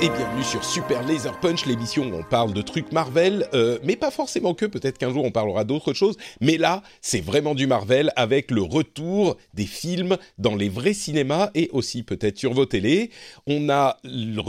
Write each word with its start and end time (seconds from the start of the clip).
et 0.00 0.08
bienvenue 0.08 0.42
sur 0.42 0.64
Super 0.64 1.06
Laser 1.06 1.38
Punch, 1.40 1.66
l'émission 1.66 2.10
où 2.10 2.14
on 2.14 2.22
parle 2.22 2.52
de 2.52 2.62
trucs 2.62 2.90
Marvel, 2.90 3.46
euh, 3.54 3.78
mais 3.84 3.96
pas 3.96 4.10
forcément 4.10 4.54
que, 4.54 4.66
peut-être 4.66 4.98
qu'un 4.98 5.12
jour 5.12 5.24
on 5.24 5.30
parlera 5.30 5.64
d'autres 5.64 5.92
choses, 5.92 6.16
mais 6.40 6.56
là 6.56 6.82
c'est 7.00 7.20
vraiment 7.20 7.54
du 7.54 7.66
Marvel 7.66 8.10
avec 8.16 8.50
le 8.50 8.62
retour 8.62 9.36
des 9.52 9.66
films 9.66 10.16
dans 10.38 10.56
les 10.56 10.68
vrais 10.68 10.94
cinémas 10.94 11.50
et 11.54 11.68
aussi 11.72 12.02
peut-être 12.02 12.38
sur 12.38 12.54
vos 12.54 12.66
télés. 12.66 13.10
On 13.46 13.68
a 13.68 13.98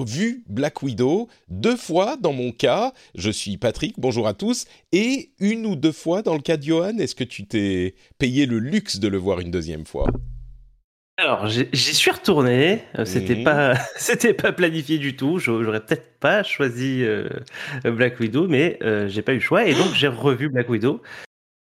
vu 0.07 0.43
Black 0.47 0.81
Widow 0.81 1.27
deux 1.49 1.77
fois 1.77 2.17
dans 2.19 2.33
mon 2.33 2.51
cas, 2.51 2.93
je 3.13 3.29
suis 3.29 3.57
Patrick, 3.57 3.95
bonjour 3.99 4.27
à 4.27 4.33
tous, 4.33 4.65
et 4.93 5.31
une 5.39 5.65
ou 5.65 5.75
deux 5.75 5.91
fois 5.91 6.21
dans 6.21 6.33
le 6.33 6.41
cas 6.41 6.57
de 6.57 6.63
Johan, 6.63 6.97
est-ce 6.97 7.15
que 7.15 7.23
tu 7.23 7.45
t'es 7.45 7.95
payé 8.17 8.45
le 8.45 8.59
luxe 8.59 8.99
de 8.99 9.07
le 9.07 9.17
voir 9.17 9.41
une 9.41 9.51
deuxième 9.51 9.85
fois? 9.85 10.07
Alors, 11.17 11.47
j'y 11.47 11.93
suis 11.93 12.11
retourné. 12.11 12.83
Euh, 12.99 13.05
c'était 13.05 13.35
pas, 13.43 13.73
c'était 13.97 14.33
pas 14.33 14.51
planifié 14.51 14.97
du 14.97 15.15
tout. 15.15 15.39
J'au- 15.39 15.63
J'aurais 15.63 15.79
peut-être 15.85 16.19
pas 16.19 16.43
choisi 16.43 17.03
euh, 17.03 17.29
Black 17.85 18.19
Widow, 18.19 18.47
mais 18.47 18.77
euh, 18.83 19.07
j'ai 19.07 19.21
pas 19.21 19.31
eu 19.31 19.35
le 19.35 19.41
choix 19.41 19.65
et 19.65 19.73
donc 19.73 19.93
j'ai 19.93 20.07
revu 20.09 20.49
Black 20.49 20.69
Widow. 20.69 21.01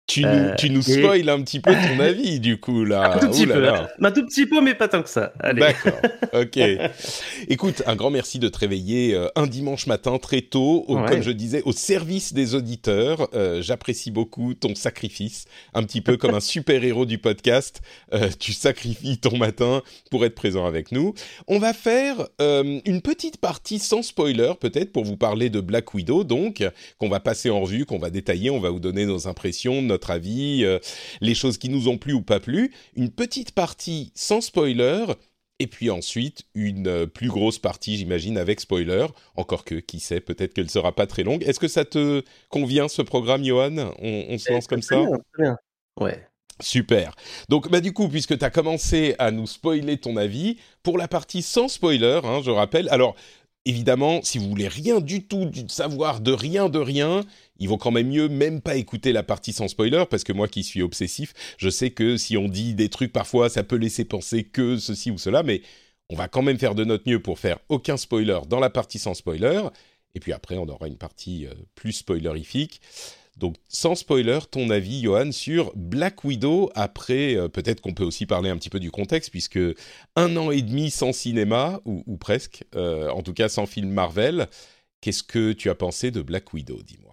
Tu, 0.10 0.26
Euh, 0.26 0.50
nous, 0.50 0.56
tu 0.58 0.70
nous 0.72 0.90
et- 0.90 0.94
spoil 1.04 1.30
un 1.30 1.42
petit 1.44 1.60
peu 1.60 1.72
ton 1.72 2.00
avis 2.00 2.40
du 2.40 2.60
coup 2.60 2.84
là. 2.84 3.14
un 3.14 3.20
tout 3.20 3.30
petit 3.30 3.44
Ouh 3.44 3.46
là 3.48 3.54
peu, 3.56 3.62
là. 3.62 3.90
un 4.02 4.12
tout 4.12 4.26
petit 4.26 4.46
peu, 4.48 4.60
mais 4.62 4.74
pas 4.74 4.88
tant 4.88 5.04
que 5.04 5.10
ça. 5.10 5.32
D'accord, 5.54 5.94
ok. 6.34 6.60
Écoute, 7.48 7.84
un 7.86 7.96
grand 7.96 8.10
merci 8.10 8.40
de 8.40 8.50
te 8.50 8.58
réveiller 8.58 9.14
euh, 9.14 9.28
un 9.36 9.48
dimanche 9.48 9.88
matin 9.88 10.18
très 10.18 10.42
tôt, 10.42 10.86
au- 10.88 10.98
Ouais. 10.98 11.10
comme 11.10 11.22
je 11.22 11.32
disais, 11.32 11.62
au 11.66 11.72
service 11.72 12.34
des 12.34 12.56
auditeurs. 12.56 13.30
Euh, 13.34 13.62
J'apprécie 13.62 14.10
beaucoup 14.12 14.54
ton 14.54 14.74
sacrifice, 14.76 15.46
un 15.74 15.84
petit 15.84 16.02
peu 16.02 16.18
comme 16.18 16.34
un 16.34 16.40
super-héros 16.40 17.06
du 17.06 17.18
podcast. 17.20 17.82
Euh, 18.14 18.30
tu 18.40 18.54
sacrifies 18.54 19.18
ton 19.20 19.38
matin 19.38 19.82
pour 20.10 20.26
être 20.26 20.36
présent 20.36 20.66
avec 20.66 20.92
nous. 20.92 21.14
On 21.48 21.60
va 21.60 21.74
faire 21.74 22.16
euh, 22.42 22.80
une 22.86 23.02
petite 23.02 23.38
partie 23.38 23.80
sans 23.80 24.02
spoiler, 24.02 24.54
peut-être, 24.60 24.92
pour 24.92 25.04
vous 25.04 25.18
parler 25.18 25.50
de 25.50 25.60
Black 25.62 25.94
Widow, 25.94 26.24
donc, 26.24 26.64
qu'on 26.98 27.10
va 27.10 27.20
passer 27.20 27.50
en 27.50 27.62
revue, 27.62 27.86
qu'on 27.86 28.00
va 28.00 28.10
détailler, 28.10 28.50
on 28.50 28.60
va 28.60 28.70
vous 28.70 28.80
donner 28.80 29.06
nos 29.06 29.28
impressions, 29.28 29.82
notre 29.82 29.99
avis, 30.08 30.64
euh, 30.64 30.80
les 31.22 31.36
choses 31.36 31.58
qui 31.58 31.70
nous 31.70 31.88
ont 31.88 31.98
plu 31.98 32.14
ou 32.14 32.22
pas 32.22 32.40
plu. 32.40 32.72
Une 32.96 33.10
petite 33.10 33.52
partie 33.52 34.12
sans 34.16 34.42
spoiler, 34.42 35.06
et 35.60 35.68
puis 35.68 35.90
ensuite, 35.90 36.44
une 36.56 36.88
euh, 36.88 37.06
plus 37.06 37.28
grosse 37.28 37.60
partie, 37.60 37.98
j'imagine, 37.98 38.38
avec 38.38 38.60
spoiler. 38.62 39.08
Encore 39.36 39.66
que, 39.66 39.76
qui 39.76 40.00
sait, 40.00 40.22
peut-être 40.22 40.54
qu'elle 40.54 40.70
sera 40.70 40.96
pas 40.96 41.06
très 41.06 41.24
longue. 41.24 41.44
Est-ce 41.44 41.60
que 41.60 41.68
ça 41.68 41.86
te 41.86 42.24
convient, 42.50 42.88
ce 42.88 43.02
programme, 43.02 43.44
Johan? 43.44 43.94
On, 44.00 44.26
on 44.30 44.38
se 44.38 44.52
lance 44.52 44.68
comme 44.68 44.82
ça 44.82 44.96
Très 44.96 45.06
bien, 45.06 45.18
très 45.34 45.44
bien. 45.44 45.58
Ouais. 46.00 46.26
Super. 46.62 47.16
Donc, 47.48 47.70
bah, 47.70 47.82
du 47.82 47.94
coup, 47.94 48.08
puisque 48.10 48.38
tu 48.38 48.46
as 48.46 48.50
commencé 48.50 49.16
à 49.20 49.32
nous 49.32 49.48
spoiler 49.48 49.98
ton 49.98 50.18
avis, 50.18 50.58
pour 50.84 50.98
la 50.98 51.08
partie 51.08 51.42
sans 51.42 51.68
spoiler, 51.68 52.20
hein, 52.24 52.42
je 52.44 52.52
rappelle, 52.52 52.90
alors, 52.90 53.16
évidemment, 53.66 54.22
si 54.24 54.38
vous 54.38 54.50
voulez 54.50 54.68
rien 54.68 55.00
du 55.00 55.26
tout 55.26 55.50
savoir 55.68 56.22
de 56.22 56.32
rien 56.32 56.70
de 56.70 56.80
rien, 56.80 57.22
il 57.60 57.68
vaut 57.68 57.78
quand 57.78 57.92
même 57.92 58.08
mieux 58.08 58.30
même 58.30 58.62
pas 58.62 58.76
écouter 58.76 59.12
la 59.12 59.24
partie 59.24 59.54
sans 59.54 59.68
spoiler, 59.68 60.04
parce 60.10 60.24
que 60.24 60.34
moi 60.34 60.48
qui 60.48 60.64
suis 60.64 60.82
obsessif, 60.82 61.34
je 61.58 61.70
sais 61.70 61.92
que 61.92 62.18
si 62.18 62.38
on 62.38 62.48
dit 62.48 62.74
des 62.74 62.90
trucs 62.90 63.14
parfois, 63.14 63.50
ça 63.50 63.64
peut 63.64 63.76
laisser 63.76 64.06
penser 64.06 64.44
que 64.44 64.78
ceci 64.78 65.12
ou 65.12 65.18
cela, 65.18 65.44
mais 65.44 65.62
on 66.10 66.16
va 66.16 66.28
quand 66.28 66.42
même 66.42 66.58
faire 66.58 66.76
de 66.76 66.84
notre 66.84 67.08
mieux 67.08 67.22
pour 67.22 67.38
faire 67.38 67.60
aucun 67.70 67.98
spoiler 67.98 68.40
dans 68.48 68.60
la 68.60 68.70
partie 68.70 69.00
sans 69.00 69.14
spoiler, 69.14 69.62
et 70.16 70.20
puis 70.20 70.34
après, 70.34 70.58
on 70.58 70.68
aura 70.68 70.88
une 70.88 70.98
partie 70.98 71.46
euh, 71.46 71.54
plus 71.76 71.94
spoilerifique. 71.94 72.82
Donc, 73.38 73.56
sans 73.70 73.96
spoiler, 73.96 74.40
ton 74.52 74.70
avis, 74.70 75.02
Johan, 75.02 75.32
sur 75.32 75.72
Black 75.76 76.26
Widow, 76.26 76.72
après, 76.76 77.36
euh, 77.36 77.48
peut-être 77.48 77.80
qu'on 77.80 77.94
peut 77.94 78.04
aussi 78.04 78.26
parler 78.26 78.50
un 78.50 78.58
petit 78.58 78.70
peu 78.70 78.82
du 78.82 78.92
contexte, 78.92 79.32
puisque 79.32 79.60
un 80.16 80.36
an 80.36 80.52
et 80.52 80.62
demi 80.62 80.92
sans 80.92 81.14
cinéma, 81.14 81.80
ou, 81.86 82.18
presque, 82.18 82.66
euh, 82.76 83.10
en 83.10 83.22
tout 83.22 83.34
cas 83.34 83.48
sans 83.48 83.66
film 83.66 83.90
Marvel, 83.92 84.48
qu'est-ce 85.00 85.24
que 85.24 85.54
tu 85.54 85.70
as 85.70 85.76
pensé 85.76 86.12
de 86.12 86.22
Black 86.22 86.52
Widow, 86.54 86.82
dis-moi? 86.84 87.09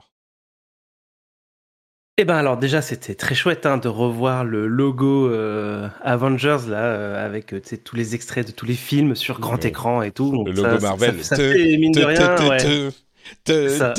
Eh 2.19 2.25
ben 2.25 2.37
alors 2.37 2.57
déjà 2.57 2.81
c'était 2.81 3.15
très 3.15 3.35
chouette 3.35 3.67
hein, 3.67 3.77
de 3.77 3.89
revoir 3.89 4.43
le 4.45 4.67
logo 4.67 5.29
euh, 5.29 5.87
Avengers 6.03 6.61
là 6.67 6.83
euh, 6.85 7.27
avec 7.27 7.53
euh, 7.53 7.61
tous 7.85 7.95
les 7.95 8.15
extraits 8.15 8.47
de 8.47 8.53
tous 8.53 8.65
les 8.65 8.75
films 8.75 9.15
sur 9.15 9.39
grand 9.39 9.57
Ouais. 9.63 9.67
écran 9.69 10.01
et 10.01 10.13
tout. 10.13 10.31
Donc 10.33 10.47
Le 10.49 10.55
logo 10.55 10.81
ça- 10.81 10.87
Marvel. 10.89 11.23
Ça, 11.23 11.37
ça 11.37 11.37
Te- 11.37 11.53
fait 11.53 11.77
mine 11.77 11.93
de 11.93 12.03
rien. 12.05 12.35
te- 12.35 12.49
ouais. 12.49 12.91
Ça- 13.69 13.93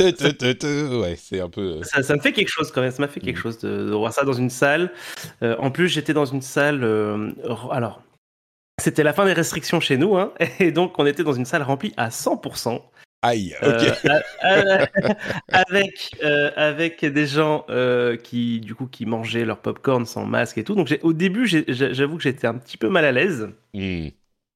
Ouais, 0.99 1.15
c'est 1.17 1.41
un 1.41 1.49
peu... 1.49 1.83
Ça, 1.83 2.01
ça 2.01 2.15
me 2.15 2.21
fait 2.21 2.31
quelque 2.31 2.47
chose 2.49 2.71
quand 2.71 2.81
même. 2.81 2.91
Ça 2.91 3.01
m'a 3.03 3.07
fait 3.09 3.19
quelque 3.19 3.35
Mhm. 3.37 3.41
chose 3.43 3.59
de, 3.59 3.85
de 3.89 3.91
voir 3.93 4.13
ça 4.13 4.23
dans 4.23 4.33
une 4.33 4.49
salle. 4.49 4.91
Euh, 5.43 5.55
en 5.59 5.69
plus, 5.69 5.87
j'étais 5.89 6.13
dans 6.13 6.25
une 6.25 6.41
salle. 6.41 6.83
euh, 6.83 7.31
alors, 7.71 8.01
c'était 8.81 9.03
la 9.03 9.11
fin 9.13 9.25
des 9.25 9.33
restrictions 9.33 9.79
chez 9.79 9.97
nous, 9.97 10.15
hein, 10.17 10.31
et 10.59 10.71
donc 10.71 10.93
on 10.97 11.05
était 11.05 11.23
dans 11.23 11.33
une 11.33 11.45
salle 11.45 11.61
remplie 11.61 11.93
à 11.97 12.09
100%. 12.09 12.81
Aïe, 13.21 13.55
ok. 13.63 13.83
euh, 14.45 14.85
avec 15.51 16.15
euh, 16.23 16.51
avec 16.55 17.03
des 17.03 17.25
gens 17.25 17.65
euh, 17.69 18.15
qui 18.15 18.59
du 18.59 18.75
coup 18.75 18.87
qui 18.87 19.05
mangeaient 19.05 19.45
leur 19.45 19.61
popcorn 19.61 20.05
sans 20.05 20.25
masque 20.25 20.57
et 20.59 20.63
tout. 20.63 20.75
Donc 20.75 20.87
j'ai- 20.87 21.01
au 21.01 21.13
début, 21.13 21.47
j'avoue 21.67 22.17
que 22.17 22.23
j'étais 22.23 22.47
un 22.47 22.55
petit 22.57 22.77
peu 22.77 22.89
mal 22.89 23.05
à 23.05 23.11
l'aise. 23.11 23.49
Hmm. 23.73 24.09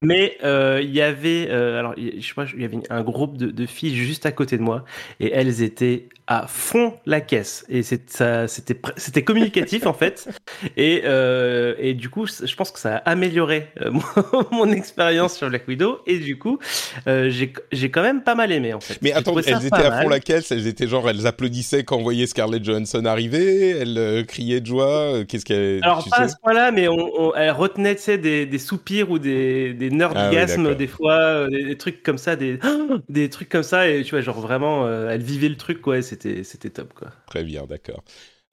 Mais 0.04 0.38
euh, 0.44 0.80
il 0.84 0.90
y 0.92 1.02
avait, 1.02 1.48
euh, 1.52 1.78
alors 1.80 1.94
je 1.98 2.32
crois, 2.32 2.46
il 2.56 2.62
y 2.62 2.66
avait 2.66 2.80
un 2.90 3.04
groupe 3.04 3.38
de, 3.38 3.52
de 3.52 3.66
filles 3.68 3.96
juste 3.96 4.26
à 4.26 4.32
côté 4.32 4.58
de 4.58 4.64
moi 4.64 4.84
et 5.20 5.32
elles 5.32 5.62
étaient 5.62 6.10
à 6.26 6.48
fond 6.48 6.94
la 7.06 7.22
caisse. 7.22 7.66
Et 7.70 7.84
c'était 7.84 9.24
communicatif 9.24 9.86
en 9.86 9.94
fait. 9.94 10.28
Et 10.78 11.02
euh, 11.06 11.76
et 11.78 11.94
du 11.94 12.10
coup 12.10 12.26
je 12.26 12.56
pense 12.56 12.72
que 12.72 12.80
ça 12.80 12.96
a 12.98 13.10
amélioré 13.12 13.68
mon, 13.92 14.02
mon 14.52 14.72
expérience 14.72 15.36
sur 15.38 15.50
Black 15.50 15.68
Widow. 15.68 16.00
Et 16.08 16.18
du 16.18 16.38
coup 16.40 16.58
j'ai 17.06 17.92
quand 17.92 18.02
même 18.02 18.24
pas 18.24 18.34
mal 18.36 18.52
aimé 18.52 18.74
en 18.74 18.80
fait. 18.80 18.98
Mais 19.02 19.12
attends, 19.14 19.38
elles 19.40 19.66
étaient 19.66 19.76
à 19.86 20.02
fond 20.02 20.10
laquelle 20.10 20.42
Elles 20.50 20.68
étaient 20.68 20.88
genre, 20.88 21.10
elles 21.10 21.28
applaudissaient 21.28 21.84
quand 21.84 21.98
on 21.98 22.04
voyait 22.04 22.26
Scarlett 22.28 22.64
Johansson 22.64 23.06
arriver 23.06 23.70
Elles 23.72 24.26
criaient 24.26 24.62
de 24.62 24.66
joie 24.68 25.24
Qu'est-ce 25.28 25.46
qu'elles... 25.46 25.84
Alors 25.84 26.08
pas 26.10 26.22
à 26.22 26.28
ce 26.28 26.36
point-là, 26.42 26.72
mais 26.72 26.88
on, 26.88 26.96
on- 27.20 27.36
elle 27.36 27.52
retenait 27.52 27.96
tu 27.96 28.04
sais, 28.04 28.18
des, 28.18 28.46
des 28.46 28.60
soupirs 28.60 29.12
ou 29.12 29.20
des, 29.20 29.74
des 29.74 29.91
nerdgasmes 29.92 30.74
Ah 30.74 30.76
oui, 30.76 30.76
des 30.76 30.88
fois, 30.88 31.14
euh, 31.20 31.50
des, 31.50 31.64
des 31.66 31.78
trucs 31.78 32.04
comme 32.04 32.18
ça, 32.18 32.36
des, 32.36 32.60
des 33.10 33.30
trucs 33.30 33.50
comme 33.50 33.64
ça, 33.64 33.88
et 33.90 34.04
tu 34.04 34.12
vois, 34.12 34.22
genre 34.22 34.40
vraiment, 34.42 34.88
euh, 34.88 35.10
elle 35.10 35.24
vivait 35.24 35.50
le 35.50 35.58
truc, 35.58 35.82
quoi, 35.82 36.02
c'était, 36.02 36.44
c'était 36.44 36.70
top, 36.70 36.94
quoi. 36.94 37.10
Très 37.26 37.44
bien, 37.44 37.66
d'accord. 37.66 38.04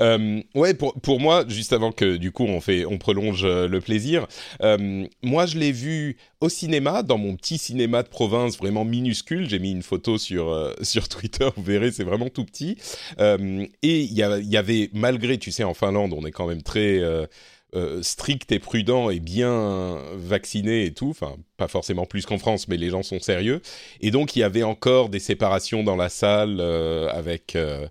Euh, 0.01 0.41
ouais, 0.55 0.75
pour, 0.75 0.95
pour 1.01 1.19
moi, 1.19 1.45
juste 1.49 1.73
avant 1.73 1.91
que 1.91 2.17
du 2.17 2.31
coup 2.31 2.45
on 2.45 2.61
fait, 2.61 2.85
on 2.87 2.99
prolonge 2.99 3.43
euh, 3.45 3.67
le 3.67 3.81
plaisir. 3.81 4.29
euh, 4.63 5.05
moi, 5.25 5.47
je 5.47 5.59
l'ai 5.59 5.73
vu 5.73 6.17
au 6.41 6.49
cinéma, 6.49 7.03
dans 7.03 7.19
mon 7.19 7.35
petit 7.35 7.59
cinéma 7.59 8.05
de 8.05 8.09
province, 8.09 8.57
vraiment 8.59 8.85
minuscule. 8.85 9.49
J'ai 9.51 9.59
mis 9.59 9.73
une 9.73 9.83
photo 9.83 10.17
sur 10.17 10.73
sur 10.83 11.09
Twitter, 11.09 11.49
vous 11.57 11.65
verrez, 11.65 11.91
c'est 11.91 12.05
vraiment 12.05 12.29
tout 12.29 12.45
petit. 12.45 12.77
Et 13.19 14.01
il 14.03 14.13
y, 14.13 14.23
a- 14.23 14.39
il 14.39 14.49
y 14.49 14.57
avait, 14.57 14.91
malgré, 14.93 15.39
tu 15.39 15.51
sais, 15.51 15.65
en 15.65 15.75
Finlande, 15.75 16.13
on 16.17 16.25
est 16.27 16.31
quand 16.33 16.47
même 16.47 16.63
très 16.63 17.01
euh, 17.75 18.03
strict 18.03 18.51
et 18.53 18.59
prudent 18.59 19.11
et 19.11 19.21
bien 19.21 19.99
vacciné 20.17 20.85
et 20.87 20.93
tout. 20.95 21.11
Enfin, 21.11 21.37
pas 21.57 21.69
forcément 21.69 22.07
plus 22.07 22.25
qu'en 22.27 22.39
France, 22.39 22.69
mais 22.69 22.77
les 22.77 22.91
gens 22.91 23.03
sont 23.03 23.21
sérieux. 23.21 23.61
Et 24.01 24.11
donc, 24.11 24.37
il 24.37 24.41
y 24.41 24.43
avait 24.43 24.63
encore 24.63 25.09
des 25.11 25.19
séparations 25.19 25.83
dans 25.85 25.97
la 25.97 26.09
salle 26.09 26.59
euh, 26.61 27.09
avec. 27.11 27.57
euh, 27.57 27.87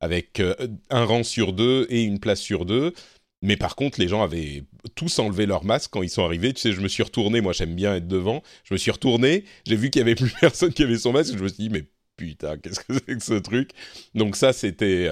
avec 0.00 0.42
un 0.90 1.04
rang 1.04 1.22
sur 1.22 1.52
deux 1.52 1.86
et 1.88 2.02
une 2.02 2.18
place 2.18 2.40
sur 2.40 2.64
deux. 2.64 2.92
Mais 3.40 3.56
par 3.56 3.76
contre, 3.76 4.00
les 4.00 4.08
gens 4.08 4.22
avaient 4.22 4.64
tous 4.94 5.18
enlevé 5.18 5.46
leur 5.46 5.64
masque 5.64 5.90
quand 5.92 6.02
ils 6.02 6.08
sont 6.10 6.24
arrivés. 6.24 6.52
Tu 6.52 6.60
sais, 6.60 6.72
je 6.72 6.80
me 6.80 6.88
suis 6.88 7.02
retourné, 7.02 7.40
moi 7.40 7.52
j'aime 7.52 7.74
bien 7.74 7.94
être 7.96 8.08
devant. 8.08 8.42
Je 8.64 8.74
me 8.74 8.78
suis 8.78 8.90
retourné, 8.90 9.44
j'ai 9.66 9.76
vu 9.76 9.90
qu'il 9.90 10.00
y 10.00 10.02
avait 10.02 10.14
plus 10.14 10.32
personne 10.40 10.72
qui 10.72 10.82
avait 10.82 10.98
son 10.98 11.12
masque. 11.12 11.36
Je 11.36 11.42
me 11.42 11.48
suis 11.48 11.56
dit, 11.64 11.70
mais 11.70 11.84
putain, 12.16 12.56
qu'est-ce 12.58 12.80
que 12.80 12.94
c'est 12.94 13.16
que 13.16 13.22
ce 13.22 13.34
truc? 13.34 13.70
Donc 14.14 14.36
ça, 14.36 14.52
c'était... 14.52 15.08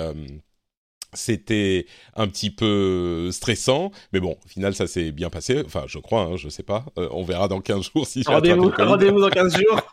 c'était 1.12 1.86
un 2.16 2.28
petit 2.28 2.50
peu 2.50 3.30
stressant, 3.32 3.90
mais 4.12 4.20
bon, 4.20 4.36
au 4.44 4.48
final, 4.48 4.74
ça 4.74 4.86
s'est 4.86 5.12
bien 5.12 5.30
passé. 5.30 5.62
Enfin, 5.64 5.84
je 5.86 5.98
crois, 5.98 6.22
hein, 6.22 6.36
je 6.36 6.48
sais 6.48 6.62
pas. 6.62 6.84
Euh, 6.98 7.08
on 7.12 7.24
verra 7.24 7.48
dans 7.48 7.60
15 7.60 7.90
jours 7.92 8.06
si 8.06 8.22
j'ai 8.22 8.30
Rendez-vous, 8.30 8.70
rendez-vous 8.76 9.20
dans 9.20 9.30
15 9.30 9.56
jours. 9.56 9.80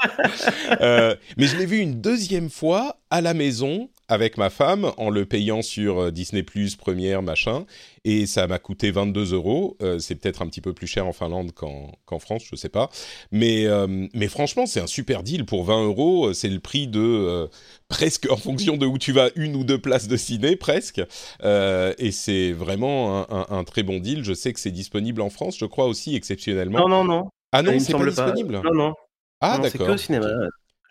Euh, 0.81 1.15
mais 1.37 1.47
je 1.47 1.57
l'ai 1.57 1.65
vu 1.65 1.77
une 1.77 2.01
deuxième 2.01 2.49
fois 2.49 2.99
à 3.09 3.21
la 3.21 3.33
maison 3.33 3.89
avec 4.09 4.37
ma 4.37 4.49
femme 4.49 4.91
en 4.97 5.09
le 5.09 5.25
payant 5.25 5.61
sur 5.61 5.99
euh, 6.01 6.11
Disney 6.11 6.43
Plus 6.43 6.75
première 6.75 7.21
machin 7.21 7.65
et 8.05 8.25
ça 8.25 8.47
m'a 8.47 8.57
coûté 8.59 8.89
22 8.91 9.33
euros. 9.33 9.77
Euh, 9.81 9.99
c'est 9.99 10.15
peut-être 10.15 10.41
un 10.41 10.47
petit 10.47 10.61
peu 10.61 10.73
plus 10.73 10.87
cher 10.87 11.05
en 11.07 11.13
Finlande 11.13 11.51
qu'en 11.53 11.91
qu'en 12.05 12.19
France, 12.19 12.43
je 12.49 12.55
sais 12.55 12.69
pas. 12.69 12.89
Mais 13.31 13.65
euh, 13.65 14.07
mais 14.13 14.27
franchement, 14.27 14.65
c'est 14.65 14.79
un 14.79 14.87
super 14.87 15.23
deal 15.23 15.45
pour 15.45 15.63
20 15.65 15.83
euros. 15.85 16.33
C'est 16.33 16.49
le 16.49 16.59
prix 16.59 16.87
de 16.87 16.99
euh, 17.01 17.47
presque 17.89 18.27
en 18.31 18.37
fonction 18.37 18.77
de 18.77 18.85
où 18.85 18.97
tu 18.97 19.11
vas 19.11 19.29
une 19.35 19.55
ou 19.55 19.63
deux 19.63 19.79
places 19.79 20.07
de 20.07 20.15
ciné 20.17 20.55
presque. 20.55 21.01
Euh, 21.43 21.93
et 21.97 22.11
c'est 22.11 22.51
vraiment 22.53 23.19
un, 23.29 23.45
un- 23.49 23.57
un 23.59 23.63
très 23.63 23.83
bon 23.83 23.99
deal. 23.99 24.23
Je 24.23 24.33
sais 24.33 24.53
que 24.53 24.59
c'est 24.59 24.71
disponible 24.71 25.21
en 25.21 25.29
France, 25.29 25.57
je 25.57 25.65
crois 25.65 25.85
aussi 25.85 26.15
exceptionnellement. 26.15 26.87
non, 26.87 26.87
non, 26.89 27.03
non. 27.03 27.29
ah 27.51 27.61
non, 27.61 27.77
c'est 27.79 27.93
pas 27.93 28.05
disponible. 28.05 28.61
Non, 28.63 28.73
non. 28.73 28.93
Ah 29.41 29.57
non, 29.57 29.63
c'est 29.65 29.73
que 29.73 29.77
d'accord. 29.79 29.95
au 29.95 29.97
cinéma. 29.97 30.27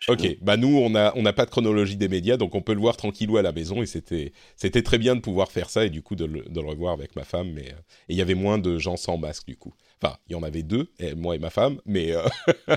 Ok. 0.07 0.37
Bah 0.41 0.55
nous 0.55 0.77
on 0.77 0.95
a 0.95 1.11
on 1.15 1.23
n'a 1.23 1.33
pas 1.33 1.45
de 1.45 1.49
chronologie 1.49 1.97
des 1.97 2.07
médias, 2.07 2.37
donc 2.37 2.55
on 2.55 2.61
peut 2.61 2.73
le 2.73 2.79
voir 2.79 2.95
tranquillou 2.95 3.37
à 3.37 3.41
la 3.41 3.51
maison 3.51 3.81
et 3.81 3.85
c'était 3.85 4.31
c'était 4.55 4.81
très 4.81 4.97
bien 4.97 5.15
de 5.15 5.21
pouvoir 5.21 5.51
faire 5.51 5.69
ça 5.69 5.85
et 5.85 5.89
du 5.89 6.01
coup 6.01 6.15
de 6.15 6.25
le, 6.25 6.43
de 6.43 6.61
le 6.61 6.67
revoir 6.67 6.93
avec 6.93 7.15
ma 7.15 7.23
femme, 7.25 7.51
mais 7.51 7.69
euh, 7.69 7.81
et 8.07 8.13
il 8.13 8.15
y 8.15 8.21
avait 8.21 8.35
moins 8.35 8.57
de 8.57 8.77
gens 8.77 8.95
sans 8.95 9.17
masque 9.17 9.47
du 9.47 9.57
coup. 9.57 9.73
Enfin, 10.01 10.15
il 10.27 10.33
y 10.33 10.35
en 10.35 10.43
avait 10.43 10.63
deux, 10.63 10.89
moi 11.17 11.35
et 11.35 11.39
ma 11.39 11.49
femme, 11.49 11.81
mais 11.85 12.13
euh, 12.13 12.21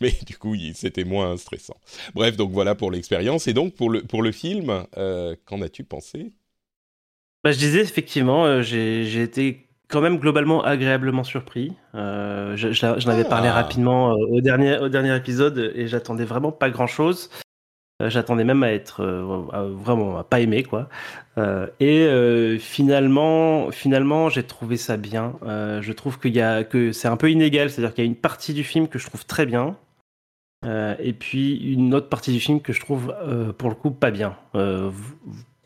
mais 0.00 0.12
du 0.26 0.36
coup 0.36 0.54
c'était 0.74 1.04
moins 1.04 1.36
stressant. 1.36 1.76
Bref, 2.14 2.36
donc 2.36 2.50
voilà 2.50 2.74
pour 2.74 2.90
l'expérience 2.90 3.46
et 3.46 3.54
donc 3.54 3.74
pour 3.74 3.88
le 3.88 4.02
pour 4.02 4.22
le 4.22 4.32
film, 4.32 4.84
euh, 4.98 5.36
qu'en 5.46 5.62
as-tu 5.62 5.84
pensé? 5.84 6.32
Bah, 7.44 7.52
je 7.52 7.58
disais 7.58 7.80
effectivement, 7.80 8.60
j'ai 8.62 9.22
été 9.22 9.67
quand 9.88 10.02
même 10.02 10.18
globalement 10.18 10.62
agréablement 10.62 11.24
surpris. 11.24 11.72
Euh, 11.94 12.56
J'en 12.56 13.10
avais 13.10 13.24
parlé 13.24 13.48
ah. 13.48 13.54
rapidement 13.54 14.12
euh, 14.12 14.36
au, 14.36 14.40
dernier, 14.40 14.78
au 14.78 14.88
dernier 14.88 15.16
épisode 15.16 15.72
et 15.74 15.88
j'attendais 15.88 16.24
vraiment 16.24 16.52
pas 16.52 16.70
grand 16.70 16.86
chose. 16.86 17.30
Euh, 18.00 18.10
j'attendais 18.10 18.44
même 18.44 18.62
à 18.62 18.72
être 18.72 19.02
vraiment 19.02 20.18
à 20.18 20.24
pas 20.24 20.40
aimer 20.40 20.62
quoi. 20.62 20.88
et 21.80 22.58
finalement, 22.60 23.70
finalement, 23.70 24.28
j'ai 24.28 24.42
trouvé 24.42 24.76
ça 24.76 24.96
bien. 24.96 25.34
je 25.42 25.92
trouve 25.92 26.18
qu'il 26.20 26.34
y 26.34 26.40
a 26.40 26.64
que 26.64 26.92
c'est 26.92 27.08
un 27.08 27.16
peu 27.16 27.30
inégal, 27.30 27.70
c'est-à-dire 27.70 27.94
qu'il 27.94 28.04
y 28.04 28.06
a 28.06 28.10
une 28.10 28.16
partie 28.16 28.54
du 28.54 28.64
film 28.64 28.88
que 28.88 28.98
je 28.98 29.06
trouve 29.06 29.24
très 29.24 29.46
bien. 29.46 29.76
et 30.64 31.12
puis 31.12 31.56
une 31.72 31.94
autre 31.94 32.08
partie 32.08 32.32
du 32.32 32.40
film 32.40 32.60
que 32.60 32.72
je 32.72 32.80
trouve 32.80 33.14
pour 33.56 33.70
le 33.70 33.74
coup 33.74 33.90
pas 33.90 34.10
bien. 34.10 34.36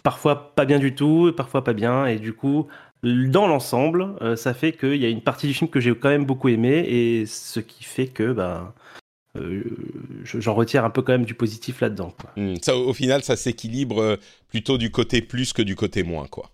parfois 0.03 0.55
pas 0.55 0.65
bien 0.65 0.79
du 0.79 0.95
tout, 0.95 1.29
et 1.29 1.33
parfois 1.33 1.65
pas 1.65 1.75
bien. 1.75 2.07
Et 2.07 2.19
du 2.19 2.33
coup, 2.33 2.69
dans 3.03 3.47
l'ensemble, 3.47 4.15
euh, 4.21 4.37
ça 4.37 4.55
fait 4.55 4.73
qu'il 4.73 4.97
y 4.97 5.05
a 5.05 5.09
une 5.09 5.23
partie 5.23 5.47
du 5.47 5.55
film 5.55 5.69
que 5.71 5.81
j'ai 5.81 5.95
quand 5.95 6.09
même 6.09 6.25
beaucoup 6.25 6.49
aimé 6.49 6.85
et 6.89 7.27
ce 7.27 7.61
qui 7.61 7.85
fait 7.85 8.07
que 8.07 8.33
ben, 8.33 8.73
euh, 9.37 9.65
j'en 10.25 10.55
retire 10.55 10.85
un 10.85 10.91
peu 10.91 11.03
quand 11.03 11.13
même 11.13 11.25
du 11.25 11.35
positif 11.35 11.81
là-dedans. 11.81 12.15
Hmm, 12.37 12.55
ça, 12.63 12.77
au 12.77 12.93
final, 12.93 13.23
ça 13.23 13.37
s'équilibre 13.37 14.01
euh, 14.01 14.17
plutôt 14.49 14.79
du 14.79 14.91
côté 14.91 15.23
plus 15.23 15.53
que 15.53 15.63
du 15.63 15.75
côté 15.75 16.03
moins, 16.03 16.29
quoi. 16.29 16.51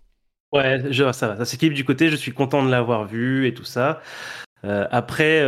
Ouais, 0.53 0.83
je, 0.91 1.13
ça 1.13 1.29
va, 1.29 1.37
ça 1.37 1.45
s'équilibre 1.45 1.77
du 1.77 1.85
côté. 1.85 2.09
Je 2.09 2.17
suis 2.17 2.33
content 2.33 2.65
de 2.65 2.71
l'avoir 2.71 3.05
vu 3.05 3.47
et 3.47 3.53
tout 3.53 3.65
ça. 3.65 4.01
Après, 4.65 5.45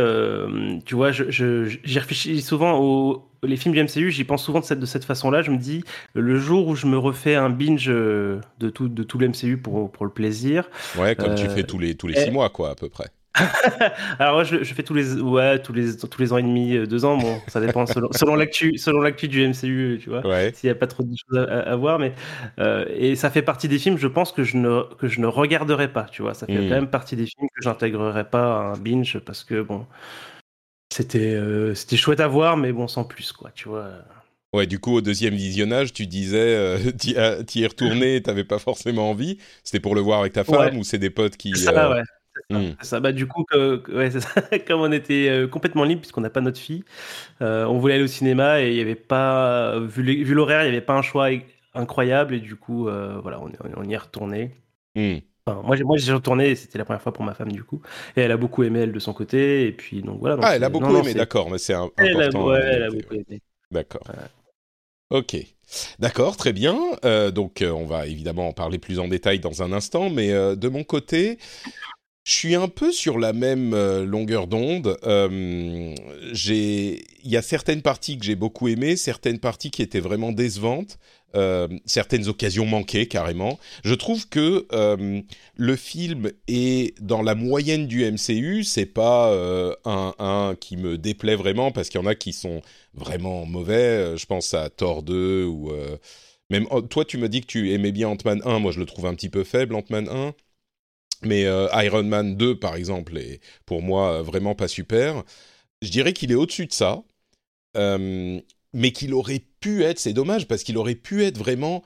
tu 0.85 0.95
vois, 0.95 1.11
j'y 1.11 1.31
je, 1.31 1.99
réfléchis 1.99 2.41
souvent 2.41 2.79
aux 2.79 3.31
les 3.43 3.57
films 3.57 3.73
du 3.73 3.83
MCU, 3.83 4.11
j'y 4.11 4.23
pense 4.23 4.43
souvent 4.43 4.59
de 4.59 4.65
cette, 4.65 4.79
de 4.79 4.85
cette 4.85 5.05
façon-là. 5.05 5.41
Je 5.41 5.51
me 5.51 5.57
dis, 5.57 5.83
le 6.13 6.37
jour 6.37 6.67
où 6.67 6.75
je 6.75 6.87
me 6.87 6.97
refais 6.97 7.35
un 7.35 7.49
binge 7.49 7.89
euh, 7.89 8.39
de 8.59 8.69
tout, 8.69 8.87
de 8.87 9.03
tout 9.03 9.17
le 9.17 9.29
MCU 9.29 9.57
pour, 9.57 9.91
pour 9.91 10.05
le 10.05 10.11
plaisir. 10.11 10.69
Ouais, 10.97 11.15
comme 11.15 11.35
tu 11.35 11.45
euh, 11.45 11.49
fais 11.49 11.63
tous 11.63 11.79
les, 11.79 11.95
tous 11.95 12.07
les 12.07 12.15
six 12.15 12.31
mois, 12.31 12.49
quoi, 12.49 12.71
à 12.71 12.75
peu 12.75 12.89
près. 12.89 13.07
Alors 14.19 14.35
moi, 14.35 14.43
je, 14.43 14.63
je, 14.63 14.73
fais 14.73 14.83
tous 14.83 14.93
les, 14.93 15.13
ouais, 15.13 15.59
tous 15.59 15.71
les, 15.71 15.95
tous 15.95 16.21
les 16.21 16.33
ans 16.33 16.37
et 16.37 16.43
demi, 16.43 16.75
euh, 16.75 16.85
deux 16.85 17.05
ans. 17.05 17.17
Bon, 17.17 17.39
ça 17.47 17.61
dépend 17.61 17.85
selon, 17.85 18.09
selon 18.11 18.35
l'actu, 18.35 18.77
selon 18.77 18.99
l'actu 18.99 19.27
du 19.27 19.47
MCU, 19.47 19.99
tu 20.01 20.09
vois. 20.09 20.25
Ouais. 20.27 20.51
S'il 20.53 20.67
n'y 20.67 20.71
a 20.71 20.75
pas 20.75 20.87
trop 20.87 21.03
de 21.03 21.15
choses 21.15 21.47
à, 21.47 21.75
voir, 21.77 21.97
mais 21.97 22.13
euh, 22.59 22.85
et 22.93 23.15
ça 23.15 23.29
fait 23.29 23.41
partie 23.41 23.69
des 23.69 23.79
films, 23.79 23.97
je 23.97 24.07
pense 24.07 24.31
que 24.33 24.43
je 24.43 24.57
ne 24.57 24.83
que 24.95 25.07
je 25.07 25.21
ne 25.21 25.27
regarderai 25.27 25.87
pas, 25.93 26.03
tu 26.03 26.21
vois. 26.21 26.33
Ça 26.33 26.45
fait 26.45 26.57
hmm. 26.57 26.69
quand 26.69 26.75
même 26.75 26.89
partie 26.89 27.15
des 27.15 27.25
films 27.25 27.47
que 27.55 27.63
j'intégrerai 27.63 28.25
pas 28.25 28.57
à 28.57 28.59
un 28.73 28.77
binge 28.77 29.19
parce 29.19 29.45
que 29.45 29.61
bon, 29.61 29.85
c'était 30.91 31.33
euh, 31.33 31.73
c'était 31.73 31.97
chouette 31.97 32.19
à 32.19 32.27
voir, 32.27 32.57
mais 32.57 32.73
bon, 32.73 32.89
sans 32.89 33.05
plus, 33.05 33.31
quoi, 33.31 33.51
tu 33.55 33.69
vois. 33.69 33.89
Ouais, 34.53 34.67
du 34.67 34.79
coup, 34.79 34.95
au 34.95 35.01
deuxième 35.01 35.35
visionnage, 35.35 35.93
tu 35.93 36.05
disais, 36.05 36.77
tu 36.99 37.11
y 37.11 37.63
es 37.63 37.67
retourné, 37.67 38.21
t'avais 38.21 38.43
pas 38.43 38.59
forcément 38.59 39.09
envie. 39.09 39.37
C'était 39.63 39.79
pour 39.79 39.95
le 39.95 40.01
voir 40.01 40.19
avec 40.19 40.33
ta 40.33 40.43
femme 40.43 40.77
ou 40.77 40.83
c'est 40.83 40.97
des 40.97 41.09
potes 41.09 41.37
qui. 41.37 41.55
Ça, 41.55 41.93
euh, 41.93 42.03
Ça, 42.81 42.99
bah, 42.99 43.11
du 43.11 43.27
coup, 43.27 43.45
ouais, 43.53 44.11
ça. 44.19 44.59
comme 44.67 44.81
on 44.81 44.91
était 44.91 45.47
complètement 45.51 45.83
libre 45.83 46.01
puisqu'on 46.01 46.21
n'a 46.21 46.29
pas 46.29 46.41
notre 46.41 46.59
fille, 46.59 46.83
on 47.39 47.77
voulait 47.77 47.95
aller 47.95 48.03
au 48.03 48.07
cinéma 48.07 48.61
et 48.61 48.69
il 48.71 48.75
y 48.75 48.81
avait 48.81 48.95
pas, 48.95 49.79
vu 49.79 50.33
l'horaire, 50.33 50.61
il 50.63 50.69
n'y 50.71 50.75
avait 50.75 50.85
pas 50.85 50.97
un 50.97 51.01
choix 51.01 51.29
incroyable 51.73 52.35
et 52.35 52.39
du 52.39 52.55
coup, 52.55 52.83
voilà, 52.83 53.39
on, 53.41 53.51
on, 53.77 53.83
y 53.83 53.93
est 53.93 53.97
retourné. 53.97 54.51
Hmm 54.95 55.19
moi, 55.47 55.75
moi 55.83 55.97
j'ai 55.97 56.13
retourné, 56.13 56.55
c'était 56.55 56.77
la 56.77 56.85
première 56.85 57.01
fois 57.01 57.13
pour 57.13 57.25
ma 57.25 57.33
femme 57.33 57.51
du 57.51 57.63
coup, 57.63 57.81
et 58.15 58.21
elle 58.21 58.31
a 58.31 58.37
beaucoup 58.37 58.63
aimé 58.63 58.81
elle 58.81 58.91
de 58.91 58.99
son 58.99 59.13
côté, 59.13 59.67
et 59.67 59.71
puis 59.71 60.01
donc 60.01 60.19
voilà. 60.19 60.37
ah, 60.41 60.55
elle 60.55 60.63
a 60.63 60.69
beaucoup 60.69 60.95
aimé, 60.95 61.13
d'accord, 61.13 61.49
mais 61.49 61.57
c'est 61.57 61.73
important. 61.73 62.03
Elle 62.03 62.21
a, 62.21 62.29
ouais, 62.29 62.59
elle 62.61 62.83
a 62.83 62.89
beaucoup 62.89 63.13
aimé. 63.15 63.41
D'accord. 63.71 64.03
Ok. 65.09 65.35
D'accord, 65.99 66.37
très 66.37 66.53
bien. 66.53 66.77
Euh, 67.05 67.31
donc, 67.31 67.61
euh, 67.61 67.71
on 67.71 67.85
va 67.85 68.07
évidemment 68.07 68.47
en 68.47 68.53
parler 68.53 68.77
plus 68.77 68.99
en 68.99 69.07
détail 69.07 69.39
dans 69.39 69.61
un 69.61 69.71
instant, 69.71 70.09
mais 70.09 70.31
euh, 70.31 70.55
de 70.55 70.67
mon 70.69 70.83
côté, 70.83 71.37
je 72.31 72.37
suis 72.37 72.55
un 72.55 72.67
peu 72.67 72.91
sur 72.91 73.19
la 73.19 73.33
même 73.33 73.75
longueur 74.03 74.47
d'onde. 74.47 74.97
j'ai, 76.31 77.03
il 77.23 77.29
y 77.29 77.37
a 77.37 77.41
certaines 77.41 77.81
parties 77.81 78.17
que 78.17 78.25
j'ai 78.25 78.35
beaucoup 78.35 78.67
aimées, 78.67 78.95
certaines 78.95 79.39
parties 79.39 79.69
qui 79.71 79.81
étaient 79.81 79.99
vraiment 79.99 80.31
décevantes. 80.31 80.97
Euh, 81.33 81.69
certaines 81.85 82.27
occasions 82.27 82.65
manquées 82.65 83.07
carrément. 83.07 83.57
Je 83.85 83.93
trouve 83.93 84.27
que 84.27 84.67
euh, 84.73 85.21
le 85.55 85.75
film 85.77 86.31
est 86.49 86.99
dans 87.01 87.21
la 87.21 87.35
moyenne 87.35 87.87
du 87.87 88.03
MCU. 88.03 88.63
C'est 88.63 88.85
pas 88.85 89.31
euh, 89.31 89.73
un, 89.85 90.13
un, 90.19 90.55
qui 90.59 90.75
me 90.75 90.97
déplaît 90.97 91.35
vraiment 91.35 91.71
parce 91.71 91.87
qu'il 91.89 92.01
y 92.01 92.03
en 92.03 92.07
a 92.07 92.15
qui 92.15 92.33
sont 92.33 92.61
vraiment 92.93 93.45
mauvais. 93.45 94.17
Je 94.17 94.25
pense 94.25 94.53
à 94.53 94.69
Thor 94.69 95.03
2 95.03 95.45
ou 95.45 95.71
même 96.49 96.67
oh, 96.69 96.81
toi 96.81 97.05
tu 97.05 97.17
me 97.17 97.29
dis 97.29 97.41
que 97.41 97.47
tu 97.47 97.71
aimais 97.71 97.93
bien 97.93 98.09
Ant-Man 98.09 98.41
1. 98.43 98.59
Moi 98.59 98.71
je 98.73 98.79
le 98.79 98.85
trouve 98.85 99.05
un 99.05 99.15
petit 99.15 99.29
peu 99.29 99.45
faible 99.45 99.75
Ant-Man 99.75 100.09
1. 100.09 100.33
Mais 101.23 101.43
Iron 101.73 102.03
Man 102.03 102.35
2 102.35 102.57
par 102.59 102.75
exemple 102.75 103.17
est 103.17 103.39
pour 103.65 103.81
moi 103.81 104.21
vraiment 104.21 104.55
pas 104.55 104.67
super. 104.67 105.23
Je 105.81 105.89
dirais 105.89 106.13
qu'il 106.13 106.31
est 106.31 106.35
au-dessus 106.35 106.67
de 106.67 106.73
ça 106.73 107.03
mais 108.73 108.91
qu'il 108.91 109.13
aurait 109.13 109.43
pu 109.59 109.83
être, 109.83 109.99
c'est 109.99 110.13
dommage 110.13 110.47
parce 110.47 110.63
qu'il 110.63 110.77
aurait 110.77 110.95
pu 110.95 111.23
être 111.23 111.37
vraiment 111.37 111.83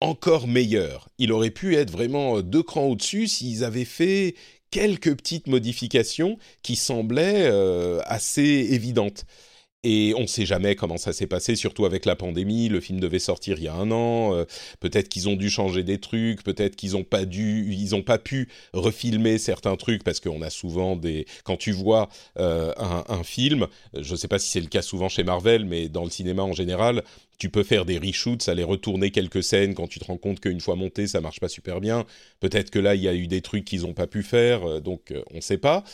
encore 0.00 0.46
meilleur. 0.46 1.08
Il 1.18 1.32
aurait 1.32 1.50
pu 1.50 1.76
être 1.76 1.90
vraiment 1.90 2.38
euh, 2.38 2.42
deux 2.42 2.62
crans 2.62 2.86
au-dessus 2.86 3.28
s'ils 3.28 3.64
avaient 3.64 3.84
fait 3.84 4.34
quelques 4.70 5.16
petites 5.16 5.46
modifications 5.46 6.38
qui 6.62 6.76
semblaient 6.76 7.48
euh, 7.50 8.00
assez 8.04 8.42
évidentes. 8.42 9.24
Et 9.88 10.14
on 10.16 10.22
ne 10.22 10.26
sait 10.26 10.46
jamais 10.46 10.74
comment 10.74 10.96
ça 10.96 11.12
s'est 11.12 11.28
passé, 11.28 11.54
surtout 11.54 11.84
avec 11.84 12.06
la 12.06 12.16
pandémie. 12.16 12.68
Le 12.68 12.80
film 12.80 12.98
devait 12.98 13.20
sortir 13.20 13.56
il 13.58 13.62
y 13.62 13.68
a 13.68 13.74
un 13.74 13.92
an. 13.92 14.34
Euh, 14.34 14.44
peut-être 14.80 15.08
qu'ils 15.08 15.28
ont 15.28 15.36
dû 15.36 15.48
changer 15.48 15.84
des 15.84 16.00
trucs. 16.00 16.42
Peut-être 16.42 16.74
qu'ils 16.74 16.94
n'ont 16.94 17.04
pas 17.04 17.24
dû, 17.24 17.72
ils 17.72 18.02
pas 18.02 18.18
pu 18.18 18.48
refilmer 18.72 19.38
certains 19.38 19.76
trucs 19.76 20.02
parce 20.02 20.18
qu'on 20.18 20.42
a 20.42 20.50
souvent 20.50 20.96
des. 20.96 21.24
Quand 21.44 21.56
tu 21.56 21.70
vois 21.70 22.08
euh, 22.36 22.72
un, 22.78 23.04
un, 23.08 23.22
film, 23.22 23.68
je 23.96 24.10
ne 24.10 24.16
sais 24.16 24.26
pas 24.26 24.40
si 24.40 24.50
c'est 24.50 24.60
le 24.60 24.66
cas 24.66 24.82
souvent 24.82 25.08
chez 25.08 25.22
Marvel, 25.22 25.64
mais 25.64 25.88
dans 25.88 26.02
le 26.02 26.10
cinéma 26.10 26.42
en 26.42 26.52
général, 26.52 27.04
tu 27.38 27.48
peux 27.48 27.62
faire 27.62 27.84
des 27.84 27.98
reshoots, 27.98 28.48
aller 28.48 28.64
retourner 28.64 29.12
quelques 29.12 29.44
scènes 29.44 29.76
quand 29.76 29.86
tu 29.86 30.00
te 30.00 30.04
rends 30.06 30.16
compte 30.16 30.40
qu'une 30.40 30.60
fois 30.60 30.74
monté, 30.74 31.06
ça 31.06 31.20
marche 31.20 31.38
pas 31.38 31.48
super 31.48 31.80
bien. 31.80 32.06
Peut-être 32.40 32.70
que 32.70 32.80
là, 32.80 32.96
il 32.96 33.02
y 33.02 33.08
a 33.08 33.14
eu 33.14 33.28
des 33.28 33.40
trucs 33.40 33.64
qu'ils 33.64 33.82
n'ont 33.82 33.94
pas 33.94 34.08
pu 34.08 34.24
faire, 34.24 34.68
euh, 34.68 34.80
donc 34.80 35.14
on 35.30 35.36
ne 35.36 35.40
sait 35.40 35.58
pas. 35.58 35.84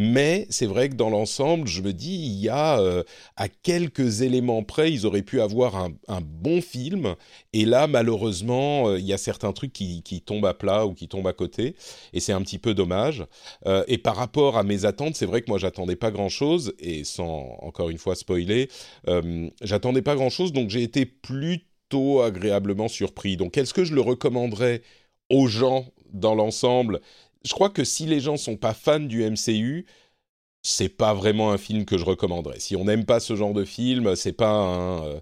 Mais 0.00 0.46
c'est 0.48 0.66
vrai 0.66 0.88
que 0.88 0.94
dans 0.94 1.10
l'ensemble, 1.10 1.66
je 1.66 1.82
me 1.82 1.92
dis, 1.92 2.14
il 2.14 2.38
y 2.38 2.48
a 2.48 2.78
euh, 2.78 3.02
à 3.34 3.48
quelques 3.48 4.22
éléments 4.22 4.62
près, 4.62 4.92
ils 4.92 5.06
auraient 5.06 5.22
pu 5.22 5.40
avoir 5.40 5.74
un, 5.74 6.20
bon 6.20 6.62
film. 6.62 7.16
Et 7.52 7.64
là, 7.64 7.88
malheureusement, 7.88 8.90
euh, 8.90 9.00
il 9.00 9.04
y 9.04 9.12
a 9.12 9.18
certains 9.18 9.52
trucs 9.52 9.72
qui, 9.72 10.22
tombent 10.24 10.46
à 10.46 10.54
plat 10.54 10.86
ou 10.86 10.94
qui 10.94 11.08
tombent 11.08 11.26
à 11.26 11.32
côté. 11.32 11.74
Et 12.12 12.20
c'est 12.20 12.32
un 12.32 12.40
petit 12.42 12.58
peu 12.58 12.74
dommage. 12.74 13.26
Euh, 13.66 13.82
et 13.88 13.98
par 13.98 14.14
rapport 14.14 14.56
à 14.56 14.62
mes 14.62 14.84
attentes, 14.84 15.16
c'est 15.16 15.26
vrai 15.26 15.42
que 15.42 15.50
moi, 15.50 15.58
j'attendais 15.58 15.96
pas 15.96 16.12
grand-chose. 16.12 16.74
Et 16.78 17.02
sans, 17.02 17.58
encore 17.60 17.90
une 17.90 17.98
fois, 17.98 18.14
spoiler, 18.14 18.68
j'attendais 19.62 20.02
pas 20.02 20.14
grand-chose. 20.14 20.52
Donc 20.52 20.70
j'ai 20.70 20.84
été 20.84 21.06
plutôt 21.06 22.20
agréablement 22.20 22.86
surpris. 22.86 23.36
Donc 23.36 23.58
est-ce 23.58 23.74
que 23.74 23.82
je 23.82 23.96
le 23.96 24.00
recommanderais 24.00 24.80
aux 25.28 25.48
gens 25.48 25.86
dans 26.12 26.34
l'ensemble 26.36 27.00
je 27.48 27.54
crois 27.54 27.70
que 27.70 27.82
si 27.82 28.04
les 28.04 28.20
gens 28.20 28.36
sont 28.36 28.56
pas 28.56 28.74
fans 28.74 29.00
du 29.00 29.24
MCU, 29.24 29.86
c'est 30.62 30.90
pas 30.90 31.14
vraiment 31.14 31.50
un 31.50 31.56
film 31.56 31.86
que 31.86 31.96
je 31.96 32.04
recommanderais. 32.04 32.60
Si 32.60 32.76
on 32.76 32.84
n'aime 32.84 33.06
pas 33.06 33.20
ce 33.20 33.34
genre 33.36 33.54
de 33.54 33.64
film, 33.64 34.14
c'est 34.16 34.34
pas 34.34 34.50
un, 34.50 35.04
euh, 35.04 35.20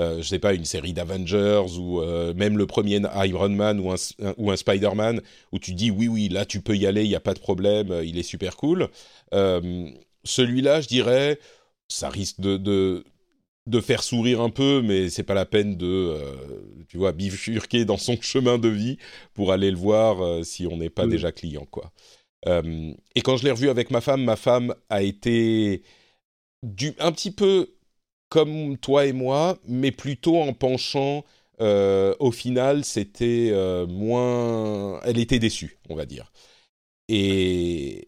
euh, 0.00 0.18
je 0.20 0.28
sais 0.28 0.40
pas, 0.40 0.54
une 0.54 0.64
série 0.64 0.92
d'Avengers 0.92 1.78
ou 1.78 2.00
euh, 2.00 2.34
même 2.34 2.58
le 2.58 2.66
premier 2.66 3.00
Iron 3.26 3.50
Man 3.50 3.78
ou 3.78 3.92
un, 3.92 4.56
Spider-Man 4.56 5.20
où 5.52 5.60
tu 5.60 5.74
dis 5.74 5.92
oui, 5.92 6.08
oui, 6.08 6.28
là 6.28 6.44
tu 6.44 6.60
peux 6.62 6.76
y 6.76 6.84
aller, 6.84 7.04
il 7.04 7.08
n'y 7.10 7.14
a 7.14 7.20
pas 7.20 7.34
de 7.34 7.40
problème, 7.40 8.00
il 8.04 8.18
est 8.18 8.22
super 8.24 8.56
cool. 8.56 8.88
Celui-là, 10.24 10.80
je 10.80 10.88
dirais, 10.88 11.38
ça 11.86 12.08
risque 12.08 12.40
de 12.40 13.04
faire 13.80 14.02
sourire 14.02 14.40
un 14.40 14.50
peu, 14.50 14.82
mais 14.82 15.10
c'est 15.10 15.22
pas 15.22 15.34
la 15.34 15.46
peine 15.46 15.76
de, 15.76 15.86
euh, 15.86 16.34
tu 16.88 16.96
vois, 16.98 17.12
bifurquer 17.12 17.84
dans 17.84 17.96
son 17.96 18.20
chemin 18.20 18.58
de 18.58 18.68
vie 18.68 18.98
pour 19.34 19.52
aller 19.52 19.70
le 19.70 19.76
voir 19.76 20.22
euh, 20.22 20.42
si 20.42 20.66
on 20.66 20.76
n'est 20.78 20.90
pas 20.90 21.06
déjà 21.06 21.32
client, 21.32 21.66
quoi. 21.70 21.92
Euh, 22.46 22.92
et 23.14 23.20
quand 23.20 23.36
je 23.36 23.44
l'ai 23.44 23.50
revu 23.50 23.68
avec 23.68 23.90
ma 23.90 24.00
femme, 24.00 24.24
ma 24.24 24.36
femme 24.36 24.74
a 24.88 25.02
été 25.02 25.82
du, 26.62 26.94
un 26.98 27.12
petit 27.12 27.30
peu 27.30 27.74
comme 28.28 28.78
toi 28.78 29.06
et 29.06 29.12
moi, 29.12 29.58
mais 29.66 29.90
plutôt 29.92 30.38
en 30.40 30.52
penchant. 30.52 31.24
au 31.60 32.30
final, 32.32 32.84
c'était 32.84 33.52
moins. 33.88 35.00
Elle 35.04 35.18
était 35.18 35.38
déçue, 35.38 35.78
on 35.88 35.94
va 35.94 36.06
dire. 36.06 36.32
Et 37.08 38.06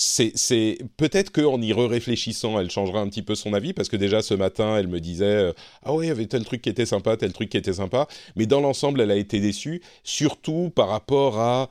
c'est 0.00 0.78
peut-être 0.96 1.30
qu'en 1.30 1.60
y 1.60 1.74
réfléchissant, 1.74 2.58
elle 2.58 2.70
changera 2.70 3.00
un 3.00 3.08
petit 3.08 3.22
peu 3.22 3.34
son 3.34 3.52
avis 3.52 3.74
parce 3.74 3.90
que 3.90 3.96
déjà 3.96 4.22
ce 4.22 4.32
matin, 4.32 4.76
elle 4.78 4.88
me 4.88 4.98
disait 4.98 5.24
euh, 5.26 5.52
ah 5.82 5.92
oui, 5.92 6.06
il 6.06 6.08
y 6.08 6.10
avait 6.10 6.26
tel 6.26 6.44
truc 6.44 6.62
qui 6.62 6.70
était 6.70 6.86
sympa, 6.86 7.18
tel 7.18 7.34
truc 7.34 7.50
qui 7.50 7.58
était 7.58 7.74
sympa, 7.74 8.08
mais 8.34 8.46
dans 8.46 8.60
l'ensemble, 8.60 9.02
elle 9.02 9.10
a 9.10 9.16
été 9.16 9.40
déçue, 9.40 9.82
surtout 10.02 10.70
par 10.74 10.88
rapport 10.88 11.38
à 11.38 11.68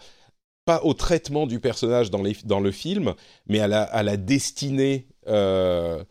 pas 0.65 0.81
au 0.83 0.93
traitement 0.93 1.48
du 1.48 1.59
personnage 1.59 2.12
dans, 2.12 2.21
le 2.21 2.71
film, 2.71 3.15
mais 3.48 3.59
à 3.59 3.67
la, 3.67 3.81
à 3.81 4.03
la 4.03 4.17
destinée 4.17 5.07
euh, 5.27 6.03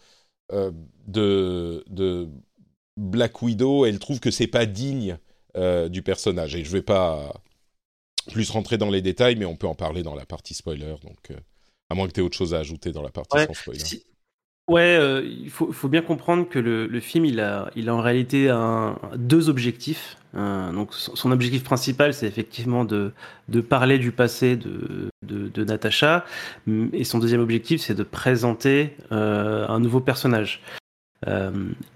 euh, 0.52 0.72
de, 1.06 1.84
de 1.88 2.28
Black 2.96 3.42
Widow. 3.42 3.86
Elle 3.86 4.00
trouve 4.00 4.18
que 4.18 4.32
c'est 4.32 4.48
pas 4.48 4.66
digne 4.66 5.18
du 5.90 6.02
personnage 6.02 6.54
et 6.54 6.64
je 6.64 6.70
vais 6.70 6.82
pas 6.82 7.32
plus 8.30 8.48
rentrer 8.50 8.78
dans 8.78 8.90
les 8.90 9.02
détails, 9.02 9.34
mais 9.34 9.44
on 9.44 9.56
peut 9.56 9.66
en 9.66 9.74
parler 9.74 10.04
dans 10.04 10.14
la 10.14 10.24
partie 10.24 10.54
spoiler, 10.54 10.94
donc. 11.02 11.32
À 11.90 11.94
moins 11.94 12.06
que 12.06 12.12
tu 12.12 12.20
aies 12.20 12.22
autre 12.22 12.36
chose 12.36 12.54
à 12.54 12.58
ajouter 12.58 12.92
dans 12.92 13.02
la 13.02 13.10
partie 13.10 13.38
sans 13.38 13.54
spoiler. 13.54 13.80
Ouais, 14.68 14.98
euh, 15.00 15.22
il 15.24 15.48
faut, 15.48 15.72
faut, 15.72 15.88
bien 15.88 16.02
comprendre 16.02 16.46
que 16.46 16.58
le, 16.58 16.86
le, 16.86 17.00
film, 17.00 17.24
il 17.24 17.40
a, 17.40 17.70
il 17.74 17.88
a 17.88 17.94
en 17.94 18.02
réalité 18.02 18.50
un, 18.50 18.98
deux 19.16 19.48
objectifs. 19.48 20.18
Euh, 20.34 20.70
donc, 20.72 20.92
son 20.92 21.32
objectif 21.32 21.64
principal, 21.64 22.12
c'est 22.12 22.26
effectivement 22.26 22.84
de, 22.84 23.12
de 23.48 23.62
parler 23.62 23.98
du 23.98 24.12
passé 24.12 24.56
de, 24.56 25.08
de, 25.22 25.48
de 25.48 25.64
Natasha. 25.64 26.26
Et 26.92 27.04
son 27.04 27.18
deuxième 27.18 27.40
objectif, 27.40 27.80
c'est 27.80 27.94
de 27.94 28.02
présenter 28.02 28.94
euh, 29.10 29.66
un 29.68 29.80
nouveau 29.80 30.00
personnage. 30.00 30.60
Euh, 31.26 31.50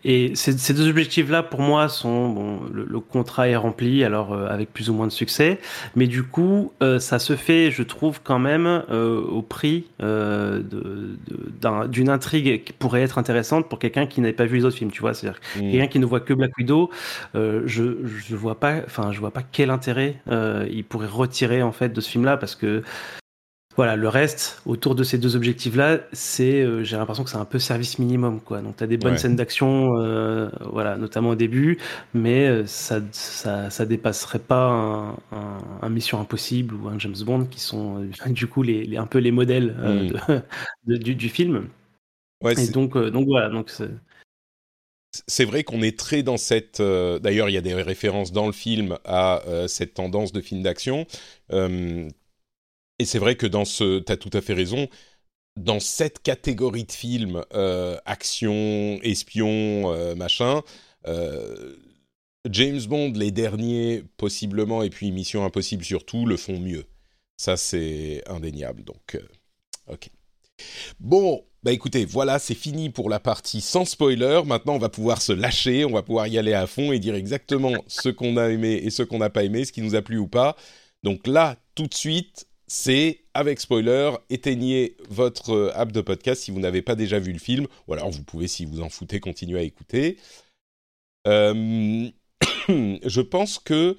et 0.05 0.35
ces, 0.35 0.59
ces, 0.59 0.75
deux 0.75 0.89
objectifs-là, 0.89 1.45
pour 1.45 1.61
moi, 1.61 1.89
sont 1.89 2.29
bon, 2.29 2.61
le, 2.73 2.85
le, 2.85 3.01
contrat 3.01 3.49
est 3.49 3.55
rempli, 3.55 4.03
alors 4.03 4.33
euh, 4.33 4.49
avec 4.49 4.73
plus 4.73 4.91
ou 4.91 4.95
moins 4.95 5.07
de 5.07 5.13
succès, 5.13 5.61
mais 5.95 6.09
du 6.09 6.25
coup, 6.25 6.73
euh, 6.83 6.99
ça 6.99 7.21
se 7.21 7.37
fait, 7.37 7.71
je 7.71 7.85
trouve, 7.85 8.21
quand 8.23 8.41
même 8.41 8.83
au 8.91 9.43
prix 9.43 9.87
d'une 11.89 12.09
intrigue 12.09 12.65
qui 12.65 12.73
pourrait 12.73 13.03
être 13.03 13.19
intéressante 13.19 13.69
pour 13.69 13.79
quelqu'un 13.79 14.07
qui 14.07 14.21
n'avait 14.21 14.33
pas 14.33 14.47
vu 14.47 14.57
les 14.57 14.65
autres 14.65 14.77
films, 14.77 14.91
tu 14.91 15.01
vois, 15.01 15.15
c'est-à-dire 15.15 15.41
mmh. 15.57 15.71
quelqu'un 15.71 15.87
qui 15.87 15.99
ne 16.01 16.07
voit 16.07 16.21
que 16.21 16.35
Black 16.35 16.57
Widow, 16.59 16.91
je 17.35 17.63
je 18.05 18.37
vois 18.37 18.59
pas, 18.59 18.81
enfin, 18.87 19.13
je 19.13 19.21
vois 19.21 19.31
pas 19.31 19.43
quel 19.43 19.71
intérêt 19.71 20.17
il 20.71 20.85
pourrait 20.85 21.07
retirer 21.07 21.63
en 21.63 21.73
fait 21.73 21.91
de 21.91 22.01
ce 22.01 22.11
film-là, 22.11 22.37
parce 22.37 22.57
que 22.57 22.83
voilà, 23.77 23.97
le 23.97 24.09
reste 24.09 24.61
autour 24.67 24.95
de 24.95 25.03
ces 25.03 25.19
deux 25.19 25.37
objectifs-là, 25.37 26.01
c'est, 26.13 26.63
euh, 26.63 26.85
j'ai 26.85 26.97
l'impression 26.97 27.25
que 27.25 27.31
c'est 27.31 27.37
un 27.37 27.45
peu 27.45 27.59
service 27.59 27.99
minimum, 27.99 28.41
quoi. 28.41 28.61
Donc, 28.61 28.77
tu 28.77 28.85
as 28.85 28.87
des 28.87 28.99
bonnes 28.99 29.13
ouais. 29.13 29.19
scènes 29.19 29.37
d'action, 29.37 29.99
euh, 29.99 30.51
voilà, 30.61 30.97
notamment 30.97 31.31
au 31.31 31.35
début, 31.35 31.79
mais 32.13 32.49
euh, 32.49 32.67
ça, 32.67 33.01
ça, 33.13 33.71
ça 33.71 33.87
dépasserait 33.87 34.39
pas 34.41 34.69
un, 34.69 35.11
un, 35.33 35.59
un, 35.81 35.89
Mission 35.89 36.21
Impossible 36.21 36.75
ou 36.75 36.89
un 36.89 36.99
James 36.99 37.17
Bond, 37.25 37.47
qui 37.47 37.61
sont 37.61 38.03
euh, 38.03 38.09
du 38.31 38.47
coup 38.47 38.63
les, 38.63 38.85
les, 38.85 38.97
un 38.97 39.07
peu 39.07 39.19
les 39.19 39.31
modèles 39.31 39.75
mm. 39.79 40.09
de, 40.09 40.43
de, 40.87 40.97
du, 40.97 41.15
du, 41.15 41.29
film. 41.29 41.69
Ouais, 42.43 42.55
Et 42.61 42.69
donc, 42.69 42.99
donc 42.99 43.27
voilà, 43.27 43.49
donc 43.49 43.71
c'est 45.27 45.45
vrai 45.45 45.63
qu'on 45.63 45.83
est 45.83 45.99
très 45.99 46.23
dans 46.23 46.37
cette. 46.37 46.81
Euh, 46.81 47.19
D'ailleurs, 47.19 47.49
il 47.49 47.53
y 47.53 47.59
a 47.59 47.63
des 47.63 47.75
références 47.75 48.33
dans 48.33 48.47
le 48.47 48.53
film 48.53 48.99
à 49.05 49.43
euh, 49.47 49.69
cette 49.69 49.95
tendance 49.95 50.33
de 50.33 50.41
film 50.41 50.63
d'action. 50.63 51.07
Euh, 51.53 52.09
et 52.99 53.05
c'est 53.05 53.19
vrai 53.19 53.37
que 53.37 53.47
dans 53.47 53.65
ce, 53.65 54.01
tu 54.01 54.13
as 54.13 54.17
tout 54.17 54.31
à 54.33 54.41
fait 54.41 54.55
raison, 54.55 54.89
dans 55.57 55.81
cette 55.81 56.23
catégorie 56.23 56.85
de 56.85 56.93
films, 56.93 57.45
euh, 57.55 57.99
action, 58.05 58.99
espion, 59.03 59.93
euh, 59.93 60.15
machin, 60.15 60.63
euh, 61.07 61.77
James 62.51 62.81
Bond, 62.87 63.13
les 63.15 63.31
derniers 63.31 64.05
possiblement, 64.17 64.83
et 64.83 64.91
puis 64.91 65.13
Mission 65.13 65.45
Impossible 65.45 65.85
surtout, 65.85 66.27
le 66.27 66.37
font 66.37 66.59
mieux. 66.59 66.87
Ça, 67.37 67.57
c'est 67.57 68.23
indéniable. 68.29 68.85
Donc, 68.85 69.19
ok. 69.89 70.09
Bon, 71.01 71.45
bah 71.63 71.73
écoutez, 71.73 72.05
voilà, 72.05 72.39
c'est 72.39 72.55
fini 72.55 72.91
pour 72.91 73.09
la 73.09 73.21
partie 73.21 73.61
sans 73.61 73.85
spoiler. 73.85 74.43
Maintenant, 74.45 74.75
on 74.75 74.79
va 74.79 74.89
pouvoir 74.89 75.21
se 75.23 75.33
lâcher, 75.33 75.85
on 75.85 75.93
va 75.93 76.03
pouvoir 76.03 76.27
y 76.27 76.39
aller 76.39 76.55
à 76.55 76.67
fond 76.67 76.93
et 76.93 76.99
dire 76.99 77.15
exactement 77.15 77.73
ce 77.87 78.09
qu'on 78.09 78.37
a 78.37 78.49
aimé 78.49 78.73
et 78.83 78.91
ce 78.91 79.03
qu'on 79.03 79.19
n'a 79.19 79.31
pas 79.31 79.45
aimé, 79.45 79.65
ce 79.65 79.73
qui 79.73 79.83
nous 79.83 79.95
a 79.95 80.03
plu 80.03 80.19
ou 80.19 80.29
pas. 80.29 80.57
Donc 81.03 81.27
là, 81.27 81.57
tout 81.75 81.87
de 81.87 81.95
suite, 81.95 82.47
c'est 82.73 83.21
avec 83.35 83.61
spoiler, 83.61 84.13
éteignez 84.31 84.97
votre 85.11 85.51
euh, 85.51 85.79
app 85.79 85.93
de 85.93 86.01
podcast 86.01 86.41
si 86.41 86.51
vous 86.51 86.59
n'avez 86.59 86.81
pas 86.81 86.95
déjà 86.95 87.19
vu 87.19 87.31
le 87.31 87.39
film, 87.39 87.67
ou 87.87 87.93
alors 87.93 88.09
vous 88.11 88.23
pouvez, 88.25 88.49
si 88.49 88.65
vous 88.65 88.81
en 88.81 88.89
foutez, 88.89 89.21
continuer 89.21 89.59
à 89.59 89.63
écouter. 89.63 90.17
Euh, 91.27 92.09
je 92.69 93.21
pense 93.21 93.59
que... 93.59 93.99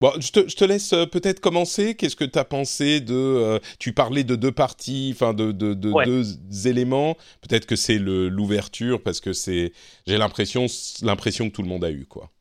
Bon, 0.00 0.10
je 0.20 0.32
te, 0.32 0.48
je 0.48 0.56
te 0.56 0.64
laisse 0.64 0.92
euh, 0.92 1.06
peut-être 1.06 1.38
commencer. 1.38 1.94
Qu'est-ce 1.94 2.16
que 2.16 2.24
tu 2.24 2.36
as 2.36 2.44
pensé 2.44 3.00
de... 3.00 3.14
Euh, 3.14 3.58
tu 3.78 3.92
parlais 3.92 4.24
de 4.24 4.34
deux 4.34 4.50
parties, 4.52 5.12
enfin 5.14 5.32
de, 5.32 5.52
de, 5.52 5.72
de 5.72 5.92
ouais. 5.92 6.04
deux 6.04 6.66
éléments. 6.66 7.16
Peut-être 7.42 7.66
que 7.66 7.76
c'est 7.76 7.98
l'ouverture, 7.98 9.00
parce 9.00 9.20
que 9.20 9.32
c'est... 9.32 9.72
J'ai 10.04 10.18
l'impression 10.18 10.66
l'impression 11.02 11.48
que 11.48 11.54
tout 11.54 11.62
le 11.62 11.68
monde 11.68 11.84
a 11.84 11.92
eu, 11.92 12.06
quoi. 12.06 12.32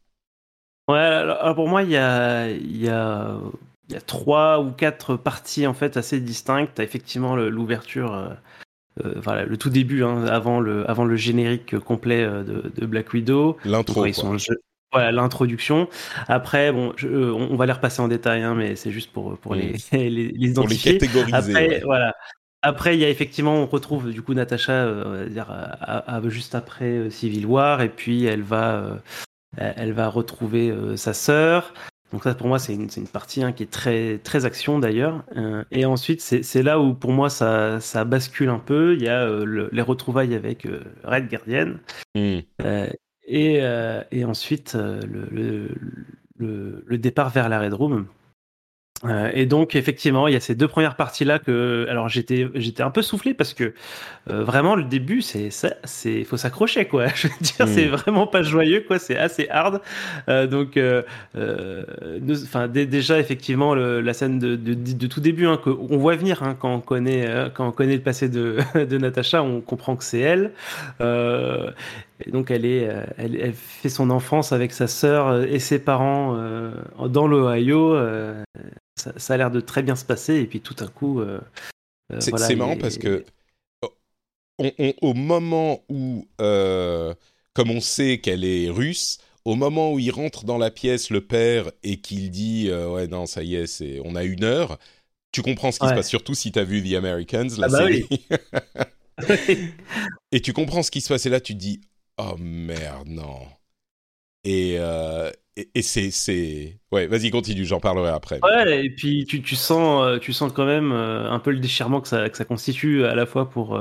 Ouais, 0.88 0.98
alors 0.98 1.54
pour 1.54 1.68
moi, 1.68 1.84
il 1.84 1.92
y 1.92 1.98
a, 1.98 2.50
y 2.50 2.88
a 2.88 3.40
il 3.90 3.94
y 3.94 3.98
a 3.98 4.02
trois 4.02 4.60
ou 4.62 4.72
quatre 4.72 5.16
parties 5.16 5.68
en 5.68 5.74
fait 5.74 5.98
assez 5.98 6.20
distinctes. 6.20 6.74
Tu 6.76 6.82
as 6.82 6.84
effectivement 6.84 7.36
l'ouverture, 7.36 8.14
euh, 8.14 8.30
euh, 9.06 9.14
voilà, 9.18 9.46
le 9.46 9.58
tout 9.58 9.70
début, 9.70 10.04
hein, 10.04 10.26
avant, 10.26 10.60
le, 10.60 10.90
avant 10.90 11.06
le 11.06 11.16
générique 11.16 11.78
complet 11.80 12.24
euh, 12.24 12.44
de, 12.44 12.72
de 12.76 12.86
Black 12.86 13.14
Widow. 13.14 13.58
L'intro. 13.66 14.06
Voilà, 14.94 15.12
l'introduction. 15.12 15.90
Après, 16.30 16.72
bon, 16.72 16.94
je, 16.96 17.10
on 17.10 17.58
va 17.58 17.66
les 17.66 17.74
repasser 17.74 18.02
en 18.02 18.08
détail, 18.08 18.42
hein, 18.42 18.56
mais 18.56 18.78
c'est 18.78 18.92
juste 18.92 19.12
pour, 19.12 19.38
pour, 19.38 19.54
les, 19.56 19.76
les, 19.92 20.10
les, 20.10 20.50
identifier. 20.50 20.98
Pour 20.98 21.08
les 21.08 21.14
catégoriser. 21.14 21.52
Après, 21.52 21.68
ouais. 21.70 21.82
voilà. 21.84 22.14
Après, 22.64 22.96
il 22.96 23.00
y 23.00 23.06
a 23.06 23.10
effectivement, 23.10 23.56
on 23.56 23.66
retrouve 23.66 24.12
du 24.12 24.22
coup 24.22 24.34
Natacha, 24.34 24.72
euh, 24.72 25.30
dire, 25.30 25.50
à, 25.50 26.16
à, 26.16 26.30
juste 26.30 26.56
après 26.56 26.86
euh, 26.86 27.10
Civil 27.10 27.46
War, 27.46 27.82
et 27.82 27.90
puis 27.90 28.26
elle 28.26 28.42
va, 28.42 28.76
euh, 28.76 28.96
elle 29.58 29.94
va 29.94 30.10
retrouver 30.10 30.74
sa 30.98 31.14
sœur. 31.14 31.74
Donc 32.14 32.24
ça, 32.24 32.34
pour 32.36 32.48
moi, 32.48 32.58
c'est 32.58 32.74
une, 32.74 32.88
une, 32.96 33.08
partie 33.08 33.44
hein, 33.44 33.52
qui 33.52 33.64
est 33.64 33.72
très, 33.72 34.18
très 34.20 34.46
action 34.46 34.80
d'ailleurs. 34.80 35.26
Euh, 35.36 35.64
et 35.72 35.86
ensuite, 35.86 36.22
c'est 36.22 36.64
là 36.64 36.80
où 36.80 36.94
pour 36.94 37.12
moi 37.12 37.30
ça, 37.30 37.80
ça, 37.82 38.06
bascule 38.06 38.50
un 38.50 38.60
peu. 38.60 38.96
Il 38.96 39.04
y 39.04 39.10
a 39.10 39.24
euh, 39.24 39.44
le, 39.44 39.70
les 39.74 39.82
retrouvailles 39.82 40.34
avec 40.34 40.66
euh, 40.66 40.84
Red 41.04 41.28
Guardian. 41.30 41.74
Mm. 42.16 42.40
et, 43.28 43.62
et 44.12 44.26
ensuite, 44.26 44.76
le, 44.76 45.70
le, 46.38 46.98
départ 46.98 47.30
vers 47.30 47.50
la 47.50 47.60
Red 47.60 47.74
Room. 47.74 48.08
Euh, 49.06 49.30
et 49.34 49.46
donc 49.46 49.76
effectivement, 49.76 50.28
il 50.28 50.34
y 50.34 50.38
a 50.38 50.40
ces 50.40 50.56
deux 50.56 50.68
premières 50.68 50.96
parties 50.96 51.24
là 51.24 51.38
que, 51.38 51.86
alors 51.90 52.10
j'étais 52.10 52.48
j'étais 52.56 52.82
un 52.82 52.90
peu 52.90 53.04
soufflé 53.04 53.36
parce 53.36 53.54
que 53.54 53.74
euh, 54.30 54.44
vraiment 54.44 54.76
le 54.76 54.84
début 54.84 55.22
c'est 55.22 55.50
c'est 55.84 56.24
faut 56.24 56.38
s'accrocher 56.38 56.86
quoi. 56.86 57.08
Je 57.16 57.28
veux 57.28 57.34
dire 57.40 57.66
mmh. 57.68 57.70
c'est 57.70 57.86
vraiment 57.86 58.26
pas 58.26 58.42
joyeux 58.42 58.84
quoi, 58.88 58.98
c'est 58.98 59.18
assez 59.18 59.48
hard. 59.50 59.82
Euh, 60.30 60.48
donc 60.48 60.78
euh, 60.78 61.04
euh, 61.36 61.84
enfin 62.44 62.68
déjà 62.68 63.20
effectivement 63.20 63.76
le, 63.76 64.02
la 64.02 64.14
scène 64.14 64.40
de, 64.40 64.56
de, 64.56 64.74
de, 64.74 65.08
tout 65.08 65.22
début 65.22 65.46
hein, 65.46 65.58
qu'on 65.58 65.98
voit 65.98 66.16
venir 66.16 66.42
hein, 66.42 66.56
quand 66.60 66.74
on 66.74 66.80
connaît 66.80 67.52
quand 67.54 67.68
on 67.68 67.72
connaît 67.72 67.96
le 67.96 68.02
passé 68.02 68.30
de 68.30 68.58
de 68.76 68.98
Natacha, 68.98 69.44
on 69.44 69.62
comprend 69.62 69.96
que 69.96 70.04
c'est 70.04 70.20
elle. 70.20 70.54
Et 72.26 72.32
donc 72.32 72.50
elle 72.50 72.66
est, 72.66 72.90
elle, 73.18 73.36
elle, 73.36 73.54
fait 73.54 73.90
son 73.90 74.10
enfance 74.10 74.52
avec 74.52 74.72
sa 74.72 74.88
sœur 74.88 75.44
et 75.44 75.60
ses 75.60 75.80
parents 75.80 76.36
euh, 76.36 76.72
dans 77.10 77.28
l'Ohio. 77.28 77.94
Euh, 77.94 78.44
ça, 78.96 79.14
ça, 79.18 79.36
a 79.36 79.38
l'air 79.38 79.52
de 79.52 79.60
très 79.60 79.84
bien 79.84 79.96
se 79.96 80.06
passer 80.06 80.36
et 80.36 80.46
puis 80.46 80.62
tout 80.62 80.76
à 80.80 80.88
coup. 80.88 81.22
Euh, 81.22 81.40
c'est 82.20 82.32
voilà, 82.32 82.56
marrant 82.56 82.74
et, 82.74 82.80
parce 82.80 82.98
que 82.98 83.24
on, 84.58 84.72
on, 84.80 84.94
au 85.02 85.14
moment 85.14 85.84
où, 85.90 86.26
comme 86.38 87.70
on 87.70 87.82
sait 87.82 88.18
qu'elle 88.18 88.46
est 88.46 88.70
russe, 88.70 89.20
au 89.46 89.56
moment 89.56 89.94
où 89.94 90.00
il 90.00 90.10
rentre 90.10 90.44
dans 90.44 90.58
la 90.58 90.72
pièce, 90.72 91.12
le 91.12 91.22
père, 91.22 91.72
et 91.84 91.98
qu'il 92.02 92.32
dit 92.32 92.72
ouais 92.72 93.08
non 93.08 93.28
ça 93.28 93.44
y 93.44 93.56
est, 93.56 93.68
c'est 93.68 94.02
on 94.04 94.16
a 94.16 94.24
une 94.24 94.44
heure. 94.44 94.80
Tu 95.32 95.44
comprends 95.44 95.72
ce 95.72 95.78
qui 95.78 95.86
ouais. 95.86 95.92
se 95.92 95.96
passe, 95.96 96.10
surtout 96.10 96.34
si 96.34 96.52
tu 96.52 96.58
as 96.58 96.64
vu 96.64 96.82
The 96.82 96.96
Americans, 96.96 97.50
la 97.60 97.68
ah 97.68 97.70
bah 97.70 97.78
série. 97.78 98.08
Oui. 99.28 99.72
et 100.32 100.42
tu 100.42 100.54
comprends 100.54 100.84
ce 100.84 100.92
qui 100.92 101.02
se 101.02 101.10
passe 101.10 101.26
et 101.26 101.30
là 101.30 101.42
tu 101.42 101.54
te 101.54 101.60
dis 101.60 101.82
oh 102.18 102.36
merde, 102.40 103.08
non. 103.08 103.40
Et, 104.44 104.78
euh, 104.80 105.32
et, 105.56 105.70
et 105.76 105.82
c'est, 105.82 106.12
c'est... 106.12 106.80
Ouais, 106.92 107.08
vas-y, 107.08 107.32
continue, 107.32 107.66
j'en 107.66 107.80
parlerai 107.80 108.10
après. 108.10 108.40
Ouais, 108.44 108.86
et 108.86 108.90
puis 108.90 109.26
tu, 109.26 109.42
tu, 109.42 109.56
sens, 109.56 110.06
euh, 110.06 110.20
tu 110.20 110.34
sens 110.34 110.52
quand 110.54 110.66
même 110.66 110.92
euh, 110.92 111.30
un 111.30 111.40
peu 111.40 111.52
le 111.52 111.60
déchirement 111.60 112.02
que 112.02 112.08
ça, 112.08 112.30
que 112.30 112.38
ça 112.38 112.46
constitue 112.46 113.06
à 113.06 113.16
la 113.16 113.26
fois 113.26 113.50
pour... 113.50 113.80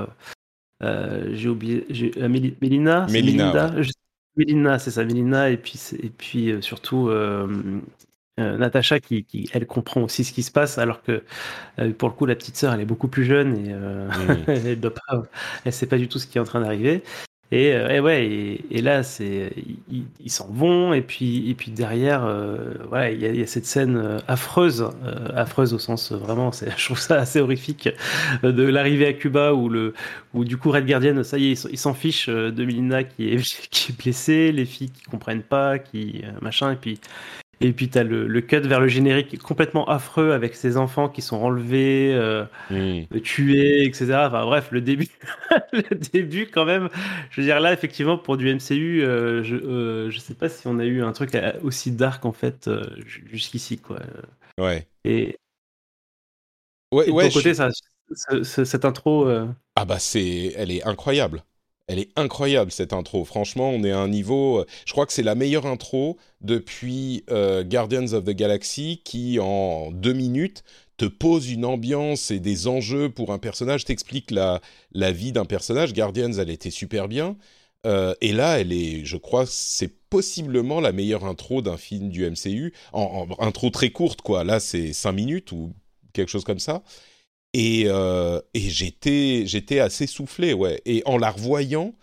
Euh, 0.82 1.30
j'ai 1.34 1.48
oublié... 1.48 1.86
Mélina 2.28 3.06
Mélina, 3.06 3.70
ouais. 3.74 3.86
Mélina, 4.36 4.78
c'est 4.78 4.90
ça, 4.90 5.04
Mélina, 5.04 5.50
et 5.50 5.56
puis, 5.56 5.80
et 6.02 6.10
puis 6.10 6.54
surtout... 6.62 7.10
Euh, 8.38 8.58
Natacha 8.58 9.00
qui, 9.00 9.24
qui, 9.24 9.48
elle 9.54 9.66
comprend 9.66 10.02
aussi 10.02 10.22
ce 10.22 10.30
qui 10.30 10.42
se 10.42 10.50
passe 10.50 10.76
alors 10.76 11.02
que 11.02 11.24
euh, 11.78 11.94
pour 11.94 12.10
le 12.10 12.14
coup 12.14 12.26
la 12.26 12.34
petite 12.34 12.56
sœur 12.56 12.74
elle 12.74 12.82
est 12.82 12.86
beaucoup 12.86 13.08
plus 13.08 13.24
jeune 13.24 13.56
et 13.56 13.72
euh, 13.72 14.08
mmh. 14.08 14.44
elle 14.48 14.92
elle 15.64 15.72
sait 15.72 15.86
pas 15.86 15.96
du 15.96 16.06
tout 16.06 16.18
ce 16.18 16.26
qui 16.26 16.36
est 16.36 16.40
en 16.40 16.44
train 16.44 16.60
d'arriver 16.60 17.02
Et, 17.52 17.68
et, 17.68 18.00
ouais, 18.00 18.60
et, 18.70 18.82
là, 18.82 19.02
ils 20.20 20.30
s'en 20.30 20.48
vont 20.48 20.92
et 20.92 21.00
puis 21.00 21.48
et 21.48 21.54
puis 21.54 21.70
derrière, 21.70 22.24
euh, 22.24 22.74
voilà, 22.88 23.12
il 23.12 23.20
y, 23.20 23.42
a 23.42 23.46
cette 23.46 23.66
scène 23.66 24.20
affreuse, 24.26 24.90
euh, 25.04 25.28
affreuse 25.34 25.72
au 25.72 25.78
sens 25.78 26.10
vraiment, 26.10 26.50
je 26.76 26.84
trouve 26.84 26.98
ça 26.98 27.20
assez 27.20 27.40
horrifique 27.40 27.88
de 28.42 28.62
l'arrivée 28.64 29.06
à 29.06 29.12
Cuba 29.12 29.54
où 29.54 29.68
le 29.68 29.94
où 30.34 30.44
du 30.44 30.56
coup 30.56 30.72
Red 30.72 30.86
Guardian, 30.86 31.22
ça 31.22 31.38
y 31.38 31.52
est, 31.52 31.68
ils 31.70 31.78
s'en 31.78 31.94
fichent 31.94 32.28
de 32.28 32.64
Melina 32.64 33.04
qui 33.04 33.28
est 33.28 33.36
qui 33.70 33.92
est 33.92 33.96
blessée, 33.96 34.50
les 34.50 34.64
filles 34.64 34.90
qui 34.90 35.04
comprennent 35.04 35.42
pas, 35.42 35.78
qui 35.78 36.24
machin, 36.40 36.72
et 36.72 36.76
puis 36.76 36.98
et 37.60 37.72
puis 37.72 37.88
tu 37.88 37.98
as 37.98 38.04
le, 38.04 38.26
le, 38.26 38.40
cut 38.42 38.60
vers 38.60 38.80
le 38.80 38.88
générique 38.88 39.38
complètement 39.38 39.88
affreux 39.88 40.32
avec 40.32 40.54
ces 40.54 40.76
enfants 40.76 41.08
qui 41.08 41.22
sont 41.22 41.36
enlevés, 41.36 42.12
euh, 42.14 42.44
tués, 43.22 43.84
etc. 43.84 44.24
Enfin 44.26 44.44
bref, 44.44 44.68
le 44.72 44.82
début, 44.82 45.08
le 45.72 45.94
début 46.12 46.48
quand 46.48 46.66
même. 46.66 46.90
Je 47.30 47.40
veux 47.40 47.46
dire 47.46 47.60
là, 47.60 47.72
effectivement, 47.72 48.18
pour 48.18 48.36
du 48.36 48.52
MCU, 48.52 49.02
euh, 49.02 49.42
je, 49.42 49.56
euh, 49.56 50.10
je 50.10 50.18
sais 50.18 50.34
pas 50.34 50.48
si 50.50 50.66
on 50.66 50.78
a 50.78 50.84
eu 50.84 51.02
un 51.02 51.12
truc 51.12 51.36
aussi 51.62 51.92
dark 51.92 52.26
en 52.26 52.32
fait 52.32 52.68
euh, 52.68 52.84
jusqu'ici 53.06 53.78
quoi. 53.78 54.00
Ouais. 54.58 54.86
Et, 55.04 55.38
ouais, 56.92 57.04
et 57.04 57.10
de 57.10 57.12
ouais, 57.12 57.28
ton 57.28 57.34
côté, 57.34 57.50
je... 57.50 57.54
ça, 57.54 57.70
ça, 58.42 58.64
cette 58.66 58.84
intro. 58.84 59.28
Ah 59.76 59.84
bah 59.86 59.98
c'est, 59.98 60.52
elle 60.56 60.70
est 60.70 60.84
incroyable. 60.84 61.42
Elle 61.88 62.00
est 62.00 62.10
incroyable 62.16 62.72
cette 62.72 62.92
intro. 62.92 63.24
Franchement, 63.24 63.70
on 63.70 63.84
est 63.84 63.92
à 63.92 63.98
un 63.98 64.08
niveau. 64.08 64.64
Je 64.86 64.92
crois 64.92 65.06
que 65.06 65.12
c'est 65.12 65.22
la 65.22 65.36
meilleure 65.36 65.66
intro 65.66 66.16
depuis 66.40 67.24
euh, 67.30 67.62
Guardians 67.62 68.12
of 68.12 68.24
the 68.24 68.30
Galaxy 68.30 69.00
qui, 69.04 69.38
en 69.40 69.92
deux 69.92 70.12
minutes, 70.12 70.64
te 70.96 71.04
pose 71.04 71.50
une 71.50 71.64
ambiance 71.64 72.30
et 72.30 72.40
des 72.40 72.66
enjeux 72.66 73.10
pour 73.10 73.32
un 73.32 73.38
personnage, 73.38 73.84
t'explique 73.84 74.30
la, 74.30 74.60
la 74.92 75.12
vie 75.12 75.32
d'un 75.32 75.44
personnage. 75.44 75.92
Guardians, 75.92 76.32
elle 76.32 76.50
était 76.50 76.70
super 76.70 77.06
bien. 77.06 77.36
Euh, 77.86 78.14
et 78.20 78.32
là, 78.32 78.58
elle 78.58 78.72
est, 78.72 79.04
je 79.04 79.16
crois, 79.16 79.44
c'est 79.46 79.92
possiblement 80.10 80.80
la 80.80 80.92
meilleure 80.92 81.24
intro 81.24 81.62
d'un 81.62 81.76
film 81.76 82.08
du 82.08 82.28
MCU. 82.28 82.72
En, 82.92 83.28
intro 83.38 83.70
très 83.70 83.90
courte, 83.90 84.22
quoi. 84.22 84.42
Là, 84.42 84.58
c'est 84.58 84.92
cinq 84.92 85.12
minutes 85.12 85.52
ou 85.52 85.72
quelque 86.12 86.30
chose 86.30 86.44
comme 86.44 86.58
ça. 86.58 86.82
Et, 87.58 87.84
euh, 87.86 88.40
et 88.54 88.60
j'étais, 88.60 89.44
j'étais 89.46 89.78
assez 89.80 90.06
soufflé, 90.06 90.52
ouais. 90.52 90.82
Et 90.84 91.02
en 91.06 91.16
la 91.16 91.30
revoyant, 91.30 91.94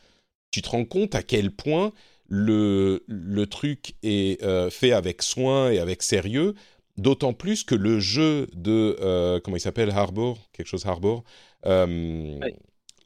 tu 0.52 0.62
te 0.62 0.70
rends 0.70 0.86
compte 0.86 1.16
à 1.16 1.24
quel 1.24 1.52
point 1.52 1.94
le, 2.30 3.04
le 3.08 3.48
truc 3.48 3.96
est 4.04 4.44
euh, 4.44 4.70
fait 4.72 4.94
avec 4.94 5.22
soin 5.24 5.72
et 5.72 5.80
avec 5.80 6.04
sérieux, 6.04 6.56
d'autant 6.98 7.34
plus 7.34 7.64
que 7.64 7.76
le 7.76 8.00
jeu 8.00 8.48
de, 8.56 8.98
euh, 9.02 9.40
comment 9.42 9.58
il 9.58 9.62
s'appelle, 9.62 9.92
Harbour, 9.92 10.40
quelque 10.54 10.68
chose 10.68 10.86
Harbour, 10.88 11.24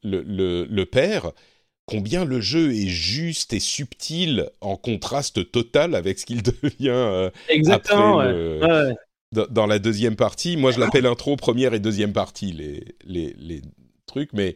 le, 0.03 0.21
le, 0.21 0.65
le 0.65 0.85
père, 0.85 1.31
combien 1.85 2.25
le 2.25 2.41
jeu 2.41 2.73
est 2.73 2.87
juste 2.87 3.53
et 3.53 3.59
subtil 3.59 4.49
en 4.61 4.77
contraste 4.77 5.51
total 5.51 5.95
avec 5.95 6.19
ce 6.19 6.25
qu'il 6.25 6.43
devient 6.63 6.89
euh, 6.89 7.29
Exactement, 7.49 8.17
après 8.17 8.17
ouais. 8.17 8.33
le- 8.33 8.59
Ouais, 8.61 8.67
ouais. 8.69 8.95
Dans 9.31 9.67
la 9.67 9.79
deuxième 9.79 10.15
partie. 10.15 10.57
Moi, 10.57 10.71
je 10.71 10.79
l'appelle 10.79 11.05
intro, 11.05 11.35
première 11.35 11.73
et 11.73 11.79
deuxième 11.79 12.13
partie, 12.13 12.51
les, 12.51 12.83
les, 13.05 13.33
les 13.37 13.61
trucs. 14.05 14.31
Mais, 14.33 14.55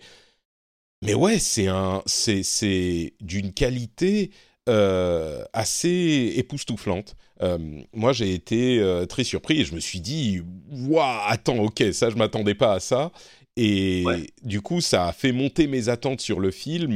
mais 1.03 1.13
ouais, 1.13 1.39
c'est 1.39 1.67
un, 1.67 2.01
c'est, 2.05 2.43
c'est 2.43 3.13
d'une 3.21 3.53
qualité 3.53 4.31
euh, 4.69 5.43
assez 5.53 6.33
époustouflante. 6.37 7.15
Euh, 7.41 7.57
moi, 7.93 8.13
j'ai 8.13 8.33
été 8.33 8.79
euh, 8.79 9.05
très 9.05 9.23
surpris 9.23 9.61
et 9.61 9.65
je 9.65 9.73
me 9.75 9.79
suis 9.79 9.99
dit, 9.99 10.41
waouh, 10.69 11.19
attends, 11.27 11.57
ok, 11.57 11.83
ça, 11.91 12.09
je 12.09 12.15
m'attendais 12.15 12.55
pas 12.55 12.73
à 12.73 12.79
ça. 12.79 13.11
Et 13.57 14.03
Ouais. 14.05 14.27
du 14.43 14.61
coup, 14.61 14.79
ça 14.79 15.07
a 15.07 15.13
fait 15.13 15.31
monter 15.33 15.67
mes 15.67 15.89
attentes 15.89 16.21
sur 16.21 16.39
le 16.39 16.51
film 16.51 16.95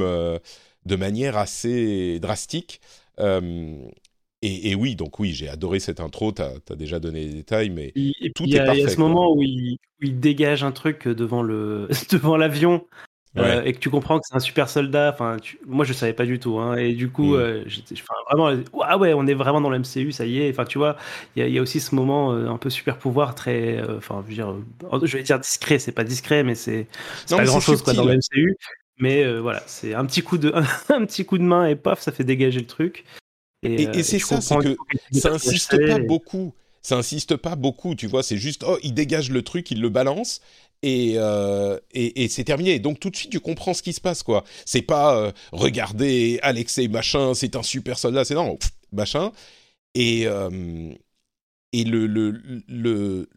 de 0.86 0.96
manière 0.96 1.36
assez 1.38 2.20
drastique. 2.20 2.80
Euh, 3.20 3.76
et, 4.46 4.70
et 4.72 4.76
oui, 4.76 4.96
donc 4.96 5.20
oui, 5.20 5.32
j'ai 5.34 5.50
adoré 5.50 5.80
cette 5.80 6.00
intro. 6.00 6.32
T'as 6.32 6.52
as 6.70 6.76
déjà 6.76 7.00
donné 7.00 7.26
les 7.26 7.34
détails, 7.34 7.70
mais 7.70 7.92
Et 7.96 8.12
et 8.22 8.32
Tout 8.32 8.44
il 8.46 8.54
y, 8.54 8.56
est 8.56 8.60
a- 8.60 8.64
il 8.64 8.68
y 8.68 8.82
a 8.82 8.84
parfait, 8.84 8.90
ce 8.92 8.96
quoi. 8.96 9.08
moment 9.08 9.34
où 9.34 9.42
il, 9.44 9.74
où 10.02 10.06
il 10.06 10.20
dégage 10.20 10.64
un 10.64 10.72
truc 10.72 11.08
devant 11.08 11.42
le 11.42 11.88
devant 12.12 12.38
l'avion 12.38 12.86
euh, 13.38 13.64
et 13.64 13.74
que 13.74 13.80
tu 13.80 13.90
comprends 13.90 14.18
que 14.20 14.26
c'est 14.30 14.36
un 14.36 14.40
super 14.40 14.70
soldat. 14.70 15.12
Enfin, 15.14 15.36
tu- 15.42 15.60
moi 15.66 15.84
je 15.84 15.92
savais 15.92 16.14
pas 16.14 16.26
du 16.26 16.40
tout. 16.40 16.58
Hein, 16.60 16.78
et 16.78 16.94
du 16.94 17.10
coup, 17.10 17.34
Mm. 17.36 17.40
euh, 17.40 17.64
j'étais, 17.68 17.96
vraiment, 18.32 18.58
ah 18.82 18.98
ouais, 18.98 19.14
on 19.14 19.28
est 19.28 19.34
vraiment 19.34 19.60
dans 19.60 19.70
le 19.70 19.80
MCU, 19.80 20.14
ça 20.14 20.26
y 20.26 20.40
est. 20.40 20.50
Enfin, 20.50 20.64
tu 20.64 20.78
vois, 20.78 20.96
il 21.36 21.42
y 21.42 21.44
a, 21.44 21.48
il 21.50 21.54
y 21.54 21.60
a 21.60 21.62
aussi 21.62 21.82
ce 21.82 21.94
moment 21.96 22.32
euh, 22.34 22.48
un 22.48 22.58
peu 22.58 22.70
super 22.70 22.98
pouvoir, 22.98 23.36
très, 23.36 23.78
euh, 23.78 23.98
enfin, 23.98 24.24
je 24.24 24.30
veux 24.30 24.36
dire, 24.36 24.52
euh, 24.52 25.00
je 25.06 25.18
vais 25.18 25.24
dire 25.24 25.38
discret, 25.40 25.80
c'est 25.80 25.92
pas 25.92 26.06
discret, 26.06 26.44
mais 26.44 26.56
c'est 26.56 26.88
pas 27.30 27.44
grand 27.44 27.60
chose 27.60 27.82
quoi 27.82 27.92
dans 27.94 28.06
le 28.06 28.14
subtil. 28.22 28.42
MCU. 28.44 28.56
Mais 29.00 29.26
euh, 29.26 29.42
voilà, 29.42 29.62
c'est 29.68 29.94
un 29.94 30.06
petit 30.06 30.22
coup 30.22 30.38
de 30.38 30.54
un 30.90 31.06
petit 31.06 31.26
coup 31.26 31.38
de 31.38 31.44
main 31.44 31.66
et 31.68 31.76
paf, 31.76 32.00
ça 32.00 32.14
fait 32.14 32.24
dégager 32.24 32.62
le 32.62 32.68
truc. 32.68 33.04
Et, 33.64 33.88
euh, 33.88 33.92
et 33.94 34.04
c'est 34.04 34.20
ça, 34.20 34.42
c'est 34.42 34.58
que 34.58 34.76
ça 35.12 35.32
insiste 35.32 35.78
pas 35.88 36.00
beaucoup. 36.00 36.54
Ça 36.82 36.98
insiste 36.98 37.36
pas 37.36 37.56
beaucoup, 37.56 37.96
tu 37.96 38.06
vois. 38.06 38.22
C'est 38.22 38.38
juste, 38.38 38.64
oh, 38.68 38.78
il 38.84 38.94
dégage 38.94 39.32
le 39.32 39.42
truc, 39.42 39.72
il 39.72 39.82
le 39.82 39.90
balance. 39.90 40.40
Et, 40.84 41.14
euh, 41.16 41.80
et, 41.94 42.24
et 42.24 42.28
c'est 42.30 42.44
terminé. 42.44 42.78
Donc 42.78 43.00
tout 43.00 43.10
de 43.10 43.16
suite, 43.16 43.32
tu 43.32 43.40
comprends 43.40 43.74
ce 43.74 43.82
qui 43.82 43.92
se 43.92 44.02
passe, 44.02 44.22
quoi. 44.22 44.44
C'est 44.66 44.84
pas, 44.84 45.18
euh, 45.18 45.32
regardez, 45.52 46.38
Alexei 46.44 46.88
machin, 46.88 47.34
c'est 47.34 47.56
un 47.56 47.64
super 47.64 47.98
soldat. 47.98 48.24
C'est 48.24 48.36
non, 48.36 48.58
pff, 48.58 48.70
machin. 48.92 49.32
Et, 49.96 50.28
euh, 50.28 50.94
et 51.74 51.86
le, 51.86 52.06
le, 52.06 52.40
le, 52.68 53.30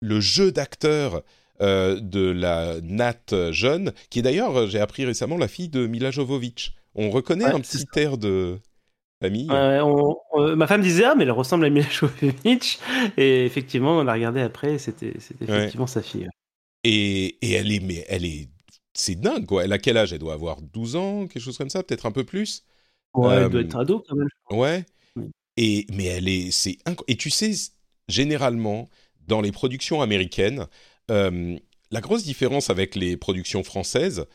le 0.00 0.20
jeu 0.20 0.52
d'acteur 0.52 1.22
euh, 1.60 1.98
de 1.98 2.20
la 2.30 2.80
Nat 2.82 3.50
jeune, 3.50 3.92
qui 4.10 4.20
est 4.20 4.22
d'ailleurs, 4.22 4.68
j'ai 4.68 4.78
appris 4.78 5.04
récemment, 5.04 5.38
la 5.38 5.48
fille 5.48 5.70
de 5.70 5.88
Mila 5.88 6.12
Jovovich. 6.12 6.74
On 6.94 7.10
reconnaît 7.10 7.46
Ouais, 7.46 7.52
un 7.52 7.60
petit 7.60 7.84
air 7.96 8.16
de 8.16 8.60
famille. 9.22 9.48
Ouais, 9.50 9.80
on- 9.82 10.16
on- 10.32 10.56
ma 10.56 10.66
femme 10.66 10.82
disait 10.82 11.04
ah 11.04 11.14
mais 11.14 11.24
elle 11.24 11.30
ressemble 11.30 11.64
à 11.64 11.70
Mila 11.70 11.86
Jovovich 11.90 12.78
et 13.16 13.44
effectivement 13.46 13.96
on 13.98 14.06
a 14.06 14.12
regardé 14.12 14.40
après 14.40 14.78
c'était 14.78 15.12
Ouais. 15.40 15.46
effectivement 15.48 15.86
sa 15.86 16.02
fille. 16.02 16.28
Et, 16.84 17.38
et 17.42 17.52
elle 17.52 17.70
est, 17.72 17.80
mais 17.80 18.04
elle 18.08 18.24
est, 18.24 18.48
c'est 18.94 19.14
dingue 19.20 19.46
quoi. 19.46 19.64
Elle 19.64 19.72
a 19.72 19.78
quel 19.78 19.96
âge? 19.96 20.12
Elle 20.12 20.18
doit 20.18 20.34
avoir 20.34 20.60
12 20.60 20.96
ans, 20.96 21.26
quelque 21.28 21.42
chose 21.42 21.56
comme 21.58 21.70
ça, 21.70 21.82
peut-être 21.82 22.06
un 22.06 22.12
peu 22.12 22.24
plus. 22.24 22.64
Ouais, 23.14 23.34
Euh, 23.34 23.44
elle 23.44 23.50
doit 23.50 23.60
être 23.60 23.76
ado 23.76 24.04
quand 24.08 24.16
même. 24.16 24.28
Ouais. 24.50 24.84
Oui. 25.16 25.30
Et 25.56 25.86
mais 25.92 26.06
elle 26.06 26.28
est, 26.28 26.50
c'est 26.50 26.78
et 27.06 27.16
tu 27.16 27.30
sais, 27.30 27.52
généralement 28.08 28.88
dans 29.28 29.40
les 29.40 29.52
productions 29.52 30.02
américaines, 30.02 30.66
euh, 31.10 31.56
la 31.92 32.00
grosse 32.00 32.24
différence 32.24 32.70
avec 32.70 32.96
les 32.96 33.16
productions 33.16 33.62
françaises, 33.62 34.26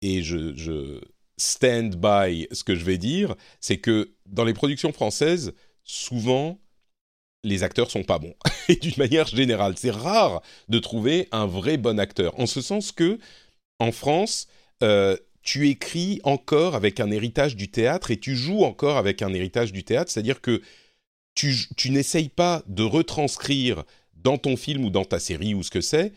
et 0.00 0.22
je, 0.22 0.56
je 0.56 1.00
stand 1.42 1.96
by 1.96 2.46
ce 2.52 2.64
que 2.64 2.74
je 2.74 2.84
vais 2.84 2.98
dire, 2.98 3.34
c'est 3.60 3.78
que 3.78 4.12
dans 4.26 4.44
les 4.44 4.54
productions 4.54 4.92
françaises, 4.92 5.52
souvent 5.84 6.58
les 7.44 7.62
acteurs 7.62 7.90
sont 7.90 8.04
pas 8.04 8.18
bons. 8.18 8.34
Et 8.68 8.76
d'une 8.76 8.96
manière 8.96 9.26
générale, 9.26 9.74
c'est 9.76 9.90
rare 9.90 10.42
de 10.68 10.78
trouver 10.78 11.28
un 11.32 11.46
vrai 11.46 11.76
bon 11.76 11.98
acteur. 11.98 12.38
En 12.38 12.46
ce 12.46 12.60
sens 12.60 12.92
que, 12.92 13.18
en 13.80 13.90
France, 13.90 14.46
euh, 14.82 15.16
tu 15.42 15.68
écris 15.68 16.20
encore 16.22 16.76
avec 16.76 17.00
un 17.00 17.10
héritage 17.10 17.56
du 17.56 17.68
théâtre 17.68 18.12
et 18.12 18.16
tu 18.18 18.36
joues 18.36 18.62
encore 18.62 18.96
avec 18.96 19.22
un 19.22 19.34
héritage 19.34 19.72
du 19.72 19.82
théâtre. 19.82 20.10
C'est-à-dire 20.10 20.40
que 20.40 20.62
tu, 21.34 21.54
tu 21.76 21.90
n'essayes 21.90 22.28
pas 22.28 22.62
de 22.68 22.84
retranscrire 22.84 23.82
dans 24.14 24.38
ton 24.38 24.56
film 24.56 24.84
ou 24.84 24.90
dans 24.90 25.04
ta 25.04 25.18
série 25.18 25.54
ou 25.54 25.64
ce 25.64 25.70
que 25.70 25.80
c'est 25.80 26.12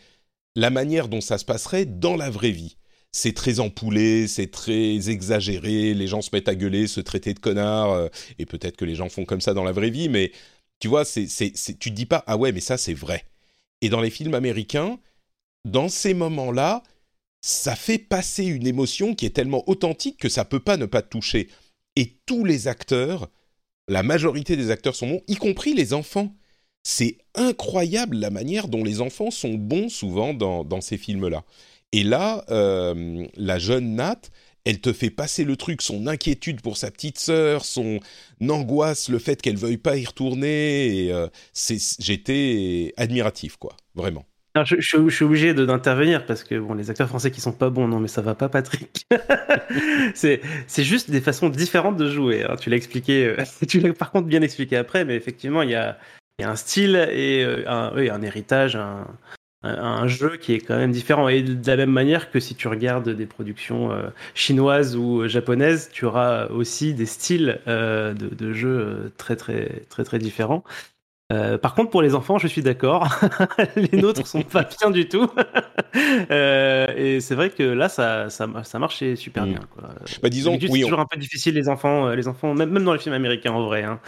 la 0.54 0.70
manière 0.70 1.08
dont 1.08 1.20
ça 1.20 1.38
se 1.38 1.44
passerait 1.44 1.84
dans 1.84 2.16
la 2.16 2.30
vraie 2.30 2.50
vie. 2.50 2.76
C'est 3.16 3.32
très 3.32 3.60
empoulé, 3.60 4.28
c'est 4.28 4.50
très 4.50 5.08
exagéré, 5.08 5.94
les 5.94 6.06
gens 6.06 6.20
se 6.20 6.28
mettent 6.34 6.50
à 6.50 6.54
gueuler, 6.54 6.86
se 6.86 7.00
traiter 7.00 7.32
de 7.32 7.38
connards, 7.38 7.92
euh, 7.92 8.08
et 8.38 8.44
peut-être 8.44 8.76
que 8.76 8.84
les 8.84 8.94
gens 8.94 9.08
font 9.08 9.24
comme 9.24 9.40
ça 9.40 9.54
dans 9.54 9.64
la 9.64 9.72
vraie 9.72 9.88
vie, 9.88 10.10
mais 10.10 10.32
tu 10.80 10.88
vois, 10.88 11.06
c'est, 11.06 11.26
c'est, 11.26 11.50
tu 11.78 11.88
te 11.90 11.94
dis 11.94 12.04
pas, 12.04 12.24
ah 12.26 12.36
ouais, 12.36 12.52
mais 12.52 12.60
ça 12.60 12.76
c'est 12.76 12.92
vrai. 12.92 13.24
Et 13.80 13.88
dans 13.88 14.02
les 14.02 14.10
films 14.10 14.34
américains, 14.34 14.98
dans 15.64 15.88
ces 15.88 16.12
moments-là, 16.12 16.82
ça 17.40 17.74
fait 17.74 17.96
passer 17.96 18.44
une 18.44 18.66
émotion 18.66 19.14
qui 19.14 19.24
est 19.24 19.30
tellement 19.30 19.64
authentique 19.66 20.18
que 20.18 20.28
ça 20.28 20.44
peut 20.44 20.60
pas 20.60 20.76
ne 20.76 20.84
pas 20.84 21.00
te 21.00 21.08
toucher. 21.08 21.48
Et 21.96 22.18
tous 22.26 22.44
les 22.44 22.68
acteurs, 22.68 23.30
la 23.88 24.02
majorité 24.02 24.58
des 24.58 24.70
acteurs 24.70 24.94
sont 24.94 25.08
bons, 25.08 25.22
y 25.26 25.36
compris 25.36 25.72
les 25.72 25.94
enfants. 25.94 26.34
C'est 26.82 27.16
incroyable 27.34 28.18
la 28.18 28.28
manière 28.28 28.68
dont 28.68 28.84
les 28.84 29.00
enfants 29.00 29.30
sont 29.30 29.54
bons 29.54 29.88
souvent 29.88 30.34
dans 30.34 30.80
ces 30.82 30.98
films-là. 30.98 31.44
Et 31.92 32.02
là, 32.02 32.44
euh, 32.50 33.26
la 33.36 33.58
jeune 33.58 33.94
Nat, 33.94 34.20
elle 34.64 34.80
te 34.80 34.92
fait 34.92 35.10
passer 35.10 35.44
le 35.44 35.56
truc, 35.56 35.80
son 35.80 36.06
inquiétude 36.06 36.60
pour 36.60 36.76
sa 36.76 36.90
petite 36.90 37.18
sœur, 37.18 37.64
son 37.64 38.00
angoisse, 38.48 39.08
le 39.08 39.18
fait 39.18 39.40
qu'elle 39.40 39.56
veuille 39.56 39.76
pas 39.76 39.96
y 39.96 40.04
retourner. 40.04 41.04
Et, 41.04 41.12
euh, 41.12 41.28
j'étais 41.54 42.92
admiratif, 42.96 43.56
quoi, 43.56 43.76
vraiment. 43.94 44.26
Je, 44.64 45.10
suis 45.10 45.24
obligé 45.24 45.52
d'intervenir 45.52 46.24
parce 46.24 46.42
que 46.42 46.58
bon 46.58 46.72
les 46.72 46.88
acteurs 46.88 47.08
français 47.08 47.30
qui 47.30 47.42
sont 47.42 47.52
pas 47.52 47.68
bons 47.68 47.88
non 47.88 48.00
mais 48.00 48.08
ça 48.08 48.22
va 48.22 48.34
pas 48.34 48.48
Patrick. 48.48 49.06
c'est 50.14 50.40
juste 50.78 51.10
des 51.10 51.20
façons 51.20 51.50
différentes 51.50 51.98
de 51.98 52.10
jouer. 52.10 52.42
hein. 52.42 52.56
Tu 52.58 52.70
l'as 52.70 52.76
expliqué, 52.76 53.26
euh, 53.26 53.44
tu 53.68 53.80
l'as 53.80 53.92
par 53.92 54.10
contre 54.10 54.28
bien 54.28 54.40
expliqué 54.40 54.78
après 54.78 55.04
mais 55.04 55.14
effectivement 55.14 55.60
il 55.60 55.72
y 55.72 55.74
a 55.74 55.98
un 56.40 56.56
style 56.56 56.96
et 57.12 57.44
un, 57.66 58.22
héritage, 58.22 58.78
un 59.62 60.06
jeu 60.06 60.36
qui 60.36 60.52
est 60.54 60.60
quand 60.60 60.76
même 60.76 60.92
différent. 60.92 61.28
Et 61.28 61.42
de 61.42 61.66
la 61.66 61.76
même 61.76 61.90
manière 61.90 62.30
que 62.30 62.40
si 62.40 62.54
tu 62.54 62.68
regardes 62.68 63.08
des 63.08 63.26
productions 63.26 63.92
euh, 63.92 64.08
chinoises 64.34 64.96
ou 64.96 65.26
japonaises, 65.28 65.90
tu 65.92 66.04
auras 66.04 66.46
aussi 66.48 66.94
des 66.94 67.06
styles 67.06 67.60
euh, 67.66 68.14
de, 68.14 68.28
de, 68.28 68.52
jeux 68.52 69.12
très 69.16 69.36
très 69.36 69.84
très 69.88 70.04
très 70.04 70.18
différents. 70.18 70.64
Euh, 71.32 71.58
par 71.58 71.74
contre, 71.74 71.90
pour 71.90 72.02
les 72.02 72.14
enfants, 72.14 72.38
je 72.38 72.46
suis 72.46 72.62
d'accord. 72.62 73.08
les 73.76 74.00
nôtres 74.00 74.26
sont 74.26 74.42
pas 74.42 74.62
bien 74.80 74.90
du 74.90 75.08
tout. 75.08 75.28
euh, 76.30 76.86
et 76.96 77.20
c'est 77.20 77.34
vrai 77.34 77.50
que 77.50 77.64
là, 77.64 77.88
ça, 77.88 78.30
ça, 78.30 78.48
ça 78.62 78.78
marchait 78.78 79.16
super 79.16 79.44
mm. 79.44 79.50
bien. 79.50 79.60
Quoi. 79.74 79.88
Bah, 80.22 80.28
disons, 80.28 80.52
oui, 80.52 80.68
c'est 80.70 80.82
toujours 80.82 81.00
un 81.00 81.06
peu 81.06 81.18
difficile 81.18 81.54
les 81.54 81.68
enfants, 81.68 82.06
euh, 82.06 82.14
les 82.14 82.28
enfants, 82.28 82.54
même, 82.54 82.70
même 82.70 82.84
dans 82.84 82.92
les 82.92 83.00
films 83.00 83.14
américains 83.14 83.52
en 83.52 83.64
vrai. 83.64 83.82
Hein. 83.82 83.98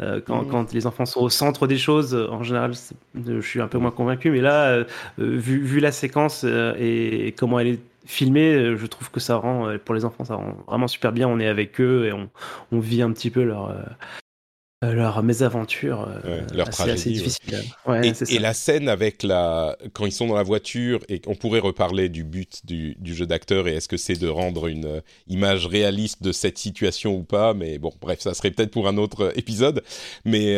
Euh, 0.00 0.20
quand, 0.24 0.42
mm. 0.42 0.48
quand, 0.48 0.72
les 0.72 0.86
enfants 0.86 1.06
sont 1.06 1.20
au 1.20 1.30
centre 1.30 1.68
des 1.68 1.78
choses, 1.78 2.14
en 2.14 2.42
général, 2.42 2.72
je 3.14 3.40
suis 3.40 3.60
un 3.60 3.68
peu 3.68 3.78
moins 3.78 3.92
convaincu. 3.92 4.30
Mais 4.30 4.40
là, 4.40 4.84
vu, 5.18 5.62
vu, 5.62 5.78
la 5.78 5.92
séquence 5.92 6.44
et, 6.44 7.34
comment 7.38 7.60
elle 7.60 7.68
est 7.68 7.80
filmée, 8.04 8.76
je 8.76 8.86
trouve 8.86 9.12
que 9.12 9.20
ça 9.20 9.36
rend, 9.36 9.76
pour 9.84 9.94
les 9.94 10.04
enfants, 10.04 10.24
ça 10.24 10.34
rend 10.34 10.56
vraiment 10.66 10.88
super 10.88 11.12
bien. 11.12 11.28
On 11.28 11.38
est 11.38 11.46
avec 11.46 11.80
eux 11.80 12.06
et 12.06 12.12
on, 12.12 12.28
on 12.72 12.80
vit 12.80 13.00
un 13.00 13.12
petit 13.12 13.30
peu 13.30 13.44
leur 13.44 13.72
leur 14.92 15.22
mésaventure, 15.22 16.08
euh, 16.24 16.40
leur 16.52 16.68
tragédie. 16.70 17.14
difficile. 17.14 17.64
et, 18.28 18.38
la 18.38 18.54
scène 18.54 18.88
avec 18.88 19.22
la 19.22 19.76
quand 19.92 20.06
ils 20.06 20.12
sont 20.12 20.26
dans 20.26 20.34
la 20.34 20.42
voiture 20.42 21.00
et 21.08 21.20
qu'on 21.20 21.34
pourrait 21.34 21.60
reparler 21.60 22.08
du 22.08 22.24
but 22.24 22.64
du, 22.64 22.96
jeu 23.04 23.26
d'acteur 23.26 23.68
et 23.68 23.76
est-ce 23.76 23.88
que 23.88 23.96
c'est 23.96 24.18
de 24.18 24.28
rendre 24.28 24.66
une 24.66 24.86
euh, 24.86 25.00
image 25.28 25.66
réaliste 25.66 26.22
de 26.22 26.32
cette 26.32 26.58
situation 26.58 27.16
ou 27.16 27.22
pas, 27.22 27.54
mais 27.54 27.78
bon, 27.78 27.92
bref, 28.00 28.20
ça 28.20 28.34
serait 28.34 28.50
peut-être 28.50 28.70
pour 28.70 28.88
un 28.88 28.96
autre 28.96 29.32
épisode. 29.36 29.82
Mais 30.24 30.56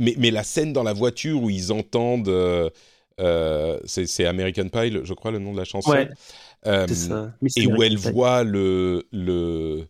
mais, 0.00 0.14
mais, 0.16 0.30
la 0.30 0.44
scène 0.44 0.72
dans 0.72 0.84
la 0.84 0.92
voiture 0.92 1.42
où 1.42 1.50
ils 1.50 1.72
entendent, 1.72 2.70
c'est 3.18 4.26
American 4.26 4.68
Pie, 4.68 4.96
je 5.02 5.14
crois 5.14 5.32
le 5.32 5.40
nom 5.40 5.52
de 5.52 5.58
la 5.58 5.64
chanson. 5.64 5.94
et 5.94 7.66
où 7.66 7.82
elle 7.82 7.96
voit 7.96 8.44
le 8.44 9.06
le 9.12 9.88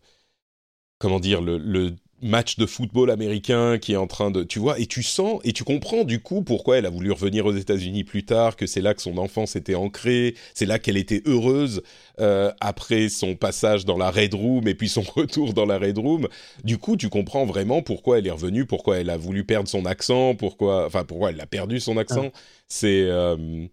comment 0.99 1.19
dire 1.19 1.41
le, 1.41 1.57
le 1.57 1.95
match 2.21 2.57
de 2.57 2.65
football 2.65 3.11
américain 3.11 3.77
qui 3.77 3.93
est 3.93 3.97
en 3.97 4.07
train 4.07 4.31
de, 4.31 4.43
tu 4.43 4.59
vois, 4.59 4.79
et 4.79 4.85
tu 4.85 5.03
sens 5.03 5.39
et 5.43 5.53
tu 5.53 5.63
comprends 5.63 6.03
du 6.03 6.19
coup 6.21 6.41
pourquoi 6.41 6.77
elle 6.77 6.85
a 6.85 6.89
voulu 6.89 7.11
revenir 7.11 7.45
aux 7.45 7.53
États-Unis 7.53 8.03
plus 8.03 8.23
tard, 8.23 8.55
que 8.55 8.67
c'est 8.67 8.81
là 8.81 8.93
que 8.93 9.01
son 9.01 9.17
enfance 9.17 9.55
était 9.55 9.75
ancrée, 9.75 10.35
c'est 10.53 10.65
là 10.65 10.79
qu'elle 10.79 10.97
était 10.97 11.21
heureuse 11.25 11.81
euh, 12.19 12.51
après 12.59 13.09
son 13.09 13.35
passage 13.35 13.85
dans 13.85 13.97
la 13.97 14.11
Red 14.11 14.33
Room 14.33 14.67
et 14.67 14.75
puis 14.75 14.89
son 14.89 15.01
retour 15.15 15.53
dans 15.53 15.65
la 15.65 15.77
Red 15.77 15.97
Room. 15.97 16.27
Du 16.63 16.77
coup, 16.77 16.97
tu 16.97 17.09
comprends 17.09 17.45
vraiment 17.45 17.81
pourquoi 17.81 18.19
elle 18.19 18.27
est 18.27 18.31
revenue, 18.31 18.65
pourquoi 18.65 18.97
elle 18.97 19.09
a 19.09 19.17
voulu 19.17 19.43
perdre 19.43 19.69
son 19.69 19.85
accent, 19.85 20.35
pourquoi, 20.35 20.85
enfin 20.85 21.03
pourquoi 21.03 21.31
elle 21.31 21.41
a 21.41 21.47
perdu 21.47 21.79
son 21.79 21.97
accent. 21.97 22.31
Ah. 22.33 22.39
C'est 22.67 23.03
euh, 23.03 23.67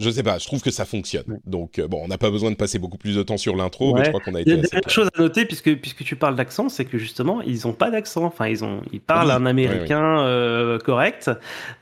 je 0.00 0.08
sais 0.08 0.22
pas, 0.22 0.38
je 0.38 0.46
trouve 0.46 0.62
que 0.62 0.70
ça 0.70 0.86
fonctionne. 0.86 1.40
Donc 1.44 1.78
euh, 1.78 1.86
bon, 1.86 2.00
on 2.02 2.08
n'a 2.08 2.16
pas 2.16 2.30
besoin 2.30 2.50
de 2.50 2.56
passer 2.56 2.78
beaucoup 2.78 2.96
plus 2.96 3.16
de 3.16 3.22
temps 3.22 3.36
sur 3.36 3.54
l'intro, 3.54 3.94
mais 3.94 4.04
je 4.04 4.08
crois 4.08 4.20
qu'on 4.20 4.34
a 4.34 4.40
été. 4.40 4.50
Il 4.50 4.56
y 4.56 4.60
a 4.60 4.78
une 4.82 4.90
chose 4.90 5.10
à 5.14 5.20
noter 5.20 5.44
puisque 5.44 5.76
puisque 5.76 6.04
tu 6.04 6.16
parles 6.16 6.36
d'accent, 6.36 6.70
c'est 6.70 6.86
que 6.86 6.96
justement 6.96 7.42
ils 7.42 7.66
ont 7.66 7.74
pas 7.74 7.90
d'accent. 7.90 8.24
Enfin 8.24 8.48
ils 8.48 8.64
ont 8.64 8.80
ils 8.92 9.00
parlent 9.00 9.30
un 9.30 9.44
américain 9.44 10.22
euh, 10.22 10.78
correct 10.78 11.30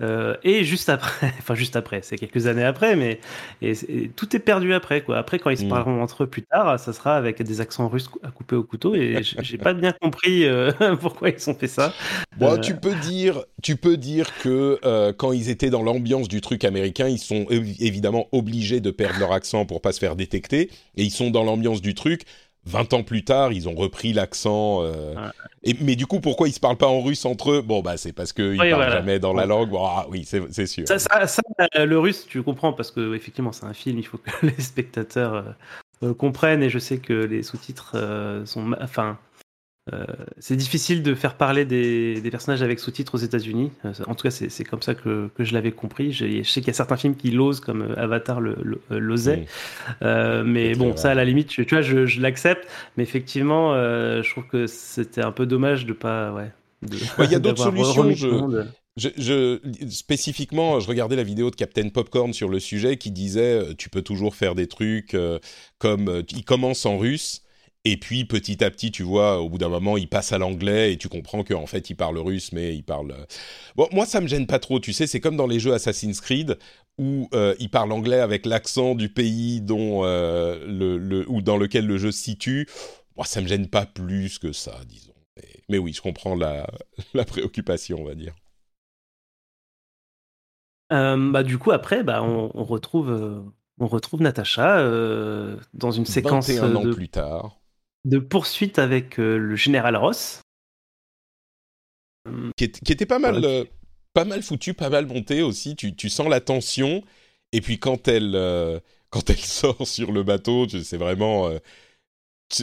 euh, 0.01 0.35
et 0.43 0.65
juste 0.65 0.89
après, 0.89 1.33
enfin 1.39 1.55
juste 1.55 1.77
après, 1.77 2.01
c'est 2.03 2.19
quelques 2.19 2.49
années 2.49 2.65
après, 2.65 2.97
mais 2.97 3.21
et, 3.63 3.75
tout 4.17 4.35
est 4.35 4.41
perdu 4.41 4.75
après 4.75 5.03
quoi. 5.03 5.17
Après 5.19 5.39
quand 5.39 5.51
ils 5.51 5.59
se 5.59 5.65
mm. 5.65 5.69
parleront 5.69 6.03
entre 6.03 6.25
eux 6.25 6.27
plus 6.27 6.43
tard, 6.43 6.79
ça 6.81 6.93
sera 6.93 7.15
avec 7.15 7.41
des 7.41 7.61
accents 7.61 7.89
russes 7.89 8.11
à 8.25 8.33
couper 8.33 8.57
au 8.57 8.65
couteau 8.65 8.97
et 8.97 9.23
j'ai 9.43 9.59
pas 9.59 9.75
bien 9.75 9.93
compris 9.93 10.45
pourquoi 11.01 11.29
ils 11.31 11.51
ont 11.51 11.55
fait 11.55 11.69
ça. 11.69 11.93
Bon, 12.37 12.59
tu 12.59 12.75
peux 12.75 12.95
dire 12.97 13.45
tu 13.63 13.77
peux 13.77 13.97
dire 13.97 14.37
que 14.39 14.81
quand 15.13 15.31
ils 15.31 15.51
étaient 15.51 15.71
dans 15.71 15.85
l'ambiance 15.85 16.27
du 16.27 16.41
truc 16.41 16.65
américain, 16.65 17.07
ils 17.07 17.19
sont 17.19 17.47
évidemment 17.51 18.08
obligés 18.33 18.81
de 18.81 18.91
perdre 18.91 19.19
leur 19.19 19.33
accent 19.33 19.67
pour 19.67 19.81
pas 19.81 19.93
se 19.93 19.99
faire 19.99 20.17
détecter, 20.17 20.71
et 20.97 21.05
ils 21.05 21.11
sont 21.11 21.31
dans 21.31 21.45
l'ambiance 21.45 21.81
du 21.81 21.95
truc. 21.95 22.23
20 22.69 22.93
ans 22.93 23.03
plus 23.03 23.25
tard, 23.25 23.53
ils 23.53 23.69
ont 23.69 23.75
repris 23.75 24.13
l'accent. 24.13 24.83
Euh, 24.83 25.15
et, 25.63 25.75
mais 25.81 25.97
du 25.97 26.07
coup, 26.07 26.21
pourquoi 26.21 26.49
ils 26.49 26.53
se 26.53 26.61
parlent 26.61 26.77
pas 26.77 26.87
en 26.87 27.01
russe 27.01 27.25
entre 27.25 27.53
eux? 27.53 27.63
Bon, 27.63 27.81
bah, 27.81 27.97
c'est 27.97 28.13
parce 28.13 28.33
qu'ils 28.33 28.53
ne 28.53 28.71
parlent 28.71 28.93
jamais 28.93 29.19
dans 29.19 29.33
la 29.33 29.47
langue. 29.47 29.71
ah, 29.79 30.07
oui, 30.11 30.27
c'est 30.27 30.67
sûr. 30.67 30.87
Ça, 30.87 30.99
ça, 30.99 31.43
euh, 31.77 31.87
le 31.87 31.99
russe, 31.99 32.27
tu 32.29 32.43
comprends, 32.43 32.75
parce 32.75 32.91
que 32.91 33.15
effectivement, 33.15 33.53
c'est 33.53 33.65
un 33.65 33.73
film, 33.73 33.99
il 33.99 34.07
faut 34.07 34.19
que 34.19 34.31
les 34.47 34.61
spectateurs 34.61 35.55
euh, 36.03 36.13
comprennent. 36.15 36.63
Et 36.63 36.69
je 36.69 36.79
sais 36.79 36.99
que 36.99 37.15
les 37.15 37.43
sous-titres 37.43 38.43
sont. 38.45 38.73
Enfin, 38.81 39.19
euh, 39.93 40.05
c'est 40.39 40.57
difficile 40.57 41.03
de 41.03 41.15
faire 41.15 41.35
parler 41.35 41.65
des, 41.65 42.21
personnages 42.31 42.63
avec 42.63 42.79
sous-titres 42.79 43.15
aux 43.15 43.19
États-Unis. 43.19 43.71
Euh, 43.85 43.93
en 44.07 44.15
tout 44.15 44.25
cas, 44.25 44.31
c'est 44.31 44.65
comme 44.65 44.83
ça 44.83 44.95
que, 44.95 45.31
je 45.39 45.55
l'avais 45.55 45.73
compris. 45.73 46.13
Je, 46.13 46.43
sais 46.43 46.61
qu'il 46.61 46.69
y 46.69 46.71
a 46.71 46.75
certains 46.75 46.97
films 46.97 47.17
qui 47.17 47.31
l'osent, 47.31 47.61
comme 47.61 47.83
euh, 47.83 47.95
Avatar 47.97 48.41
l'osait. 48.91 49.47
mais 50.03 50.75
bon, 50.75 50.97
ça, 50.97 51.11
à 51.11 51.15
la 51.15 51.25
limite, 51.25 51.49
tu, 51.49 51.65
vois, 51.65 51.83
je, 51.83 52.21
l'accepte. 52.21 52.67
Mais 52.97 53.03
effectivement, 53.03 53.75
je 53.75 54.31
trouve 54.31 54.47
que 54.47 54.67
c'était 54.67 55.25
un 55.25 55.33
peu 55.33 55.47
dommage 55.47 55.87
de 55.87 55.93
pas. 55.93 56.33
Ouais, 56.33 56.51
il 57.25 57.31
y 57.31 57.35
a 57.35 57.39
d'autres 57.39 57.63
solutions. 57.85 58.51
Je, 58.97 59.61
spécifiquement, 59.89 60.81
je 60.81 60.89
regardais 60.89 61.15
la 61.15 61.23
vidéo 61.23 61.51
de 61.51 61.57
Captain 61.57 61.89
Popcorn 61.89 62.33
sur 62.33 62.49
le 62.49 62.59
sujet 62.59 62.97
qui 62.97 63.13
disait 63.13 63.75
tu 63.77 63.91
peux 63.91 64.03
toujours 64.03 64.35
faire 64.35 64.57
des 64.57 64.67
trucs 64.67 65.17
comme 65.79 66.23
il 66.31 66.45
commence 66.45 66.85
en 66.85 66.99
russe 66.99 67.43
et 67.85 67.97
puis 67.97 68.25
petit 68.25 68.63
à 68.65 68.71
petit, 68.71 68.91
tu 68.91 69.03
vois, 69.03 69.41
au 69.41 69.49
bout 69.49 69.59
d'un 69.59 69.69
moment, 69.69 69.97
il 69.97 70.09
passe 70.09 70.33
à 70.33 70.39
l'anglais 70.39 70.93
et 70.93 70.99
tu 70.99 71.09
comprends 71.09 71.45
qu'en 71.45 71.67
fait, 71.67 71.91
il 71.91 71.95
parle 71.95 72.19
russe, 72.19 72.53
mais 72.53 72.75
il 72.75 72.83
parle. 72.83 73.13
Euh, 73.13 73.25
bon, 73.77 73.89
moi, 73.93 74.05
ça 74.05 74.21
me 74.21 74.27
gêne 74.27 74.47
pas 74.47 74.59
trop. 74.59 74.81
Tu 74.81 74.93
sais, 74.93 75.07
c'est 75.07 75.21
comme 75.21 75.37
dans 75.37 75.47
les 75.47 75.61
jeux 75.61 75.73
Assassin's 75.73 76.21
Creed 76.21 76.59
où 76.99 77.29
euh, 77.33 77.55
il 77.61 77.71
parle 77.71 77.93
anglais 77.93 78.19
avec 78.19 78.45
l'accent 78.45 78.95
du 78.95 79.09
pays 79.09 79.61
dont 79.61 80.05
euh, 80.05 80.65
le, 80.67 81.25
ou 81.31 81.41
dans 81.41 81.57
lequel 81.57 81.87
le 81.87 81.99
jeu 81.99 82.11
se 82.11 82.21
situe. 82.21 82.69
Moi, 83.17 83.25
ça 83.25 83.41
me 83.41 83.47
gêne 83.47 83.69
pas 83.69 83.87
plus 83.87 84.39
que 84.39 84.53
ça, 84.53 84.81
disons. 84.87 85.15
Mais, 85.69 85.79
oui, 85.79 85.93
je 85.93 86.03
comprends 86.03 86.35
la, 86.35 86.67
la, 87.15 87.25
préoccupation, 87.25 88.01
on 88.01 88.05
va 88.05 88.15
dire. 88.17 88.35
bah, 90.91 91.43
du 91.45 91.59
coup, 91.59 91.71
après, 91.71 92.03
bah, 92.03 92.23
on, 92.25 92.65
retrouve, 92.65 93.45
on 93.79 93.87
retrouve 93.87 94.21
Natacha 94.21 94.83
dans 95.75 95.91
une 95.93 96.07
séquence. 96.07 96.51
21 96.51 96.75
ans 96.75 96.91
plus 96.93 97.09
tard 97.09 97.59
de 98.05 98.19
poursuite 98.19 98.79
avec 98.79 99.19
euh, 99.19 99.37
le 99.37 99.57
général 99.57 99.97
Ross. 99.97 100.41
Qui, 102.57 102.65
était 102.65 103.07
pas 103.07 103.19
mal, 103.19 103.43
euh, 103.45 103.65
pas 104.13 104.25
mal 104.25 104.43
foutu, 104.43 104.75
pas 104.75 104.91
mal 104.91 105.07
monté 105.07 105.43
aussi. 105.43 105.77
Tu, 105.77 106.09
sens 106.09 106.29
la 106.29 106.41
tension. 106.41 107.03
Et 107.53 107.61
puis 107.61 107.79
quand 107.79 108.09
elle, 108.09 108.35
euh, 108.35 108.81
quand 109.11 109.31
elle 109.31 109.37
sort 109.39 109.87
sur 109.87 110.13
le 110.13 110.23
bateau, 110.23 110.69
c'est 110.69 110.99
vraiment. 110.99 111.51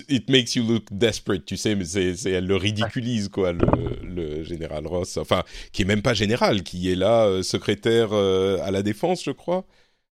it 0.07 0.29
makes 0.29 0.55
you 0.55 0.63
look 0.67 0.85
desperate, 0.91 1.45
tu 1.45 1.57
sais, 1.57 1.75
mais 1.75 1.85
c'est, 1.85 2.13
elle 2.25 2.45
le 2.45 2.55
ridiculise, 2.55 3.29
quoi, 3.29 3.53
le, 3.53 4.43
général 4.43 4.85
Ross. 4.85 5.17
Enfin, 5.17 5.43
qui 5.71 5.81
est 5.81 5.85
même 5.85 6.03
pas 6.03 6.13
général, 6.13 6.61
qui 6.61 6.91
est 6.91 6.95
là, 6.95 7.41
secrétaire 7.41 8.13
à 8.13 8.69
la 8.69 8.83
défense, 8.83 9.23
je 9.23 9.31
crois. 9.31 9.65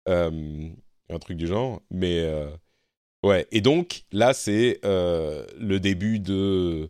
un 0.06 1.18
truc 1.20 1.36
du 1.36 1.48
genre. 1.48 1.82
Mais 1.90 2.24
Ouais, 3.22 3.46
et 3.52 3.60
donc 3.60 4.04
là, 4.12 4.32
c'est 4.32 4.80
euh, 4.84 5.44
le 5.58 5.78
début 5.78 6.18
de 6.18 6.88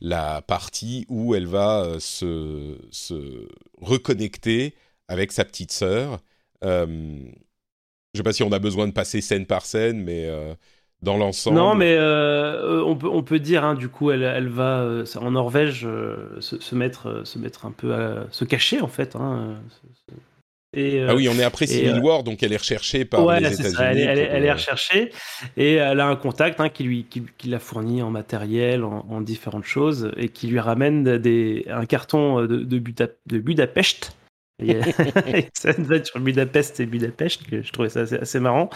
la 0.00 0.42
partie 0.42 1.06
où 1.08 1.34
elle 1.34 1.46
va 1.46 1.82
euh, 1.82 2.00
se, 2.00 2.76
se, 2.90 3.48
reconnecter 3.80 4.74
avec 5.06 5.30
sa 5.30 5.44
petite 5.44 5.70
sœur. 5.70 6.18
Euh, 6.64 6.86
je 6.86 6.92
ne 6.92 8.16
sais 8.16 8.22
pas 8.24 8.32
si 8.32 8.42
on 8.42 8.50
a 8.50 8.58
besoin 8.58 8.88
de 8.88 8.92
passer 8.92 9.20
scène 9.20 9.46
par 9.46 9.64
scène, 9.64 10.02
mais 10.02 10.28
dans 11.02 11.16
l'ensemble. 11.16 11.56
Non, 11.56 11.74
mais 11.76 11.96
on, 12.00 12.96
peut, 12.96 13.08
on 13.08 13.22
peut 13.22 13.38
dire, 13.38 13.64
hein, 13.64 13.74
du 13.74 13.88
coup, 13.88 14.10
elle, 14.10 14.24
elle 14.24 14.48
va 14.48 15.04
en 15.16 15.30
Norvège 15.30 15.82
se, 16.40 16.58
se, 16.58 16.74
mettre, 16.74 17.22
se 17.24 17.38
mettre 17.38 17.66
un 17.66 17.70
peu 17.70 17.94
à 17.94 18.26
se 18.32 18.44
cacher, 18.44 18.80
en 18.80 18.88
fait. 18.88 19.14
Hein, 19.14 19.60
ah 20.76 21.14
oui, 21.14 21.28
on 21.30 21.38
est 21.38 21.44
après 21.44 21.66
Civil 21.66 21.94
euh, 21.94 22.00
War, 22.00 22.22
donc 22.22 22.42
elle 22.42 22.52
est 22.52 22.58
recherchée 22.58 23.06
par 23.06 23.40
les 23.40 23.54
États-Unis. 23.54 23.76
Elle, 23.80 23.98
elle, 23.98 24.18
elle, 24.18 24.44
est 24.44 24.50
euh, 24.50 24.54
recherchée 24.54 25.10
et 25.56 25.74
elle 25.74 26.00
a 26.00 26.06
un 26.06 26.16
contact 26.16 26.60
hein, 26.60 26.68
qui 26.68 26.84
lui 26.84 27.04
qui, 27.04 27.22
qui 27.38 27.48
l'a 27.48 27.58
fourni 27.58 28.02
en 28.02 28.10
matériel, 28.10 28.84
en, 28.84 29.20
différentes 29.22 29.64
choses, 29.64 30.12
et 30.16 30.28
qui 30.28 30.46
lui 30.46 30.60
ramène 30.60 31.16
des, 31.18 31.64
un 31.70 31.86
carton 31.86 32.42
de, 32.42 32.64
de, 32.64 32.82
de 33.26 33.38
Budapest. 33.38 34.14
ça 35.54 35.72
va 35.78 35.96
être 35.96 36.06
sur 36.06 36.20
Budapest 36.20 36.80
et 36.80 36.86
Budapest, 36.86 37.48
que 37.48 37.62
je 37.62 37.72
trouvais 37.72 37.88
ça 37.88 38.00
assez, 38.00 38.40
marrant. 38.40 38.68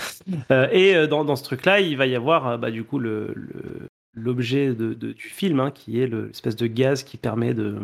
Euh, 0.50 0.68
et 0.70 1.06
dans, 1.08 1.24
dans 1.24 1.36
ce 1.36 1.42
truc-là, 1.42 1.80
il 1.80 1.96
va 1.96 2.06
y 2.06 2.14
avoir 2.14 2.56
bah, 2.56 2.70
du 2.70 2.84
coup 2.84 3.00
le, 3.00 3.34
l'objet 4.14 4.74
de, 4.74 4.94
du 4.94 5.28
film, 5.28 5.60
hein, 5.60 5.70
qui 5.70 6.00
est 6.00 6.06
l'espèce 6.06 6.56
de 6.56 6.68
gaz 6.68 7.02
qui 7.02 7.16
permet 7.16 7.52
de, 7.52 7.76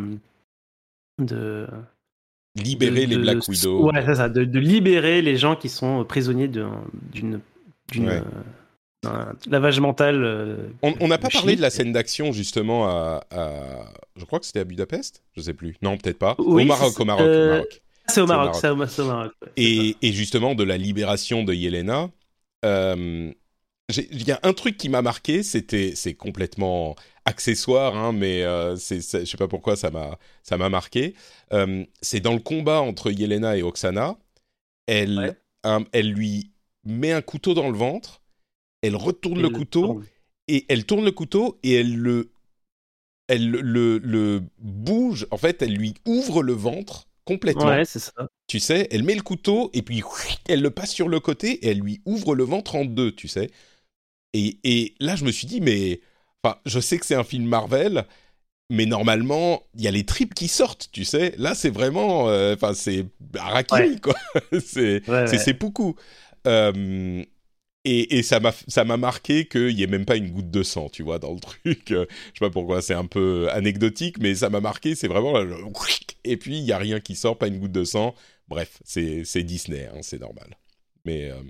de 1.19 1.67
libérer 2.63 3.07
les 3.07 3.17
Black 3.17 3.47
Widow. 3.49 3.91
Ouais, 3.91 4.03
c'est 4.05 4.17
ça, 4.17 4.29
de, 4.29 4.59
libérer 4.59 5.23
les 5.23 5.37
gens 5.37 5.57
qui 5.57 5.69
sont 5.69 6.05
prisonniers 6.05 6.49
d'une 6.49 7.41
d'une 7.93 8.23
lavage 9.47 9.81
mental. 9.81 10.23
Euh, 10.23 10.57
on 10.83 11.09
n'a 11.09 11.19
pas 11.19 11.29
parlé 11.31 11.57
de 11.57 11.63
la 11.63 11.71
scène 11.71 11.93
d'action 11.93 12.33
justement 12.33 12.87
à, 12.87 13.23
je 14.17 14.25
crois 14.25 14.41
que 14.41 14.47
c'était 14.47 14.61
à 14.61 14.65
Budapest, 14.65 15.23
je 15.37 15.43
sais 15.43 15.55
plus. 15.55 15.77
Non, 15.83 15.97
peut-être 15.97 16.19
pas. 16.19 16.35
au 16.39 16.63
Maroc, 16.65 16.99
au 17.01 17.05
Maroc. 17.05 17.27
Euh, 17.27 17.63
C'est 18.07 18.21
au 18.21 18.27
Maroc, 18.27 18.55
c'est 18.55 18.69
au, 18.69 19.07
Maroc. 19.07 19.33
et, 19.57 19.97
et, 20.03 20.13
justement, 20.13 20.55
de 20.55 20.65
la 20.65 20.77
libération 20.77 21.45
de 21.45 21.55
Yelena, 21.55 22.11
euh, 22.65 23.33
il 23.97 24.27
y 24.27 24.33
a 24.33 24.41
un 24.43 24.53
truc 24.53 24.77
qui 24.77 24.89
m'a 24.89 25.03
marqué, 25.03 25.43
c'était, 25.43 25.95
c'est 25.95 26.15
complètement 26.15 26.95
accessoire, 27.25 27.97
hein, 27.97 28.13
mais 28.13 28.43
euh, 28.43 28.77
c'est, 28.77 29.01
je 29.01 29.25
sais 29.25 29.37
pas 29.37 29.49
pourquoi 29.49 29.77
ça 29.77 29.91
m'a, 29.91 30.19
ça 30.43 30.59
m'a 30.59 30.69
marqué. 30.69 31.15
Euh, 31.53 31.85
c'est 32.03 32.21
dans 32.21 32.35
le 32.35 32.41
combat 32.41 32.81
entre 32.81 33.11
Yelena 33.11 33.57
et 33.57 33.63
Oksana, 33.63 34.19
elle, 34.87 35.37
elle 35.93 36.11
lui 36.13 36.53
met 36.85 37.13
un 37.13 37.23
couteau 37.23 37.55
dans 37.55 37.71
le 37.71 37.77
ventre, 37.77 38.23
elle 38.83 38.97
retourne 38.97 39.41
le 39.41 39.51
couteau 39.51 40.03
et 40.49 40.67
elle 40.69 40.85
tourne 40.85 41.05
le 41.05 41.13
couteau 41.13 41.59
et 41.63 41.75
elle 41.75 41.97
le, 41.97 42.31
elle 43.27 43.51
le, 43.51 43.99
le 43.99 44.43
bouge. 44.59 45.27
En 45.31 45.37
fait, 45.37 45.63
elle 45.63 45.75
lui 45.75 45.95
ouvre 46.07 46.43
le 46.43 46.53
ventre 46.53 47.09
complètement. 47.25 47.67
Ouais, 47.67 47.85
c'est 47.85 47.99
ça. 47.99 48.13
Tu 48.47 48.61
sais, 48.61 48.89
elle 48.91 49.03
met 49.03 49.15
le 49.15 49.23
couteau 49.23 49.71
et 49.75 49.83
puis 49.83 50.03
elle 50.49 50.63
le 50.63 50.71
passe 50.71 50.93
sur 50.93 51.09
le 51.09 51.21
côté 51.21 51.53
et 51.65 51.69
elle 51.69 51.81
lui 51.81 52.01
ouvre 52.07 52.35
le 52.35 52.45
ventre 52.45 52.75
en 52.75 52.85
deux, 52.87 53.13
tu 53.13 53.29
sais. 53.29 53.51
Et, 54.35 54.59
et 54.65 54.95
là, 55.01 55.17
je 55.17 55.25
me 55.25 55.33
suis 55.33 55.47
dit, 55.47 55.61
mais. 55.61 56.01
Enfin, 56.43 56.57
je 56.67 56.79
sais 56.79 56.99
que 56.99 57.07
c'est 57.07 57.17
un 57.17 57.25
film 57.25 57.47
Marvel, 57.47 58.07
mais 58.71 58.87
normalement, 58.87 59.63
il 59.75 59.83
y 59.83 59.89
a 59.89 59.91
les 59.91 60.05
tripes 60.05 60.35
qui 60.35 60.49
sortent, 60.49 60.89
tu 60.93 61.05
sais. 61.05 61.35
Là, 61.39 61.55
c'est 61.55 61.71
vraiment. 61.71 62.29
Euh, 62.29 62.55
enfin, 62.55 62.75
c'est 62.75 63.07
Araki, 63.39 64.01
quoi. 64.01 64.15
c'est 64.61 65.03
c'est 65.27 65.59
beaucoup. 65.59 65.97
Euh, 66.47 67.25
et, 67.85 68.19
et, 68.19 68.23
ça 68.23 68.41
m'a 68.41 68.97
marqué 68.97 69.47
qu'il 69.47 69.71
y 69.71 69.83
ait 69.83 69.87
même 69.87 70.05
pas 70.05 70.17
une 70.17 70.31
goutte 70.31 70.51
de 70.51 70.63
sang, 70.63 70.89
tu 70.91 71.03
vois, 71.03 71.19
dans 71.19 71.33
le 71.33 71.41
truc. 71.41 71.85
je 71.89 71.95
sais 71.95 72.41
pas 72.41 72.51
pourquoi, 72.51 72.83
c'est 72.83 72.95
un 72.95 73.07
peu 73.07 73.49
anecdotique, 73.51 74.19
mais 74.19 74.35
ça 74.35 74.51
m'a 74.51 74.61
marqué. 74.61 74.95
C'est 74.95 75.09
vraiment 75.09 75.35
et 76.25 76.37
puis 76.37 76.59
il 76.59 76.65
y 76.65 76.73
a 76.73 76.79
rien 76.79 77.01
qui 77.01 77.17
sort, 77.17 77.39
pas 77.39 77.49
une 77.49 77.59
goutte 77.59 77.73
de 77.73 77.85
sang. 77.85 78.15
Bref, 78.49 78.79
c'est 78.85 79.25
c'est 79.25 79.43
Disney, 79.43 79.87
hein, 79.87 80.01
c'est 80.03 80.21
normal. 80.21 80.57
Mais 81.05 81.31
euh, 81.31 81.41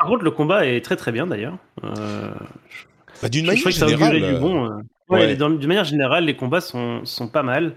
par 0.00 0.08
contre, 0.08 0.24
le 0.24 0.30
combat 0.30 0.66
est 0.66 0.82
très 0.82 0.96
très 0.96 1.12
bien 1.12 1.26
d'ailleurs. 1.26 1.58
Euh... 1.84 2.32
Bah, 3.22 3.28
d'une 3.28 3.44
manière 3.44 3.70
générale, 3.70 4.34
du 4.34 4.40
bon. 4.40 4.64
Euh. 4.64 4.80
Ouais, 5.10 5.36
d'une 5.36 5.66
manière 5.66 5.84
générale, 5.84 6.24
les 6.24 6.36
combats 6.36 6.62
sont 6.62 7.04
sont 7.04 7.28
pas 7.28 7.42
mal. 7.42 7.74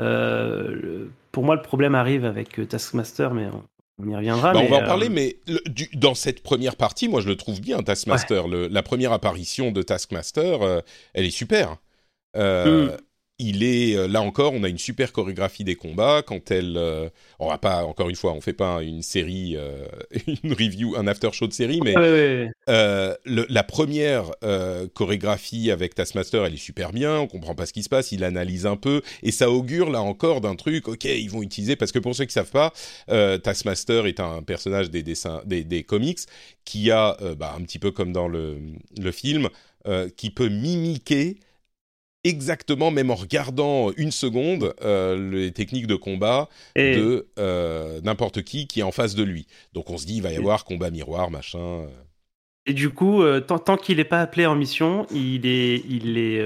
Euh, 0.00 1.06
pour 1.30 1.44
moi, 1.44 1.54
le 1.54 1.62
problème 1.62 1.94
arrive 1.94 2.24
avec 2.24 2.68
Taskmaster, 2.68 3.32
mais 3.34 3.46
on 4.02 4.08
y 4.08 4.16
reviendra. 4.16 4.52
Bah, 4.52 4.60
on 4.64 4.68
va 4.68 4.78
en 4.78 4.84
parler, 4.84 5.06
euh, 5.06 5.10
mais 5.12 5.36
dans 5.94 6.14
cette 6.14 6.42
première 6.42 6.74
partie, 6.74 7.08
moi 7.08 7.20
je 7.20 7.28
le 7.28 7.36
trouve 7.36 7.60
bien, 7.60 7.78
Taskmaster. 7.84 8.48
la 8.48 8.82
première 8.82 9.12
apparition 9.12 9.70
de 9.70 9.82
Taskmaster, 9.82 10.62
euh, 10.62 10.80
elle 11.14 11.24
est 11.24 11.30
super. 11.30 11.76
Euh, 12.36 12.88
mm 12.88 12.96
il 13.40 13.64
est 13.64 13.96
euh, 13.96 14.06
là 14.06 14.20
encore, 14.20 14.52
on 14.52 14.62
a 14.62 14.68
une 14.68 14.78
super 14.78 15.12
chorégraphie 15.12 15.64
des 15.64 15.74
combats. 15.74 16.22
Quand 16.24 16.50
elle, 16.50 16.76
euh, 16.76 17.08
on 17.38 17.48
va 17.48 17.58
pas 17.58 17.84
encore 17.84 18.10
une 18.10 18.16
fois, 18.16 18.32
on 18.34 18.40
fait 18.40 18.52
pas 18.52 18.82
une 18.82 19.02
série, 19.02 19.56
euh, 19.56 19.86
une 20.44 20.52
review, 20.52 20.94
un 20.96 21.06
after 21.06 21.30
show 21.32 21.46
de 21.46 21.52
série, 21.52 21.80
mais 21.82 21.94
la 22.66 23.62
première 23.64 24.30
chorégraphie 24.94 25.70
avec 25.70 25.94
Taskmaster, 25.94 26.44
elle 26.44 26.54
est 26.54 26.58
super 26.58 26.92
bien. 26.92 27.18
On 27.18 27.26
comprend 27.26 27.54
pas 27.54 27.66
ce 27.66 27.72
qui 27.72 27.82
se 27.82 27.88
passe, 27.88 28.12
il 28.12 28.24
analyse 28.24 28.66
un 28.66 28.76
peu 28.76 29.00
et 29.22 29.32
ça 29.32 29.50
augure 29.50 29.90
là 29.90 30.02
encore 30.02 30.40
d'un 30.40 30.54
truc. 30.54 30.88
Ok, 30.88 31.04
ils 31.04 31.30
vont 31.30 31.42
utiliser 31.42 31.76
parce 31.76 31.92
que 31.92 31.98
pour 31.98 32.14
ceux 32.14 32.26
qui 32.26 32.32
savent 32.32 32.50
pas, 32.50 32.72
Taskmaster 33.08 34.06
est 34.06 34.20
un 34.20 34.42
personnage 34.42 34.90
des 34.90 35.02
dessins, 35.02 35.42
des, 35.46 35.82
comics 35.84 36.18
qui 36.64 36.90
a, 36.90 37.16
bah, 37.38 37.54
un 37.58 37.62
petit 37.62 37.78
peu 37.78 37.90
comme 37.90 38.12
dans 38.12 38.28
le, 38.28 38.58
le 38.98 39.12
film, 39.12 39.48
qui 40.16 40.30
peut 40.30 40.48
mimiquer 40.48 41.38
exactement, 42.24 42.90
même 42.90 43.10
en 43.10 43.14
regardant 43.14 43.90
une 43.96 44.10
seconde, 44.10 44.74
euh, 44.82 45.30
les 45.30 45.52
techniques 45.52 45.86
de 45.86 45.96
combat 45.96 46.48
de 46.76 47.28
euh, 47.38 48.00
n'importe 48.02 48.42
qui 48.42 48.66
qui 48.66 48.80
est 48.80 48.84
en 48.84 48.92
face 48.92 49.14
de 49.14 49.22
lui. 49.22 49.46
Donc 49.72 49.90
on 49.90 49.98
se 49.98 50.06
dit, 50.06 50.16
il 50.16 50.22
va 50.22 50.32
y 50.32 50.36
avoir 50.36 50.64
combat 50.64 50.90
miroir, 50.90 51.30
machin. 51.30 51.58
Euh. 51.58 51.86
Et 52.66 52.74
du 52.74 52.90
coup, 52.90 53.22
tant, 53.46 53.58
tant 53.58 53.76
qu'il 53.76 53.96
n'est 53.96 54.04
pas 54.04 54.20
appelé 54.20 54.46
en 54.46 54.54
mission, 54.54 55.06
il 55.10 55.46
est, 55.46 55.82
il 55.88 56.18
est 56.18 56.44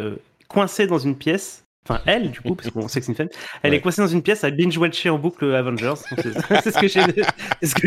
coincé 0.48 0.87
dans 0.87 0.98
une 0.98 1.16
pièce 1.16 1.63
Enfin, 1.86 2.00
elle, 2.06 2.30
du 2.30 2.40
coup, 2.40 2.54
parce 2.54 2.70
qu'on 2.70 2.88
sait 2.88 3.00
que 3.00 3.06
c'est 3.06 3.12
une 3.12 3.16
femme, 3.16 3.28
elle 3.62 3.74
est 3.74 3.80
coincée 3.80 4.00
dans 4.00 4.08
une 4.08 4.22
pièce 4.22 4.42
à 4.42 4.50
binge-watcher 4.50 5.10
en 5.10 5.18
boucle 5.18 5.54
Avengers. 5.54 5.94
C'est 6.62 6.70
ce 6.70 6.78
que 6.78 6.88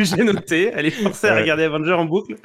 j'ai 0.03 0.05
ce 0.05 0.21
noté. 0.21 0.71
Elle 0.75 0.85
est 0.85 0.91
forcée 0.91 1.27
à 1.27 1.35
regarder 1.35 1.63
Avengers 1.63 1.93
en 1.93 2.05
boucle. 2.05 2.35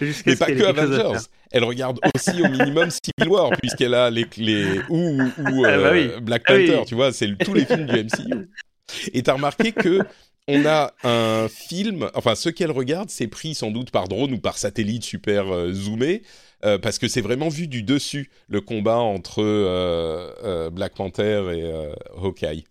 Mais 0.00 0.36
pas 0.36 0.46
que 0.46 0.64
Avengers. 0.64 1.26
Elle 1.50 1.64
regarde 1.64 2.00
aussi 2.14 2.42
au 2.42 2.48
minimum 2.48 2.88
Civil 2.90 3.30
War, 3.30 3.50
puisqu'elle 3.50 3.92
a 3.92 4.08
les, 4.08 4.26
les 4.38 4.80
ou, 4.88 5.20
ou 5.20 5.64
ah 5.66 5.76
bah 5.76 5.92
euh, 5.92 6.18
Black 6.20 6.44
ah 6.46 6.54
Panther, 6.54 6.82
tu 6.86 6.94
vois, 6.94 7.12
c'est 7.12 7.36
tous 7.36 7.52
les 7.52 7.66
films 7.66 7.86
du 7.86 8.04
MCU. 8.04 8.48
Et 9.12 9.22
t'as 9.22 9.34
remarqué 9.34 9.72
que 9.72 10.00
on 10.48 10.64
a 10.64 10.92
un 11.04 11.48
film, 11.48 12.10
enfin, 12.14 12.34
ce 12.34 12.48
qu'elle 12.48 12.70
regarde, 12.70 13.10
c'est 13.10 13.28
pris 13.28 13.54
sans 13.54 13.70
doute 13.70 13.90
par 13.90 14.08
drone 14.08 14.32
ou 14.32 14.38
par 14.38 14.56
satellite 14.56 15.04
super 15.04 15.54
euh, 15.54 15.72
zoomé. 15.72 16.22
Euh, 16.64 16.78
parce 16.78 16.98
que 16.98 17.08
c'est 17.08 17.20
vraiment 17.20 17.48
vu 17.48 17.66
du 17.66 17.82
dessus 17.82 18.30
le 18.46 18.60
combat 18.60 18.98
entre 18.98 19.42
euh, 19.42 20.32
euh, 20.44 20.70
Black 20.70 20.94
Panther 20.94 21.42
et 21.52 21.92
Hawkeye. 22.16 22.64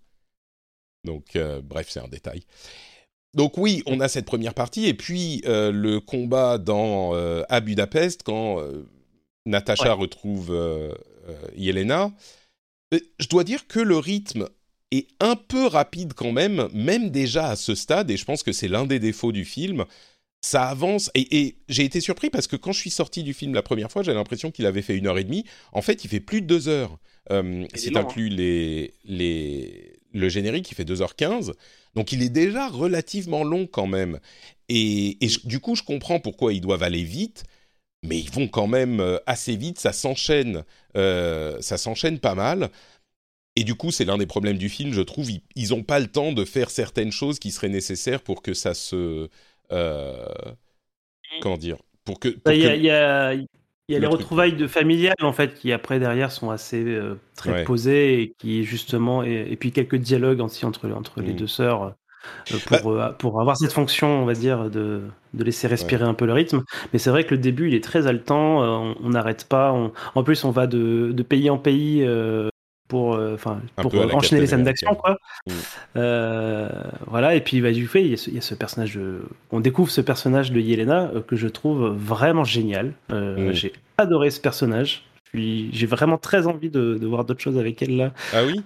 Donc, 1.03 1.37
bref, 1.63 1.87
c'est 1.89 1.99
un 1.99 2.07
détail. 2.07 2.43
Donc 3.33 3.57
oui, 3.57 3.81
on 3.85 3.99
a 4.01 4.07
cette 4.07 4.25
première 4.25 4.53
partie, 4.53 4.85
et 4.87 4.93
puis 4.93 5.41
le 5.45 5.97
combat 5.99 6.57
dans, 6.59 7.13
à 7.49 7.59
Budapest, 7.59 8.21
quand 8.21 8.63
Natasha 9.47 9.93
retrouve 9.93 10.55
Yelena. 11.55 12.11
Je 12.91 13.27
dois 13.29 13.43
dire 13.43 13.65
que 13.67 13.79
le 13.79 13.97
rythme 13.97 14.47
est 14.91 15.07
un 15.19 15.35
peu 15.35 15.65
rapide 15.65 16.13
quand 16.13 16.33
même, 16.33 16.67
même 16.73 17.09
déjà 17.09 17.47
à 17.47 17.55
ce 17.55 17.73
stade, 17.73 18.11
et 18.11 18.17
je 18.17 18.25
pense 18.25 18.43
que 18.43 18.51
c'est 18.51 18.67
l'un 18.67 18.85
des 18.85 18.99
défauts 18.99 19.31
du 19.31 19.45
film 19.45 19.85
ça 20.41 20.63
avance. 20.63 21.09
Et, 21.15 21.55
j'ai 21.69 21.85
été 21.85 22.01
surpris 22.01 22.29
parce 22.29 22.47
que 22.47 22.55
quand 22.55 22.71
je 22.71 22.79
suis 22.79 22.89
sorti 22.89 23.23
du 23.23 23.33
film 23.33 23.53
la 23.53 23.61
première 23.61 23.91
fois, 23.91 24.03
j'avais 24.03 24.17
l'impression 24.17 24.51
qu'il 24.51 24.65
avait 24.65 24.81
fait 24.81 24.97
une 24.97 25.07
heure 25.07 25.17
et 25.17 25.23
demie. 25.23 25.45
En 25.71 25.81
fait, 25.81 26.03
il 26.03 26.09
fait 26.09 26.19
plus 26.19 26.41
de 26.41 26.47
deux 26.47 26.67
heures. 26.67 26.97
Euh, 27.31 27.65
si 27.75 27.91
tu 27.91 27.97
inclus 27.97 28.27
hein. 28.31 28.35
les, 28.35 28.93
les, 29.05 29.99
le 30.13 30.29
générique, 30.29 30.69
il 30.71 30.75
fait 30.75 30.89
2h15. 30.89 31.53
Donc 31.95 32.11
il 32.11 32.23
est 32.23 32.29
déjà 32.29 32.67
relativement 32.67 33.43
long 33.43 33.67
quand 33.67 33.87
même. 33.87 34.19
Et, 34.69 35.17
du 35.43 35.59
coup, 35.59 35.75
je 35.75 35.83
comprends 35.83 36.19
pourquoi 36.19 36.53
ils 36.53 36.61
doivent 36.61 36.83
aller 36.83 37.03
vite. 37.03 37.43
Mais 38.03 38.17
ils 38.17 38.31
vont 38.31 38.47
quand 38.47 38.65
même 38.65 38.99
euh, 38.99 39.19
assez 39.27 39.55
vite, 39.55 39.77
ça 39.77 39.93
s'enchaîne, 39.93 40.63
euh, 40.97 41.61
ça 41.61 41.77
s'enchaîne 41.77 42.17
pas 42.17 42.33
mal. 42.33 42.71
Et 43.55 43.63
du 43.63 43.75
coup, 43.75 43.91
c'est 43.91 44.05
l'un 44.05 44.17
des 44.17 44.25
problèmes 44.25 44.57
du 44.57 44.69
film, 44.69 44.91
je 44.91 45.01
trouve. 45.01 45.29
Ils 45.55 45.69
n'ont 45.69 45.83
pas 45.83 45.99
le 45.99 46.07
temps 46.07 46.31
de 46.31 46.43
faire 46.43 46.71
certaines 46.71 47.11
choses 47.11 47.37
qui 47.37 47.51
seraient 47.51 47.69
nécessaires 47.69 48.23
pour 48.23 48.41
que 48.41 48.55
ça 48.55 48.73
se, 48.73 49.29
comment 51.41 51.57
dire 51.57 51.77
pour 52.05 52.19
que 52.19 52.29
bah, 52.43 52.53
il 52.53 52.61
y, 52.61 52.89
a, 52.89 53.33
les 53.87 54.07
retrouvailles 54.07 54.55
de 54.55 54.67
familiales 54.67 55.15
en 55.21 55.33
fait 55.33 55.53
qui 55.53 55.71
après 55.71 55.99
derrière 55.99 56.31
sont 56.31 56.49
assez 56.49 56.83
euh, 56.83 57.15
très 57.35 57.63
posées 57.63 58.21
et 58.21 58.33
qui 58.37 58.63
justement 58.63 59.23
et, 59.23 59.55
puis 59.57 59.71
quelques 59.71 59.97
dialogues 59.97 60.41
aussi 60.41 60.65
entre 60.65 60.89
entre 60.91 61.21
les 61.21 61.33
mm. 61.33 61.35
deux 61.35 61.47
sœurs 61.47 61.83
euh, 61.83 62.57
pour, 62.81 62.93
bah 62.93 63.15
pour 63.17 63.41
avoir 63.41 63.57
cette 63.57 63.73
fonction, 63.73 64.21
on 64.21 64.25
va 64.25 64.33
dire, 64.33 64.69
de, 64.69 65.01
de 65.33 65.43
laisser 65.43 65.65
respirer 65.65 66.03
un 66.03 66.13
peu 66.13 66.27
le 66.27 66.33
rythme. 66.33 66.63
Mais 66.93 66.99
c'est 66.99 67.09
vrai 67.09 67.23
que 67.23 67.33
le 67.33 67.39
début, 67.39 67.67
il 67.67 67.73
est 67.73 67.83
très 67.83 68.05
haletant, 68.05 68.59
on 69.01 69.09
n'arrête 69.09 69.47
pas. 69.49 69.71
en 69.71 70.23
plus, 70.23 70.43
on 70.43 70.51
va 70.51 70.67
de, 70.67 71.11
de 71.13 71.23
pays 71.23 71.49
en 71.49 71.57
pays 71.57 72.05
pour, 72.91 73.15
euh, 73.15 73.37
pour 73.77 73.95
enchaîner 74.13 74.41
les 74.41 74.47
scènes 74.47 74.65
d'action, 74.65 74.95
quoi. 74.95 75.17
Euh, 75.95 76.67
voilà, 77.07 77.35
et 77.35 77.39
puis 77.39 77.61
bah, 77.61 77.71
du 77.71 77.87
fait, 77.87 78.03
il 78.03 78.09
y, 78.09 78.37
a 78.37 78.41
ce, 78.41 78.53
personnage 78.53 78.97
de... 78.97 79.21
On 79.49 79.61
découvre 79.61 79.89
ce 79.89 80.01
personnage 80.01 80.51
de 80.51 80.59
Yelena 80.59 81.09
euh, 81.15 81.21
que 81.21 81.37
je 81.37 81.47
trouve 81.47 81.87
vraiment 81.95 82.43
génial. 82.43 82.91
Mm. 83.09 83.51
J'ai 83.53 83.71
adoré 83.97 84.29
ce 84.29 84.41
personnage. 84.41 85.05
J'ai 85.33 85.85
vraiment 85.85 86.17
très 86.17 86.47
envie 86.47 86.69
de, 86.69 86.99
voir 87.03 87.23
d'autres 87.23 87.39
choses 87.39 87.57
avec 87.57 87.81
elle 87.81 87.95
là. 87.95 88.11
Ah 88.33 88.41
oui? 88.43 88.61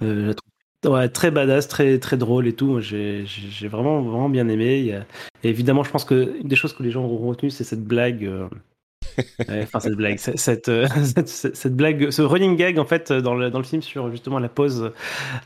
Ouais, 0.83 1.07
très 1.09 1.29
badass, 1.29 1.67
très 1.67 1.99
très 1.99 2.17
drôle 2.17 2.47
et 2.47 2.53
tout. 2.53 2.79
J'ai 2.79 3.27
vraiment 3.67 4.01
vraiment 4.01 4.29
bien 4.29 4.47
aimé. 4.47 5.01
évidemment, 5.43 5.83
je 5.83 5.91
pense 5.91 6.03
que 6.03 6.35
une 6.41 6.47
des 6.47 6.55
choses 6.55 6.73
que 6.73 6.81
les 6.81 6.89
gens 6.89 7.03
auront 7.03 7.27
retenu, 7.27 7.51
c'est 7.51 7.63
cette 7.63 7.83
blague 7.83 8.27
enfin, 9.49 9.79
cette 9.79 9.95
blague, 9.95 10.19
euh, 10.27 10.33
cette, 10.35 11.27
cette, 11.27 11.75
blague, 11.75 12.11
ce 12.11 12.21
running 12.21 12.55
gag 12.55 12.79
en 12.79 12.85
fait 12.85 13.11
dans 13.11 13.35
le, 13.35 13.49
dans 13.49 13.59
le 13.59 13.65
film 13.65 13.81
sur 13.81 14.11
justement 14.11 14.39
la 14.39 14.49
pose, 14.49 14.91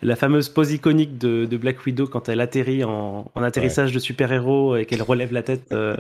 la 0.02 0.16
fameuse 0.16 0.50
pose 0.50 0.72
iconique 0.72 1.18
de, 1.18 1.58
Black 1.58 1.86
Widow 1.86 2.08
quand 2.08 2.30
elle 2.30 2.42
atterrit 2.42 2.84
en, 2.84 3.30
en 3.34 3.44
atterrissage 3.44 3.92
de 3.92 4.00
super-héros 4.00 4.78
et 4.78 4.86
qu'elle 4.86 5.02
relève 5.02 5.34
la 5.34 5.44
tête. 5.44 5.72
Euh. 5.72 5.98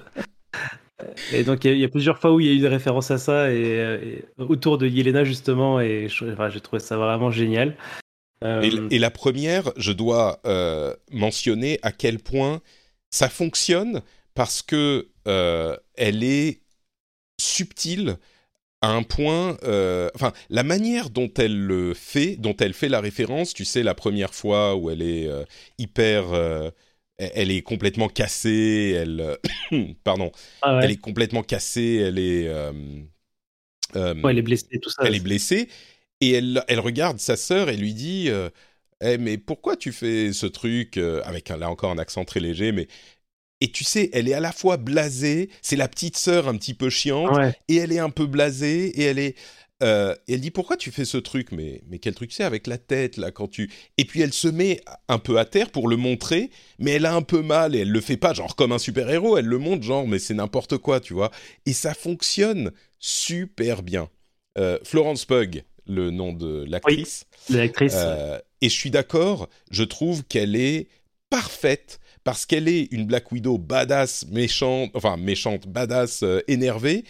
et 1.33 1.43
donc 1.43 1.65
il 1.65 1.77
y, 1.77 1.83
a 1.83 1.89
plusieurs 1.89 2.17
fois 2.17 2.33
où 2.33 2.39
il 2.39 2.47
y 2.47 2.49
a 2.49 2.53
eu 2.53 2.59
des 2.59 2.67
références 2.67 3.11
à 3.11 3.17
ça 3.17 3.51
et, 3.51 4.23
autour 4.37 4.77
de 4.77 4.87
Yelena 4.87 5.23
justement 5.23 5.79
et 5.79 6.07
j'ai 6.09 6.61
trouvé 6.61 6.79
ça 6.79 6.97
vraiment 6.97 7.31
génial. 7.31 7.75
Euh, 8.41 8.87
et, 8.89 8.99
la 8.99 9.11
première, 9.11 9.73
je 9.75 9.91
dois 9.91 10.39
mentionner 11.11 11.79
à 11.81 11.91
quel 11.91 12.19
point 12.19 12.61
ça 13.09 13.27
fonctionne 13.27 14.01
parce 14.33 14.61
que 14.61 15.07
elle 15.25 16.23
est 16.23 16.61
subtile 17.39 18.17
à 18.81 18.91
un 18.91 19.03
point, 19.03 19.57
euh, 19.63 20.09
enfin, 20.15 20.31
la 20.49 20.63
manière 20.63 21.09
dont 21.09 21.31
elle 21.37 21.57
le 21.57 21.93
fait, 21.93 22.37
dont 22.37 22.55
elle 22.55 22.73
fait 22.73 22.87
la 22.87 23.01
référence, 23.01 23.53
tu 23.53 23.65
sais, 23.65 23.83
la 23.83 23.93
première 23.93 24.33
fois 24.33 24.75
où 24.75 24.89
elle 24.89 25.01
est 25.01 25.27
euh, 25.27 25.43
hyper, 25.77 26.31
euh, 26.31 26.69
elle 27.17 27.51
est 27.51 27.61
complètement 27.61 28.07
cassée, 28.07 28.93
elle, 28.95 29.37
pardon, 30.03 30.31
Ah 30.61 30.79
elle 30.81 30.91
est 30.91 30.97
complètement 30.97 31.43
cassée, 31.43 31.95
elle 31.95 32.19
est, 32.19 32.49
Ouais, 33.95 34.31
elle 34.31 34.37
est 34.37 34.41
blessée, 34.43 34.79
tout 34.81 34.89
ça. 34.89 35.03
elle 35.03 35.15
est 35.15 35.19
blessée, 35.19 35.67
et 36.21 36.31
elle, 36.31 36.63
elle 36.67 36.79
regarde 36.79 37.19
sa 37.19 37.35
sœur 37.35 37.69
et 37.69 37.75
lui 37.75 37.93
dit, 37.93 38.29
Eh, 39.01 39.17
mais 39.17 39.37
pourquoi 39.37 39.75
tu 39.75 39.91
fais 39.91 40.31
ce 40.31 40.45
truc 40.45 40.97
avec 40.97 41.49
là 41.49 41.69
encore 41.69 41.91
un 41.91 41.97
accent 41.97 42.23
très 42.23 42.39
léger, 42.39 42.71
mais 42.71 42.87
et 43.61 43.71
tu 43.71 43.83
sais, 43.83 44.09
elle 44.13 44.27
est 44.29 44.33
à 44.33 44.39
la 44.39 44.51
fois 44.51 44.77
blasée, 44.77 45.49
c'est 45.61 45.75
la 45.75 45.87
petite 45.87 46.17
sœur 46.17 46.47
un 46.47 46.55
petit 46.57 46.73
peu 46.73 46.89
chiante, 46.89 47.35
Ouais. 47.35 47.53
et 47.67 47.77
elle 47.77 47.91
est 47.91 47.99
un 47.99 48.09
peu 48.09 48.25
blasée, 48.25 48.87
et 48.99 49.03
elle 49.03 49.19
est, 49.19 49.35
euh, 49.83 50.13
et 50.27 50.33
elle 50.33 50.41
dit 50.41 50.51
pourquoi 50.51 50.75
tu 50.77 50.91
fais 50.91 51.05
ce 51.05 51.17
truc, 51.17 51.51
mais 51.51 51.81
mais 51.89 51.99
quel 51.99 52.13
truc 52.13 52.31
c'est 52.33 52.43
avec 52.43 52.67
la 52.67 52.77
tête 52.77 53.15
là 53.17 53.31
quand 53.31 53.47
tu, 53.47 53.69
et 53.97 54.05
puis 54.05 54.21
elle 54.21 54.33
se 54.33 54.47
met 54.49 54.81
un 55.07 55.19
peu 55.19 55.39
à 55.39 55.45
terre 55.45 55.69
pour 55.71 55.87
le 55.87 55.95
montrer, 55.95 56.49
mais 56.79 56.91
elle 56.91 57.05
a 57.05 57.13
un 57.15 57.21
peu 57.21 57.41
mal 57.41 57.75
et 57.75 57.79
elle 57.79 57.91
le 57.91 58.01
fait 58.01 58.17
pas 58.17 58.33
genre 58.33 58.55
comme 58.55 58.71
un 58.73 58.77
super 58.79 59.09
héros, 59.09 59.37
elle 59.37 59.45
le 59.45 59.57
montre 59.57 59.83
genre 59.83 60.05
mais 60.07 60.19
c'est 60.19 60.33
n'importe 60.33 60.77
quoi, 60.77 60.99
tu 60.99 61.13
vois, 61.13 61.31
et 61.65 61.73
ça 61.73 61.93
fonctionne 61.93 62.71
super 62.99 63.81
bien. 63.83 64.09
Euh, 64.57 64.77
Florence 64.83 65.23
Pugh, 65.25 65.63
le 65.87 66.11
nom 66.11 66.33
de 66.33 66.65
l'actrice. 66.67 67.25
L'actrice. 67.49 67.93
Euh, 67.95 68.37
et 68.61 68.67
je 68.67 68.75
suis 68.75 68.91
d'accord, 68.91 69.47
je 69.71 69.83
trouve 69.83 70.23
qu'elle 70.25 70.55
est 70.57 70.87
parfaite 71.29 71.99
parce 72.23 72.45
qu'elle 72.45 72.67
est 72.67 72.91
une 72.91 73.05
Black 73.05 73.31
Widow 73.31 73.57
badass, 73.57 74.25
méchante, 74.29 74.91
enfin 74.93 75.17
méchante, 75.17 75.67
badass, 75.67 76.23
euh, 76.23 76.41
énervée. 76.47 77.03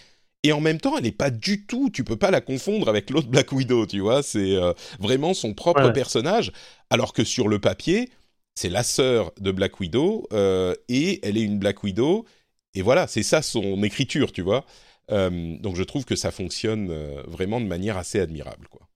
Et 0.44 0.54
en 0.54 0.62
même 0.62 0.80
temps, 0.80 0.98
elle 0.98 1.04
n'est 1.04 1.12
pas 1.12 1.32
du 1.32 1.66
tout, 1.66 1.90
tu 1.90 2.04
peux 2.06 2.16
pas 2.16 2.32
la 2.32 2.40
confondre 2.42 2.88
avec 2.88 3.10
l'autre 3.10 3.28
Black 3.28 3.52
Widow, 3.52 3.86
tu 3.86 4.00
vois, 4.00 4.24
c'est 4.24 4.56
euh, 4.56 4.74
vraiment 5.00 5.34
son 5.34 5.54
propre 5.54 5.88
Ouais. 5.88 5.94
personnage, 5.94 6.52
alors 6.90 7.12
que 7.14 7.26
sur 7.26 7.50
le 7.50 7.60
papier, 7.60 8.10
c'est 8.56 8.70
la 8.70 8.84
sœur 8.84 9.34
de 9.40 9.52
Black 9.52 9.80
Widow, 9.82 10.28
euh, 10.32 10.74
et 10.88 11.20
elle 11.28 11.38
est 11.38 11.42
une 11.42 11.60
Black 11.60 11.84
Widow, 11.84 12.26
et 12.74 12.82
voilà, 12.82 13.08
c'est 13.08 13.24
ça 13.24 13.42
son 13.42 13.84
écriture, 13.84 14.32
tu 14.32 14.42
vois. 14.42 14.66
Euh, 15.12 15.58
donc 15.60 15.76
je 15.76 15.84
trouve 15.84 16.06
que 16.06 16.16
ça 16.16 16.32
fonctionne 16.32 16.90
euh, 16.92 17.22
vraiment 17.28 17.60
de 17.60 17.66
manière 17.66 17.98
assez 17.98 18.20
admirable, 18.22 18.68
quoi. 18.70 18.88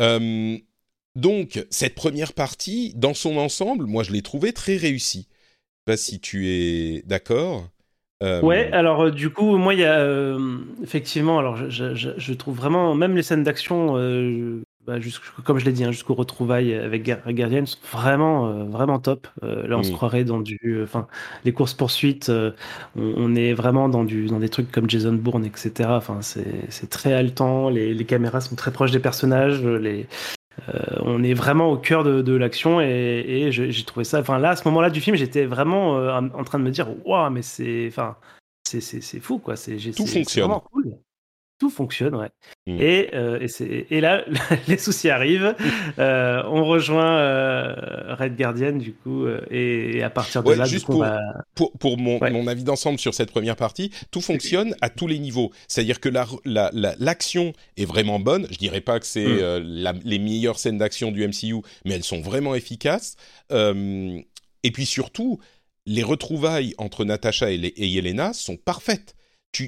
Euh, 0.00 0.58
donc, 1.14 1.64
cette 1.70 1.94
première 1.94 2.32
partie, 2.32 2.92
dans 2.96 3.14
son 3.14 3.36
ensemble, 3.36 3.86
moi, 3.86 4.02
je 4.02 4.12
l'ai 4.12 4.22
trouvée 4.22 4.52
très 4.52 4.76
réussie. 4.76 5.28
Je 5.30 5.92
sais 5.92 5.96
pas 5.96 5.96
si 5.96 6.20
tu 6.20 6.48
es 6.48 7.02
d'accord. 7.06 7.68
Euh, 8.22 8.40
Ouais, 8.42 8.70
alors 8.72 9.02
euh, 9.04 9.10
du 9.10 9.30
coup, 9.30 9.56
moi, 9.56 9.74
il 9.74 9.80
y 9.80 9.84
a 9.84 9.98
euh, 10.00 10.58
effectivement, 10.82 11.38
alors 11.38 11.56
je, 11.56 11.70
je- 11.70 11.94
je- 11.94 12.10
je 12.16 12.32
trouve 12.34 12.56
vraiment, 12.56 12.94
même 12.94 13.14
les 13.16 13.22
scènes 13.22 13.42
d'action, 13.44 13.96
euh, 13.96 14.62
bah, 14.86 14.94
comme 15.44 15.58
je 15.58 15.64
l'ai 15.64 15.72
dit, 15.72 15.84
hein, 15.84 15.92
jusqu'aux 15.92 16.14
retrouvailles 16.14 16.74
avec 16.74 17.04
Guardian, 17.28 17.66
sont 17.66 17.78
vraiment, 17.92 18.64
vraiment 18.64 18.98
top. 19.00 19.28
Là, 19.42 19.78
on 19.78 19.82
se 19.84 19.90
Mm. 19.90 19.92
croirait 19.92 20.24
dans 20.24 20.40
du, 20.40 20.58
enfin, 20.82 21.06
les 21.44 21.52
courses 21.52 21.74
poursuites, 21.74 22.30
on, 22.30 22.52
on 22.96 23.34
est 23.36 23.52
vraiment 23.54 23.88
dans 23.88 24.04
du, 24.04 24.26
dans 24.26 24.40
des 24.40 24.48
trucs 24.48 24.70
comme 24.72 24.88
Jason 24.90 25.12
Bourne, 25.14 25.44
etc. 25.44 25.96
Enfin, 25.96 26.20
c'est, 26.22 26.70
c'est 26.70 26.90
très 26.90 27.12
haletant. 27.12 27.70
Les, 27.70 27.94
les 27.94 28.04
caméras 28.04 28.40
sont 28.40 28.56
très 28.56 28.72
proches 28.72 28.90
des 28.92 28.98
personnages. 29.00 29.62
Les, 29.64 30.06
euh, 30.68 30.98
on 31.00 31.22
est 31.22 31.34
vraiment 31.34 31.70
au 31.70 31.76
cœur 31.76 32.04
de, 32.04 32.22
de 32.22 32.34
l'action 32.34 32.80
et, 32.80 33.48
j'ai 33.50 33.84
trouvé 33.84 34.04
ça. 34.04 34.20
Enfin 34.20 34.38
là, 34.38 34.50
à 34.50 34.56
ce 34.56 34.66
moment-là 34.68 34.90
du 34.90 35.00
film, 35.00 35.16
j'étais 35.16 35.44
vraiment 35.44 35.98
euh, 35.98 36.20
en 36.20 36.44
train 36.44 36.58
de 36.58 36.64
me 36.64 36.70
dire, 36.70 36.88
waouh, 37.04 37.30
mais 37.30 37.42
c'est, 37.42 37.86
enfin, 37.88 38.16
c'est, 38.64 39.20
fou 39.20 39.38
quoi. 39.38 39.54
Tout 39.56 40.06
fonctionne. 40.06 40.44
vraiment 40.44 40.64
cool. 40.72 40.96
Tout 41.62 41.70
fonctionne, 41.70 42.16
ouais. 42.16 42.28
Mm. 42.66 42.80
Et, 42.80 43.10
euh, 43.14 43.38
et, 43.60 43.86
et 43.96 44.00
là, 44.00 44.24
les 44.66 44.76
soucis 44.78 45.10
arrivent. 45.10 45.54
Euh, 46.00 46.42
on 46.46 46.64
rejoint 46.64 47.18
euh, 47.18 48.16
Red 48.18 48.36
Guardian 48.36 48.72
du 48.72 48.94
coup, 48.94 49.26
euh, 49.26 49.40
et, 49.48 49.98
et 49.98 50.02
à 50.02 50.10
partir 50.10 50.42
de 50.42 50.48
Ouais, 50.48 50.56
là, 50.56 50.64
juste 50.64 50.80
du 50.80 50.86
coup, 50.86 50.92
pour- 50.94 51.02
on 51.02 51.04
va- 51.04 51.20
pour, 51.54 51.70
pour 51.78 51.98
mon, 51.98 52.18
Ouais. 52.18 52.32
mon 52.32 52.48
avis 52.48 52.64
d'ensemble 52.64 52.98
sur 52.98 53.14
cette 53.14 53.30
première 53.30 53.54
partie, 53.54 53.92
tout 54.10 54.20
fonctionne 54.20 54.74
à 54.80 54.90
tous 54.90 55.06
les 55.06 55.20
niveaux. 55.20 55.52
C'est-à-dire 55.68 56.00
que 56.00 56.08
la- 56.08 56.26
la- 56.44 56.70
la- 56.72 56.96
l'action 56.98 57.52
est 57.76 57.84
vraiment 57.84 58.18
bonne. 58.18 58.48
Je 58.50 58.58
dirais 58.58 58.80
pas 58.80 58.98
que 58.98 59.06
c'est 59.06 59.24
Mm. 59.24 59.38
euh, 59.40 59.60
la- 59.62 59.94
les 60.04 60.18
meilleures 60.18 60.58
scènes 60.58 60.78
d'action 60.78 61.12
du 61.12 61.22
MCU, 61.22 61.62
mais 61.84 61.94
elles 61.94 62.02
sont 62.02 62.22
vraiment 62.22 62.56
efficaces. 62.56 63.14
Euh, 63.52 64.18
et 64.64 64.70
puis 64.72 64.84
surtout, 64.84 65.38
les 65.86 66.02
retrouvailles 66.02 66.74
entre 66.78 67.04
Natasha 67.04 67.52
et, 67.52 67.56
les- 67.56 67.68
et 67.76 67.86
Yelena 67.86 68.32
sont 68.32 68.56
parfaites. 68.56 69.14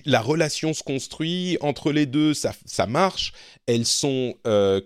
La 0.06 0.20
relation 0.20 0.72
se 0.72 0.82
construit 0.82 1.58
entre 1.60 1.92
les 1.92 2.06
deux, 2.06 2.34
ça, 2.34 2.52
ça 2.64 2.86
marche. 2.86 3.32
Elles 3.66 3.86
sont 3.86 4.34
euh, 4.46 4.80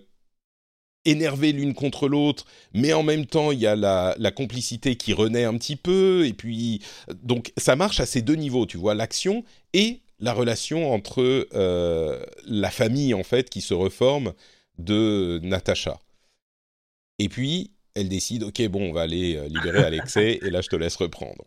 énervées 1.05 1.51
l'une 1.51 1.73
contre 1.73 2.07
l'autre, 2.07 2.45
mais 2.73 2.93
en 2.93 3.03
même 3.03 3.25
temps, 3.25 3.51
il 3.51 3.59
y 3.59 3.67
a 3.67 3.75
la, 3.75 4.15
la 4.17 4.31
complicité 4.31 4.95
qui 4.95 5.13
renaît 5.13 5.45
un 5.45 5.57
petit 5.57 5.75
peu. 5.75 6.25
Et 6.25 6.33
puis, 6.33 6.81
donc, 7.23 7.53
ça 7.57 7.75
marche 7.75 7.99
à 7.99 8.05
ces 8.05 8.21
deux 8.21 8.35
niveaux, 8.35 8.65
tu 8.65 8.77
vois, 8.77 8.93
l'action 8.93 9.43
et 9.73 10.01
la 10.19 10.33
relation 10.33 10.93
entre 10.93 11.47
euh, 11.53 12.23
la 12.45 12.69
famille, 12.69 13.13
en 13.13 13.23
fait, 13.23 13.49
qui 13.49 13.61
se 13.61 13.73
reforme 13.73 14.33
de 14.77 15.39
Natasha. 15.43 15.99
Et 17.19 17.29
puis, 17.29 17.71
elle 17.95 18.09
décide, 18.09 18.43
ok, 18.43 18.67
bon, 18.67 18.89
on 18.89 18.93
va 18.93 19.01
aller 19.01 19.35
euh, 19.35 19.47
libérer 19.47 19.83
Alexei, 19.83 20.39
et 20.41 20.49
là, 20.49 20.61
je 20.61 20.67
te 20.67 20.75
laisse 20.75 20.95
reprendre. 20.95 21.43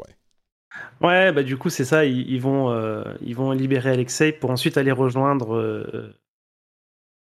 Ouais, 1.01 1.33
bah 1.33 1.43
du 1.43 1.57
coup 1.57 1.69
c'est 1.71 1.85
ça, 1.85 2.05
ils, 2.05 2.29
ils 2.31 2.41
vont 2.41 2.71
euh, 2.71 3.03
ils 3.21 3.35
vont 3.35 3.51
libérer 3.53 3.91
Alexei 3.91 4.33
pour 4.33 4.51
ensuite 4.51 4.77
aller 4.77 4.93
rejoindre. 4.93 5.55
euh, 5.57 6.15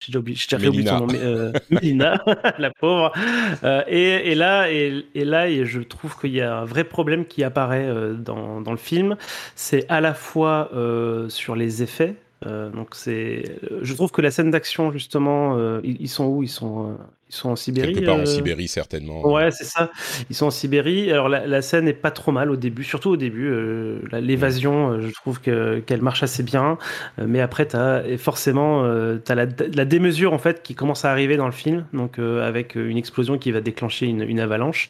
J'ai 0.00 0.12
déjà 0.12 0.20
oublié, 0.20 0.84
son 0.86 0.96
nom, 0.96 1.06
mais, 1.08 1.18
euh, 1.20 1.52
Mélina, 1.70 2.22
la 2.58 2.70
pauvre. 2.70 3.10
Euh, 3.64 3.82
et, 3.88 4.30
et 4.30 4.34
là, 4.36 4.70
et, 4.70 5.04
et 5.14 5.24
là, 5.24 5.48
et 5.48 5.64
je 5.66 5.80
trouve 5.80 6.16
qu'il 6.20 6.30
y 6.32 6.40
a 6.40 6.58
un 6.58 6.64
vrai 6.64 6.84
problème 6.84 7.26
qui 7.26 7.42
apparaît 7.42 7.86
euh, 7.88 8.14
dans, 8.14 8.60
dans 8.60 8.70
le 8.70 8.76
film. 8.76 9.16
C'est 9.56 9.86
à 9.88 10.00
la 10.00 10.14
fois 10.14 10.70
sur 11.28 11.56
les 11.56 11.82
effets. 11.82 12.14
donc 12.44 12.94
c'est, 12.94 13.58
je 13.82 13.94
trouve 13.94 14.12
que 14.12 14.22
la 14.22 14.30
scène 14.30 14.50
d'action 14.52 14.92
justement, 14.92 15.58
ils, 15.82 16.00
ils 16.00 16.08
sont 16.08 16.26
où? 16.26 16.42
Ils 16.44 16.48
sont, 16.48 16.96
ils 17.30 17.34
sont 17.34 17.50
en 17.50 17.56
Sibérie. 17.56 17.92
Quelque 17.92 18.06
part 18.06 18.16
en 18.16 18.20
euh, 18.20 18.24
Sibérie, 18.26 18.68
certainement. 18.68 19.26
Ouais, 19.26 19.50
c'est 19.50 19.64
ça. 19.64 19.90
Ils 20.30 20.36
sont 20.36 20.46
en 20.46 20.50
Sibérie. 20.50 21.10
Alors 21.12 21.28
la, 21.28 21.46
la 21.46 21.62
scène 21.62 21.86
est 21.88 21.92
pas 21.92 22.10
trop 22.10 22.32
mal 22.32 22.50
au 22.50 22.56
début, 22.56 22.84
surtout 22.84 23.10
au 23.10 23.16
début. 23.16 23.48
euh, 23.48 24.00
L'évasion, 24.12 24.90
euh, 24.92 25.00
je 25.02 25.12
trouve 25.14 25.40
que 25.40 25.80
qu'elle 25.80 26.02
marche 26.02 26.22
assez 26.22 26.42
bien. 26.42 26.78
Mais 27.18 27.40
après, 27.40 27.66
t'as 27.66 28.16
forcément 28.16 28.82
t'as 29.24 29.34
la, 29.34 29.46
la 29.74 29.84
démesure 29.84 30.32
en 30.32 30.38
fait 30.38 30.62
qui 30.62 30.74
commence 30.74 31.04
à 31.04 31.10
arriver 31.10 31.36
dans 31.36 31.46
le 31.46 31.52
film, 31.52 31.86
donc 31.92 32.18
euh, 32.18 32.46
avec 32.46 32.74
une 32.74 32.96
explosion 32.96 33.38
qui 33.38 33.52
va 33.52 33.60
déclencher 33.60 34.06
une, 34.06 34.22
une 34.22 34.40
avalanche. 34.40 34.88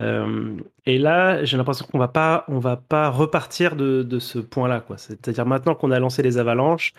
Euh, 0.00 0.52
et 0.86 0.96
là, 0.96 1.44
j'ai 1.44 1.56
l'impression 1.56 1.84
qu'on 1.90 1.98
va 1.98 2.06
pas, 2.08 2.44
on 2.48 2.60
va 2.60 2.76
pas 2.76 3.08
repartir 3.10 3.74
de, 3.74 4.04
de 4.04 4.18
ce 4.20 4.38
point-là, 4.38 4.80
quoi. 4.80 4.96
C'est-à-dire 4.96 5.44
maintenant 5.44 5.74
qu'on 5.74 5.90
a 5.90 5.98
lancé 5.98 6.22
les 6.22 6.38
avalanches, 6.38 6.92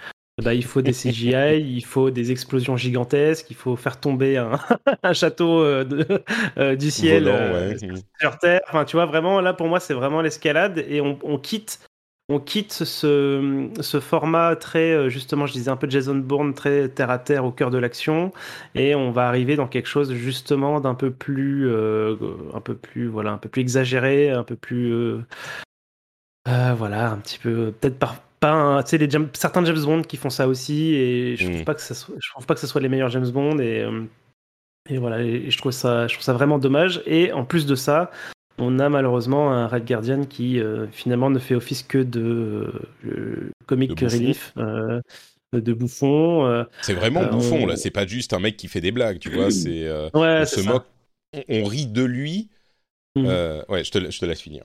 bah, 0.43 0.53
il 0.53 0.63
faut 0.63 0.81
des 0.81 0.93
CGI, 0.93 1.59
il 1.59 1.85
faut 1.85 2.09
des 2.09 2.31
explosions 2.31 2.77
gigantesques, 2.77 3.47
il 3.49 3.55
faut 3.55 3.75
faire 3.75 3.99
tomber 3.99 4.37
un, 4.37 4.59
un 5.03 5.13
château 5.13 5.61
euh, 5.61 5.83
de- 5.83 6.23
euh, 6.57 6.75
du 6.75 6.91
ciel 6.91 7.23
Volant, 7.23 7.35
euh, 7.37 7.71
ouais. 7.71 7.77
sur 8.19 8.37
Terre. 8.37 8.61
Enfin, 8.67 8.85
tu 8.85 8.95
vois, 8.95 9.05
vraiment, 9.05 9.41
là, 9.41 9.53
pour 9.53 9.67
moi, 9.67 9.79
c'est 9.79 9.93
vraiment 9.93 10.21
l'escalade 10.21 10.83
et 10.87 11.01
on, 11.01 11.17
on 11.23 11.37
quitte. 11.37 11.79
On 12.31 12.39
quitte 12.39 12.73
ce, 12.73 13.69
ce 13.81 13.99
format 13.99 14.55
très, 14.55 15.09
justement, 15.09 15.47
je 15.47 15.53
disais 15.53 15.71
un 15.71 15.75
peu 15.77 15.89
Jason 15.89 16.13
Bourne, 16.13 16.53
très 16.53 16.87
terre 16.87 17.09
à 17.09 17.17
terre 17.17 17.43
au 17.43 17.51
cœur 17.51 17.71
de 17.71 17.79
l'action, 17.79 18.31
et 18.75 18.93
on 18.93 19.09
va 19.09 19.27
arriver 19.27 19.55
dans 19.55 19.65
quelque 19.67 19.87
chose 19.87 20.13
justement 20.13 20.79
d'un 20.79 20.93
peu 20.93 21.09
plus, 21.09 21.67
un 21.73 22.61
peu 22.61 22.75
plus, 22.75 23.07
voilà, 23.07 23.31
un 23.31 23.39
peu 23.39 23.49
plus 23.49 23.61
exagéré, 23.61 24.29
un 24.29 24.43
peu 24.43 24.55
plus, 24.55 24.93
voilà, 26.45 27.09
un 27.09 27.17
petit 27.17 27.39
peu, 27.39 27.71
peut-être 27.71 27.97
par, 27.97 28.17
pas, 28.39 28.51
un- 28.51 28.83
tu 28.83 28.89
sais, 28.91 28.97
les 28.97 29.09
James- 29.09 29.29
certains 29.33 29.63
James 29.65 29.81
Bond 29.83 30.01
qui 30.03 30.17
font 30.17 30.29
ça 30.29 30.47
aussi, 30.47 30.93
et 30.95 31.35
je 31.35 31.47
Mm. 31.47 31.51
trouve 31.51 31.63
pas 31.65 31.75
que 31.75 31.81
ça 31.81 31.93
soit, 31.95 32.15
je 32.19 32.29
trouve 32.31 32.45
pas 32.45 32.53
que 32.55 32.59
ce 32.59 32.67
soit 32.67 32.81
les 32.81 32.89
meilleurs 32.89 33.09
James 33.09 33.29
Bond, 33.29 33.57
et, 33.59 33.81
euh, 33.81 34.03
et 34.89 34.97
voilà, 34.97 35.21
et, 35.21 35.49
je 35.51 35.57
trouve 35.57 35.71
ça, 35.71 36.07
je 36.07 36.13
trouve 36.13 36.23
ça 36.23 36.33
vraiment 36.33 36.57
dommage. 36.59 37.01
Et 37.05 37.31
en 37.33 37.45
plus 37.45 37.65
de 37.65 37.75
ça, 37.75 38.11
on 38.57 38.79
a 38.79 38.89
malheureusement 38.89 39.51
un 39.51 39.67
Red 39.67 39.85
Guardian 39.85 40.23
qui 40.25 40.59
euh, 40.59 40.87
finalement 40.91 41.29
ne 41.29 41.39
fait 41.39 41.55
office 41.55 41.83
que 41.83 41.97
de 41.99 42.71
euh, 43.05 43.51
comic 43.67 43.93
De 43.95 44.05
relief, 44.05 44.53
euh, 44.57 44.99
de 45.53 45.73
bouffon. 45.73 46.65
C'est 46.81 46.93
vraiment 46.93 47.25
bouffon, 47.25 47.63
on- 47.63 47.65
là. 47.67 47.75
C'est 47.77 47.91
pas 47.91 48.05
juste 48.07 48.33
un 48.33 48.39
mec 48.39 48.57
qui 48.57 48.67
fait 48.67 48.81
des 48.81 48.91
blagues, 48.91 49.19
tu 49.19 49.29
vois. 49.29 49.51
C'est. 49.51 49.89
Ouais, 50.13 50.39
on 50.41 50.45
se 50.45 50.61
ça. 50.61 50.69
moque, 50.73 50.85
on, 51.47 51.63
rit 51.65 51.87
de 51.87 52.03
lui. 52.03 52.49
Mm. 53.15 53.25
Ouais, 53.69 53.83
je 53.83 53.91
te, 53.91 54.11
je 54.11 54.19
te 54.19 54.25
laisse 54.25 54.41
finir. 54.41 54.63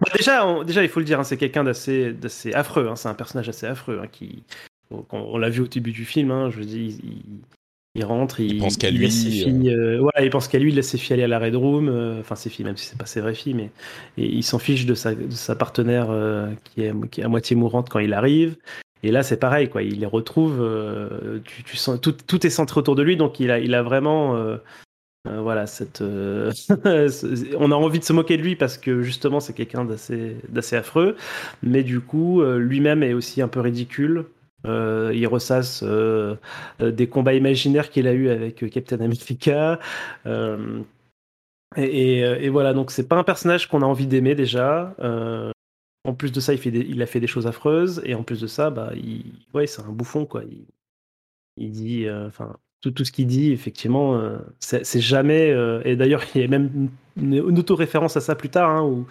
Bah, 0.00 0.10
déjà, 0.16 0.46
on- 0.46 0.62
déjà, 0.62 0.82
il 0.82 0.88
faut 0.88 1.00
le 1.00 1.06
dire, 1.06 1.18
hein, 1.20 1.24
c'est 1.24 1.36
quelqu'un 1.36 1.64
d'assez, 1.64 2.12
d'assez 2.12 2.52
affreux. 2.52 2.88
hein, 2.88 2.96
c'est 2.96 3.08
un 3.08 3.14
personnage 3.14 3.48
assez 3.48 3.66
affreux 3.66 4.00
hein, 4.02 4.08
qui, 4.10 4.42
on, 4.90 5.04
on 5.10 5.38
l'a 5.38 5.48
vu 5.48 5.62
au 5.62 5.66
début 5.66 5.92
du 5.92 6.04
film. 6.04 6.50
je 6.50 6.60
dire, 6.60 6.92
il, 7.94 8.04
rentre, 8.04 8.40
il, 8.40 8.58
pense 8.58 8.76
qu'à 8.76 8.90
il 8.90 8.98
lui, 8.98 9.10
ses 9.10 9.30
filles, 9.30 9.70
euh, 9.70 10.06
il 10.20 10.30
pense 10.30 10.48
qu'à 10.48 10.58
lui, 10.58 10.70
il 10.70 10.74
laisse 10.76 10.88
ses 10.90 10.98
filles 10.98 11.14
aller 11.14 11.22
à 11.24 11.28
la 11.28 11.38
Red 11.38 11.54
Room. 11.56 11.88
euh, 11.88 12.20
Enfin, 12.20 12.34
ses 12.34 12.50
filles, 12.50 12.66
même 12.66 12.76
si 12.76 12.86
c'est 12.86 12.98
pas 12.98 13.06
ses 13.06 13.20
vraies 13.22 13.34
filles, 13.34 13.54
mais 13.54 13.70
et 14.18 14.26
il 14.26 14.42
s'en 14.42 14.58
fiche 14.58 14.84
de 14.84 14.94
sa, 14.94 15.14
de 15.14 15.30
sa 15.30 15.56
partenaire 15.56 16.08
euh, 16.10 16.50
qui, 16.64 16.82
est, 16.82 16.92
qui 17.10 17.22
est 17.22 17.24
à 17.24 17.28
moitié 17.28 17.56
mourante 17.56 17.88
quand 17.88 17.98
il 18.00 18.12
arrive. 18.12 18.56
Et 19.02 19.10
là, 19.10 19.22
c'est 19.22 19.38
pareil, 19.38 19.68
quoi. 19.70 19.82
Il 19.82 20.00
les 20.00 20.06
retrouve. 20.06 20.58
euh, 20.60 21.38
tu, 21.44 21.62
tu 21.62 21.76
sens 21.76 22.00
tout, 22.00 22.12
tout 22.12 22.46
est 22.46 22.50
centré 22.50 22.80
autour 22.80 22.96
de 22.96 23.02
lui, 23.02 23.16
donc 23.16 23.40
il 23.40 23.50
a, 23.50 23.58
il 23.60 23.74
a 23.74 23.82
vraiment. 23.82 24.36
euh, 24.36 24.56
voilà, 25.26 25.66
cette, 25.66 26.00
on 26.02 27.72
a 27.72 27.74
envie 27.74 27.98
de 27.98 28.04
se 28.04 28.12
moquer 28.12 28.36
de 28.36 28.42
lui 28.42 28.56
parce 28.56 28.78
que 28.78 29.02
justement 29.02 29.40
c'est 29.40 29.52
quelqu'un 29.52 29.84
d'assez, 29.84 30.76
affreux, 30.76 31.16
mais 31.62 31.82
du 31.82 32.00
coup 32.00 32.42
lui-même 32.42 33.02
est 33.02 33.12
aussi 33.12 33.42
un 33.42 33.48
peu 33.48 33.60
ridicule. 33.60 34.26
il 34.64 35.26
ressasse 35.26 35.84
des 36.80 37.06
combats 37.08 37.34
imaginaires 37.34 37.90
qu'il 37.90 38.08
a 38.08 38.12
eu 38.12 38.28
avec 38.28 38.68
Captain 38.70 39.00
America. 39.00 39.78
Et, 41.76 42.20
et, 42.20 42.48
voilà, 42.48 42.72
donc 42.72 42.90
c'est 42.90 43.08
pas 43.08 43.16
un 43.16 43.24
personnage 43.24 43.68
qu'on 43.68 43.82
a 43.82 43.86
envie 43.86 44.06
d'aimer 44.06 44.34
déjà. 44.34 44.94
en 46.04 46.14
plus 46.14 46.32
de 46.32 46.40
ça, 46.40 46.52
il, 46.52 46.58
fait 46.58 46.70
il 46.70 47.02
a 47.02 47.06
fait 47.06 47.20
des 47.20 47.26
choses 47.26 47.46
affreuses, 47.46 48.00
et 48.04 48.14
en 48.14 48.22
plus 48.22 48.40
de 48.40 48.46
ça, 48.46 48.70
bah, 48.70 48.92
il, 48.94 49.24
ouais, 49.54 49.66
c'est 49.66 49.82
un 49.82 49.92
bouffon 49.92 50.24
quoi. 50.26 50.44
Il, 50.44 50.66
il 51.56 51.70
dit, 51.70 52.06
enfin, 52.10 52.56
tout, 52.80 52.90
tout, 52.90 53.04
ce 53.04 53.12
qu'il 53.12 53.26
dit, 53.26 53.52
effectivement, 53.52 54.16
euh, 54.16 54.38
c'est 54.60 55.00
jamais. 55.00 55.50
Euh, 55.50 55.80
et 55.84 55.96
d'ailleurs, 55.96 56.22
il 56.34 56.40
y 56.40 56.44
a 56.44 56.48
même 56.48 56.88
une, 57.16 57.34
une 57.34 57.58
auto-référence 57.58 58.16
à 58.16 58.20
ça 58.20 58.34
plus 58.34 58.50
tard, 58.50 58.70
hein, 58.70 58.82
où, 58.82 59.06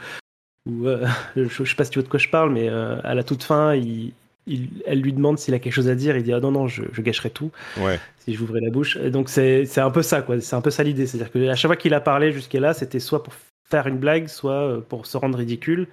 où 0.69 0.87
euh, 0.87 1.05
je, 1.35 1.61
ne 1.61 1.67
sais 1.67 1.75
pas 1.75 1.85
si 1.85 1.91
tu 1.91 1.99
vois 1.99 2.03
de 2.03 2.09
quoi 2.09 2.19
je 2.19 2.29
parle, 2.29 2.51
mais 2.51 2.69
à 2.69 3.13
la 3.13 3.23
toute 3.23 3.43
fin, 3.43 3.75
il, 3.75 4.13
il, 4.47 4.69
elle 4.85 5.01
lui 5.01 5.13
demande 5.13 5.39
s'il 5.39 5.53
a 5.53 5.59
quelque 5.59 5.73
chose 5.73 5.89
à 5.89 5.95
dire. 5.95 6.15
Il 6.15 6.23
dit 6.23 6.33
Ah 6.33 6.39
non, 6.39 6.51
non, 6.51 6.67
je, 6.67 6.83
je 6.91 7.01
gâcherai 7.01 7.29
tout 7.29 7.51
ouais. 7.77 7.99
si 8.19 8.33
j'ouvrais 8.33 8.61
la 8.61 8.69
bouche. 8.69 8.97
Et 8.97 9.09
donc, 9.09 9.29
c'est 9.29 9.77
un 9.77 9.91
peu 9.91 10.01
ça, 10.01 10.21
quoi. 10.21 10.39
C'est 10.39 10.55
un 10.55 10.61
peu 10.61 10.71
ça 10.71 10.83
l'idée. 10.83 11.07
C'est-à-dire 11.07 11.31
qu'à 11.31 11.55
chaque 11.55 11.69
fois 11.69 11.77
qu'il 11.77 11.93
a 11.93 12.01
parlé 12.01 12.31
jusqu'à 12.31 12.59
là, 12.59 12.73
c'était 12.73 12.99
soit 12.99 13.23
pour 13.23 13.33
faire 13.67 13.87
une 13.87 13.97
blague, 13.97 14.27
soit 14.27 14.81
pour 14.87 15.07
se 15.07 15.17
rendre 15.17 15.37
ridicule. 15.39 15.87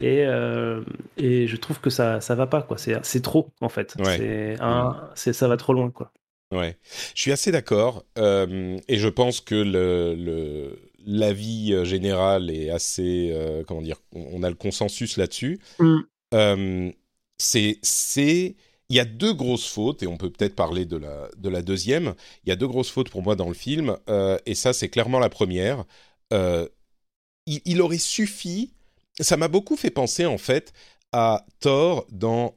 Et, 0.00 0.24
euh, 0.26 0.82
et 1.16 1.46
je 1.46 1.56
trouve 1.56 1.80
que 1.80 1.88
ça 1.88 2.20
ça 2.20 2.34
va 2.34 2.48
pas, 2.48 2.62
quoi. 2.62 2.76
C'est 2.78 3.22
trop, 3.22 3.50
en 3.60 3.68
fait. 3.68 3.94
Ouais. 4.00 4.56
C'est 5.14 5.32
ça 5.32 5.46
va 5.46 5.56
trop 5.56 5.72
loin, 5.72 5.90
quoi. 5.90 6.10
Ouais, 6.52 6.76
je 7.14 7.20
suis 7.20 7.32
assez 7.32 7.50
d'accord 7.50 8.04
euh, 8.18 8.78
et 8.86 8.98
je 8.98 9.08
pense 9.08 9.40
que 9.40 9.54
le, 9.54 10.14
le 10.14 10.78
l'avis 11.06 11.72
euh, 11.72 11.84
général 11.84 12.50
est 12.50 12.70
assez 12.70 13.30
euh, 13.32 13.64
comment 13.66 13.82
dire, 13.82 14.00
on 14.12 14.42
a 14.42 14.48
le 14.48 14.54
consensus 14.54 15.16
là-dessus. 15.16 15.60
Mm. 15.78 15.98
Euh, 16.34 16.92
c'est 17.38 17.78
c'est 17.82 18.56
il 18.88 18.96
y 18.96 19.00
a 19.00 19.04
deux 19.04 19.32
grosses 19.32 19.68
fautes 19.68 20.02
et 20.02 20.06
on 20.06 20.16
peut 20.16 20.30
peut-être 20.30 20.54
parler 20.54 20.84
de 20.84 20.96
la 20.96 21.28
de 21.36 21.48
la 21.48 21.62
deuxième. 21.62 22.14
Il 22.44 22.50
y 22.50 22.52
a 22.52 22.56
deux 22.56 22.68
grosses 22.68 22.90
fautes 22.90 23.10
pour 23.10 23.22
moi 23.22 23.36
dans 23.36 23.48
le 23.48 23.54
film 23.54 23.96
et 24.46 24.54
ça 24.54 24.72
c'est 24.72 24.88
clairement 24.88 25.18
la 25.18 25.30
première. 25.30 25.84
Il, 26.30 27.60
il, 27.64 27.80
aurait 27.80 27.98
suffi, 27.98 28.72
ça 29.18 29.36
m'a 29.36 29.48
beaucoup 29.48 29.76
fait 29.76 29.90
penser 29.90 30.26
en 30.26 30.38
fait 30.38 30.72
à 31.10 31.44
Thor 31.60 32.06
dans 32.10 32.54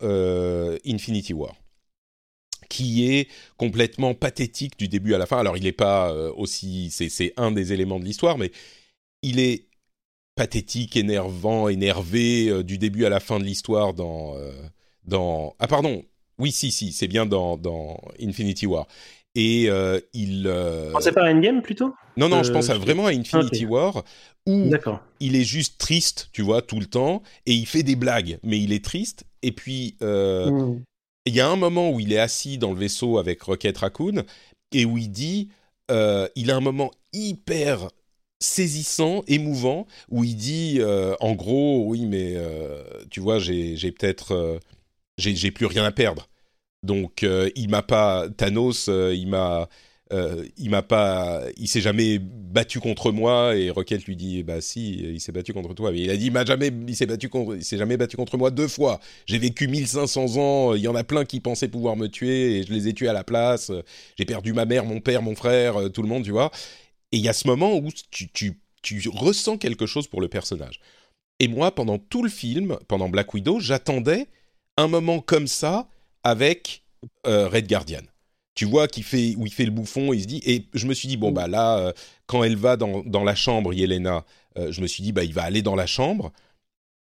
Infinity 0.86 1.34
War 1.34 1.56
qui 2.70 3.12
est 3.12 3.28
complètement 3.58 4.14
pathétique 4.14 4.78
du 4.78 4.88
début 4.88 5.14
à 5.14 5.18
la 5.18 5.26
fin. 5.26 5.38
Alors, 5.38 5.58
il 5.58 5.64
n'est 5.64 5.72
pas 5.72 6.12
euh, 6.12 6.32
aussi. 6.36 6.90
C'est 6.92 7.34
un 7.38 7.52
des 7.52 7.74
éléments 7.74 8.00
de 8.00 8.06
l'histoire, 8.06 8.38
mais 8.38 8.52
il 9.22 9.40
est 9.40 9.66
pathétique, 10.36 10.98
énervant, 10.98 11.70
énervé 11.70 12.50
euh, 12.50 12.64
du 12.64 12.78
début 12.78 13.06
à 13.06 13.10
la 13.10 13.20
fin 13.20 13.40
de 13.40 13.46
l'histoire 13.46 13.94
dans, 13.94 14.36
euh, 14.36 14.52
dans. 15.06 15.56
Ah, 15.60 15.68
pardon. 15.68 16.04
Oui, 16.38 16.52
si, 16.52 16.72
si, 16.72 16.92
c'est 16.92 17.08
bien 17.08 17.26
dans, 17.26 17.56
dans 17.56 17.98
Infinity 18.22 18.68
War. 18.68 18.88
Et 19.36 19.70
euh, 19.70 20.00
il. 20.14 20.52
C'est 21.02 21.14
pas 21.14 21.30
Endgame 21.30 21.62
plutôt? 21.62 21.94
Non, 22.18 22.30
non, 22.30 22.44
je 22.44 22.52
pense 22.52 22.70
à, 22.70 22.78
vraiment 22.78 23.08
à 23.08 23.12
Infinity 23.12 23.66
okay. 23.66 23.66
War 23.66 24.04
où 24.48 24.70
il 25.20 25.36
est 25.36 25.44
juste 25.44 25.80
triste, 25.80 26.30
tu 26.32 26.42
vois, 26.44 26.62
tout 26.62 26.80
le 26.80 26.86
temps, 26.86 27.24
et 27.46 27.54
il 27.54 27.66
fait 27.66 27.82
des 27.82 27.96
blagues, 27.96 28.38
mais 28.44 28.60
il 28.60 28.74
est 28.74 28.84
triste. 28.84 29.24
Et 29.42 29.52
puis, 29.52 29.96
mm 30.02 30.82
il 31.26 31.36
y 31.36 31.42
a 31.42 31.50
un 31.50 31.56
moment 31.56 31.92
où 31.92 32.00
il 32.00 32.14
est 32.14 32.20
assis 32.20 32.58
dans 32.58 32.72
le 32.72 32.80
vaisseau 32.80 33.18
avec 33.18 33.42
Rocket 33.42 33.78
Raccoon 33.78 34.24
et 34.72 34.86
où 34.86 34.98
il 34.98 35.10
dit, 35.10 35.50
euh, 35.92 36.28
il 36.36 36.52
a 36.52 36.56
un 36.56 36.62
moment 36.62 36.92
hyper 37.14 37.90
saisissant, 38.40 39.24
émouvant, 39.28 39.88
où 40.10 40.24
il 40.24 40.36
dit, 40.36 40.78
euh, 40.80 41.16
en 41.20 41.34
gros, 41.34 41.86
oui, 41.88 42.06
mais 42.06 42.34
euh, 42.36 42.84
tu 43.10 43.20
vois, 43.20 43.40
j'ai 43.40 43.76
peut-être, 43.92 44.60
j'ai 45.18 45.52
plus 45.52 45.66
rien 45.66 45.84
à 45.84 45.92
perdre. 45.92 46.28
Donc, 46.84 47.26
il 47.56 47.70
m'a 47.70 47.82
pas, 47.82 48.28
Thanos, 48.30 48.88
il 48.88 49.28
m'a, 49.28 49.70
euh, 50.16 50.46
il 50.58 50.70
m'a 50.70 50.82
pas, 50.82 51.42
il 51.58 51.68
s'est 51.68 51.82
jamais 51.82 52.20
battu 52.20 52.80
contre 52.80 53.12
moi 53.12 53.56
et 53.56 53.70
Rocket 53.70 54.06
lui 54.06 54.16
dit 54.16 54.44
bah 54.44 54.62
si, 54.62 54.94
il 54.94 55.20
s'est 55.20 55.34
battu 55.34 55.54
contre 55.54 55.74
toi. 55.74 55.92
Mais 55.92 56.00
il 56.00 56.10
a 56.10 56.16
dit 56.16 56.28
il 56.28 56.32
m'a 56.32 56.46
jamais, 56.46 56.72
il 56.88 56.96
s'est 56.96 57.06
battu 57.06 57.30
il 57.56 57.64
s'est 57.64 57.78
jamais 57.78 57.98
battu 57.98 58.16
contre 58.16 58.38
moi 58.38 58.50
deux 58.50 58.70
fois. 58.70 59.02
J'ai 59.26 59.38
vécu 59.38 59.68
1500 59.68 60.38
ans, 60.38 60.74
il 60.74 60.82
y 60.82 60.88
en 60.88 60.96
a 60.96 61.04
plein 61.04 61.26
qui 61.26 61.42
pensaient 61.42 61.68
pouvoir 61.68 61.98
me 61.98 62.08
tuer 62.08 62.60
et 62.60 62.64
je 62.64 62.72
les 62.72 62.88
ai 62.88 62.94
tués 62.94 63.10
à 63.10 63.14
la 63.14 63.26
place. 63.26 63.72
J'ai 64.18 64.26
perdu 64.26 64.54
ma 64.54 64.66
mère, 64.66 64.86
mon 64.86 65.02
père, 65.02 65.22
mon 65.22 65.36
frère, 65.36 65.82
euh, 65.82 65.90
tout 65.90 66.02
le 66.02 66.08
monde, 66.08 66.24
tu 66.24 66.32
vois. 66.32 66.50
Et 67.12 67.18
il 67.18 67.24
y 67.24 67.30
a 67.30 67.34
ce 67.34 67.48
moment 67.48 67.76
où 67.76 67.90
tu 68.12 69.10
ressens 69.10 69.58
quelque 69.58 69.86
chose 69.86 70.08
pour 70.08 70.22
le 70.22 70.30
personnage. 70.30 70.80
Et 71.40 71.50
moi, 71.50 71.76
pendant 71.76 71.98
tout 71.98 72.24
le 72.24 72.30
film, 72.30 72.78
pendant 72.88 73.10
Black 73.10 73.34
Widow, 73.34 73.60
j'attendais 73.60 74.28
un 74.78 74.88
moment 74.88 75.20
comme 75.20 75.48
ça 75.48 75.90
avec 76.24 76.86
euh, 77.28 77.50
Red 77.50 77.68
Guardian 77.68 78.02
tu 78.56 78.66
vois 78.66 78.88
qu'il 78.88 79.04
fait 79.04 79.36
où 79.38 79.46
il 79.46 79.54
fait 79.54 79.66
le 79.66 79.72
bouffon 79.72 80.14
il 80.14 80.22
se 80.22 80.28
dit 80.28 80.42
et 80.46 80.68
je 80.74 80.88
me 80.88 80.94
suis 80.94 81.08
dit 81.08 81.18
bon 81.18 81.32
bah 81.32 81.48
là 81.48 81.78
euh, 81.78 81.94
quand 82.26 82.44
elle 82.44 82.56
va 82.56 82.78
dans, 82.78 83.04
dans 83.04 83.24
la 83.24 83.36
chambre 83.36 83.74
Yelena 83.74 84.26
euh, 84.58 84.72
je 84.72 84.82
me 84.82 84.88
suis 84.88 85.04
dit 85.04 85.12
bah 85.12 85.24
il 85.24 85.34
va 85.34 85.44
aller 85.44 85.62
dans 85.62 85.76
la 85.76 85.86
chambre 85.86 86.32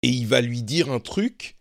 et 0.01 0.09
il 0.09 0.27
va 0.27 0.41
lui 0.41 0.63
dire 0.63 0.91
un 0.91 0.99
truc 0.99 1.55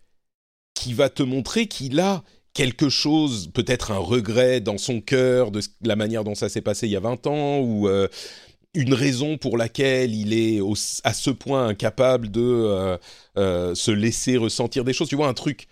qui 0.74 0.94
va 0.94 1.10
te 1.10 1.22
montrer 1.22 1.68
qu'il 1.68 2.00
a 2.00 2.24
quelque 2.54 2.88
chose 2.88 3.50
peut-être 3.52 3.92
un 3.92 3.98
regret 3.98 4.60
dans 4.60 4.78
son 4.78 5.00
cœur 5.00 5.50
de 5.50 5.60
la 5.82 5.96
manière 5.96 6.24
dont 6.24 6.34
ça 6.34 6.48
s'est 6.48 6.62
passé 6.62 6.86
il 6.86 6.92
y 6.92 6.96
a 6.96 7.00
20 7.00 7.26
ans 7.26 7.60
ou 7.60 7.88
euh, 7.88 8.08
une 8.74 8.94
raison 8.94 9.36
pour 9.36 9.58
laquelle 9.58 10.14
il 10.14 10.32
est 10.32 10.60
à 11.04 11.12
ce 11.12 11.30
point 11.30 11.68
incapable 11.68 12.30
de 12.30 12.98
se 13.36 13.90
laisser 13.90 14.38
ressentir 14.38 14.82
des 14.82 14.94
choses. 14.94 15.10
Tu 15.10 15.16
vois 15.16 15.28
un 15.28 15.34
truc. 15.34 15.68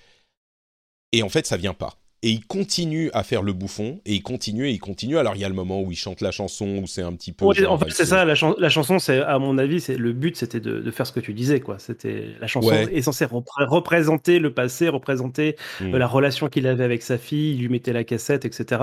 Et 1.13 1.23
en 1.23 1.31
fait 1.31 1.47
ça 1.47 1.57
vient 1.57 1.73
pas 1.73 2.00
et 2.23 2.31
il 2.31 2.45
continue 2.47 3.11
à 3.15 3.23
faire 3.23 3.43
le 3.43 3.53
bouffon 3.53 4.01
et 4.05 4.15
il 4.15 4.23
continue 4.23 4.67
et 4.67 4.73
il 4.73 4.79
continue 4.79 5.17
alors 5.17 5.37
il 5.37 5.41
y 5.41 5.45
a 5.45 5.49
le 5.49 5.55
moment 5.55 5.81
où 5.81 5.91
il 5.91 5.97
chante 5.97 6.21
la 6.21 6.31
chanson 6.31 6.67
où 6.83 6.87
c'est 6.87 7.03
un 7.03 7.15
petit 7.15 7.33
peu 7.33 7.47
en 7.47 7.79
fait 7.79 7.91
c'est 7.91 8.05
ça 8.05 8.25
la, 8.25 8.35
chan 8.35 8.55
la 8.59 8.69
chanson 8.69 8.99
c'est 8.99 9.21
à 9.21 9.39
mon 9.39 9.57
avis 9.57 9.81
c'est 9.81 9.97
le 9.97 10.13
but 10.13 10.37
c'était 10.37 10.61
de, 10.61 10.81
de, 10.81 10.91
faire 10.91 11.07
ce 11.07 11.13
que 11.13 11.21
tu 11.21 11.33
disais 11.33 11.61
quoi 11.61 11.79
c'était 11.79 12.27
la 12.41 12.47
chanson 12.47 12.71
ouais. 12.71 12.95
est 12.95 13.03
censée 13.03 13.25
repré 13.25 13.65
représenter 13.65 14.39
le 14.39 14.53
passé 14.53 14.89
représenter 14.89 15.57
mm. 15.81 15.97
la 15.97 16.07
relation 16.07 16.49
qu'il 16.49 16.67
avait 16.67 16.85
avec 16.85 17.03
sa 17.03 17.17
fille 17.17 17.55
il 17.55 17.61
lui 17.61 17.69
mettait 17.69 17.93
la 17.93 18.05
cassette 18.05 18.45
etc 18.45 18.83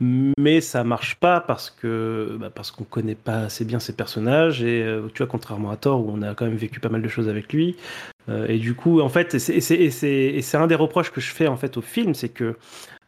mais 0.00 0.60
ça 0.60 0.84
marche 0.84 1.16
pas 1.16 1.40
parce 1.40 1.70
que 1.70 2.36
bah, 2.38 2.50
parce 2.54 2.70
qu'on 2.70 2.84
connaît 2.84 3.14
pas 3.14 3.44
assez 3.44 3.64
bien 3.64 3.78
ses 3.78 3.94
personnages 3.94 4.62
et 4.62 4.82
euh, 4.82 5.08
tu 5.14 5.22
vois 5.22 5.30
contrairement 5.30 5.70
à 5.70 5.76
Thor 5.76 6.04
où 6.04 6.10
on 6.12 6.20
a 6.20 6.34
quand 6.34 6.44
même 6.44 6.56
vécu 6.56 6.80
pas 6.80 6.90
mal 6.90 7.00
de 7.00 7.08
choses 7.08 7.28
avec 7.28 7.52
lui 7.52 7.76
euh, 7.76 8.15
et 8.28 8.58
du 8.58 8.74
coup, 8.74 9.00
en 9.00 9.08
fait, 9.08 9.38
c'est 9.38 10.54
un 10.56 10.66
des 10.66 10.74
reproches 10.74 11.10
que 11.10 11.20
je 11.20 11.32
fais 11.32 11.46
en 11.46 11.56
fait 11.56 11.76
au 11.76 11.82
film, 11.82 12.14
c'est 12.14 12.28
que, 12.28 12.56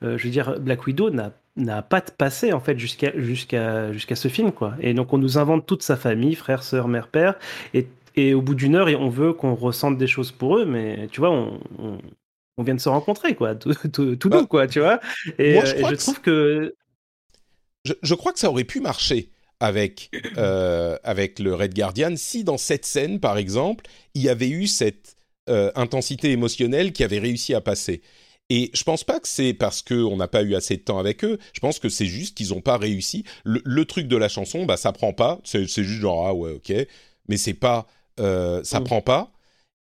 euh, 0.04 0.16
je 0.16 0.24
veux 0.24 0.30
dire, 0.30 0.58
Black 0.60 0.86
Widow 0.86 1.10
n'a 1.10 1.82
pas 1.82 2.00
de 2.00 2.10
passé 2.10 2.52
en 2.52 2.60
fait 2.60 2.78
jusqu'à 2.78 3.12
jusqu'à 3.18 3.92
jusqu'à 3.92 4.14
ce 4.14 4.28
film 4.28 4.52
quoi. 4.52 4.74
Et 4.80 4.94
donc 4.94 5.12
on 5.12 5.18
nous 5.18 5.38
invente 5.38 5.66
toute 5.66 5.82
sa 5.82 5.96
famille, 5.96 6.34
frère, 6.34 6.62
sœur, 6.62 6.86
mère, 6.88 7.08
père, 7.08 7.34
et, 7.74 7.88
et 8.14 8.34
au 8.34 8.42
bout 8.42 8.54
d'une 8.54 8.76
heure, 8.76 8.88
on 9.00 9.08
veut 9.08 9.32
qu'on 9.32 9.54
ressente 9.54 9.98
des 9.98 10.06
choses 10.06 10.30
pour 10.30 10.58
eux, 10.58 10.64
mais 10.64 11.08
tu 11.10 11.20
vois, 11.20 11.30
on, 11.30 11.60
on, 11.78 11.98
on 12.58 12.62
vient 12.62 12.74
de 12.74 12.80
se 12.80 12.88
rencontrer 12.88 13.34
quoi, 13.34 13.54
tout, 13.54 13.74
tout, 13.92 14.16
tout 14.16 14.28
bah, 14.28 14.46
quoi, 14.48 14.66
tu 14.68 14.80
vois. 14.80 15.00
Et, 15.38 15.54
moi, 15.54 15.64
je, 15.64 15.74
et 15.74 15.84
je 15.84 15.94
trouve 15.96 16.20
que 16.20 16.74
je, 17.84 17.94
je 18.02 18.14
crois 18.14 18.32
que 18.32 18.38
ça 18.38 18.50
aurait 18.50 18.64
pu 18.64 18.80
marcher 18.80 19.30
avec, 19.60 20.10
euh, 20.36 20.96
avec 21.02 21.38
le 21.38 21.54
Red 21.54 21.74
Guardian 21.74 22.14
si 22.16 22.44
dans 22.44 22.58
cette 22.58 22.84
scène, 22.84 23.20
par 23.20 23.38
exemple, 23.38 23.86
il 24.14 24.22
y 24.22 24.28
avait 24.28 24.48
eu 24.48 24.66
cette 24.66 25.16
euh, 25.48 25.72
intensité 25.74 26.30
émotionnelle 26.30 26.92
qui 26.92 27.04
avait 27.04 27.18
réussi 27.18 27.54
à 27.54 27.60
passer. 27.60 28.02
Et 28.50 28.70
je 28.72 28.82
pense 28.82 29.04
pas 29.04 29.20
que 29.20 29.28
c'est 29.28 29.52
parce 29.52 29.82
qu'on 29.82 30.16
n'a 30.16 30.28
pas 30.28 30.42
eu 30.42 30.54
assez 30.54 30.76
de 30.76 30.82
temps 30.82 30.98
avec 30.98 31.22
eux. 31.24 31.38
Je 31.52 31.60
pense 31.60 31.78
que 31.78 31.88
c'est 31.88 32.06
juste 32.06 32.36
qu'ils 32.36 32.50
n'ont 32.50 32.62
pas 32.62 32.78
réussi. 32.78 33.24
Le, 33.44 33.60
le, 33.64 33.84
truc 33.84 34.08
de 34.08 34.16
la 34.16 34.28
chanson, 34.28 34.64
bah 34.64 34.78
ça 34.78 34.92
prend 34.92 35.12
pas. 35.12 35.38
C'est 35.44 35.64
juste 35.64 35.82
genre 35.82 36.26
ah 36.26 36.34
ouais 36.34 36.52
ok, 36.52 36.72
mais 37.28 37.36
c'est 37.36 37.54
pas 37.54 37.86
euh, 38.20 38.62
ça 38.64 38.80
mmh. 38.80 38.84
prend 38.84 39.02
pas. 39.02 39.32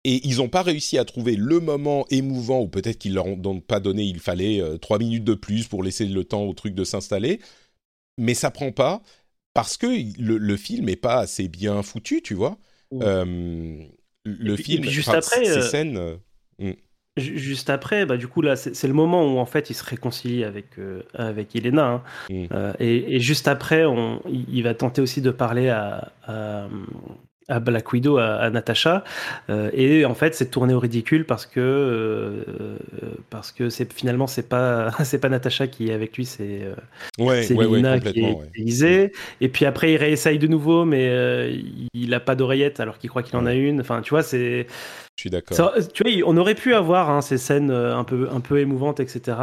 Et 0.05 0.25
ils 0.27 0.37
n'ont 0.37 0.49
pas 0.49 0.63
réussi 0.63 0.97
à 0.97 1.05
trouver 1.05 1.35
le 1.35 1.59
moment 1.59 2.05
émouvant, 2.09 2.61
ou 2.61 2.67
peut-être 2.67 2.97
qu'ils 2.97 3.13
leur 3.13 3.27
ont 3.27 3.59
pas 3.59 3.81
donné, 3.81 4.03
il 4.03 4.19
fallait 4.19 4.63
trois 4.79 4.97
minutes 4.97 5.25
de 5.25 5.33
plus 5.33 5.67
pour 5.67 5.83
laisser 5.83 6.05
le 6.05 6.23
temps 6.23 6.43
au 6.43 6.53
truc 6.53 6.73
de 6.73 6.85
s'installer. 6.85 7.41
Mais 8.17 8.33
ça 8.33 8.49
prend 8.49 8.71
pas 8.71 9.01
parce 9.53 9.77
que 9.77 9.87
le, 10.21 10.37
le, 10.37 10.57
film 10.57 10.89
est 10.89 10.95
pas 10.95 11.17
assez 11.19 11.47
bien 11.47 11.81
foutu, 11.83 12.21
tu 12.21 12.33
vois. 12.33 12.57
Mmh. 12.91 12.99
Euh, 13.03 13.85
le 14.25 14.55
puis, 14.55 14.63
film, 14.63 14.83
juste 14.85 15.09
après, 15.09 15.45
ces 15.45 15.61
scènes. 15.61 15.97
Euh, 15.97 16.15
mm. 16.59 16.73
Juste 17.17 17.69
après, 17.69 18.05
bah, 18.05 18.15
du 18.15 18.27
coup, 18.27 18.41
là, 18.41 18.55
c'est 18.55 18.87
le 18.87 18.93
moment 18.93 19.25
où 19.25 19.39
en 19.39 19.45
fait 19.45 19.69
il 19.69 19.73
se 19.73 19.83
réconcilie 19.83 20.45
avec, 20.45 20.79
euh, 20.79 21.03
avec 21.13 21.55
Elena. 21.55 21.85
Hein. 21.85 22.03
Mm. 22.29 22.45
Euh, 22.51 22.73
et, 22.79 23.15
et, 23.15 23.19
juste 23.19 23.47
après, 23.47 23.85
on, 23.85 24.21
il 24.29 24.63
va 24.63 24.73
tenter 24.73 25.01
aussi 25.01 25.21
de 25.21 25.31
parler 25.31 25.69
à, 25.69 26.13
à, 26.23 26.67
à 27.49 27.59
Black 27.59 27.91
Widow, 27.91 28.17
à, 28.17 28.49
Natasha, 28.49 29.03
et 29.73 30.05
en 30.05 30.15
fait 30.15 30.35
c'est 30.35 30.49
tourné 30.51 30.73
au 30.73 30.79
ridicule 30.79 31.25
parce 31.25 31.45
que 31.45 32.45
parce 33.29 33.51
que 33.51 33.69
c'est 33.69 33.91
finalement 33.91 34.27
c'est 34.27 34.47
pas 34.47 34.91
c'est 35.03 35.19
pas 35.19 35.29
Natasha 35.29 35.67
qui 35.67 35.89
est 35.89 35.93
avec 35.93 36.15
lui, 36.17 36.25
c'est 36.25 36.61
ouais, 37.17 37.43
c'est 37.43 37.55
Lina 37.55 37.99
qui 37.99 38.19
est 38.19 38.37
utilisée. 38.53 39.11
Et 39.41 39.49
puis 39.49 39.65
après 39.65 39.93
il 39.93 39.97
réessaye 39.97 40.39
de 40.39 40.47
nouveau, 40.47 40.85
mais 40.85 41.53
il 41.93 42.13
a 42.13 42.19
pas 42.19 42.35
d'oreillette 42.35 42.79
alors 42.79 42.97
qu'il 42.97 43.09
croit 43.09 43.23
qu'il 43.23 43.37
en 43.37 43.45
a 43.45 43.53
une. 43.53 43.81
Enfin 43.81 44.01
tu 44.01 44.11
vois 44.11 44.23
c'est 44.23 44.67
je 45.19 45.23
suis 45.23 45.29
d'accord. 45.29 45.73
Tu 45.93 46.03
vois, 46.03 46.29
on 46.29 46.37
aurait 46.37 46.55
pu 46.55 46.73
avoir 46.73 47.09
hein, 47.09 47.19
ces 47.19 47.37
scènes 47.37 47.71
un 47.71 48.05
peu, 48.05 48.29
un 48.31 48.39
peu 48.39 48.59
émouvantes, 48.59 49.01
etc. 49.01 49.35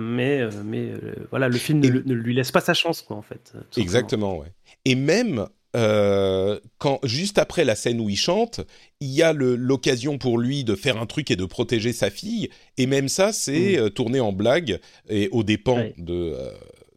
mais, 0.00 0.48
mais 0.64 0.92
voilà, 1.28 1.50
le 1.50 1.58
film 1.58 1.80
ne, 1.80 1.90
ne, 1.90 2.14
lui 2.14 2.32
laisse 2.32 2.50
pas 2.50 2.62
sa 2.62 2.72
chance, 2.72 3.02
quoi, 3.02 3.18
en 3.18 3.20
fait. 3.20 3.52
Exactement, 3.76 4.38
ouais. 4.38 4.46
Et 4.86 4.94
même 4.94 5.48
euh, 5.74 6.60
quand 6.78 7.00
juste 7.02 7.38
après 7.38 7.64
la 7.64 7.74
scène 7.74 8.00
où 8.00 8.08
il 8.10 8.16
chante, 8.16 8.60
il 9.00 9.10
y 9.10 9.22
a 9.22 9.32
l'occasion 9.32 10.18
pour 10.18 10.38
lui 10.38 10.64
de 10.64 10.74
faire 10.74 10.98
un 10.98 11.06
truc 11.06 11.30
et 11.30 11.36
de 11.36 11.44
protéger 11.44 11.92
sa 11.92 12.10
fille. 12.10 12.50
Et 12.76 12.86
même 12.86 13.08
ça, 13.08 13.32
c'est 13.32 13.76
mm. 13.76 13.80
euh, 13.80 13.88
tourné 13.90 14.20
en 14.20 14.32
blague 14.32 14.80
et 15.08 15.28
aux 15.30 15.42
dépens 15.42 15.88
de, 15.96 16.34
euh, 16.36 16.50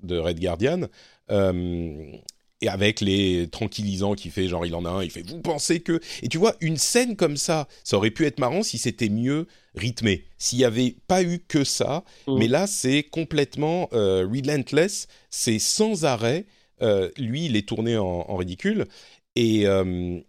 de 0.03 0.17
Red 0.17 0.39
Guardian. 0.39 0.87
et 1.29 2.67
avec 2.67 2.99
les 2.99 3.47
tranquillisants 3.49 4.15
qui 4.15 4.29
fait 4.29 4.47
genre 4.47 4.65
il 4.65 4.73
en 4.75 4.85
a 4.85 4.89
un, 4.89 5.03
il 5.03 5.11
fait 5.11 5.29
vous 5.29 5.41
pensez 5.41 5.81
que 5.81 5.99
et 6.23 6.27
tu 6.29 6.37
vois 6.37 6.55
une 6.61 6.77
scène 6.77 7.15
comme 7.15 7.37
ça, 7.37 7.67
ça 7.83 7.97
aurait 7.97 8.11
pu 8.11 8.25
être 8.25 8.39
marrant 8.39 8.63
si 8.63 8.77
c'était 8.77 9.09
mieux 9.09 9.47
rythmé, 9.75 10.25
s'il 10.37 10.59
n'y 10.59 10.65
avait 10.65 10.95
pas 11.07 11.21
eu 11.21 11.39
que 11.39 11.63
ça. 11.63 12.03
Mm. 12.27 12.37
Mais 12.37 12.47
là 12.47 12.67
c'est 12.67 13.03
complètement 13.03 13.87
relentless, 13.91 15.07
c'est 15.29 15.59
sans 15.59 16.05
arrêt 16.05 16.45
lui, 16.81 17.45
il 17.45 17.55
est 17.55 17.67
tourné 17.67 17.97
en, 17.97 18.35
ridicule. 18.35 18.85
Et, 19.35 19.67
euh, 19.67 20.19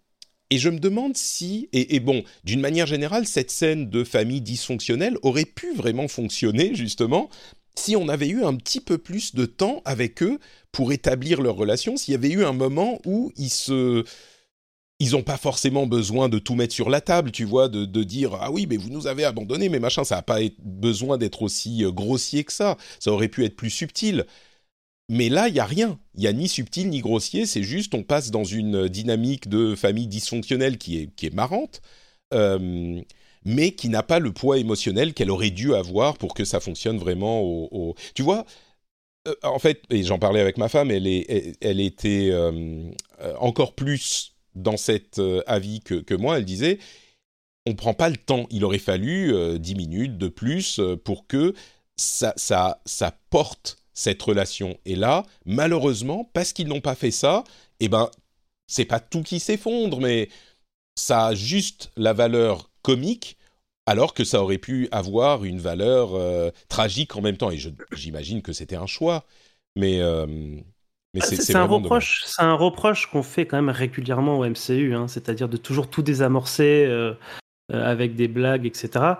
et 0.50 0.58
je 0.58 0.68
me 0.68 0.78
demande 0.78 1.16
si, 1.16 1.68
et, 1.72 1.98
bon, 1.98 2.22
d'une 2.44 2.60
manière 2.60 2.86
générale, 2.86 3.26
cette 3.26 3.50
scène 3.50 3.90
de 3.90 4.04
famille 4.04 4.40
dysfonctionnelle 4.40 5.16
aurait 5.22 5.44
pu 5.44 5.74
vraiment 5.74 6.06
fonctionner, 6.06 6.74
justement, 6.74 7.28
si 7.76 7.96
on 7.96 8.08
avait 8.08 8.28
eu 8.28 8.44
un 8.44 8.54
petit 8.54 8.80
peu 8.80 8.96
plus 8.96 9.34
de 9.34 9.44
temps 9.44 9.82
avec 9.84 10.22
eux 10.22 10.38
pour 10.70 10.92
établir 10.92 11.42
leur 11.42 11.56
relation, 11.56 11.96
s'il 11.96 12.12
y 12.12 12.14
avait 12.14 12.30
eu 12.30 12.44
un 12.44 12.52
moment 12.52 13.00
où 13.04 13.32
ils 13.36 13.50
se... 13.50 14.04
Ils 14.98 15.10
n'ont 15.10 15.22
pas 15.22 15.36
forcément 15.36 15.86
besoin 15.86 16.30
de 16.30 16.38
tout 16.38 16.54
mettre 16.54 16.72
sur 16.72 16.88
la 16.88 17.02
table, 17.02 17.30
tu 17.30 17.44
vois, 17.44 17.68
de, 17.68 17.84
de 17.84 18.02
dire 18.02 18.38
ah 18.40 18.50
oui 18.50 18.66
mais 18.66 18.78
vous 18.78 18.88
nous 18.88 19.06
avez 19.06 19.24
abandonné 19.24 19.68
mais 19.68 19.78
machin, 19.78 20.04
ça 20.04 20.16
n'a 20.16 20.22
pas 20.22 20.38
besoin 20.64 21.18
d'être 21.18 21.42
aussi 21.42 21.84
euh, 21.84 21.90
grossier 21.90 22.44
que 22.44 22.52
ça. 22.52 22.78
Ça 22.98 23.12
aurait 23.12 23.28
pu 23.28 23.44
être 23.44 23.56
plus 23.56 23.68
subtil. 23.68 24.24
Mais 25.08 25.28
là, 25.28 25.48
il 25.48 25.54
y 25.54 25.60
a 25.60 25.64
rien. 25.64 25.98
Il 26.14 26.22
y 26.22 26.26
a 26.26 26.32
ni 26.32 26.48
subtil 26.48 26.88
ni 26.88 27.00
grossier. 27.00 27.46
C'est 27.46 27.62
juste, 27.62 27.94
on 27.94 28.02
passe 28.02 28.30
dans 28.30 28.44
une 28.44 28.88
dynamique 28.88 29.48
de 29.48 29.74
famille 29.76 30.08
dysfonctionnelle 30.08 30.78
qui 30.78 30.98
est 30.98 31.14
qui 31.14 31.26
est 31.26 31.34
marrante, 31.34 31.80
euh, 32.34 33.00
mais 33.44 33.72
qui 33.72 33.88
n'a 33.88 34.02
pas 34.02 34.18
le 34.18 34.32
poids 34.32 34.58
émotionnel 34.58 35.14
qu'elle 35.14 35.30
aurait 35.30 35.50
dû 35.50 35.74
avoir 35.74 36.18
pour 36.18 36.34
que 36.34 36.44
ça 36.44 36.60
fonctionne 36.60 36.98
vraiment 36.98 37.40
au. 37.42 37.94
Tu 38.14 38.22
vois, 38.22 38.46
euh, 39.28 39.34
en 39.44 39.58
fait, 39.60 39.82
et 39.90 40.02
j'en 40.02 40.18
parlais 40.18 40.40
avec 40.40 40.58
ma 40.58 40.68
femme, 40.68 40.90
elle 40.90 41.06
était 41.06 42.30
euh, 42.32 42.90
encore 43.38 43.74
plus 43.74 44.34
dans 44.56 44.76
cet 44.76 45.20
avis 45.46 45.80
que, 45.80 46.14
moi. 46.14 46.38
Elle 46.38 46.44
disait, 46.44 46.78
on 47.66 47.74
prend 47.74 47.94
pas 47.94 48.10
le 48.10 48.16
temps. 48.16 48.46
Il 48.50 48.64
aurait 48.64 48.78
fallu 48.78 49.32
dix 49.60 49.74
minutes 49.76 50.18
de 50.18 50.28
plus 50.28 50.80
pour 51.04 51.26
que 51.26 51.54
ça 51.96 52.76
porte 53.30 53.78
cette 53.96 54.22
relation. 54.22 54.78
Et 54.84 54.94
là, 54.94 55.24
malheureusement, 55.46 56.30
parce 56.32 56.52
qu'ils 56.52 56.68
n'ont 56.68 56.82
pas 56.82 56.94
fait 56.94 57.10
ça, 57.10 57.42
eh 57.80 57.88
ben, 57.88 58.10
c'est 58.68 58.84
pas 58.84 59.00
tout 59.00 59.22
qui 59.22 59.40
s'effondre, 59.40 60.00
mais 60.00 60.28
ça 60.94 61.26
a 61.26 61.34
juste 61.34 61.90
la 61.96 62.12
valeur 62.12 62.70
comique, 62.82 63.38
alors 63.86 64.14
que 64.14 64.22
ça 64.22 64.42
aurait 64.42 64.58
pu 64.58 64.88
avoir 64.92 65.44
une 65.44 65.58
valeur 65.58 66.14
euh, 66.14 66.50
tragique 66.68 67.16
en 67.16 67.22
même 67.22 67.36
temps. 67.36 67.50
Et 67.50 67.58
j'imagine 67.92 68.42
que 68.42 68.52
c'était 68.52 68.76
un 68.76 68.86
choix, 68.86 69.24
mais. 69.74 70.00
Euh, 70.00 70.26
mais 71.14 71.22
ah, 71.22 71.26
c'est 71.26 71.56
un 71.56 71.64
reproche, 71.64 72.24
c'est 72.26 72.42
un 72.42 72.54
reproche 72.54 73.06
qu'on 73.06 73.22
fait 73.22 73.46
quand 73.46 73.56
même 73.56 73.70
régulièrement 73.70 74.38
au 74.38 74.44
MCU, 74.44 74.94
hein, 74.94 75.08
c'est-à-dire 75.08 75.48
de 75.48 75.56
toujours 75.56 75.88
tout 75.88 76.02
désamorcer, 76.02 76.84
euh, 76.84 77.14
avec 77.70 78.16
des 78.16 78.28
blagues, 78.28 78.66
etc. 78.66 79.14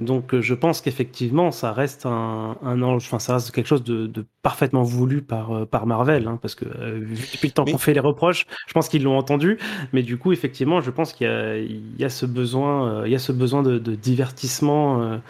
Donc 0.00 0.34
euh, 0.34 0.40
je 0.40 0.54
pense 0.54 0.80
qu'effectivement 0.80 1.50
ça 1.50 1.72
reste 1.72 2.06
un, 2.06 2.56
un 2.62 2.82
enfin 2.82 3.18
ça 3.18 3.34
reste 3.34 3.50
quelque 3.52 3.66
chose 3.66 3.84
de, 3.84 4.06
de 4.06 4.24
parfaitement 4.42 4.82
voulu 4.82 5.22
par 5.22 5.52
euh, 5.52 5.66
par 5.66 5.86
Marvel, 5.86 6.26
hein, 6.26 6.38
parce 6.40 6.54
que 6.54 6.64
depuis 6.64 7.48
le 7.48 7.52
temps 7.52 7.64
qu'on 7.64 7.78
fait 7.78 7.94
les 7.94 8.00
reproches, 8.00 8.46
je 8.66 8.72
pense 8.72 8.88
qu'ils 8.88 9.02
l'ont 9.02 9.18
entendu. 9.18 9.58
Mais 9.92 10.02
du 10.02 10.18
coup 10.18 10.32
effectivement, 10.32 10.80
je 10.80 10.90
pense 10.90 11.12
qu'il 11.12 11.26
y 11.26 11.30
a 11.30 11.56
il 11.58 11.96
y 11.98 12.04
a 12.04 12.10
ce 12.10 12.26
besoin, 12.26 13.04
il 13.06 13.12
y 13.12 13.14
a 13.14 13.18
ce 13.18 13.32
besoin 13.32 13.62
de, 13.62 13.78
de 13.78 13.94
divertissement 13.94 15.20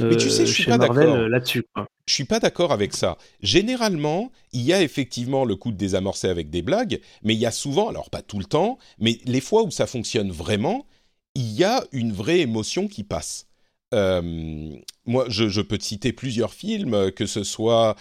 mais 0.00 0.16
tu 0.16 0.30
sais, 0.30 0.46
je 0.46 0.52
suis 0.52 0.64
pas 0.64 0.78
Marvel 0.78 1.26
là-dessus. 1.26 1.64
Je 2.06 2.12
suis 2.12 2.24
pas 2.24 2.38
d'accord 2.40 2.72
avec 2.72 2.94
ça. 2.94 3.16
Généralement, 3.40 4.30
il 4.52 4.62
y 4.62 4.72
a 4.72 4.82
effectivement 4.82 5.44
le 5.44 5.56
coup 5.56 5.70
de 5.72 5.76
désamorcer 5.76 6.28
avec 6.28 6.50
des 6.50 6.62
blagues, 6.62 7.00
mais 7.22 7.34
il 7.34 7.40
y 7.40 7.46
a 7.46 7.50
souvent, 7.50 7.88
alors 7.88 8.10
pas 8.10 8.22
tout 8.22 8.38
le 8.38 8.44
temps, 8.44 8.78
mais 8.98 9.18
les 9.24 9.40
fois 9.40 9.62
où 9.62 9.70
ça 9.70 9.86
fonctionne 9.86 10.30
vraiment, 10.30 10.86
il 11.34 11.52
y 11.52 11.64
a 11.64 11.82
une 11.92 12.12
vraie 12.12 12.40
émotion 12.40 12.88
qui 12.88 13.04
passe. 13.04 13.46
Euh, 13.94 14.76
moi, 15.06 15.26
je, 15.28 15.60
peux 15.60 15.78
te 15.78 15.84
citer 15.84 16.12
plusieurs 16.12 16.52
films, 16.52 17.12
que 17.12 17.26
ce 17.26 17.44
soit 17.44 17.96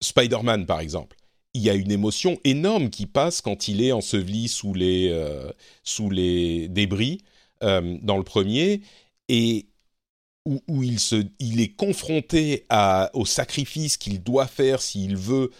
Spider-Man 0.00 0.66
par 0.66 0.80
exemple. 0.80 1.16
Il 1.54 1.62
y 1.62 1.70
a 1.70 1.74
une 1.74 1.90
émotion 1.90 2.38
énorme 2.44 2.88
qui 2.90 3.06
passe 3.06 3.40
quand 3.40 3.68
il 3.68 3.82
est 3.82 3.92
enseveli 3.92 4.48
sous 4.48 4.72
les, 4.72 5.10
euh, 5.10 5.50
sous 5.84 6.08
les 6.08 6.68
débris 6.68 7.20
euh, 7.62 7.98
dans 8.02 8.16
le 8.16 8.24
premier 8.24 8.80
et 9.28 9.66
où, 10.44 10.82
il, 10.82 10.98
se, 10.98 11.24
il 11.38 11.60
est 11.60 11.76
confronté 11.76 12.66
au 13.12 13.24
sacrifice 13.24 13.96
qu'il 13.96 14.22
doit 14.24 14.48
faire 14.48 14.82
s'il 14.82 15.16
veut 15.16 15.52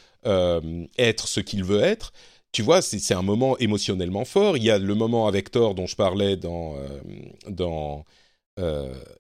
être 0.99 1.29
ce 1.29 1.39
qu'il 1.39 1.63
veut 1.63 1.81
être 1.81 2.13
tu 2.53 2.61
vois, 2.63 2.83
c'est 2.83 3.15
un 3.15 3.23
moment 3.23 3.57
émotionnellement 3.59 4.27
fort. 4.27 4.59
Il 4.59 4.63
y 4.63 4.71
a 4.71 4.79
le 4.79 4.95
moment 4.95 5.27
avec 5.27 5.51
Thor 5.51 5.75
dont 5.75 5.87
je 5.87 5.97
parlais 5.97 6.37
dans, 6.37 6.77
euh, 6.77 7.01
dans 7.49 8.01
euh, 8.01 8.03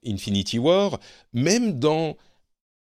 Infinity 0.04 0.58
War. 0.58 1.00
Même 1.32 1.78
dans 1.78 2.16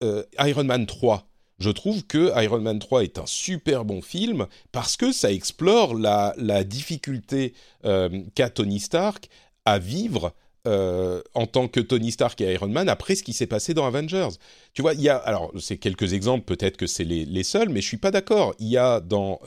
euh, 0.04 0.24
Iron 0.40 0.64
Man 0.64 0.86
3, 0.86 1.28
je 1.60 1.70
trouve 1.70 2.06
que 2.06 2.32
Iron 2.42 2.62
Man 2.62 2.80
3 2.80 3.04
est 3.04 3.20
un 3.20 3.26
super 3.26 3.84
bon 3.84 4.02
film 4.02 4.48
parce 4.72 4.96
que 4.96 5.12
ça 5.12 5.32
explore 5.32 5.94
la, 5.94 6.34
difficulté 6.64 7.54
qu'a 7.84 8.50
Tony 8.50 8.80
Stark 8.80 9.30
à 9.66 9.78
vivre 9.80 10.34
en 10.66 11.48
tant 11.52 11.68
que 11.68 11.82
Tony 11.82 12.12
Stark 12.12 12.40
et 12.40 12.54
Iron 12.54 12.70
Man 12.70 12.88
après 12.88 13.16
ce 13.16 13.24
qui 13.24 13.34
s'est 13.34 13.48
passé 13.48 13.74
dans 13.74 13.86
Avengers. 13.86 14.30
Tu 14.74 14.82
vois, 14.82 14.94
il 14.94 15.02
y 15.02 15.10
a, 15.10 15.18
alors 15.18 15.52
c'est 15.60 15.78
quelques 15.78 16.14
exemples, 16.14 16.46
peut-être 16.46 16.78
que 16.78 16.88
c'est 16.88 17.04
les, 17.04 17.26
les, 17.26 17.44
seuls, 17.44 17.68
mais 17.68 17.82
je 17.82 17.88
suis 17.88 17.98
pas 17.98 18.12
d'accord. 18.12 18.56
Il 18.60 18.68
y 18.68 18.78
a 18.78 19.02
dans 19.02 19.40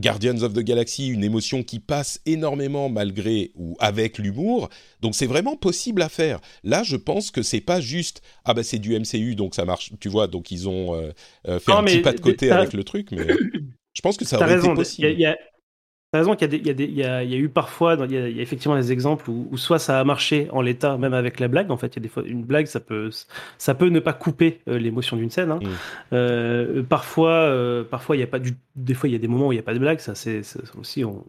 Guardians 0.00 0.42
of 0.42 0.52
the 0.52 0.60
Galaxy 0.60 1.08
une 1.08 1.24
émotion 1.24 1.62
qui 1.62 1.78
passe 1.78 2.20
énormément 2.26 2.88
malgré 2.88 3.52
ou 3.54 3.76
avec 3.78 4.18
l'humour. 4.18 4.68
Donc 5.00 5.14
c'est 5.14 5.26
vraiment 5.26 5.56
possible 5.56 6.02
à 6.02 6.08
faire. 6.08 6.40
Là, 6.64 6.82
je 6.82 6.96
pense 6.96 7.30
que 7.30 7.42
c'est 7.42 7.60
pas 7.60 7.80
juste 7.80 8.22
ah 8.44 8.54
bah 8.54 8.62
c'est 8.62 8.78
du 8.78 8.98
MCU 8.98 9.34
donc 9.34 9.54
ça 9.54 9.64
marche, 9.64 9.92
tu 10.00 10.08
vois. 10.08 10.26
Donc 10.26 10.50
ils 10.50 10.68
ont 10.68 10.94
euh, 10.94 11.10
euh, 11.48 11.58
fait 11.60 11.72
un 11.72 11.82
petit 11.82 12.00
pas 12.00 12.12
de 12.12 12.20
côté 12.20 12.50
avec 12.50 12.72
le 12.72 12.84
truc, 12.84 13.08
mais 13.12 13.26
je 13.94 14.00
pense 14.02 14.16
que 14.16 14.24
ça 14.24 14.38
aurait 14.38 14.58
été 14.58 14.74
possible. 14.74 15.08
Y 15.08 15.26
a, 15.26 15.36
T'as 16.12 16.18
raison 16.18 16.34
qu'il 16.34 16.52
y, 16.66 17.04
a 17.04 17.22
eu 17.22 17.48
parfois, 17.48 17.96
il 18.00 18.12
y, 18.12 18.18
a, 18.18 18.26
effectivement 18.26 18.74
des 18.74 18.90
exemples 18.90 19.30
où, 19.30 19.56
soit 19.56 19.78
ça 19.78 20.00
a 20.00 20.04
marché 20.04 20.48
en 20.50 20.60
l'état, 20.60 20.98
même 20.98 21.14
avec 21.14 21.38
la 21.38 21.46
blague. 21.46 21.70
En 21.70 21.76
fait, 21.76 21.94
il 21.94 21.96
y 21.96 21.98
a 22.00 22.02
des 22.02 22.08
fois 22.08 22.24
une 22.26 22.42
blague, 22.42 22.66
ça 22.66 22.80
peut, 22.80 23.10
ça 23.58 23.74
peut 23.76 23.88
ne 23.90 24.00
pas 24.00 24.12
couper 24.12 24.60
euh, 24.66 24.76
l'émotion 24.76 25.16
d'une 25.16 25.30
scène. 25.30 25.52
Hein. 25.52 25.60
Mm. 25.62 25.68
Euh, 26.14 26.82
parfois, 26.82 27.30
euh, 27.30 27.84
parfois 27.84 28.16
il 28.16 28.18
y 28.18 28.24
a 28.24 28.26
pas 28.26 28.40
du, 28.40 28.56
des 28.74 28.94
fois 28.94 29.08
il 29.08 29.12
y 29.12 29.14
a 29.14 29.20
des 29.20 29.28
moments 29.28 29.48
où 29.48 29.52
il 29.52 29.56
n'y 29.56 29.60
a 29.60 29.62
pas 29.64 29.74
de 29.74 29.78
blague. 29.78 30.00
Ça, 30.00 30.16
c'est 30.16 30.42
aussi, 30.76 31.04
on, 31.04 31.24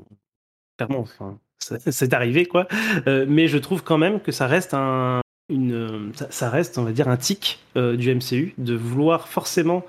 clairement, 0.77 1.01
enfin, 1.01 1.37
c'est 1.59 2.11
arrivé 2.13 2.47
quoi. 2.47 2.67
mais 3.05 3.47
je 3.47 3.59
trouve 3.59 3.83
quand 3.83 3.99
même 3.99 4.19
que 4.19 4.31
ça 4.31 4.47
reste 4.47 4.73
un, 4.73 5.21
une, 5.49 6.11
ça, 6.31 6.49
reste, 6.49 6.79
on 6.79 6.83
va 6.83 6.91
dire, 6.91 7.07
un 7.07 7.17
tic 7.17 7.59
du 7.75 8.15
MCU 8.15 8.55
de 8.57 8.73
vouloir 8.73 9.27
forcément 9.27 9.85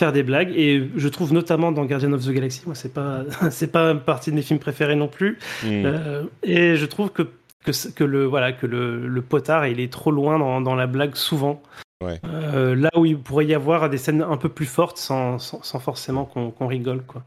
faire 0.00 0.12
des 0.12 0.22
blagues. 0.22 0.50
Et 0.56 0.90
je 0.96 1.08
trouve 1.08 1.32
notamment 1.32 1.70
dans 1.70 1.84
Guardian 1.84 2.12
of 2.12 2.24
the 2.26 2.30
Galaxy 2.30 2.62
moi 2.66 2.74
c'est 2.74 2.92
pas 2.92 3.22
c'est 3.50 3.70
pas 3.70 3.92
une 3.92 4.00
partie 4.00 4.30
de 4.30 4.36
mes 4.36 4.42
films 4.42 4.58
préférés 4.58 4.96
non 4.96 5.08
plus. 5.08 5.38
Hmm. 5.62 5.84
euh, 5.84 6.24
et 6.42 6.76
je 6.76 6.86
trouve 6.86 7.10
que 7.10 7.22
que, 7.64 7.72
que 7.94 8.04
le 8.04 8.24
voilà 8.24 8.52
que 8.52 8.66
le, 8.66 9.06
le, 9.06 9.22
potard 9.22 9.66
il 9.66 9.80
est 9.80 9.92
trop 9.92 10.10
loin 10.10 10.38
dans, 10.38 10.60
dans 10.62 10.74
la 10.74 10.86
blague 10.86 11.14
souvent. 11.14 11.62
Euh, 12.02 12.74
là 12.74 12.88
où 12.96 13.04
il 13.04 13.18
pourrait 13.18 13.44
y 13.44 13.52
avoir 13.52 13.90
des 13.90 13.98
scènes 13.98 14.22
un 14.22 14.38
peu 14.38 14.48
plus 14.48 14.64
fortes 14.64 14.96
sans, 14.96 15.38
sans, 15.38 15.78
forcément 15.78 16.24
qu'on 16.24 16.66
rigole 16.66 17.02
quoi 17.02 17.24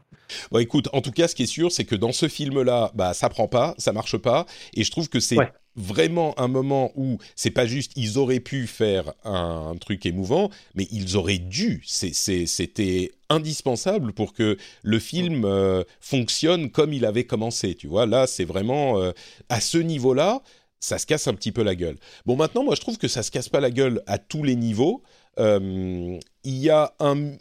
Bon, 0.50 0.58
écoute, 0.58 0.88
en 0.92 1.00
tout 1.00 1.12
cas, 1.12 1.28
ce 1.28 1.34
qui 1.34 1.44
est 1.44 1.46
sûr, 1.46 1.72
c'est 1.72 1.84
que 1.84 1.94
dans 1.94 2.12
ce 2.12 2.28
film-là, 2.28 2.92
bah, 2.94 3.14
ça 3.14 3.28
prend 3.28 3.48
pas, 3.48 3.74
ça 3.78 3.92
marche 3.92 4.16
pas, 4.16 4.46
et 4.74 4.84
je 4.84 4.90
trouve 4.90 5.08
que 5.08 5.20
c'est 5.20 5.38
vraiment 5.76 6.38
un 6.38 6.48
moment 6.48 6.92
où 6.94 7.18
c'est 7.34 7.50
pas 7.50 7.66
juste 7.66 7.92
ils 7.96 8.18
auraient 8.18 8.40
pu 8.40 8.66
faire 8.66 9.12
un, 9.24 9.74
truc 9.80 10.06
émouvant, 10.06 10.50
mais 10.74 10.86
ils 10.90 11.16
auraient 11.16 11.38
dû. 11.38 11.82
C'était 11.84 13.12
indispensable 13.28 14.12
pour 14.12 14.32
que 14.32 14.56
le 14.82 14.98
film 14.98 15.44
euh, 15.44 15.82
fonctionne 16.00 16.70
comme 16.70 16.92
il 16.92 17.04
avait 17.04 17.24
commencé. 17.24 17.74
Tu 17.74 17.88
vois, 17.88 18.06
là, 18.06 18.26
c'est 18.26 18.44
vraiment 18.44 19.00
euh, 19.00 19.12
à 19.48 19.60
ce 19.60 19.78
niveau-là, 19.78 20.42
ça 20.80 20.98
se 20.98 21.06
casse 21.06 21.26
un 21.26 21.34
petit 21.34 21.52
peu 21.52 21.62
la 21.62 21.74
gueule. 21.74 21.96
Bon, 22.26 22.36
maintenant, 22.36 22.62
moi, 22.62 22.74
je 22.74 22.80
trouve 22.80 22.98
que 22.98 23.08
ça 23.08 23.22
se 23.22 23.30
casse 23.30 23.48
pas 23.48 23.60
la 23.60 23.70
gueule 23.70 24.02
à 24.06 24.18
tous 24.18 24.42
les 24.42 24.54
niveaux. 24.54 25.02
Euh, 25.40 26.18
il 26.44 26.56
y 26.56 26.70
a 26.70 26.94
un, 27.00 27.32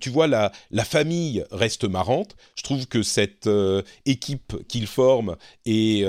tu 0.00 0.10
vois, 0.10 0.26
la, 0.26 0.52
la 0.70 0.84
famille 0.84 1.44
reste 1.50 1.84
marrante. 1.84 2.36
Je 2.54 2.62
trouve 2.62 2.86
que 2.86 3.02
cette 3.02 3.48
équipe 4.06 4.66
qu'ils 4.68 4.86
forment 4.86 5.36
est 5.66 6.06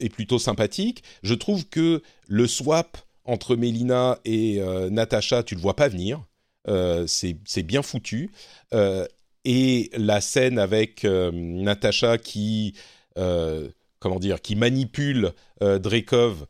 est 0.00 0.08
plutôt 0.08 0.38
sympathique. 0.38 1.02
Je 1.22 1.34
trouve 1.34 1.66
que 1.66 2.02
le 2.26 2.46
swap 2.46 2.98
entre 3.24 3.56
Melina 3.56 4.18
et 4.24 4.60
euh, 4.60 4.90
Natasha, 4.90 5.42
tu 5.42 5.54
le 5.54 5.60
vois 5.60 5.76
pas 5.76 5.88
venir. 5.88 6.22
Euh, 6.68 7.06
c'est 7.06 7.62
bien 7.62 7.82
foutu. 7.82 8.30
Euh, 8.72 9.06
et 9.44 9.90
la 9.96 10.20
scène 10.20 10.58
avec 10.58 11.04
Natasha 11.04 12.18
qui, 12.18 12.74
comment 13.14 14.18
dire, 14.18 14.40
qui 14.40 14.56
manipule 14.56 15.32
Drekov 15.60 16.46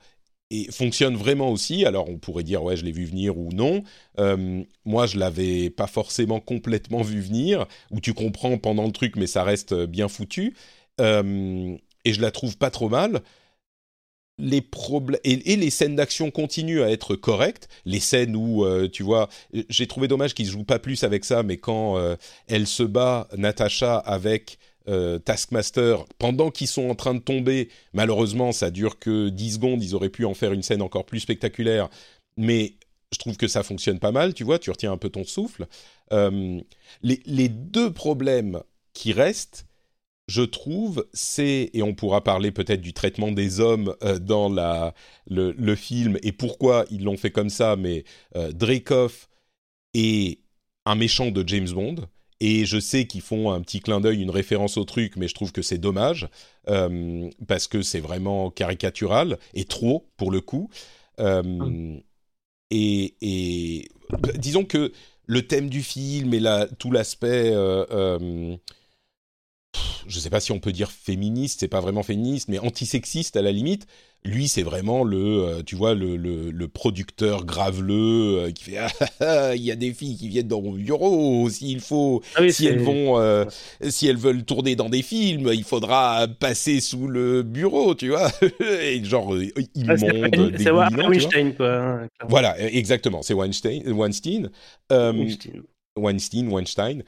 et 0.50 0.70
fonctionne 0.70 1.16
vraiment 1.16 1.50
aussi. 1.50 1.84
Alors 1.84 2.08
on 2.08 2.18
pourrait 2.18 2.44
dire 2.44 2.62
ouais 2.62 2.76
je 2.76 2.84
l'ai 2.84 2.92
vu 2.92 3.04
venir 3.04 3.36
ou 3.36 3.50
non. 3.52 3.82
moi 4.84 5.06
je 5.06 5.18
l'avais 5.18 5.70
pas 5.70 5.86
forcément 5.86 6.40
complètement 6.40 7.02
vu 7.02 7.20
venir. 7.20 7.66
Ou 7.90 8.00
tu 8.00 8.14
comprends 8.14 8.58
pendant 8.58 8.86
le 8.86 8.92
truc 8.92 9.16
mais 9.16 9.26
ça 9.26 9.42
reste 9.42 9.74
bien 9.74 10.08
foutu 10.08 10.54
et 12.06 12.12
je 12.12 12.20
la 12.20 12.30
trouve 12.30 12.56
pas 12.56 12.70
trop 12.70 12.88
mal. 12.88 13.20
Les 14.38 14.62
et, 15.24 15.56
les 15.56 15.70
scènes 15.70 15.96
d'action 15.96 16.30
continuent 16.30 16.82
à 16.82 16.90
être 16.90 17.16
correctes. 17.16 17.68
Les 17.84 18.00
scènes 18.00 18.36
où 18.36 18.64
euh, 18.64 18.86
tu 18.88 19.02
vois, 19.02 19.28
j'ai 19.70 19.86
trouvé 19.86 20.08
dommage 20.08 20.34
qu'ils 20.34 20.46
jouent 20.46 20.64
pas 20.64 20.78
plus 20.78 21.04
avec 21.04 21.24
ça, 21.24 21.42
mais 21.42 21.56
quand 21.56 21.96
euh, 21.98 22.16
elle 22.46 22.66
se 22.66 22.82
bat 22.82 23.28
Natasha 23.36 23.96
avec 23.96 24.58
euh, 24.88 25.18
Taskmaster 25.18 26.04
pendant 26.18 26.50
qu'ils 26.50 26.68
sont 26.68 26.88
en 26.88 26.94
train 26.94 27.14
de 27.14 27.20
tomber, 27.20 27.68
malheureusement 27.92 28.52
ça 28.52 28.70
dure 28.70 28.98
que 28.98 29.28
10 29.28 29.54
secondes. 29.54 29.82
Ils 29.82 29.94
auraient 29.94 30.10
pu 30.10 30.24
en 30.24 30.34
faire 30.34 30.52
une 30.52 30.62
scène 30.62 30.82
encore 30.82 31.06
plus 31.06 31.20
spectaculaire, 31.20 31.88
mais 32.36 32.74
je 33.12 33.18
trouve 33.18 33.36
que 33.36 33.48
ça 33.48 33.62
fonctionne 33.62 33.98
pas 33.98 34.12
mal. 34.12 34.34
Tu 34.34 34.44
vois, 34.44 34.58
tu 34.58 34.70
retiens 34.70 34.92
un 34.92 34.98
peu 34.98 35.10
ton 35.10 35.24
souffle. 35.24 35.66
les, 36.10 37.20
les 37.24 37.48
deux 37.48 37.92
problèmes 37.92 38.60
qui 38.92 39.12
restent 39.12 39.66
je 40.28 40.42
trouve, 40.42 41.06
c'est, 41.12 41.70
et 41.72 41.82
on 41.82 41.94
pourra 41.94 42.24
parler 42.24 42.50
peut-être 42.50 42.80
du 42.80 42.92
traitement 42.92 43.30
des 43.30 43.60
hommes 43.60 43.94
euh, 44.02 44.18
dans 44.18 44.48
la, 44.48 44.94
le, 45.28 45.74
film 45.76 46.18
et 46.22 46.32
pourquoi 46.32 46.84
ils 46.90 47.04
l'ont 47.04 47.16
fait 47.16 47.30
comme 47.30 47.50
ça, 47.50 47.76
mais 47.76 48.04
euh, 48.34 48.50
Dreykov 48.52 49.28
est 49.94 50.40
un 50.84 50.96
méchant 50.96 51.30
de 51.30 51.46
James 51.46 51.70
Bond. 51.70 51.96
Et 52.40 52.66
je 52.66 52.78
sais 52.78 53.06
qu'ils 53.06 53.22
font 53.22 53.50
un 53.50 53.60
petit 53.62 53.80
clin 53.80 54.00
d'œil, 54.00 54.20
une 54.20 54.30
référence 54.30 54.76
au 54.76 54.84
truc, 54.84 55.16
mais 55.16 55.28
je 55.28 55.34
trouve 55.34 55.52
que 55.52 55.62
c'est 55.62 55.78
dommage, 55.78 56.28
euh, 56.68 57.30
parce 57.48 57.66
que 57.66 57.82
c'est 57.82 58.00
vraiment 58.00 58.50
caricatural, 58.50 59.38
et 59.54 59.64
trop, 59.64 60.06
pour 60.16 60.30
le 60.30 60.40
coup. 60.40 60.70
Hum. 61.18 62.02
et, 62.70 63.14
et, 63.22 63.88
disons 64.36 64.66
que 64.66 64.92
le 65.24 65.46
thème 65.46 65.70
du 65.70 65.82
film 65.82 66.34
et 66.34 66.40
la, 66.40 66.66
tout 66.66 66.92
l'aspect 66.92 67.54
je 70.06 70.16
ne 70.16 70.20
sais 70.20 70.30
pas 70.30 70.40
si 70.40 70.52
on 70.52 70.60
peut 70.60 70.72
dire 70.72 70.90
féministe, 70.90 71.60
c'est 71.60 71.68
pas 71.68 71.80
vraiment 71.80 72.02
féministe, 72.02 72.48
mais 72.48 72.58
antisexiste 72.58 73.36
à 73.36 73.42
la 73.42 73.52
limite. 73.52 73.86
Lui, 74.26 74.48
c'est 74.48 74.62
vraiment 74.62 75.04
le, 75.04 75.16
euh, 75.16 75.62
tu 75.62 75.76
vois, 75.76 75.94
le, 75.94 76.16
le, 76.16 76.68
producteur 76.68 77.44
graveleux 77.44 78.38
euh, 78.38 78.50
qui 78.50 78.64
fait 78.64 78.78
ah, 78.78 78.88
ah, 79.00 79.06
ah, 79.20 79.54
il 79.54 79.62
y 79.62 79.70
a 79.70 79.76
des 79.76 79.94
filles 79.94 80.16
qui 80.16 80.28
viennent 80.28 80.48
dans 80.48 80.60
mon 80.60 80.72
bureau 80.72 81.48
s'il 81.48 81.80
faut, 81.80 82.22
ah 82.34 82.48
si 82.48 82.66
elles 82.66 82.80
vont, 82.80 83.20
euh, 83.20 83.44
si 83.88 84.08
elles 84.08 84.16
veulent 84.16 84.44
tourner 84.44 84.74
dans 84.74 84.88
des 84.88 85.02
films, 85.02 85.50
il 85.52 85.62
faudra 85.62 86.26
passer 86.26 86.80
sous 86.80 87.06
le 87.06 87.42
bureau, 87.42 87.94
tu 87.94 88.08
vois, 88.08 88.30
et 88.82 89.02
genre 89.04 89.36
immonde, 89.74 90.56
c'est 90.58 90.70
Weinstein 90.70 91.54
quoi. 91.54 91.74
Hein, 91.76 92.08
voilà, 92.28 92.58
exactement, 92.60 93.22
c'est 93.22 93.34
Weinstein, 93.34 93.92
Weinstein, 93.92 94.50
Weinstein, 94.90 95.62
Weinstein, 95.96 96.48
Weinstein. 96.48 97.02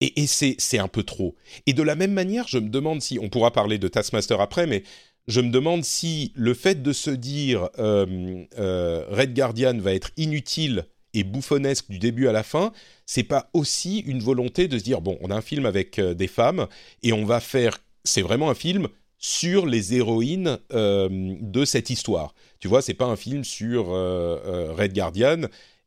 Et, 0.00 0.26
c'est 0.26 0.78
un 0.78 0.88
peu 0.88 1.02
trop. 1.02 1.34
Et 1.66 1.72
de 1.72 1.82
la 1.82 1.94
même 1.94 2.12
manière, 2.12 2.46
je 2.46 2.58
me 2.58 2.68
demande 2.68 3.00
si, 3.00 3.18
on 3.18 3.28
pourra 3.28 3.52
parler 3.52 3.78
de 3.78 3.88
Taskmaster 3.88 4.40
après, 4.40 4.66
mais 4.66 4.82
je 5.26 5.40
me 5.40 5.50
demande 5.50 5.84
si 5.84 6.32
le 6.34 6.54
fait 6.54 6.82
de 6.82 6.92
se 6.92 7.10
dire 7.10 7.68
euh, 7.78 8.44
euh, 8.58 9.06
Red 9.10 9.34
Guardian 9.34 9.78
va 9.78 9.94
être 9.94 10.10
inutile 10.16 10.86
et 11.14 11.24
bouffonnesque 11.24 11.88
du 11.88 11.98
début 11.98 12.26
à 12.26 12.32
la 12.32 12.42
fin, 12.42 12.72
c'est 13.06 13.22
pas 13.22 13.48
aussi 13.52 14.00
une 14.00 14.20
volonté 14.20 14.68
de 14.68 14.78
se 14.78 14.84
dire 14.84 15.00
bon, 15.00 15.16
on 15.20 15.30
a 15.30 15.34
un 15.34 15.40
film 15.40 15.64
avec 15.64 15.98
euh, 15.98 16.14
des 16.14 16.26
femmes 16.26 16.66
et 17.02 17.12
on 17.12 17.24
va 17.24 17.40
faire, 17.40 17.78
c'est 18.04 18.22
vraiment 18.22 18.50
un 18.50 18.54
film 18.54 18.88
sur 19.18 19.64
les 19.64 19.94
héroïnes 19.94 20.58
de 20.70 21.64
cette 21.64 21.88
histoire. 21.88 22.34
Tu 22.60 22.68
vois, 22.68 22.82
c'est 22.82 22.92
pas 22.92 23.06
un 23.06 23.16
film 23.16 23.42
sur 23.42 23.86
Red 23.86 24.92
Guardian 24.92 25.46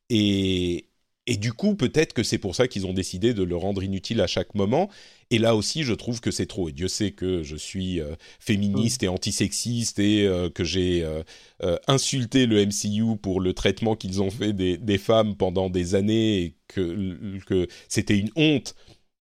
et, 0.10 0.88
et 1.28 1.38
du 1.38 1.54
coup, 1.54 1.76
peut-être 1.76 2.14
que 2.14 2.24
c'est 2.24 2.40
pour 2.40 2.56
ça 2.56 2.68
qu'ils 2.68 2.88
ont 2.88 2.94
décidé 2.94 3.36
de 3.36 3.44
le 3.44 3.56
rendre 3.56 3.84
inutile 3.84 4.22
à 4.22 4.28
chaque 4.28 4.56
moment. 4.56 4.90
Et 5.30 5.40
là 5.40 5.56
aussi, 5.56 5.84
je 5.84 5.94
trouve 5.94 6.22
que 6.22 6.32
c'est 6.32 6.46
trop. 6.46 6.70
Et 6.70 6.72
Dieu 6.72 6.88
sait 6.88 7.12
que 7.12 7.44
je 7.44 7.56
suis 7.56 8.00
euh, 8.00 8.16
féministe 8.40 9.04
et 9.04 9.10
antisexiste 9.10 10.00
et 10.00 10.26
euh, 10.26 10.50
que 10.50 10.64
j'ai 10.64 11.04
euh, 11.04 11.78
insulté 11.88 12.46
le 12.46 12.66
MCU 12.66 13.18
pour 13.18 13.42
le 13.42 13.54
traitement 13.54 13.96
qu'ils 13.96 14.22
ont 14.22 14.32
fait 14.32 14.54
des, 14.54 14.98
femmes 14.98 15.36
pendant 15.36 15.70
des 15.70 15.96
années 15.96 16.44
et 16.44 16.56
que, 16.68 17.68
c'était 17.90 18.18
une 18.18 18.32
honte 18.36 18.76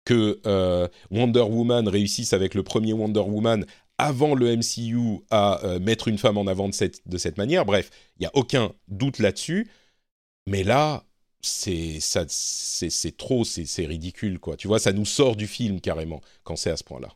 que 0.05 0.41
Wonder 1.11 1.41
Woman 1.41 1.89
réussisse 1.89 2.33
avec 2.33 2.55
le 2.55 2.63
premier 2.63 2.93
Wonder 2.93 3.21
Woman 3.21 3.65
avant 3.97 4.35
le 4.35 4.57
MCU 4.57 5.25
à 5.31 5.61
mettre 5.81 6.09
une 6.09 6.19
femme 6.19 6.37
en 6.37 6.47
avant 6.47 6.69
de 6.69 6.75
cette, 6.75 7.01
de 7.09 7.17
cette 7.17 7.39
manière. 7.39 7.65
Bref, 7.65 7.91
il 8.19 8.23
n'y 8.23 8.27
a 8.27 8.31
aucun 8.35 8.73
doute 8.89 9.19
là-dessus. 9.19 9.69
Mais 10.47 10.63
là, 10.63 11.05
c'est 11.45 12.01
ça 12.01 12.25
c'est 12.29 13.17
trop 13.17 13.45
c'est 13.45 13.87
ridicule 13.87 14.39
quoi. 14.39 14.57
Tu 14.57 14.69
vois 14.69 14.79
ça 14.79 14.93
nous 14.93 15.05
sort 15.05 15.37
du 15.37 15.47
film 15.47 15.81
carrément 15.81 16.21
quand 16.43 16.57
c'est 16.57 16.71
à 16.71 16.77
ce 16.77 16.85
point 16.85 17.01
là 17.01 17.09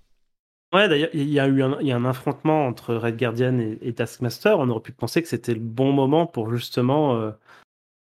ouais 0.74 0.88
d'ailleurs 0.88 1.10
il 1.14 1.30
y 1.30 1.40
a 1.40 1.46
eu 1.46 1.62
un, 1.62 1.80
y 1.80 1.92
a 1.92 1.96
un 1.96 2.04
affrontement 2.04 2.66
entre 2.66 2.94
Red 2.94 3.16
Guardian 3.16 3.58
et, 3.58 3.92
Taskmaster. 3.92 4.58
On 4.58 4.68
aurait 4.68 4.82
pu 4.82 4.92
penser 4.92 5.22
que 5.22 5.28
c'était 5.28 5.54
le 5.54 5.60
bon 5.60 5.92
moment 5.92 6.26
pour 6.26 6.50
justement 6.54 7.16
euh, 7.16 7.30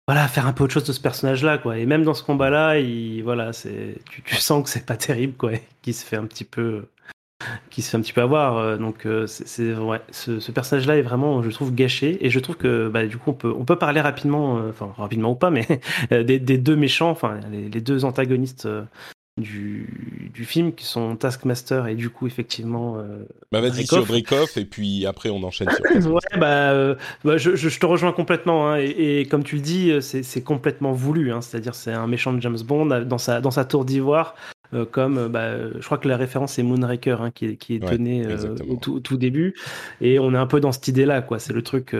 voilà 0.06 0.28
faire 0.28 0.46
un 0.46 0.52
peu 0.52 0.64
autre 0.64 0.74
chose 0.74 0.84
de 0.84 0.92
ce 0.92 1.00
personnage 1.00 1.42
là 1.42 1.58
quoi. 1.58 1.78
Et 1.78 1.86
même 1.86 2.04
dans 2.04 2.14
ce 2.14 2.22
combat 2.22 2.50
là 2.50 2.78
il 2.78 3.22
voilà 3.22 3.52
tu, 3.52 4.22
tu, 4.22 4.36
sens 4.36 4.62
que 4.62 4.70
c'est 4.70 4.86
pas 4.86 4.96
terrible 4.96 5.34
quoi 5.34 5.52
qui 5.82 5.92
se 5.92 6.04
fait 6.04 6.16
un 6.16 6.26
petit 6.26 6.44
peu 6.44 6.86
qui 7.70 7.82
se 7.82 7.90
fait 7.90 7.96
un 7.96 8.00
petit 8.00 8.12
peu 8.12 8.22
avoir. 8.22 8.56
Euh, 8.56 8.76
donc 8.76 9.06
euh, 9.06 9.26
c'est 9.26 9.74
ouais, 9.74 10.00
ce, 10.10 10.50
personnage-là 10.50 10.96
est 10.96 11.02
vraiment, 11.02 11.42
je 11.42 11.50
trouve, 11.50 11.74
gâché. 11.74 12.24
Et 12.24 12.30
je 12.30 12.38
trouve 12.40 12.56
que 12.56 12.88
bah, 12.88 13.06
du 13.06 13.18
coup, 13.18 13.30
on 13.30 13.34
peut, 13.34 13.54
on 13.56 13.64
peut 13.64 13.76
parler 13.76 14.00
rapidement, 14.00 14.58
euh, 14.58 14.70
enfin 14.70 14.92
rapidement 14.96 15.32
ou 15.32 15.36
pas, 15.36 15.50
mais 15.50 15.66
des, 16.10 16.38
deux 16.38 16.76
méchants, 16.76 17.10
enfin 17.10 17.40
les, 17.50 17.80
deux 17.80 18.04
antagonistes. 18.04 18.68
Du, 19.36 20.30
du, 20.32 20.44
film 20.44 20.72
qui 20.72 20.84
sont 20.84 21.16
Taskmaster 21.16 21.88
et 21.88 21.96
du 21.96 22.08
coup 22.08 22.28
effectivement 22.28 23.04
bah 23.50 23.60
vas-y 23.60 23.84
sur 23.84 24.06
Breakoff 24.06 24.56
et 24.56 24.64
puis 24.64 25.06
après 25.06 25.28
on 25.28 25.42
enchaîne 25.42 25.68
sur 25.70 26.12
ouais 26.12 26.38
bah, 26.38 26.94
bah 27.24 27.36
je, 27.36 27.56
je, 27.56 27.80
te 27.80 27.84
rejoins 27.84 28.12
complètement 28.12 28.70
hein, 28.70 28.76
et, 28.76 29.26
comme 29.28 29.42
tu 29.42 29.56
le 29.56 29.60
dis 29.60 29.92
c'est 30.00 30.42
complètement 30.44 30.92
voulu 30.92 31.32
hein, 31.32 31.40
c'est-à-dire 31.40 31.74
c'est 31.74 31.90
un 31.90 32.06
méchant 32.06 32.32
de 32.32 32.40
James 32.40 32.60
Bond 32.64 32.86
dans 32.86 33.18
sa 33.18 33.40
dans 33.40 33.50
sa 33.50 33.64
tour 33.64 33.84
d'ivoire 33.84 34.36
euh, 34.72 34.84
comme 34.84 35.18
euh, 35.18 35.28
bah, 35.28 35.70
je 35.78 35.84
crois 35.84 35.98
que 35.98 36.08
la 36.08 36.16
référence 36.16 36.54
c'est 36.54 36.62
Moonraker 36.62 37.20
hein, 37.20 37.30
qui, 37.30 37.46
est, 37.46 37.56
qui 37.56 37.74
est 37.74 37.78
donnée 37.78 38.24
euh, 38.26 38.56
au 38.68 38.76
tout, 38.76 39.16
début. 39.16 39.54
Et 40.00 40.18
on 40.18 40.32
est 40.32 40.38
un 40.38 40.46
peu 40.46 40.60
dans 40.60 40.72
cette 40.72 40.88
idée 40.88 41.06
là 41.06 41.22
quoi. 41.22 41.38
C'est 41.38 41.52
le 41.52 41.62
truc 41.62 41.94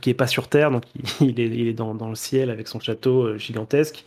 qui 0.00 0.10
est 0.10 0.14
pas 0.14 0.26
sur 0.26 0.48
terre 0.48 0.70
donc 0.70 0.84
il, 1.20 1.40
est, 1.40 1.46
il 1.46 1.68
est 1.68 1.72
dans, 1.72 1.94
dans, 1.94 2.08
le 2.08 2.14
ciel 2.14 2.50
avec 2.50 2.68
son 2.68 2.80
château 2.80 3.36
gigantesque 3.38 4.04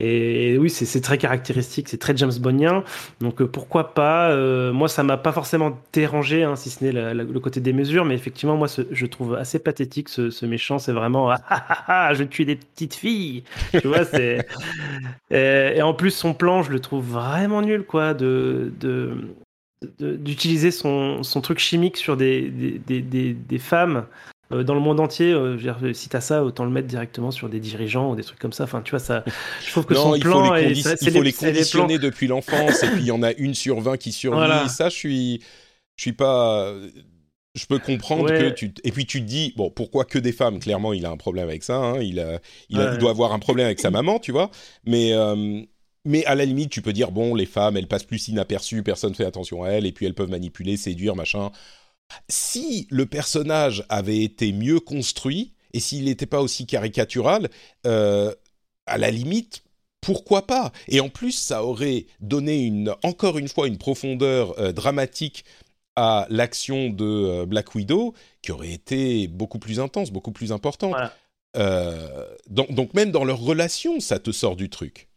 et, 0.00 0.58
oui, 0.58 0.70
c'est 0.70 1.00
très 1.00 1.18
caractéristique, 1.18 1.88
c'est 1.88 1.98
très 1.98 2.16
James 2.16 2.32
Bondien. 2.40 2.82
Donc 3.20 3.40
euh, 3.40 3.46
pourquoi 3.46 3.94
pas 3.94 4.30
euh, 4.30 4.72
Moi, 4.72 4.88
ça 4.88 5.04
m'a 5.04 5.16
pas 5.16 5.30
forcément 5.30 5.78
dérangé, 5.92 6.42
hein, 6.42 6.56
si 6.56 6.70
ce 6.70 6.82
n'est 6.84 6.92
le 6.92 7.40
côté 7.40 7.60
des 7.60 7.72
mesures, 7.72 8.04
mais 8.04 8.14
effectivement, 8.14 8.56
moi, 8.56 8.66
je 8.90 9.06
trouve 9.06 9.34
assez 9.36 9.60
pathétique 9.60 10.08
ce, 10.08 10.46
méchant. 10.46 10.80
C'est 10.80 10.92
vraiment 10.92 11.30
ah, 11.30 11.40
ah, 11.48 11.64
ah, 11.68 11.84
ah, 12.08 12.14
je 12.14 12.24
tue 12.24 12.44
des 12.44 12.56
petites 12.56 12.94
filles. 12.94 13.44
Tu 13.72 13.86
vois, 13.86 14.02
et, 15.30 15.82
en 15.82 15.94
plus 15.94 16.10
son 16.10 16.34
plan, 16.34 16.62
je 16.62 16.72
le 16.72 16.80
trouve 16.80 17.04
vraiment 17.04 17.62
nul, 17.62 17.84
quoi, 17.84 18.14
d'utiliser 20.00 20.72
son, 20.72 21.22
truc 21.40 21.60
chimique 21.60 21.96
sur 21.96 22.16
des 22.16 22.80
femmes 23.60 24.06
dans 24.62 24.74
le 24.74 24.80
monde 24.80 25.00
entier. 25.00 25.32
Euh, 25.32 25.56
dire, 25.56 25.78
si 25.92 26.08
t'as 26.08 26.20
ça, 26.20 26.44
autant 26.44 26.64
le 26.64 26.70
mettre 26.70 26.86
directement 26.86 27.30
sur 27.30 27.48
des 27.48 27.60
dirigeants 27.60 28.10
ou 28.10 28.16
des 28.16 28.22
trucs 28.22 28.38
comme 28.38 28.52
ça. 28.52 28.64
Enfin, 28.64 28.82
tu 28.82 28.90
vois, 28.90 29.00
ça. 29.00 29.24
Je 29.64 29.70
trouve 29.70 29.86
que 29.86 29.94
son 29.94 30.14
il 30.14 30.22
plan, 30.22 30.46
faut 30.46 30.54
les, 30.54 30.78
il 30.78 31.10
faut 31.10 31.22
les 31.22 31.32
conditionner 31.32 31.98
depuis 31.98 32.26
l'enfance, 32.26 32.82
et 32.82 32.88
puis 32.88 33.00
il 33.00 33.06
y 33.06 33.10
en 33.10 33.22
a 33.22 33.32
une 33.32 33.54
sur 33.54 33.80
20 33.80 33.96
qui 33.96 34.12
survit. 34.12 34.68
Ça, 34.68 34.88
je 34.88 34.94
suis, 34.94 35.42
je 35.96 36.02
suis 36.02 36.12
pas. 36.12 36.72
Je 37.54 37.66
peux 37.66 37.78
comprendre 37.78 38.28
que 38.28 38.50
tu 38.50 38.74
et 38.82 38.90
puis 38.90 39.06
tu 39.06 39.20
te 39.20 39.26
dis 39.26 39.54
bon 39.56 39.70
pourquoi 39.70 40.04
que 40.04 40.18
des 40.18 40.32
femmes? 40.32 40.58
Clairement 40.58 40.92
il 40.92 41.06
a 41.06 41.10
un 41.10 41.16
problème 41.16 41.48
avec 41.48 41.62
ça 41.62 41.76
hein. 41.76 42.00
il, 42.00 42.18
a, 42.18 42.40
il, 42.68 42.98
doit 42.98 43.10
avoir 43.10 43.32
un 43.32 43.38
problème 43.38 43.66
avec 43.66 43.78
sa 43.78 43.92
maman 43.92 44.18
tu 44.18 44.32
vois 44.32 44.50
mais 44.84 45.12
mais 46.04 46.24
à 46.26 46.34
la 46.34 46.44
limite, 46.44 46.70
tu 46.70 46.82
peux 46.82 46.92
dire 46.92 47.10
bon, 47.10 47.34
les 47.34 47.46
femmes, 47.46 47.76
elles 47.76 47.86
passent 47.86 48.04
plus 48.04 48.28
inaperçues, 48.28 48.82
personne 48.82 49.14
fait 49.14 49.24
attention 49.24 49.62
à 49.62 49.70
elles, 49.70 49.86
et 49.86 49.92
puis 49.92 50.06
elles 50.06 50.14
peuvent 50.14 50.30
manipuler, 50.30 50.76
séduire, 50.76 51.16
machin. 51.16 51.50
Si 52.28 52.86
le 52.90 53.06
personnage 53.06 53.84
avait 53.88 54.22
été 54.22 54.52
mieux 54.52 54.80
construit 54.80 55.54
et 55.72 55.80
s'il 55.80 56.04
n'était 56.04 56.26
pas 56.26 56.40
aussi 56.40 56.66
caricatural, 56.66 57.50
euh, 57.86 58.32
à 58.86 58.96
la 58.96 59.10
limite, 59.10 59.64
pourquoi 60.00 60.46
pas? 60.46 60.70
Et 60.88 61.00
en 61.00 61.08
plus, 61.08 61.32
ça 61.32 61.64
aurait 61.64 62.06
donné 62.20 62.62
une, 62.62 62.94
encore 63.02 63.38
une 63.38 63.48
fois 63.48 63.66
une 63.66 63.78
profondeur 63.78 64.58
euh, 64.58 64.72
dramatique 64.72 65.44
à 65.96 66.26
l'action 66.30 66.90
de 66.90 67.04
euh, 67.04 67.46
Black 67.46 67.74
Widow 67.74 68.14
qui 68.42 68.52
aurait 68.52 68.72
été 68.72 69.26
beaucoup 69.26 69.58
plus 69.58 69.80
intense, 69.80 70.10
beaucoup 70.10 70.32
plus 70.32 70.52
importante. 70.52 70.94
donc, 72.48 72.72
donc, 72.72 72.94
même 72.94 73.10
dans 73.10 73.24
leur 73.24 73.40
relation, 73.40 74.00
ça 74.00 74.18
te 74.18 74.30
sort 74.30 74.56
du 74.56 74.68
truc. 74.68 75.08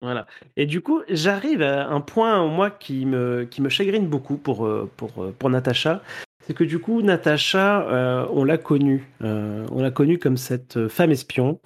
Voilà. 0.00 0.26
Et 0.56 0.66
du 0.66 0.80
coup, 0.80 1.02
j'arrive 1.08 1.62
à 1.62 1.88
un 1.88 2.00
point, 2.00 2.46
moi, 2.46 2.70
qui 2.70 3.04
me, 3.04 3.44
qui 3.44 3.60
me 3.60 3.68
chagrine 3.68 4.06
beaucoup 4.06 4.36
pour, 4.36 4.64
euh, 4.64 4.88
pour, 4.96 5.22
euh, 5.22 5.34
pour 5.36 5.50
Natacha. 5.50 6.02
C'est 6.46 6.54
que 6.54 6.64
du 6.64 6.78
coup, 6.78 7.02
Natacha, 7.02 7.82
euh, 7.88 8.26
on 8.30 8.44
l'a 8.44 8.58
connue. 8.58 9.08
on 9.20 9.82
l'a 9.82 9.90
connue 9.90 10.18
comme 10.18 10.36
cette 10.36 10.88
femme 10.88 11.10
espion 11.10 11.60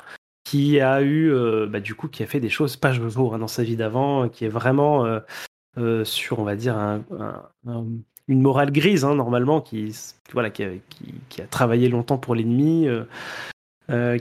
qui 0.45 0.81
a 0.81 1.03
eu, 1.03 1.33
bah, 1.69 1.79
du 1.79 1.95
coup, 1.95 2.09
qui 2.09 2.23
a 2.25 2.27
fait 2.27 2.41
des 2.41 2.49
choses 2.49 2.77
pas 2.77 2.93
jour 2.93 3.35
hein, 3.35 3.39
dans 3.39 3.47
sa 3.47 3.63
vie 3.63 3.77
d'avant, 3.77 4.29
qui 4.29 4.45
est 4.45 4.49
vraiment 4.49 5.07
sur, 6.05 6.41
on 6.41 6.45
va 6.45 6.57
dire, 6.57 7.01
une 8.27 8.41
morale 8.43 8.73
grise, 8.73 9.05
hein, 9.05 9.15
normalement, 9.15 9.61
qui, 9.61 9.95
voilà, 10.33 10.51
qui, 10.51 10.65
a, 10.65 10.71
qui, 11.29 11.43
a 11.43 11.47
travaillé 11.47 11.89
longtemps 11.89 12.19
pour 12.19 12.35
l'ennemi, 12.35 12.89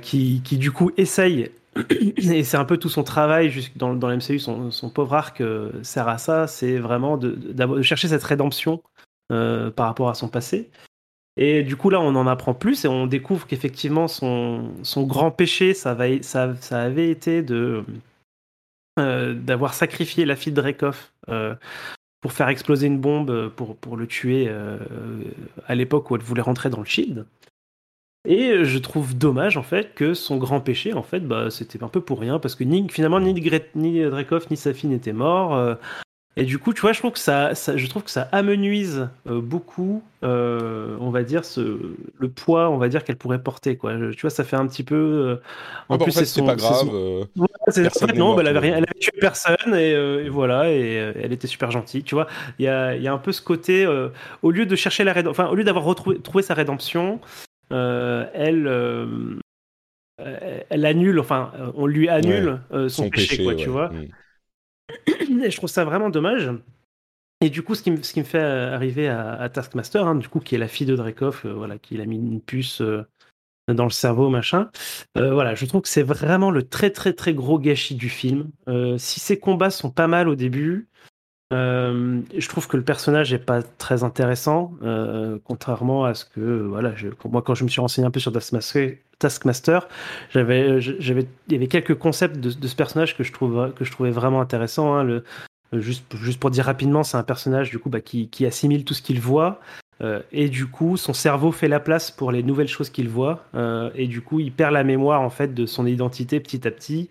qui, 0.03 0.41
qui, 0.43 0.57
du 0.59 0.71
coup, 0.71 0.91
essaye 0.95 1.49
et 1.75 2.43
c'est 2.43 2.57
un 2.57 2.65
peu 2.65 2.77
tout 2.77 2.89
son 2.89 3.03
travail 3.03 3.53
dans, 3.75 3.93
dans 3.93 4.09
l'MCU, 4.09 4.39
son, 4.39 4.89
pauvre 4.89 5.13
arc 5.13 5.41
euh, 5.41 5.71
sert 5.83 6.07
à 6.07 6.17
ça, 6.17 6.47
c'est 6.47 6.77
vraiment 6.77 7.17
de, 7.17 7.81
chercher 7.81 8.09
cette 8.09 8.23
rédemption 8.23 8.81
euh, 9.31 9.71
par 9.71 9.87
rapport 9.87 10.09
à 10.09 10.13
son 10.13 10.27
passé. 10.27 10.69
Et 11.37 11.63
du 11.63 11.77
coup 11.77 11.89
là, 11.89 12.01
on 12.01 12.15
en 12.15 12.27
apprend 12.27 12.53
plus 12.53 12.83
et 12.83 12.89
on 12.89 13.07
découvre 13.07 13.47
qu'effectivement 13.47 14.09
son, 14.09 14.73
grand 14.97 15.31
péché, 15.31 15.73
ça, 15.73 15.93
va, 15.93 16.21
ça, 16.21 16.55
ça 16.59 16.81
avait 16.81 17.09
été 17.09 17.45
euh, 18.99 19.33
d'avoir 19.33 19.73
sacrifié 19.73 20.25
la 20.25 20.35
fille 20.35 20.51
de 20.51 20.61
Dreykov 20.61 21.11
pour 22.19 22.33
faire 22.33 22.49
exploser 22.49 22.87
une 22.87 22.99
bombe 22.99 23.49
pour, 23.55 23.77
pour 23.77 23.95
le 23.95 24.07
tuer 24.07 24.53
à 25.67 25.73
l'époque 25.75 26.11
où 26.11 26.17
elle 26.17 26.21
voulait 26.21 26.41
rentrer 26.41 26.69
dans 26.69 26.79
le 26.79 26.85
Shield. 26.85 27.25
Et 28.23 28.65
je 28.65 28.77
trouve 28.77 29.17
dommage 29.17 29.57
en 29.57 29.63
fait 29.63 29.95
que 29.95 30.13
son 30.13 30.37
grand 30.37 30.61
péché 30.61 30.93
en 30.93 31.01
fait 31.01 31.21
bah 31.21 31.49
c'était 31.49 31.83
un 31.83 31.87
peu 31.87 32.01
pour 32.01 32.19
rien 32.19 32.37
parce 32.37 32.53
que 32.53 32.63
ni 32.63 32.87
finalement 32.87 33.19
ni, 33.19 33.33
ni 33.33 34.03
Drekov 34.03 34.45
ni 34.51 34.57
sa 34.57 34.75
fille 34.75 34.91
n'étaient 34.91 35.11
morts 35.11 35.55
euh, 35.55 35.73
et 36.37 36.43
du 36.43 36.59
coup 36.59 36.71
tu 36.71 36.81
vois 36.81 36.93
je 36.93 36.99
trouve 36.99 37.13
que 37.13 37.19
ça, 37.19 37.53
je 37.53 37.87
trouve 37.87 38.03
que 38.03 38.11
ça 38.11 38.29
amenuise 38.31 39.09
euh, 39.27 39.41
beaucoup 39.41 40.03
euh, 40.23 40.97
on 40.99 41.09
va 41.09 41.23
dire 41.23 41.43
ce 41.45 41.95
le 42.19 42.29
poids 42.29 42.69
on 42.69 42.77
va 42.77 42.89
dire 42.89 43.03
qu'elle 43.03 43.17
pourrait 43.17 43.41
porter 43.41 43.75
quoi. 43.75 43.93
Tu 44.11 44.21
vois 44.21 44.29
ça 44.29 44.43
fait 44.43 44.55
un 44.55 44.67
petit 44.67 44.83
peu 44.83 45.39
en 45.89 45.97
plus 45.97 46.11
c'est 46.11 46.45
pas 46.45 46.55
grave 46.55 46.91
non 48.15 48.35
bah, 48.35 48.41
elle 48.41 48.47
avait 48.49 48.59
rien 48.59 48.77
elle 48.77 48.85
avait 48.87 48.99
tué 48.99 49.13
personne 49.19 49.73
et, 49.73 50.29
voilà 50.29 50.69
et 50.71 50.93
elle 50.93 51.33
était 51.33 51.47
super 51.47 51.71
gentille 51.71 52.03
tu 52.03 52.13
vois. 52.13 52.27
Il 52.59 52.65
y 52.65 52.67
a, 52.67 52.95
y 52.95 53.07
a 53.07 53.13
un 53.13 53.17
peu 53.17 53.31
ce 53.31 53.41
côté 53.41 53.87
au 54.43 54.51
lieu 54.51 54.67
de 54.67 54.75
chercher 54.75 55.03
la 55.03 55.13
rédemption 55.13 55.43
enfin 55.43 55.51
au 55.51 55.55
lieu 55.55 55.63
d'avoir 55.63 55.85
retrouvé 55.85 56.19
trouvé 56.19 56.43
sa 56.43 56.53
rédemption 56.53 57.19
euh, 57.23 57.50
elle, 57.71 58.67
euh, 60.21 60.59
elle 60.69 60.85
annule, 60.85 61.19
enfin, 61.19 61.51
on 61.75 61.85
lui 61.85 62.09
annule 62.09 62.59
euh, 62.71 62.89
son, 62.89 63.09
péché, 63.09 63.43
quoi, 63.43 63.55
tu 63.55 63.69
vois. 63.69 63.89
Mm. 63.89 65.43
Et 65.43 65.51
je 65.51 65.57
trouve 65.57 65.69
ça 65.69 65.85
vraiment 65.85 66.09
dommage. 66.09 66.51
Et 67.39 67.49
du 67.49 67.63
coup, 67.63 67.73
ce 67.73 67.81
qui, 67.81 67.91
me, 67.91 68.01
ce 68.03 68.13
qui 68.13 68.19
me 68.19 68.25
fait 68.25 68.41
arriver 68.41 69.07
à, 69.07 69.49
Taskmaster, 69.49 70.05
hein, 70.05 70.15
du 70.15 70.27
coup, 70.27 70.39
qui 70.39 70.55
est 70.55 70.59
la 70.59 70.67
fille 70.67 70.85
de 70.85 70.95
Dreykov, 70.95 71.47
voilà, 71.47 71.79
qui 71.79 71.99
a 71.99 72.05
mis 72.05 72.17
une 72.17 72.41
puce 72.41 72.83
dans 73.67 73.85
le 73.85 73.89
cerveau, 73.89 74.29
machin. 74.29 74.69
voilà, 75.15 75.55
je 75.55 75.65
trouve 75.65 75.81
que 75.81 75.89
c'est 75.89 76.03
vraiment 76.03 76.51
le 76.51 76.63
très 76.63 76.91
très 76.91 77.13
très 77.13 77.33
gros 77.33 77.57
gâchis 77.57 77.95
du 77.95 78.09
film. 78.09 78.51
si 78.97 79.19
ces 79.19 79.39
combats 79.39 79.71
sont 79.71 79.89
pas 79.89 80.07
mal 80.07 80.29
au 80.29 80.35
début, 80.35 80.87
euh, 81.51 82.21
je 82.35 82.47
trouve 82.47 82.67
que 82.67 82.77
le 82.77 82.83
personnage 82.83 83.33
est 83.33 83.39
pas 83.39 83.61
très 83.61 84.03
intéressant, 84.03 84.73
euh, 84.83 85.37
contrairement 85.43 86.05
à 86.05 86.13
ce 86.13 86.23
que 86.23 86.39
voilà, 86.39 86.93
moi 87.25 87.41
quand 87.41 87.55
je 87.55 87.63
me 87.63 87.69
suis 87.69 87.81
renseigné 87.81 88.07
un 88.07 88.11
peu 88.11 88.19
sur 88.19 88.31
Taskmaster, 89.19 89.87
j'avais, 90.29 90.79
j'avais, 90.79 91.27
il 91.47 91.53
y 91.53 91.55
avait 91.55 91.67
quelques 91.67 91.95
concepts 91.95 92.37
de, 92.37 92.67
ce 92.67 92.75
personnage 92.75 93.17
que 93.17 93.23
je 93.23 93.33
trouve 93.33 93.73
que 93.73 93.83
je 93.83 93.91
trouvais 93.91 94.11
vraiment 94.11 94.39
intéressant. 94.39 94.95
Hein, 94.95 95.21
juste, 95.73 96.05
pour 96.39 96.51
dire 96.51 96.65
rapidement, 96.65 97.03
c'est 97.03 97.17
un 97.17 97.23
personnage 97.23 97.69
du 97.69 97.79
coup 97.79 97.89
bah, 97.89 98.01
qui, 98.01 98.29
qui, 98.29 98.45
assimile 98.45 98.85
tout 98.85 98.93
ce 98.93 99.01
qu'il 99.01 99.19
voit. 99.19 99.59
Euh, 100.01 100.21
et 100.31 100.49
du 100.49 100.65
coup, 100.65 100.97
son 100.97 101.13
cerveau 101.13 101.51
fait 101.51 101.67
la 101.67 101.79
place 101.79 102.11
pour 102.11 102.31
les 102.31 102.43
nouvelles 102.43 102.67
choses 102.67 102.89
qu'il 102.89 103.09
voit, 103.09 103.43
et 103.93 104.07
du 104.07 104.21
coup, 104.21 104.39
il 104.39 104.51
perd 104.53 104.73
la 104.73 104.83
mémoire 104.83 105.21
en 105.21 105.29
fait 105.29 105.53
de 105.53 105.65
son 105.65 105.85
identité 105.85 106.39
petit 106.39 106.65
à 106.65 106.71
petit. 106.71 107.09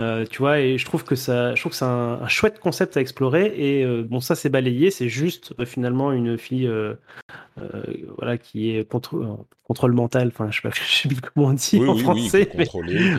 Euh, 0.00 0.24
tu 0.24 0.38
vois, 0.38 0.60
et 0.60 0.78
je 0.78 0.84
trouve 0.84 1.04
que 1.04 1.14
ça, 1.14 1.54
je 1.54 1.60
trouve 1.60 1.72
que 1.72 1.78
c'est 1.78 1.84
un, 1.84 2.26
chouette 2.28 2.58
concept 2.58 2.96
à 2.96 3.00
explorer. 3.00 3.52
Et 3.56 3.84
euh, 3.84 4.02
bon, 4.02 4.20
ça 4.20 4.34
c'est 4.34 4.48
balayé, 4.48 4.90
c'est 4.90 5.08
juste 5.08 5.52
euh, 5.58 5.66
finalement 5.66 6.12
une 6.12 6.38
fille, 6.38 6.70
voilà, 8.16 8.38
qui 8.38 8.70
est 8.70 8.88
contre, 8.88 9.46
contrôle 9.62 9.92
mental. 9.92 10.28
Enfin, 10.28 10.50
je 10.50 10.60
sais 10.60 10.68
pas, 10.68 10.74
je 10.74 11.02
sais 11.02 11.08
plus 11.08 11.20
comment 11.20 11.48
on 11.48 11.52
dit 11.52 11.80
en 11.86 11.96
français, 11.96 12.50
mais 12.56 12.66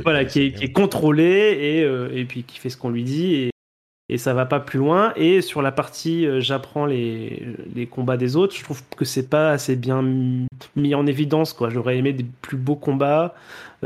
voilà, 0.04 0.26
qui 0.26 0.42
est, 0.42 0.52
qui 0.54 0.66
est, 0.66 0.72
contrôlée 0.72 1.24
et, 1.24 2.20
et 2.20 2.26
puis 2.26 2.44
qui 2.44 2.60
fait 2.60 2.70
ce 2.70 2.78
qu'on 2.78 2.90
lui 2.90 3.04
dit. 3.04 3.36
Et, 3.36 3.52
et 4.10 4.18
ça 4.18 4.34
va 4.34 4.46
pas 4.46 4.60
plus 4.60 4.80
loin. 4.80 5.14
Et 5.16 5.42
sur 5.42 5.62
la 5.62 5.72
partie 5.72 6.28
j'apprends 6.42 6.86
les, 6.86 7.46
les, 7.76 7.86
combats 7.86 8.18
des 8.18 8.36
autres, 8.36 8.56
je 8.56 8.64
trouve 8.64 8.82
que 8.98 9.06
c'est 9.06 9.30
pas 9.30 9.52
assez 9.52 9.76
bien 9.76 10.02
mis 10.76 10.96
en 10.96 11.06
évidence. 11.06 11.54
Quoi. 11.54 11.70
J'aurais 11.70 11.98
aimé 11.98 12.12
des 12.12 12.26
plus 12.42 12.58
beaux 12.58 12.76
combats, 12.76 13.36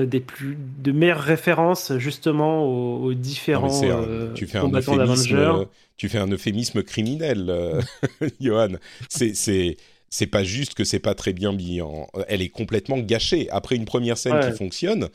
des 0.04 0.20
plus 0.20 0.58
de 0.80 0.92
meilleures 0.92 1.22
références 1.22 1.98
justement 1.98 2.66
aux, 2.66 3.14
différents 3.14 3.84
euh, 3.84 4.34
tu 4.34 4.46
fais 4.46 4.60
combattants 4.60 4.98
d'Avengers. 4.98 5.64
Tu 5.98 6.10
fais 6.10 6.18
un 6.18 6.28
euphémisme 6.28 6.84
criminel, 6.84 7.46
euh, 7.50 7.82
Johan. 8.42 8.74
C'est 9.08 9.34
c'est 9.34 9.78
c'est 10.10 10.28
pas 10.28 10.44
juste 10.44 10.74
que 10.74 10.84
c'est 10.84 11.00
pas 11.00 11.16
très 11.16 11.34
bien 11.34 11.52
en... 11.82 12.08
Elle 12.28 12.42
est 12.42 12.50
complètement 12.50 12.98
gâchée. 13.00 13.50
Après 13.50 13.76
une 13.76 13.86
première 13.86 14.18
scène 14.18 14.40
qui 14.42 14.58
fonctionne, 14.58 15.10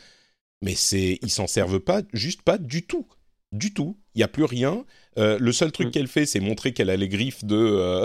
mais 0.62 0.74
c'est 0.74 1.18
ils 1.22 1.30
s'en 1.30 1.46
servent 1.46 1.80
pas, 1.80 2.02
juste 2.12 2.42
pas 2.42 2.56
du 2.56 2.82
tout, 2.82 3.06
du 3.52 3.74
tout. 3.74 3.98
Il 4.14 4.20
y 4.20 4.24
a 4.24 4.28
plus 4.28 4.44
rien. 4.44 4.84
le 5.16 5.52
seul 5.52 5.72
truc 5.72 5.88
mm. 5.88 5.90
qu'elle 5.90 6.08
fait, 6.08 6.24
c'est 6.24 6.40
montrer 6.40 6.72
qu'elle 6.72 6.90
a 6.90 6.96
les 6.96 7.08
griffes 7.08 7.44
de 7.44 8.02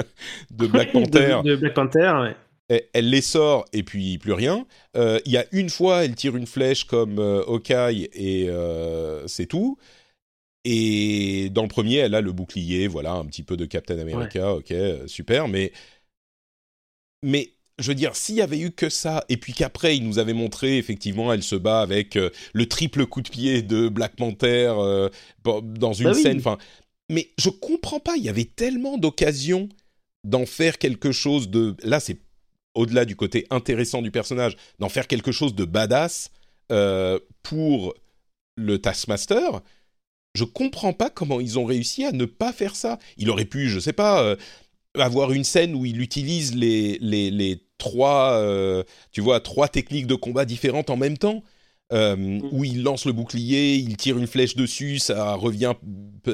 de 0.50 0.66
Black 0.66 0.92
Panther. 0.92 1.40
de, 1.42 1.50
de, 1.50 1.56
Black 1.56 1.74
Panther, 1.74 2.12
ouais 2.22 2.36
elle 2.68 3.10
les 3.10 3.22
sort 3.22 3.64
et 3.72 3.82
puis 3.82 4.18
plus 4.18 4.32
rien. 4.32 4.66
Euh, 4.96 5.20
il 5.24 5.32
y 5.32 5.36
a 5.36 5.46
une 5.52 5.70
fois, 5.70 6.04
elle 6.04 6.14
tire 6.14 6.36
une 6.36 6.46
flèche 6.46 6.84
comme 6.84 7.18
euh, 7.18 7.42
Hawkeye 7.46 8.08
et 8.12 8.48
euh, 8.48 9.26
c'est 9.26 9.46
tout. 9.46 9.78
Et 10.64 11.48
dans 11.50 11.62
le 11.62 11.68
premier, 11.68 11.96
elle 11.96 12.14
a 12.14 12.20
le 12.20 12.32
bouclier, 12.32 12.88
voilà, 12.88 13.12
un 13.12 13.24
petit 13.24 13.42
peu 13.42 13.56
de 13.56 13.64
Captain 13.64 13.98
America, 13.98 14.54
ok, 14.54 14.74
super. 15.06 15.48
Mais, 15.48 15.72
mais 17.22 17.54
je 17.78 17.88
veux 17.88 17.94
dire, 17.94 18.14
s'il 18.14 18.34
y 18.34 18.42
avait 18.42 18.58
eu 18.58 18.70
que 18.72 18.90
ça, 18.90 19.24
et 19.30 19.38
puis 19.38 19.54
qu'après, 19.54 19.96
il 19.96 20.06
nous 20.06 20.18
avait 20.18 20.34
montré, 20.34 20.76
effectivement, 20.76 21.32
elle 21.32 21.42
se 21.42 21.54
bat 21.54 21.80
avec 21.80 22.18
le 22.52 22.66
triple 22.66 23.06
coup 23.06 23.22
de 23.22 23.30
pied 23.30 23.62
de 23.62 23.88
Black 23.88 24.16
Panther 24.16 24.74
dans 25.44 25.92
une 25.94 26.08
bah 26.08 26.14
scène, 26.14 26.38
enfin. 26.38 26.58
Mais 27.08 27.30
je 27.38 27.48
comprends 27.48 28.00
pas, 28.00 28.18
il 28.18 28.24
y 28.24 28.28
avait 28.28 28.44
tellement 28.44 28.98
d'occasions 28.98 29.70
d'en 30.24 30.44
faire 30.44 30.76
quelque 30.76 31.12
chose 31.12 31.48
de. 31.48 31.76
Là, 31.82 32.00
c'est 32.00 32.18
au-delà 32.78 33.04
du 33.04 33.16
côté 33.16 33.46
intéressant 33.50 34.02
du 34.02 34.10
personnage, 34.12 34.56
d'en 34.78 34.88
faire 34.88 35.08
quelque 35.08 35.32
chose 35.32 35.54
de 35.54 35.64
badass 35.64 36.30
euh, 36.70 37.18
pour 37.42 37.94
le 38.56 38.78
Taskmaster, 38.78 39.60
je 40.34 40.44
comprends 40.44 40.92
pas 40.92 41.10
comment 41.10 41.40
ils 41.40 41.58
ont 41.58 41.64
réussi 41.64 42.04
à 42.04 42.12
ne 42.12 42.24
pas 42.24 42.52
faire 42.52 42.76
ça. 42.76 42.98
Il 43.16 43.30
aurait 43.30 43.46
pu, 43.46 43.68
je 43.68 43.80
sais 43.80 43.92
pas, 43.92 44.22
euh, 44.22 44.36
avoir 44.94 45.32
une 45.32 45.42
scène 45.42 45.74
où 45.74 45.84
il 45.84 46.00
utilise 46.00 46.54
les, 46.54 46.98
les, 47.00 47.64
trois, 47.78 48.34
euh, 48.34 48.84
tu 49.10 49.20
vois, 49.20 49.40
trois 49.40 49.68
techniques 49.68 50.06
de 50.06 50.14
combat 50.14 50.44
différentes 50.44 50.90
en 50.90 50.96
même 50.96 51.18
temps. 51.18 51.42
Euh, 51.90 52.16
mm. 52.16 52.48
où 52.52 52.64
il 52.64 52.82
lance 52.82 53.06
le 53.06 53.12
bouclier, 53.12 53.76
il 53.76 53.96
tire 53.96 54.18
une 54.18 54.26
flèche 54.26 54.56
dessus, 54.56 54.98
ça 54.98 55.32
revient, 55.34 55.72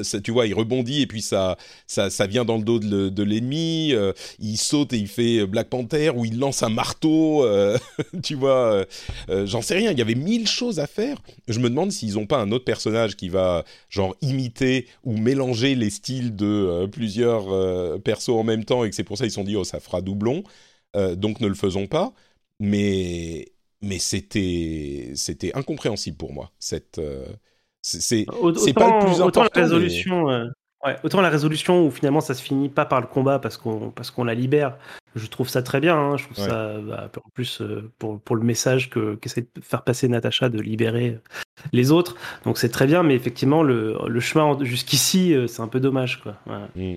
ça, 0.03 0.19
tu 0.19 0.31
vois, 0.31 0.47
il 0.47 0.53
rebondit 0.53 1.01
et 1.01 1.07
puis 1.07 1.21
ça, 1.21 1.55
ça, 1.87 2.09
ça 2.09 2.27
vient 2.27 2.43
dans 2.43 2.57
le 2.57 2.63
dos 2.63 2.77
de, 2.79 3.23
l'ennemi. 3.23 3.93
Euh, 3.93 4.11
il 4.39 4.57
saute 4.57 4.91
et 4.91 4.97
il 4.97 5.07
fait 5.07 5.45
Black 5.45 5.69
Panther, 5.69 6.11
où 6.13 6.25
il 6.25 6.39
lance 6.39 6.61
un 6.61 6.69
marteau, 6.69 7.45
euh, 7.45 7.77
tu 8.23 8.35
vois. 8.35 8.85
J'en 9.29 9.61
sais 9.61 9.75
rien. 9.75 9.91
Il 9.91 9.97
y 9.97 10.01
avait 10.01 10.15
mille 10.15 10.47
choses 10.47 10.79
à 10.79 10.87
faire. 10.87 11.21
Je 11.47 11.59
me 11.59 11.69
demande 11.69 11.91
s'ils 11.91 12.15
n'ont 12.15 12.27
pas 12.27 12.39
un 12.39 12.51
autre 12.51 12.65
personnage 12.65 13.15
qui 13.15 13.29
va 13.29 13.63
genre 13.89 14.15
imiter 14.21 14.87
ou 15.05 15.15
mélanger 15.15 15.75
les 15.75 15.89
styles 15.89 16.35
de 16.35 16.85
plusieurs 16.87 18.01
persos 18.01 18.29
en 18.29 18.43
même 18.43 18.65
temps 18.65 18.83
et 18.83 18.89
que 18.89 18.95
c'est 18.95 19.03
pour 19.03 19.17
ça 19.17 19.25
ils 19.25 19.31
se 19.31 19.35
sont 19.35 19.43
dit 19.43 19.55
oh 19.55 19.63
ça 19.63 19.79
fera 19.79 20.01
doublon. 20.01 20.43
donc 21.15 21.39
ne 21.39 21.47
le 21.47 21.55
faisons 21.55 21.87
pas. 21.87 22.13
Mais 22.59 23.47
mais 23.81 23.99
c'était 23.99 25.11
c'était 25.15 25.55
incompréhensible 25.55 26.17
pour 26.17 26.33
moi. 26.33 26.51
Cette 26.59 26.99
euh, 26.99 27.25
c'est 27.81 28.01
c'est 28.01 28.25
pas 28.25 28.99
le 28.99 29.05
plus 29.05 29.21
important. 29.21 29.25
Autant 29.25 29.43
la 29.43 29.61
résolution, 29.61 30.29
euh, 30.29 30.47
ouais, 30.85 30.97
autant 31.03 31.21
la 31.21 31.29
résolution 31.29 31.85
où 31.85 31.91
finalement 31.91 32.21
ça 32.21 32.33
se 32.33 32.41
finit 32.41 32.69
pas 32.69 32.85
par 32.85 33.01
le 33.01 33.07
combat 33.07 33.39
parce 33.39 33.57
qu'on 33.57 33.91
parce 33.91 34.11
qu'on 34.11 34.23
la 34.23 34.33
libère. 34.33 34.77
Je 35.15 35.27
trouve 35.27 35.47
ça 35.47 35.63
très 35.63 35.79
bien. 35.79 35.95
Hein. 35.95 36.17
je 36.17 36.25
trouve 36.25 36.37
ça 36.37 36.79
bah, 36.79 37.09
en 37.23 37.29
plus 37.29 37.61
euh, 37.61 37.91
pour, 37.99 38.19
pour 38.19 38.35
le 38.35 38.43
message 38.43 38.89
que 38.89 39.15
qu'essaie 39.15 39.41
de 39.41 39.61
faire 39.61 39.83
passer 39.83 40.07
Natacha 40.07 40.49
de 40.49 40.59
libérer 40.59 41.19
les 41.71 41.91
autres. 41.91 42.15
Donc 42.43 42.57
c'est 42.57 42.69
très 42.69 42.87
bien, 42.87 43.03
mais 43.03 43.15
effectivement 43.15 43.63
le, 43.63 43.97
le 44.07 44.19
chemin 44.19 44.57
jusqu'ici 44.61 45.35
c'est 45.47 45.61
un 45.61 45.67
peu 45.67 45.79
dommage 45.79 46.21
quoi. 46.21 46.37
Mm. 46.75 46.95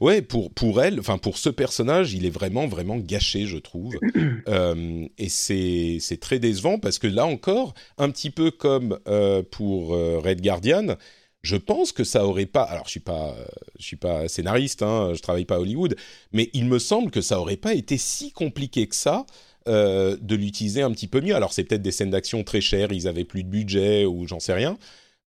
Ouais, 0.00 0.22
pour, 0.22 0.52
pour 0.52 0.82
elle, 0.82 1.00
enfin 1.00 1.18
pour 1.18 1.38
ce 1.38 1.48
personnage, 1.48 2.12
il 2.14 2.26
est 2.26 2.30
vraiment, 2.30 2.66
vraiment 2.66 2.96
gâché, 2.96 3.46
je 3.46 3.58
trouve. 3.58 3.98
Euh, 4.48 5.06
et 5.18 5.28
c'est, 5.28 6.18
très 6.20 6.38
décevant 6.38 6.78
parce 6.78 6.98
que 6.98 7.06
là 7.06 7.26
encore, 7.26 7.74
un 7.98 8.10
petit 8.10 8.30
peu 8.30 8.50
comme 8.50 8.98
euh, 9.08 9.42
pour 9.42 9.94
euh, 9.94 10.20
Red 10.20 10.40
Guardian, 10.40 10.96
je 11.42 11.56
pense 11.56 11.90
que 11.92 12.04
ça 12.04 12.24
aurait 12.24 12.46
pas. 12.46 12.62
Alors, 12.62 12.84
je 12.86 12.90
suis 12.90 13.00
pas, 13.00 13.34
je 13.78 13.84
suis 13.84 13.96
pas 13.96 14.28
scénariste, 14.28 14.82
hein, 14.82 15.12
je 15.14 15.20
travaille 15.20 15.44
pas 15.44 15.56
à 15.56 15.60
Hollywood, 15.60 15.96
mais 16.32 16.50
il 16.52 16.66
me 16.66 16.78
semble 16.78 17.10
que 17.10 17.20
ça 17.20 17.40
aurait 17.40 17.56
pas 17.56 17.74
été 17.74 17.98
si 17.98 18.30
compliqué 18.32 18.86
que 18.86 18.96
ça 18.96 19.26
de 19.66 20.34
l'utiliser 20.36 20.82
un 20.82 20.92
petit 20.92 21.08
peu 21.08 21.20
mieux. 21.20 21.34
Alors, 21.34 21.52
c'est 21.52 21.64
peut-être 21.64 21.82
des 21.82 21.92
scènes 21.92 22.10
d'action 22.10 22.44
très 22.44 22.60
chères, 22.60 22.92
ils 22.92 23.08
avaient 23.08 23.24
plus 23.24 23.42
de 23.42 23.48
budget 23.48 24.04
ou 24.04 24.28
j'en 24.28 24.38
sais 24.38 24.54
rien 24.54 24.78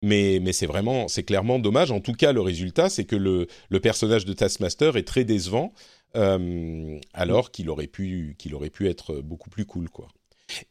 mais, 0.01 0.53
c'est 0.53 0.65
vraiment, 0.65 1.07
c'est 1.07 1.23
clairement 1.23 1.59
dommage. 1.59 1.91
En 1.91 1.99
tout 1.99 2.13
cas, 2.13 2.31
le 2.31 2.41
résultat, 2.41 2.89
c'est 2.89 3.05
que 3.05 3.15
le, 3.15 3.47
personnage 3.79 4.25
de 4.25 4.33
Taskmaster 4.33 4.95
est 4.95 5.07
très 5.07 5.25
décevant, 5.25 5.73
euh, 6.15 6.99
alors 7.13 7.51
qu'il 7.51 7.69
aurait 7.69 7.87
pu, 7.87 8.35
qu'il 8.37 8.55
aurait 8.55 8.69
pu 8.69 8.87
être 8.87 9.21
beaucoup 9.21 9.49
plus 9.49 9.65
cool, 9.65 9.89
quoi. 9.89 10.07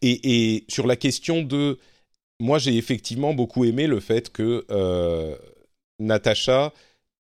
Et, 0.03 0.65
sur 0.69 0.87
la 0.87 0.97
question 0.97 1.43
de, 1.43 1.79
moi, 2.41 2.59
j'ai 2.59 2.77
effectivement 2.77 3.35
beaucoup 3.35 3.65
aimé 3.65 3.87
le 3.87 4.01
fait 4.01 4.33
que 4.33 4.65
euh, 4.71 5.37
Natasha 5.99 6.73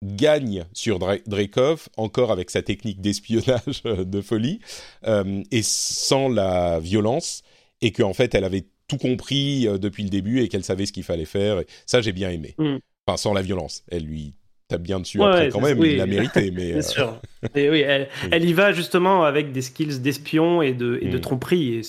gagne 0.03 0.65
sur 0.73 0.99
Dreykov, 0.99 1.89
encore 1.97 2.31
avec 2.31 2.49
sa 2.49 2.61
technique 2.61 3.01
d'espionnage 3.01 3.81
de 3.83 4.21
folie, 4.21 4.59
euh, 5.07 5.43
et 5.51 5.63
sans 5.63 6.29
la 6.29 6.79
violence, 6.79 7.41
et 7.81 7.91
qu'en 7.91 8.13
fait, 8.13 8.35
elle 8.35 8.43
avait 8.43 8.65
tout 8.87 8.97
compris 8.97 9.67
euh, 9.67 9.77
depuis 9.77 10.03
le 10.03 10.09
début 10.09 10.41
et 10.41 10.47
qu'elle 10.47 10.63
savait 10.63 10.85
ce 10.85 10.93
qu'il 10.93 11.03
fallait 11.03 11.25
faire. 11.25 11.61
ça, 11.85 12.01
j'ai 12.01 12.11
bien 12.11 12.29
aimé. 12.29 12.55
Mm. 12.57 12.77
Enfin, 13.07 13.17
sans 13.17 13.33
la 13.33 13.41
violence. 13.41 13.83
Elle 13.89 14.03
lui 14.03 14.35
tape 14.67 14.81
bien 14.81 14.99
dessus 14.99 15.21
après 15.21 15.49
quand 15.49 15.61
même, 15.61 15.79
il 15.83 15.97
l'a 15.97 16.05
mérité. 16.05 16.51
Mais, 16.55 16.69
Bien 16.69 16.77
euh, 16.77 16.81
sûr. 16.81 17.21
Et 17.53 17.69
oui, 17.69 17.81
elle, 18.31 18.45
y 18.45 18.53
va 18.53 18.71
justement 18.71 19.23
avec 19.23 19.51
des 19.51 19.61
skills 19.61 19.99
d'espion 19.99 20.61
et 20.61 20.73
de, 20.73 20.99
et 21.01 21.07
de 21.07 21.17
mm. 21.17 21.21
tromperie. 21.21 21.81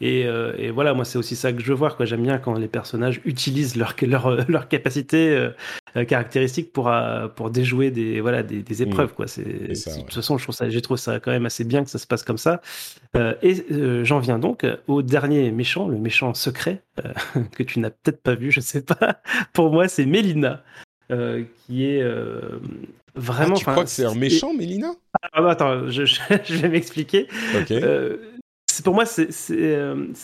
Et, 0.00 0.26
euh, 0.26 0.52
et, 0.58 0.70
voilà, 0.70 0.94
moi, 0.94 1.04
c'est 1.04 1.18
aussi 1.18 1.36
ça 1.36 1.52
que 1.52 1.60
je 1.60 1.66
veux 1.66 1.74
voir. 1.74 1.96
J'aime 2.00 2.22
bien 2.22 2.38
quand 2.38 2.54
les 2.54 2.68
personnages 2.68 3.20
utilisent 3.24 3.76
leur, 3.76 3.94
leur, 4.02 4.50
leur 4.50 4.68
capacité 4.68 5.30
euh, 5.96 6.04
caractéristiques 6.04 6.72
pour, 6.72 6.92
pour 7.34 7.50
déjouer 7.50 7.90
des, 7.90 8.20
voilà, 8.20 8.42
des, 8.42 8.62
des 8.62 8.84
mm. 8.84 8.88
épreuves. 8.88 9.14
De 9.16 10.00
toute 10.02 10.14
façon, 10.14 10.36
je 10.36 10.42
trouve 10.42 10.54
ça, 10.54 10.68
j'ai 10.68 10.82
trouvé 10.82 10.98
ça 10.98 11.20
quand 11.20 11.30
même 11.30 11.46
assez 11.46 11.64
bien 11.64 11.82
que 11.82 11.90
ça 11.90 11.98
se 11.98 12.06
passe 12.06 12.22
comme 12.22 12.38
ça. 12.38 12.60
Et 13.42 13.64
j'en 14.04 14.18
viens 14.18 14.38
donc 14.38 14.66
au 14.86 15.02
dernier 15.02 15.50
méchant, 15.50 15.88
le 15.88 15.98
méchant 15.98 16.34
secret, 16.34 16.82
que 17.56 17.62
tu 17.62 17.80
n'as 17.80 17.90
peut-être 17.90 18.22
pas 18.22 18.34
vu, 18.34 18.52
je 18.52 18.60
sais 18.60 18.82
pas. 18.82 19.20
Pour 19.52 19.72
moi, 19.72 19.88
c'est 19.88 20.04
Mélina, 20.04 20.62
qui 21.08 21.86
est 21.86 22.02
vraiment. 23.18 23.54
Ah, 23.54 23.58
tu 23.58 23.64
crois 23.64 23.84
que 23.84 23.90
c'est 23.90 24.04
un 24.04 24.14
méchant, 24.14 24.54
Mélina? 24.54 24.92
Ah, 25.32 25.42
bah, 25.42 25.50
Attends, 25.50 25.88
je, 25.88 26.04
je, 26.44 26.54
vais 26.54 26.68
m'expliquer. 26.68 27.28
c'est 28.66 28.84
pour 28.84 28.94
moi, 28.94 29.04
c'est, 29.06 29.28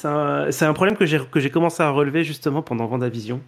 un, 0.05 0.75
problème 0.75 0.97
que 0.97 1.07
j'ai, 1.07 1.51
commencé 1.51 1.83
à 1.83 1.91
relever 1.91 2.25
justement 2.25 2.63
pendant 2.63 2.87
Vendavision. 2.87 3.41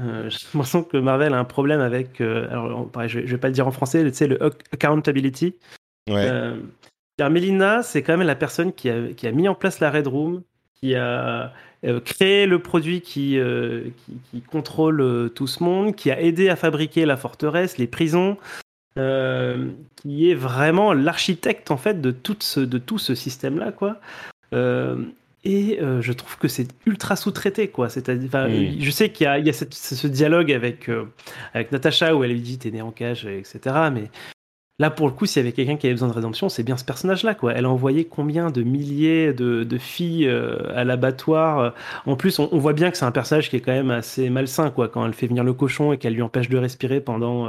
Euh, 0.00 0.28
j'ai 0.30 0.38
l'impression 0.52 0.84
que 0.84 0.96
Marvel 0.96 1.34
a 1.34 1.38
un 1.38 1.44
problème 1.44 1.80
avec. 1.80 2.20
Euh, 2.20 2.48
alors, 2.50 2.90
pareil, 2.90 3.08
je, 3.08 3.20
vais 3.20 3.38
pas 3.38 3.48
le 3.48 3.54
dire 3.54 3.66
en 3.66 3.72
français, 3.72 4.04
tu 4.04 4.14
sais, 4.14 4.26
le 4.26 4.42
accountability. 4.72 5.56
Ouais. 6.08 6.28
Euh, 6.28 6.60
Melina, 7.18 7.82
c'est 7.82 8.02
quand 8.02 8.16
même 8.16 8.26
la 8.26 8.36
personne 8.36 8.72
qui 8.72 8.90
a, 8.90 9.12
qui 9.12 9.26
a, 9.26 9.32
mis 9.32 9.48
en 9.48 9.54
place 9.54 9.80
la 9.80 9.90
Red 9.90 10.06
Room, 10.06 10.42
qui 10.74 10.94
a 10.94 11.52
euh, 11.86 12.00
créé 12.00 12.46
le 12.46 12.58
produit 12.58 13.00
qui, 13.00 13.38
qui, 13.38 14.12
qui, 14.30 14.42
contrôle 14.42 15.30
tout 15.34 15.46
ce 15.46 15.62
monde, 15.62 15.94
qui 15.94 16.10
a 16.10 16.20
aidé 16.20 16.48
à 16.48 16.56
fabriquer 16.56 17.06
la 17.06 17.16
forteresse, 17.16 17.78
les 17.78 17.86
prisons, 17.86 18.36
qui 18.96 20.30
est 20.30 20.34
vraiment 20.34 20.92
l'architecte 20.92 21.70
en 21.70 21.76
fait 21.76 22.00
de 22.00 22.10
tout 22.10 22.36
ce, 22.40 22.60
de 22.60 22.78
tout 22.78 22.98
ce 22.98 23.14
système-là, 23.14 23.72
quoi. 23.72 24.00
Et 25.46 25.78
euh, 25.80 26.02
je 26.02 26.12
trouve 26.12 26.38
que 26.38 26.48
c'est 26.48 26.66
ultra 26.86 27.14
sous-traité, 27.14 27.68
quoi. 27.68 27.88
C'est-à-dire, 27.88 28.30
je 28.80 28.90
sais 28.90 29.10
qu'il 29.10 29.26
y 29.26 29.28
a, 29.28 29.38
il 29.38 29.46
y 29.46 29.50
a 29.50 29.52
ce 29.52 30.06
dialogue 30.08 30.50
avec 30.50 30.88
euh, 30.88 31.04
avec 31.54 31.70
Natacha 31.70 32.16
où 32.16 32.24
elle 32.24 32.32
lui 32.32 32.40
dit 32.40 32.58
t'es 32.58 32.72
né 32.72 32.82
en 32.82 32.90
cage, 32.90 33.26
etc. 33.26 33.60
Mais 33.92 34.10
là, 34.78 34.90
pour 34.90 35.06
le 35.06 35.12
coup, 35.12 35.26
s'il 35.26 35.42
y 35.42 35.44
avait 35.44 35.52
quelqu'un 35.52 35.76
qui 35.76 35.86
avait 35.86 35.94
besoin 35.94 36.08
de 36.08 36.14
rédemption, 36.14 36.48
c'est 36.48 36.62
bien 36.62 36.76
ce 36.76 36.84
personnage-là, 36.84 37.34
quoi. 37.34 37.52
Elle 37.52 37.64
a 37.64 37.70
envoyé 37.70 38.04
combien 38.04 38.50
de 38.50 38.62
milliers 38.62 39.32
de, 39.32 39.78
filles 39.78 40.28
euh, 40.28 40.58
à 40.74 40.84
l'abattoir. 40.84 41.74
En 42.06 42.16
plus, 42.16 42.38
on, 42.38 42.58
voit 42.58 42.72
bien 42.72 42.90
que 42.90 42.96
c'est 42.96 43.04
un 43.04 43.12
personnage 43.12 43.50
qui 43.50 43.56
est 43.56 43.60
quand 43.60 43.72
même 43.72 43.90
assez 43.90 44.30
malsain, 44.30 44.70
quoi. 44.70 44.88
Quand 44.88 45.04
elle 45.06 45.14
fait 45.14 45.26
venir 45.26 45.44
le 45.44 45.54
cochon 45.54 45.92
et 45.92 45.98
qu'elle 45.98 46.14
lui 46.14 46.22
empêche 46.22 46.48
de 46.48 46.58
respirer 46.58 47.00
pendant. 47.00 47.48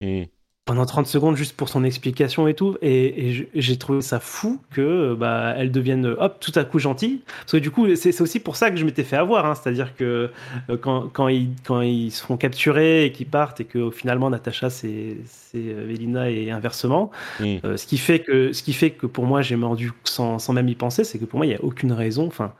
Mm 0.00 0.24
pendant 0.68 0.84
30 0.84 1.06
secondes 1.06 1.34
juste 1.34 1.56
pour 1.56 1.70
son 1.70 1.82
explication 1.82 2.46
et 2.46 2.52
tout. 2.52 2.76
Et, 2.82 3.48
j'ai 3.54 3.78
trouvé 3.78 4.02
ça 4.02 4.20
fou 4.20 4.60
que 4.70 5.14
bah, 5.14 5.54
elle 5.56 5.72
devienne 5.72 6.04
hop 6.04 6.36
tout 6.40 6.52
à 6.56 6.64
coup 6.64 6.78
gentille. 6.78 7.22
Parce 7.38 7.52
que 7.52 7.56
du 7.56 7.70
coup, 7.70 7.96
c'est 7.96 8.20
aussi 8.20 8.38
pour 8.38 8.54
ça 8.54 8.70
que 8.70 8.76
je 8.76 8.84
m'étais 8.84 9.02
fait 9.02 9.16
avoir. 9.16 9.46
Hein. 9.46 9.54
C'est-à-dire 9.54 9.96
que 9.96 10.30
euh, 10.68 10.76
quand, 10.76 11.08
quand, 11.08 11.28
ils, 11.28 11.48
quand 11.64 11.80
ils 11.80 12.10
se 12.10 12.22
font 12.22 12.36
capturer 12.36 13.06
et 13.06 13.12
qu'ils 13.12 13.28
partent 13.28 13.62
et 13.62 13.64
que 13.64 13.90
finalement 13.90 14.28
Natacha 14.28 14.68
c'est 14.68 15.16
Elina 15.54 16.28
et 16.30 16.50
inversement, 16.50 17.12
euh, 17.40 17.78
ce, 17.78 17.86
qui 17.86 17.96
fait 17.96 18.18
que, 18.18 18.52
ce 18.52 18.62
qui 18.62 18.74
fait 18.74 18.90
que 18.90 19.06
pour 19.06 19.24
moi 19.24 19.40
j'ai 19.40 19.56
mordu 19.56 19.92
sans, 20.04 20.38
sans 20.38 20.52
même 20.52 20.68
y 20.68 20.74
penser, 20.74 21.02
c'est 21.02 21.18
que 21.18 21.24
pour 21.24 21.38
moi 21.38 21.46
il 21.46 21.48
n'y 21.48 21.54
a 21.54 21.64
aucune 21.64 21.92
raison. 21.92 22.26
Enfin, 22.26 22.52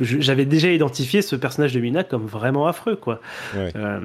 j'avais 0.00 0.46
déjà 0.46 0.72
identifié 0.72 1.20
ce 1.20 1.36
personnage 1.36 1.74
de 1.74 1.80
Mina 1.80 2.04
comme 2.04 2.24
vraiment 2.24 2.66
affreux 2.66 2.96
quoi. 2.96 3.20
Euh, 3.54 4.00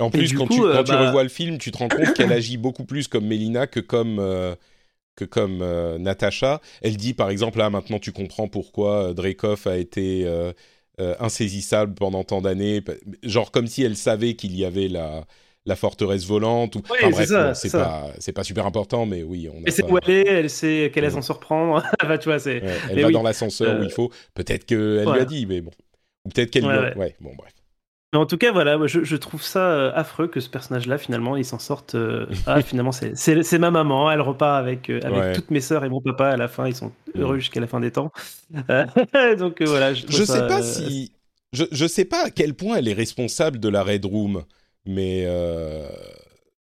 en 0.00 0.10
plus, 0.10 0.32
quand, 0.32 0.46
tu, 0.48 0.60
quand 0.60 0.84
tu, 0.84 0.92
bah 0.92 1.06
revois 1.06 1.22
le 1.22 1.28
film, 1.28 1.58
tu 1.58 1.70
te 1.70 1.78
rends 1.78 1.88
compte 1.88 2.14
qu'elle 2.14 2.32
agit 2.32 2.56
beaucoup 2.56 2.84
plus 2.84 3.06
comme 3.06 3.26
Mélina 3.26 3.66
que 3.66 3.78
comme, 3.80 4.18
euh, 4.18 4.54
que 5.14 5.24
comme 5.24 5.60
euh, 5.62 5.98
Natasha. 5.98 6.60
Elle 6.82 6.96
dit, 6.96 7.14
par 7.14 7.30
exemple, 7.30 7.58
là, 7.58 7.70
maintenant, 7.70 8.00
tu 8.00 8.10
comprends 8.10 8.48
pourquoi 8.48 9.10
euh, 9.10 9.14
Dreykov 9.14 9.66
a 9.66 9.76
été 9.76 10.28
insaisissable 10.98 11.94
pendant 11.94 12.24
tant 12.24 12.40
d'années. 12.40 12.82
Genre 13.22 13.50
comme 13.50 13.66
si 13.66 13.82
elle 13.82 13.96
savait 13.96 14.34
qu'il 14.34 14.56
y 14.56 14.64
avait 14.64 14.88
la, 14.88 15.24
la 15.64 15.76
forteresse 15.76 16.26
volante. 16.26 16.74
Ou... 16.74 16.82
enfin, 16.90 17.10
bref, 17.10 17.54
c'est 17.54 17.70
pas, 17.70 18.12
pas, 18.34 18.44
super 18.44 18.66
important, 18.66 19.06
mais 19.06 19.22
oui. 19.22 19.48
On 19.48 19.62
elle 19.64 19.72
sait 19.72 19.84
où 19.84 19.96
elle 19.98 20.10
est, 20.10 20.26
elle 20.26 20.50
sait 20.50 20.90
qu'elle 20.92 21.04
laisse 21.04 21.14
s'en 21.14 21.22
surprendre. 21.22 21.84
bah, 22.00 22.18
tu 22.18 22.28
vois, 22.28 22.44
ouais, 22.44 22.62
elle 22.90 23.00
va 23.00 23.10
dans 23.10 23.22
l'ascenseur 23.22 23.80
où 23.80 23.84
il 23.84 23.90
faut. 23.90 24.10
Peut-être 24.34 24.66
qu'elle 24.66 25.04
lui 25.04 25.20
a 25.20 25.24
dit, 25.24 25.46
mais 25.46 25.60
bon. 25.60 25.70
Ou 26.24 26.30
peut-être 26.30 26.50
qu'elle 26.50 26.64
lui 26.64 26.98
Ouais, 26.98 27.14
bon, 27.20 27.34
bref 27.36 27.52
en 28.18 28.26
tout 28.26 28.36
cas, 28.36 28.52
voilà, 28.52 28.78
je, 28.86 29.16
trouve 29.16 29.42
ça 29.42 29.70
euh, 29.70 29.92
affreux 29.94 30.28
que 30.28 30.40
ce 30.40 30.48
personnage-là, 30.48 30.98
finalement, 30.98 31.36
il 31.36 31.44
s'en 31.44 31.58
sorte. 31.58 31.94
Euh, 31.94 32.26
ah, 32.46 32.60
finalement, 32.62 32.92
c'est 32.92 33.58
ma 33.58 33.70
maman, 33.70 34.10
elle 34.10 34.20
repart 34.20 34.58
avec, 34.58 34.90
euh, 34.90 35.00
avec 35.02 35.34
toutes 35.34 35.50
mes 35.50 35.60
sœurs 35.60 35.84
et 35.84 35.88
mon 35.88 36.00
papa 36.00 36.28
à 36.28 36.36
la 36.36 36.48
fin, 36.48 36.66
ils 36.66 36.74
sont 36.74 36.92
heureux 37.16 37.38
jusqu'à 37.38 37.60
la 37.60 37.66
fin 37.66 37.80
des 37.80 37.90
temps. 37.90 38.12
donc 39.38 39.62
voilà. 39.62 39.94
Je, 39.94 40.04
je 40.08 40.24
sais 40.24 40.46
pas 40.46 40.62
si. 40.62 41.12
Je, 41.52 41.64
je 41.70 41.86
sais 41.86 42.04
pas 42.04 42.26
à 42.26 42.30
quel 42.30 42.54
point 42.54 42.76
elle 42.76 42.88
est 42.88 42.94
responsable 42.94 43.58
de 43.58 43.68
la 43.68 43.82
Red 43.82 44.04
Room, 44.04 44.44
mais. 44.86 45.26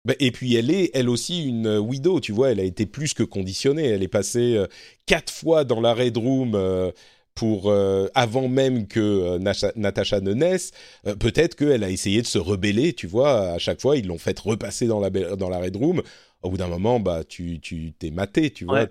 Bah, 0.06 0.16
et 0.20 0.32
puis 0.32 0.54
elle 0.56 0.70
est, 0.70 0.92
elle 0.94 1.08
aussi, 1.08 1.48
une 1.48 1.78
widow, 1.78 2.20
tu 2.20 2.34
vois, 2.34 2.52
elle 2.52 2.60
a 2.60 2.64
été 2.64 2.86
plus 2.86 3.14
que 3.14 3.24
conditionnée. 3.24 3.88
Elle 3.88 4.04
est 4.04 4.10
passée 4.10 4.62
quatre 5.06 5.32
fois 5.32 5.64
dans 5.64 5.80
la 5.80 5.94
Red 5.94 6.18
Room 6.18 6.92
pour 7.36 7.70
euh, 7.70 8.08
avant 8.14 8.48
même 8.48 8.88
que 8.88 9.00
euh, 9.00 9.72
Natasha 9.76 10.22
ne 10.22 10.34
naisse, 10.34 10.72
euh, 11.08 11.16
peut-être 11.16 11.56
qu'elle 11.56 11.84
a 11.84 11.90
essayé 11.90 12.22
de 12.22 12.28
se 12.28 12.38
rebeller, 12.38 12.94
tu 12.94 13.08
vois. 13.08 13.52
À 13.52 13.58
chaque 13.58 13.82
fois, 13.82 13.98
ils 13.98 14.08
l'ont 14.08 14.18
fait 14.18 14.38
repasser 14.40 14.88
dans 14.88 15.00
la 15.00 15.10
dans 15.10 15.50
la 15.50 15.60
Red 15.60 15.76
Room. 15.76 16.02
Au 16.44 16.50
bout 16.50 16.58
d'un 16.58 16.68
moment, 16.68 17.00
bah, 17.00 17.24
tu 17.28 17.60
tu 17.62 17.94
t'es 17.98 18.12
maté, 18.12 18.52
tu 18.52 18.66
vois. 18.66 18.86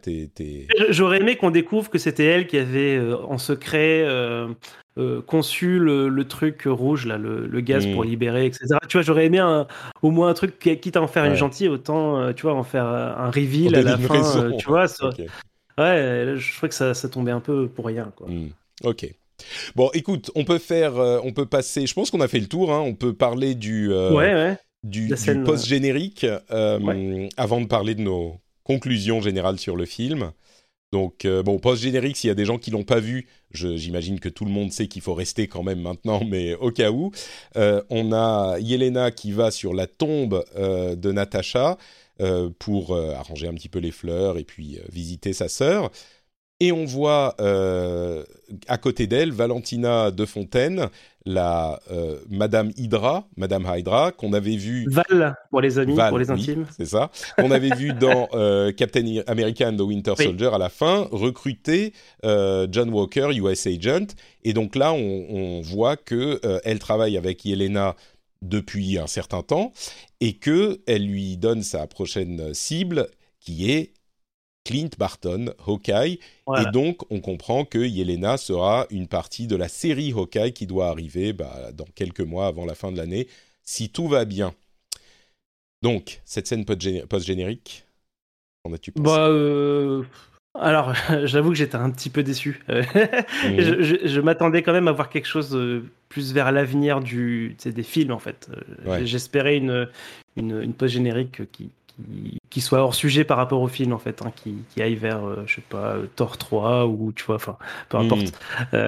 J'aurais 0.88 1.20
aimé 1.20 1.36
qu'on 1.36 1.50
découvre 1.50 1.90
que 1.90 1.98
c'était 1.98 2.24
elle 2.24 2.46
qui 2.46 2.56
avait 2.56 2.98
en 3.28 3.36
secret 3.36 4.06
conçu 5.26 5.78
le, 5.78 6.24
truc 6.24 6.62
rouge, 6.64 7.06
là, 7.06 7.18
le, 7.18 7.60
gaz 7.60 7.86
pour 7.86 8.04
hmm. 8.04 8.08
libérer, 8.08 8.46
etc. 8.46 8.78
Tu 8.88 8.96
vois, 8.96 9.02
j'aurais 9.02 9.26
aimé 9.26 9.42
au 10.00 10.10
moins 10.10 10.30
un 10.30 10.34
truc 10.34 10.58
quitte 10.58 10.96
à 10.96 11.02
en 11.02 11.08
faire 11.08 11.26
une 11.26 11.34
gentille, 11.34 11.68
autant 11.68 12.32
tu 12.32 12.42
vois 12.42 12.54
en 12.54 12.64
faire 12.64 12.86
un 12.86 13.30
reveal 13.30 13.76
à 13.76 13.82
la 13.82 13.98
fin, 13.98 14.50
tu 14.56 14.68
vois. 14.68 14.86
Ouais, 15.78 16.34
je 16.36 16.56
crois 16.56 16.68
que 16.68 16.74
ça, 16.74 16.94
ça, 16.94 17.08
tombait 17.08 17.30
un 17.30 17.40
peu 17.40 17.68
pour 17.68 17.86
rien. 17.86 18.12
Quoi. 18.16 18.28
Hmm. 18.28 18.50
Ok. 18.84 19.08
Bon, 19.74 19.90
écoute, 19.94 20.30
on 20.34 20.44
peut 20.44 20.58
faire, 20.58 20.96
euh, 20.98 21.20
on 21.24 21.32
peut 21.32 21.46
passer. 21.46 21.86
Je 21.86 21.94
pense 21.94 22.10
qu'on 22.10 22.20
a 22.20 22.28
fait 22.28 22.40
le 22.40 22.46
tour. 22.46 22.72
Hein, 22.72 22.80
on 22.80 22.94
peut 22.94 23.14
parler 23.14 23.54
du, 23.54 23.92
euh, 23.92 24.54
du, 24.82 25.14
post 25.44 25.66
générique 25.66 26.26
euh, 26.50 27.28
avant 27.36 27.60
de 27.60 27.66
parler 27.66 27.94
de 27.94 28.02
nos 28.02 28.40
conclusions 28.64 29.20
générales 29.20 29.58
sur 29.58 29.76
le 29.76 29.84
film. 29.84 30.32
Donc, 30.92 31.26
bon, 31.26 31.58
post 31.58 31.82
générique, 31.82 32.18
s'il 32.18 32.28
y 32.28 32.30
a 32.30 32.34
des 32.34 32.44
gens 32.44 32.58
qui 32.58 32.70
l'ont 32.70 32.84
pas 32.84 33.00
vu, 33.00 33.26
j'imagine 33.50 34.20
que 34.20 34.28
tout 34.28 34.44
le 34.44 34.50
monde 34.50 34.72
sait 34.72 34.88
qu'il 34.88 35.00
faut 35.00 35.14
rester 35.14 35.48
quand 35.48 35.62
même 35.62 35.80
maintenant, 35.80 36.20
mais 36.28 36.54
au 36.54 36.70
cas 36.70 36.90
où, 36.90 37.12
on 37.54 38.12
a 38.12 38.58
Yelena 38.60 39.10
qui 39.10 39.32
va 39.32 39.50
sur 39.50 39.72
la 39.72 39.86
tombe 39.86 40.44
de 40.54 41.12
Natacha. 41.12 41.78
Euh, 42.22 42.50
pour 42.56 42.94
euh, 42.94 43.14
arranger 43.14 43.48
un 43.48 43.54
petit 43.54 43.68
peu 43.68 43.80
les 43.80 43.90
fleurs 43.90 44.38
et 44.38 44.44
puis 44.44 44.78
euh, 44.78 44.82
visiter 44.92 45.32
sa 45.32 45.48
sœur. 45.48 45.90
Et 46.60 46.70
on 46.70 46.84
voit 46.84 47.34
à 48.68 48.78
côté 48.78 49.08
d'elle 49.08 49.32
Valentina 49.32 50.12
de 50.12 50.24
Fontaine, 50.24 50.90
la 51.26 51.80
Madame 52.30 52.70
Hydra, 52.76 53.26
Madame 53.36 53.66
Hydra, 53.66 54.12
qu'on 54.12 54.32
avait 54.32 54.54
vu. 54.54 54.86
Val 54.88 55.34
pour 55.50 55.60
les 55.60 55.80
amis, 55.80 55.96
pour 55.96 56.18
les 56.18 56.30
intimes. 56.30 56.66
c'est 56.76 56.84
ça. 56.84 57.10
Qu'on 57.36 57.50
avait 57.50 57.74
vu 57.74 57.92
dans 57.94 58.28
Captain 58.76 59.22
America 59.26 59.68
and 59.68 59.76
the 59.76 59.80
Winter 59.80 60.14
Soldier 60.16 60.50
à 60.54 60.58
la 60.58 60.68
fin, 60.68 61.08
recruter 61.10 61.94
John 62.22 62.90
Walker, 62.90 63.30
US 63.34 63.66
Agent. 63.66 64.14
Et 64.44 64.52
donc 64.52 64.76
là, 64.76 64.92
on, 64.92 65.26
on 65.30 65.60
voit 65.62 65.96
que 65.96 66.40
elle 66.62 66.78
travaille 66.78 67.16
avec 67.16 67.44
Yelena 67.44 67.96
depuis 68.42 68.98
un 68.98 69.06
certain 69.06 69.42
temps 69.42 69.72
et 70.20 70.34
que 70.34 70.82
elle 70.86 71.06
lui 71.06 71.36
donne 71.36 71.62
sa 71.62 71.86
prochaine 71.86 72.52
cible 72.52 73.08
qui 73.40 73.70
est 73.70 73.94
Clint 74.64 74.90
Barton, 74.96 75.52
Hawkeye, 75.66 76.20
et 76.58 76.70
donc 76.72 77.10
on 77.10 77.20
comprend 77.20 77.64
que 77.64 77.78
Yelena 77.78 78.36
sera 78.36 78.86
une 78.90 79.08
partie 79.08 79.46
de 79.46 79.56
la 79.56 79.68
série 79.68 80.12
Hawkeye 80.12 80.52
qui 80.52 80.66
doit 80.66 80.88
arriver 80.88 81.32
bah, 81.32 81.72
dans 81.72 81.86
quelques 81.96 82.20
mois 82.20 82.46
avant 82.46 82.64
la 82.64 82.74
fin 82.74 82.92
de 82.92 82.96
l'année, 82.96 83.26
si 83.64 83.90
tout 83.90 84.06
va 84.06 84.24
bien. 84.24 84.54
Donc, 85.82 86.20
cette 86.24 86.46
scène 86.46 86.64
post-générique, 86.64 87.84
en 88.64 88.72
as-tu 88.72 88.92
pensé? 88.92 89.04
Bah, 89.04 89.26
euh, 89.26 90.04
Alors, 90.54 90.94
j'avoue 91.24 91.50
que 91.50 91.56
j'étais 91.56 91.74
un 91.74 91.90
petit 91.90 92.10
peu 92.10 92.22
déçu. 92.22 92.62
Mhm. 92.68 93.82
je, 94.04 94.20
m'attendais 94.20 94.62
quand 94.62 94.72
même 94.72 94.86
à 94.86 94.92
voir 94.92 95.08
quelque 95.10 95.26
chose 95.26 95.58
plus 96.12 96.34
vers 96.34 96.52
l'avenir 96.52 97.00
du, 97.00 97.56
des 97.64 97.82
films, 97.82 98.12
en 98.12 98.18
fait. 98.18 98.50
Euh, 98.86 99.00
j'espérais 99.06 99.56
une, 99.56 99.88
une, 100.36 100.74
post-générique 100.74 101.50
qui, 101.52 101.70
qui, 102.50 102.60
soit 102.60 102.80
hors 102.80 102.94
sujet 102.94 103.24
par 103.24 103.38
rapport 103.38 103.62
au 103.62 103.68
film, 103.68 103.94
en 103.94 103.98
fait, 103.98 104.20
hein, 104.20 104.30
qui, 104.36 104.56
qui, 104.68 104.82
aille 104.82 104.94
vers, 104.94 105.26
euh, 105.26 105.44
je 105.46 105.54
sais 105.54 105.64
pas, 105.66 105.96
Thor 106.14 106.36
3 106.36 106.86
ou, 106.86 107.12
tu 107.12 107.24
vois, 107.24 107.36
enfin, 107.36 107.56
peu 107.88 107.96
importe. 107.96 108.38
Mhm. 108.74 108.78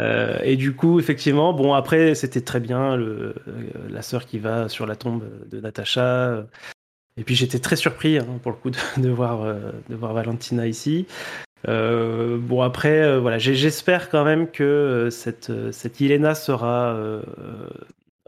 et 0.45 0.57
du 0.57 0.75
coup, 0.75 1.01
effectivement, 1.01 1.55
bon, 1.55 1.72
après, 1.72 2.14
c'était 2.14 2.43
très 2.43 2.61
bien, 2.61 2.95
le, 2.95 3.35
la 3.89 4.03
sœur 4.03 4.27
qui 4.27 4.39
va 4.39 4.68
sur 4.68 4.85
la 4.85 4.95
tombe 4.95 5.25
de 5.51 5.61
Natacha. 5.61 6.45
Et 7.16 7.22
puis 7.22 7.37
j'étais 7.37 7.61
très 7.61 7.77
surpris 7.77 8.18
hein, 8.18 8.27
pour 8.43 8.51
le 8.51 8.59
coup 8.59 8.70
de, 8.70 9.09
voir, 9.09 9.47
de 9.89 9.95
voir 9.95 10.12
Valentina 10.12 10.66
ici. 10.66 11.07
Euh, 11.69 12.39
bon 12.39 12.62
après, 12.62 13.03
euh, 13.03 13.21
voilà, 13.21 13.39
j'espère 13.39 14.11
quand 14.11 14.25
même 14.25 14.51
que 14.51 14.62
euh, 14.62 15.11
cette 15.11 15.53
cette 15.73 16.01
sera 16.35 16.97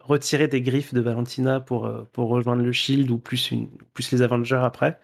retirée 0.03 0.49
des 0.49 0.63
griffes 0.63 0.95
de 0.95 1.01
Valentina 1.01 1.61
pour 1.61 1.91
pour 2.13 2.29
rejoindre 2.29 2.63
le 2.63 2.73
Shield 2.73 3.11
ou 3.11 3.19
plus 3.19 3.51
une 3.51 3.69
plus 3.95 4.11
les 4.13 4.23
Avengers 4.23 4.61
après. 4.63 4.99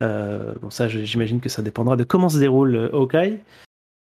bon 0.00 0.70
ça, 0.70 0.88
j'imagine 0.88 1.40
que 1.40 1.48
ça 1.48 1.62
dépendra 1.62 1.96
de 1.96 2.04
comment 2.04 2.28
se 2.28 2.38
déroule 2.38 2.90
Hawkeye. 2.92 3.40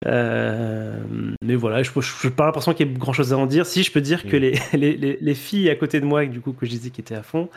Euh, 0.06 0.96
mais 1.42 1.56
voilà, 1.56 1.82
je 1.82 1.90
n'ai 2.24 2.30
pas 2.30 2.46
l'impression 2.46 2.72
qu'il 2.72 2.86
y 2.86 2.90
ait 2.90 2.94
grand 2.94 3.12
chose 3.12 3.32
à 3.32 3.38
en 3.38 3.46
dire. 3.46 3.66
Si 3.66 3.82
je 3.82 3.90
peux 3.90 4.00
dire 4.00 4.24
que 4.24 4.36
mm. 4.36 4.40
les, 4.74 4.96
les, 4.96 5.18
les, 5.20 5.34
filles 5.34 5.70
à 5.70 5.76
côté 5.76 6.00
de 6.00 6.04
moi, 6.04 6.24
du 6.26 6.40
coup, 6.40 6.52
que 6.52 6.66
je 6.66 6.70
disais 6.70 6.90
qui 6.90 7.00
étaient 7.00 7.16
à 7.16 7.22
fond, 7.22 7.48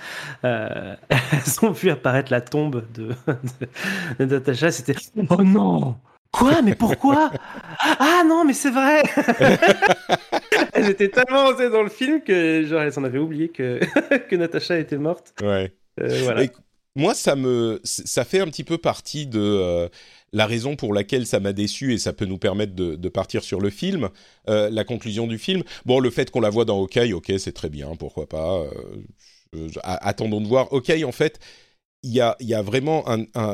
euh, 0.43 0.95
elles 1.09 1.65
ont 1.65 1.71
vu 1.71 1.89
apparaître 1.89 2.31
la 2.31 2.41
tombe 2.41 2.83
de, 2.93 3.09
de, 4.19 4.25
Natacha. 4.25 4.71
C'était 4.71 4.95
Oh 5.29 5.43
non 5.43 5.95
Quoi? 6.31 6.61
Mais 6.61 6.75
pourquoi? 6.75 7.29
Ah 7.99 8.23
non, 8.25 8.45
mais 8.45 8.53
c'est 8.53 8.71
vrai 8.71 9.03
étaient 10.75 11.09
tellement 11.09 11.47
osées 11.47 11.69
dans 11.69 11.83
le 11.83 11.89
film 11.89 12.21
que 12.21 12.63
genre, 12.65 12.81
elles 12.81 12.97
en 12.97 13.03
avaient 13.03 13.19
oublié 13.19 13.49
que, 13.49 13.81
que 14.29 14.35
Natacha 14.37 14.79
était 14.79 14.97
morte. 14.97 15.33
Ouais. 15.43 15.73
Euh, 15.99 16.21
voilà. 16.23 16.43
moi, 16.95 17.13
ça 17.13 17.35
me, 17.35 17.81
ça 17.83 18.23
fait 18.23 18.39
un 18.39 18.47
petit 18.47 18.63
peu 18.63 18.77
partie 18.77 19.27
de 19.27 19.89
la 20.33 20.45
raison 20.45 20.75
pour 20.75 20.93
laquelle 20.93 21.25
ça 21.25 21.39
m'a 21.39 21.53
déçu 21.53 21.93
et 21.93 21.97
ça 21.97 22.13
peut 22.13 22.25
nous 22.25 22.37
permettre 22.37 22.73
de, 22.73 23.09
partir 23.09 23.43
sur 23.43 23.59
le 23.59 23.69
film, 23.69 24.09
euh, 24.49 24.69
la 24.69 24.83
conclusion 24.83 25.27
du 25.27 25.37
film. 25.37 25.63
Bon, 25.85 25.99
le 25.99 26.09
fait 26.09 26.31
qu'on 26.31 26.39
la 26.39 26.49
voit 26.49 26.65
dans 26.65 26.79
Hawkeye, 26.79 27.13
ok, 27.13 27.33
c'est 27.37 27.51
très 27.51 27.69
bien, 27.69 27.95
pourquoi 27.95 28.27
pas. 28.27 28.63
Euh, 29.53 29.67
attendons 29.83 30.39
de 30.39 30.47
voir. 30.47 30.67
Hawkeye, 30.71 31.03
en 31.03 31.11
fait, 31.11 31.39
il 32.03 32.13
y 32.13 32.21
a, 32.21 32.61
vraiment 32.61 33.05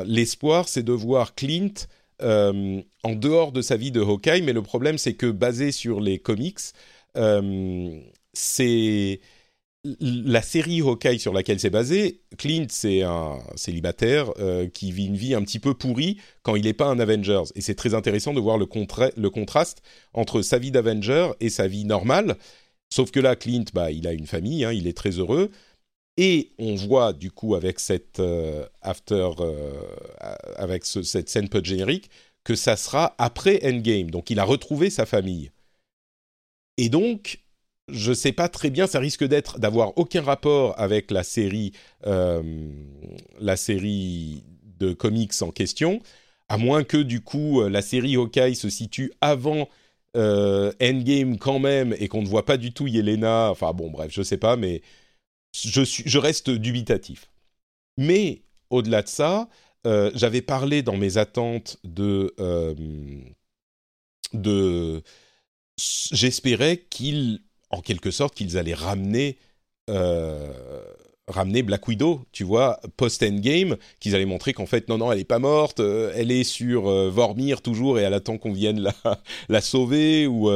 l'espoir, 0.05 0.69
c'est 0.69 0.83
de 0.83 0.93
voir 0.93 1.35
Clint 1.35 1.73
euh, 2.21 2.81
en 3.03 3.13
dehors 3.13 3.51
de 3.51 3.61
sa 3.61 3.75
vie 3.75 3.91
de 3.91 4.01
Hawkeye, 4.01 4.41
mais 4.43 4.53
le 4.53 4.61
problème, 4.61 4.97
c'est 4.97 5.15
que 5.15 5.31
basé 5.31 5.71
sur 5.71 5.99
les 5.99 6.19
comics, 6.19 6.59
c'est 8.33 9.19
la 9.83 10.41
série 10.41 10.81
Hawkeye 10.81 11.19
sur 11.19 11.33
laquelle 11.33 11.59
c'est 11.59 11.69
basé, 11.69 12.21
Clint, 12.37 12.67
c'est 12.69 13.03
un 13.03 13.39
célibataire 13.55 14.31
euh, 14.39 14.67
qui 14.67 14.91
vit 14.91 15.05
une 15.05 15.15
vie 15.15 15.33
un 15.33 15.41
petit 15.43 15.59
peu 15.59 15.73
pourrie 15.73 16.17
quand 16.43 16.55
il 16.55 16.65
n'est 16.65 16.73
pas 16.73 16.87
un 16.87 16.99
Avengers. 16.99 17.43
Et 17.55 17.61
c'est 17.61 17.75
très 17.75 17.93
intéressant 17.93 18.33
de 18.33 18.39
voir 18.39 18.57
le, 18.57 18.65
contraste 18.65 19.81
entre 20.13 20.41
sa 20.41 20.57
vie 20.57 20.71
d'Avenger 20.71 21.31
et 21.39 21.49
sa 21.49 21.67
vie 21.67 21.85
normale. 21.85 22.37
Sauf 22.89 23.11
que 23.11 23.19
là, 23.19 23.35
Clint, 23.35 23.65
bah, 23.73 23.91
il 23.91 24.07
a 24.07 24.13
une 24.13 24.27
famille, 24.27 24.65
hein, 24.65 24.73
il 24.73 24.87
est 24.87 24.97
très 24.97 25.11
heureux. 25.11 25.51
Et 26.17 26.51
on 26.57 26.75
voit 26.75 27.13
du 27.13 27.31
coup 27.31 27.55
avec 27.55 27.79
cette 27.79 28.19
euh, 28.19 28.65
after, 28.81 29.29
euh, 29.39 29.81
avec 30.55 30.85
cette 30.85 31.29
scène 31.29 31.47
peu 31.47 31.63
générique, 31.63 32.09
que 32.43 32.55
ça 32.55 32.75
sera 32.75 33.13
après 33.19 33.59
Endgame. 33.63 34.09
Donc 34.09 34.29
il 34.31 34.39
a 34.39 34.43
retrouvé 34.43 34.89
sa 34.89 35.05
famille. 35.05 35.51
Et 36.77 36.89
donc, 36.89 37.39
je 37.87 38.13
sais 38.13 38.33
pas 38.33 38.49
très 38.49 38.69
bien, 38.69 38.87
ça 38.87 38.99
risque 38.99 39.23
d'être 39.23 39.59
d'avoir 39.59 39.97
aucun 39.97 40.21
rapport 40.21 40.79
avec 40.79 41.11
la 41.11 41.23
série, 41.23 41.71
euh, 42.05 42.71
la 43.39 43.55
série 43.55 44.43
de 44.79 44.93
comics 44.93 45.41
en 45.41 45.51
question, 45.51 46.01
à 46.49 46.57
moins 46.57 46.83
que 46.83 46.97
du 46.97 47.21
coup 47.21 47.61
euh, 47.61 47.69
la 47.69 47.81
série 47.81 48.15
Hawkeye 48.15 48.55
se 48.55 48.69
situe 48.69 49.13
avant 49.21 49.69
euh, 50.15 50.71
Endgame 50.81 51.37
quand 51.37 51.59
même 51.59 51.95
et 51.99 52.07
qu'on 52.07 52.21
ne 52.21 52.27
voit 52.27 52.45
pas 52.45 52.57
du 52.57 52.73
tout 52.73 52.87
Yelena. 52.87 53.49
Enfin 53.51 53.73
bon, 53.73 53.89
bref, 53.89 54.11
je 54.11 54.21
sais 54.21 54.37
pas, 54.37 54.57
mais 54.57 54.81
je 55.53 55.81
suis, 55.81 56.03
je 56.05 56.17
reste 56.17 56.49
dubitatif. 56.49 57.29
Mais 57.97 58.41
au-delà 58.69 59.01
de 59.01 59.07
ça, 59.07 59.47
j'avais 60.13 60.41
parlé 60.41 60.81
dans 60.81 60.97
mes 60.97 61.17
attentes 61.17 61.77
de 61.85 62.33
j'espérais 66.11 66.77
qu'il 66.89 67.41
en 67.69 67.81
quelque 67.81 68.11
sorte 68.11 68.35
qu'ils 68.35 68.57
allaient 68.57 68.73
ramener 68.73 69.37
euh, 69.89 70.51
ramener 71.29 71.61
Black 71.61 71.85
Widow, 71.89 72.21
tu 72.31 72.45
vois, 72.45 72.79
post-endgame, 72.95 73.75
qu'ils 73.99 74.15
allaient 74.15 74.25
montrer 74.25 74.53
qu'en 74.53 74.65
fait, 74.65 74.87
non, 74.87 74.97
non, 74.97 75.11
elle 75.11 75.19
est 75.19 75.25
pas 75.25 75.39
morte, 75.39 75.81
euh, 75.81 76.13
elle 76.15 76.31
est 76.31 76.45
sur 76.45 76.87
euh, 76.87 77.09
Vormir 77.09 77.61
toujours 77.61 77.99
et 77.99 78.03
elle 78.03 78.13
attend 78.13 78.37
qu'on 78.37 78.53
vienne 78.53 78.89
la, 79.49 79.61
sauver 79.61 80.25
ou, 80.25 80.49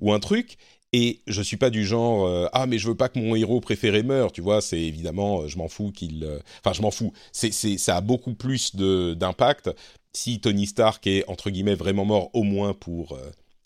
ou 0.00 0.12
un 0.12 0.20
truc. 0.20 0.56
Et 0.94 1.20
je 1.26 1.42
suis 1.42 1.58
pas 1.58 1.68
du 1.68 1.84
genre 1.84 2.48
ah 2.54 2.66
mais 2.66 2.78
je 2.78 2.88
veux 2.88 2.94
pas 2.94 3.10
que 3.10 3.18
mon 3.18 3.34
héros 3.34 3.60
préféré 3.60 4.02
meure, 4.02 4.32
tu 4.32 4.40
vois, 4.40 4.62
c'est 4.62 4.80
évidemment 4.80 5.46
je 5.46 5.58
m'en 5.58 5.68
fous 5.68 5.92
qu'il 5.92 6.26
enfin 6.60 6.72
je 6.72 6.80
m'en 6.80 6.90
fous. 6.90 7.12
C'est 7.30 7.52
ça 7.52 7.96
a 7.96 8.00
beaucoup 8.00 8.32
plus 8.32 8.74
d'impact 8.74 9.68
si 10.14 10.40
Tony 10.40 10.66
Stark 10.66 11.06
est 11.06 11.28
entre 11.28 11.50
guillemets 11.50 11.74
vraiment 11.74 12.06
mort 12.06 12.30
au 12.32 12.42
moins 12.42 12.72
pour 12.72 13.18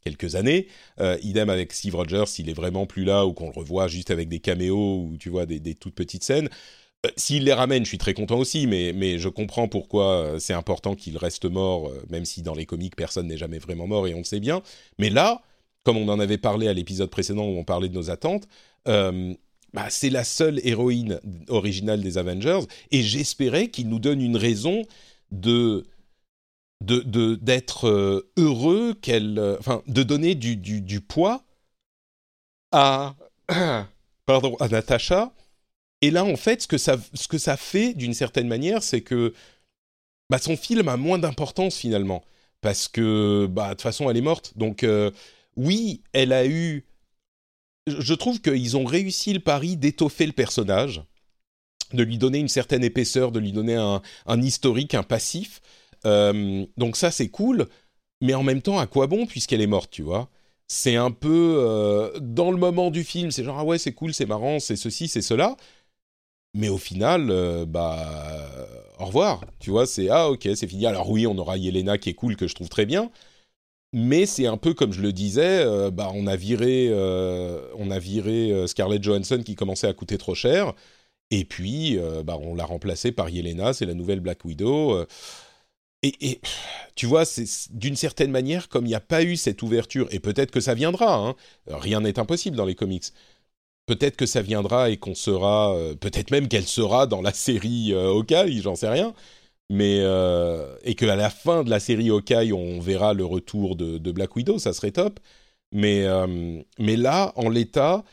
quelques 0.03 0.34
années. 0.34 0.66
Euh, 1.00 1.16
idem 1.22 1.50
avec 1.50 1.72
Steve 1.72 1.94
Rogers, 1.96 2.26
s'il 2.26 2.48
est 2.50 2.55
vraiment 2.55 2.86
plus 2.86 3.05
là 3.05 3.26
ou 3.26 3.32
qu'on 3.32 3.46
le 3.46 3.55
revoit 3.55 3.88
juste 3.88 4.11
avec 4.11 4.28
des 4.28 4.40
caméos 4.40 5.05
ou 5.05 5.16
tu 5.18 5.30
vois 5.30 5.46
des, 5.46 5.74
toutes 5.74 5.94
petites 5.94 6.24
scènes. 6.24 6.48
S'il 7.16 7.44
les 7.44 7.53
ramène, 7.53 7.84
je 7.84 7.88
suis 7.88 7.98
très 7.98 8.14
content 8.14 8.38
aussi, 8.38 8.66
mais, 8.66 8.92
mais 8.94 9.18
je 9.18 9.28
comprends 9.28 9.66
pourquoi 9.66 10.36
c'est 10.38 10.53
important 10.53 10.94
qu'il 10.94 11.16
reste 11.16 11.46
mort, 11.46 11.90
même 12.11 12.24
si 12.24 12.42
dans 12.42 12.55
les 12.55 12.64
comics, 12.64 12.94
personne 12.94 13.26
n'est 13.26 13.36
jamais 13.36 13.59
vraiment 13.59 13.88
mort 13.88 14.07
et 14.07 14.14
on 14.14 14.18
le 14.18 14.24
sait 14.24 14.38
bien. 14.38 14.62
Mais 14.98 15.11
là, 15.11 15.42
comme 15.82 15.96
on 15.96 16.09
en 16.09 16.20
avait 16.20 16.38
parlé 16.38 16.68
à 16.68 16.72
l'épisode 16.72 17.11
précédent 17.11 17.44
où 17.44 17.59
on 17.59 17.64
parlait 17.64 17.88
de 17.88 17.94
nos 17.94 18.11
attentes, 18.11 18.46
bah, 18.84 19.86
c'est 19.88 20.11
la 20.11 20.22
seule 20.22 20.61
héroïne 20.64 21.18
originale 21.48 22.03
des 22.03 22.18
Avengers, 22.18 22.61
et 22.90 23.03
j'espérais 23.03 23.68
qu'il 23.68 23.88
nous 23.88 23.98
donne 23.98 24.20
une 24.20 24.36
raison 24.36 24.84
de 25.30 25.84
de 26.85 27.35
d'être 27.37 27.89
euh, 27.89 28.33
heureux 28.37 28.95
qu'elle 28.95 29.39
euh, 29.39 29.57
enfin 29.59 29.83
de 29.87 30.03
donner 30.03 30.35
du, 30.35 30.57
du, 30.57 31.01
poids 31.01 31.45
à 32.72 33.14
pardon 34.26 34.57
à 34.61 34.68
Natasha 34.68 35.33
et 36.01 36.11
là 36.11 36.24
en 36.24 36.37
fait 36.37 36.62
ce 36.62 36.66
que 36.66 36.78
ça 36.78 36.97
ce 37.14 37.28
que 37.28 37.39
ça 37.39 37.57
fait 37.57 37.95
d'une 37.95 38.14
certaine 38.14 38.49
manière 38.49 38.83
c'est 38.83 39.03
que 39.03 39.33
bah, 40.33 40.39
son 40.39 40.57
film 40.57 40.89
a 40.89 40.97
moins 40.97 41.18
d'importance 41.18 41.76
finalement. 41.76 42.24
Parce 42.62 42.89
que 42.89 43.47
bah 43.51 43.66
de 43.66 43.70
toute 43.72 43.83
façon 43.83 44.09
elle 44.09 44.16
est 44.16 44.22
morte. 44.22 44.57
Donc 44.57 44.83
euh, 44.83 45.11
oui 45.57 46.01
elle 46.14 46.33
a 46.33 46.47
eu 46.47 46.87
je 47.87 48.14
trouve 48.14 48.41
qu'ils 48.41 48.78
ont 48.78 48.85
réussi 48.85 49.35
le 49.35 49.41
pari 49.41 49.76
d'étoffer 49.76 50.24
le 50.24 50.33
personnage, 50.33 51.03
de 51.93 52.03
lui 52.03 52.16
donner 52.16 52.39
une 52.39 52.49
certaine 52.49 52.83
épaisseur, 52.83 53.30
de 53.30 53.41
lui 53.41 53.53
donner 53.53 53.74
un, 53.74 54.41
historique, 54.41 54.95
un 54.95 55.03
passif. 55.03 55.61
Euh, 56.07 56.66
donc 56.76 56.96
ça, 56.96 57.11
c'est 57.11 57.28
cool, 57.28 57.68
mais 58.20 58.34
en 58.34 58.42
même 58.42 58.62
temps, 58.62 58.78
à 58.78 58.86
quoi 58.86 59.07
bon 59.07 59.26
puisqu'elle 59.26 59.61
est 59.61 59.66
morte, 59.66 59.90
tu 59.90 60.03
vois? 60.03 60.28
C'est 60.68 60.96
un 60.96 61.11
peu 61.11 61.57
euh, 61.59 62.18
dans 62.20 62.50
le 62.50 62.57
moment 62.57 62.90
du 62.90 63.05
film, 63.05 63.30
c'est 63.30 63.44
genre 63.44 63.59
ah 63.59 63.64
ouais, 63.64 63.78
c'est 63.78 63.92
cool, 63.92 64.14
c'est 64.14 64.26
marrant, 64.26 64.59
c'est 64.61 64.76
ceci, 64.76 65.09
c'est 65.09 65.22
cela. 65.22 65.57
Mais 66.55 66.68
au 66.68 66.78
final, 66.78 67.30
euh, 67.30 67.64
bah, 67.66 67.96
au 68.98 69.07
revoir, 69.07 69.42
tu 69.59 69.70
vois, 69.70 69.86
c'est 69.86 70.09
ah 70.11 70.30
ok, 70.30 70.48
c'est 70.55 70.66
fini. 70.66 70.86
Alors 70.86 71.11
oui, 71.11 71.26
on 71.26 71.36
aura 71.38 71.57
Yelena 71.57 71.98
qui 71.98 72.11
est 72.11 72.14
cool, 72.14 72.36
que 72.36 72.46
je 72.46 72.55
trouve 72.55 72.68
très 72.68 72.84
bien, 72.86 73.11
mais 73.92 74.26
c'est 74.26 74.46
un 74.46 74.57
peu 74.57 74.74
comme 74.74 74.92
je 74.92 75.03
le 75.03 75.12
disais, 75.12 75.64
bah 75.92 76.11
on 76.14 76.26
a 76.26 76.36
viré, 76.36 76.90
on 77.76 77.90
a 77.90 77.98
viré 77.98 78.66
Scarlett 78.66 79.03
Johansson 79.03 79.42
qui 79.44 79.55
commençait 79.55 79.88
à 79.88 79.94
coûter 79.94 80.18
trop 80.18 80.34
cher, 80.34 80.74
et 81.30 81.44
puis 81.44 81.98
bah 82.24 82.38
on 82.40 82.55
l'a 82.55 82.64
remplacé 82.64 83.12
par 83.12 83.30
Yelena, 83.30 83.72
c'est 83.74 83.86
la 83.86 83.94
nouvelle 83.94 84.20
Black 84.20 84.44
Widow. 84.44 85.07
Et, 86.03 86.40
tu 86.96 87.07
vois, 87.07 87.24
c'est 87.24 87.46
d'une 87.70 87.96
certaine 87.96 88.32
manière, 88.32 88.68
comme 88.68 88.86
il 88.86 88.88
n'y 88.88 88.94
a 88.94 89.00
pas 89.00 89.22
eu 89.22 89.36
cette 89.36 89.62
ouverture, 89.62 90.09
et 90.11 90.18
peut-être 90.20 90.50
que 90.50 90.61
ça 90.61 90.74
viendra, 90.74 91.14
hein, 91.14 91.36
rien 91.68 92.00
n'est 92.00 92.18
impossible 92.18 92.57
dans 92.57 92.64
les 92.64 92.74
comics. 92.74 93.05
Peut-être 93.86 94.16
que 94.16 94.26
ça 94.26 94.42
viendra 94.42 94.90
et 94.90 94.96
qu'on 94.96 95.14
sera, 95.14 95.76
peut-être 96.00 96.30
même 96.30 96.48
qu'elle 96.48 96.66
sera 96.66 97.07
dans 97.07 97.22
la 97.22 97.32
série 97.32 97.92
Hawkeye, 97.94 98.61
j'en 98.62 98.74
sais 98.76 98.88
rien 98.88 99.14
mais 99.72 100.00
euh, 100.03 100.76
et 100.84 100.94
qu'à 100.94 101.16
la 101.16 101.30
fin 101.30 101.64
de 101.64 101.70
la 101.70 101.80
série 101.80 102.11
Hawkeye, 102.11 102.53
on 102.53 102.78
verra 102.80 103.14
le 103.14 103.24
retour 103.24 103.74
de, 103.76 104.12
Black 104.12 104.36
Widow, 104.36 104.59
ça 104.59 104.72
serait 104.74 104.92
top. 104.92 105.18
Mais, 105.72 106.05
euh, 106.05 106.62
mais 106.78 106.96
là, 106.96 107.32
en 107.36 107.48
l'état, 107.48 108.05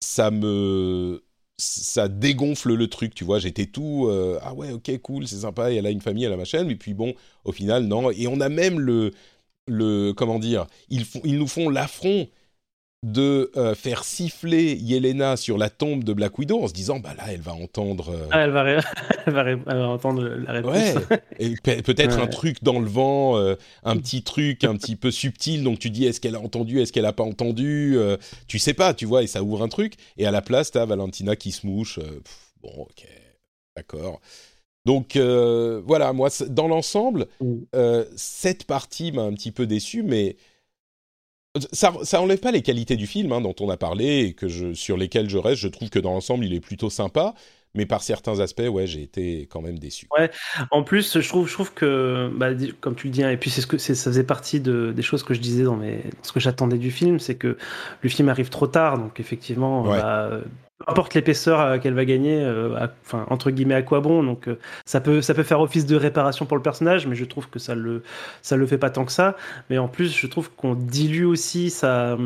ça 0.00 0.30
me 0.30 1.22
ça 1.62 2.08
dégonfle 2.08 2.74
le 2.74 2.88
truc, 2.88 3.14
tu 3.14 3.24
vois. 3.24 3.38
J'étais 3.38 3.66
tout 3.66 4.06
euh, 4.08 4.38
ah 4.42 4.54
ouais, 4.54 4.72
ok, 4.72 4.90
cool, 5.02 5.26
c'est 5.26 5.36
sympa. 5.40 5.72
elle 5.72 5.86
a 5.86 5.90
une 5.90 6.00
famille, 6.00 6.24
elle 6.24 6.32
a 6.32 6.36
ma 6.36 6.44
chaîne. 6.44 6.70
Et 6.70 6.76
puis 6.76 6.94
bon, 6.94 7.14
au 7.44 7.52
final, 7.52 7.84
non. 7.84 8.10
Et 8.10 8.26
on 8.26 8.40
a 8.40 8.48
même 8.48 8.80
le 8.80 9.12
le 9.68 10.12
comment 10.12 10.38
dire, 10.38 10.66
ils 10.88 11.04
font, 11.04 11.20
ils 11.24 11.38
nous 11.38 11.46
font 11.46 11.68
l'affront 11.68 12.28
de 13.02 13.50
euh, 13.56 13.74
faire 13.74 14.04
siffler 14.04 14.74
Yelena 14.74 15.36
sur 15.36 15.58
la 15.58 15.70
tombe 15.70 16.04
de 16.04 16.12
Black 16.12 16.38
Widow 16.38 16.62
en 16.62 16.68
se 16.68 16.72
disant 16.72 17.00
bah 17.00 17.14
là 17.16 17.24
elle 17.30 17.40
va 17.40 17.52
entendre 17.52 18.10
euh, 18.10 18.28
ah, 18.30 18.42
elle, 18.42 18.50
va 18.50 18.64
elle, 19.26 19.32
va 19.32 19.88
entendre 19.88 20.22
la 20.22 20.52
réponse. 20.52 20.76
Ouais. 20.76 21.56
Peut-être 21.82 22.20
un 22.20 22.28
truc 22.28 22.62
dans 22.62 22.78
le 22.78 22.86
vent 22.86 23.36
euh, 23.36 23.56
un 23.82 23.96
petit 23.96 24.22
truc 24.22 24.62
un 24.62 24.76
petit 24.76 24.94
peu 24.94 25.10
subtil. 25.10 25.64
Donc 25.64 25.80
tu 25.80 25.90
dis 25.90 26.06
est-ce 26.06 26.20
qu'elle 26.20 26.36
a 26.36 26.40
entendu 26.40 26.80
est-ce 26.80 26.92
qu'elle 26.92 27.06
a 27.06 27.12
pas 27.12 27.24
entendu 27.24 27.98
tu 28.46 28.60
sais 28.60 28.74
pas 28.74 28.94
tu 28.94 29.04
vois 29.04 29.24
et 29.24 29.26
ça 29.26 29.42
ouvre 29.42 29.62
un 29.62 29.68
truc. 29.68 29.94
Et 30.16 30.26
à 30.26 30.30
la 30.30 30.42
place 30.42 30.70
t'as 30.70 30.84
Valentina 30.84 31.34
qui 31.34 31.50
se 31.50 31.66
mouche 31.66 31.98
bon 32.62 32.82
ok 32.82 33.04
d'accord. 33.76 34.20
Donc 34.86 35.16
voilà 35.16 36.12
moi 36.12 36.28
dans 36.48 36.68
l'ensemble 36.68 37.26
mm. 37.40 37.62
cette 38.14 38.64
partie 38.64 39.10
m'a 39.10 39.22
un 39.22 39.32
petit 39.32 39.50
peu 39.50 39.66
déçu 39.66 40.04
mais 40.04 40.36
ça, 41.72 41.92
ça 42.02 42.20
enlève 42.20 42.40
pas 42.40 42.50
les 42.50 42.62
qualités 42.62 42.96
du 42.96 43.06
film 43.06 43.32
hein, 43.32 43.40
dont 43.40 43.54
on 43.60 43.68
a 43.68 43.76
parlé 43.76 44.20
et 44.20 44.32
que 44.32 44.48
je, 44.48 44.72
sur 44.74 44.96
lesquelles 44.96 45.28
je 45.28 45.38
reste. 45.38 45.60
Je 45.60 45.68
trouve 45.68 45.90
que 45.90 45.98
dans 45.98 46.12
l'ensemble, 46.12 46.44
il 46.44 46.54
est 46.54 46.60
plutôt 46.60 46.90
sympa, 46.90 47.34
mais 47.74 47.86
par 47.86 48.02
certains 48.02 48.40
aspects, 48.40 48.68
ouais, 48.68 48.86
j'ai 48.86 49.02
été 49.02 49.46
quand 49.50 49.60
même 49.60 49.78
déçu. 49.78 50.06
Ouais. 50.16 50.30
En 50.70 50.82
plus, 50.82 51.20
je 51.20 51.28
trouve, 51.28 51.48
je 51.48 51.52
trouve 51.52 51.72
que, 51.74 52.30
bah, 52.34 52.48
comme 52.80 52.94
tu 52.94 53.08
le 53.08 53.12
dis, 53.12 53.22
hein, 53.22 53.30
et 53.30 53.36
puis 53.36 53.50
c'est 53.50 53.60
ce 53.60 53.66
que 53.66 53.78
ça 53.78 53.94
faisait 53.94 54.24
partie 54.24 54.60
de, 54.60 54.92
des 54.94 55.02
choses 55.02 55.22
que 55.22 55.34
je 55.34 55.40
disais 55.40 55.64
dans 55.64 55.76
mes, 55.76 56.02
ce 56.22 56.32
que 56.32 56.40
j'attendais 56.40 56.78
du 56.78 56.90
film, 56.90 57.18
c'est 57.18 57.36
que 57.36 57.56
le 58.00 58.08
film 58.08 58.28
arrive 58.28 58.48
trop 58.48 58.66
tard, 58.66 58.98
donc 58.98 59.20
effectivement, 59.20 59.84
bah, 59.84 60.40
peu 60.78 60.90
importe 60.90 61.14
l'épaisseur 61.14 61.60
euh, 61.60 61.78
qu'elle 61.78 61.94
va 61.94 62.04
gagner, 62.04 62.42
euh, 62.42 62.86
enfin 63.02 63.26
entre 63.30 63.50
guillemets 63.50 63.74
à 63.74 63.82
quoi 63.82 64.00
bon. 64.00 64.22
Donc 64.22 64.48
euh, 64.48 64.58
ça 64.84 65.00
peut 65.00 65.22
ça 65.22 65.34
peut 65.34 65.42
faire 65.42 65.60
office 65.60 65.86
de 65.86 65.96
réparation 65.96 66.46
pour 66.46 66.56
le 66.56 66.62
personnage, 66.62 67.06
mais 67.06 67.14
je 67.14 67.24
trouve 67.24 67.48
que 67.48 67.58
ça 67.58 67.74
le 67.74 68.02
ça 68.42 68.56
le 68.56 68.66
fait 68.66 68.78
pas 68.78 68.90
tant 68.90 69.04
que 69.04 69.12
ça. 69.12 69.36
Mais 69.70 69.78
en 69.78 69.88
plus, 69.88 70.16
je 70.16 70.26
trouve 70.26 70.50
qu'on 70.52 70.74
dilue 70.74 71.24
aussi 71.24 71.70
sa 71.70 72.16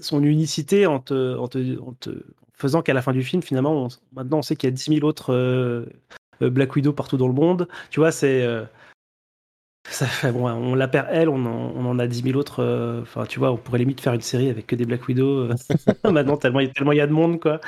son 0.00 0.22
unicité 0.24 0.86
en 0.86 0.98
te, 0.98 1.36
en 1.36 1.46
te, 1.48 1.80
en 1.80 1.92
te 1.92 2.10
faisant 2.54 2.82
qu'à 2.82 2.94
la 2.94 3.02
fin 3.02 3.12
du 3.12 3.22
film, 3.22 3.42
finalement, 3.42 3.88
maintenant 4.12 4.38
on 4.38 4.42
sait 4.42 4.56
qu'il 4.56 4.68
y 4.68 4.72
a 4.72 4.74
10 4.74 4.96
000 4.96 5.06
autres 5.06 5.86
Black 6.40 6.74
Widow 6.74 6.92
partout 6.92 7.16
dans 7.16 7.28
le 7.28 7.34
monde. 7.34 7.68
Tu 7.90 8.00
vois, 8.00 8.10
c'est 8.12 8.44
ça 9.90 10.06
fait, 10.06 10.32
bon, 10.32 10.48
on 10.48 10.74
la 10.74 10.88
perd 10.88 11.08
elle, 11.10 11.28
on 11.28 11.44
en, 11.44 11.72
on 11.76 11.84
en 11.86 11.98
a 11.98 12.06
10 12.06 12.22
000 12.22 12.38
autres. 12.38 12.62
Euh, 12.62 13.02
enfin, 13.02 13.26
tu 13.26 13.38
vois, 13.38 13.52
on 13.52 13.58
pourrait 13.58 13.78
limite 13.78 14.00
faire 14.00 14.14
une 14.14 14.22
série 14.22 14.48
avec 14.48 14.66
que 14.66 14.76
des 14.76 14.86
Black 14.86 15.06
Widow. 15.06 15.50
Euh, 15.50 15.54
maintenant, 16.10 16.36
tellement 16.36 16.60
il 16.60 16.72
tellement 16.72 16.92
y 16.92 17.00
a 17.00 17.06
de 17.06 17.12
monde, 17.12 17.38
quoi. 17.38 17.60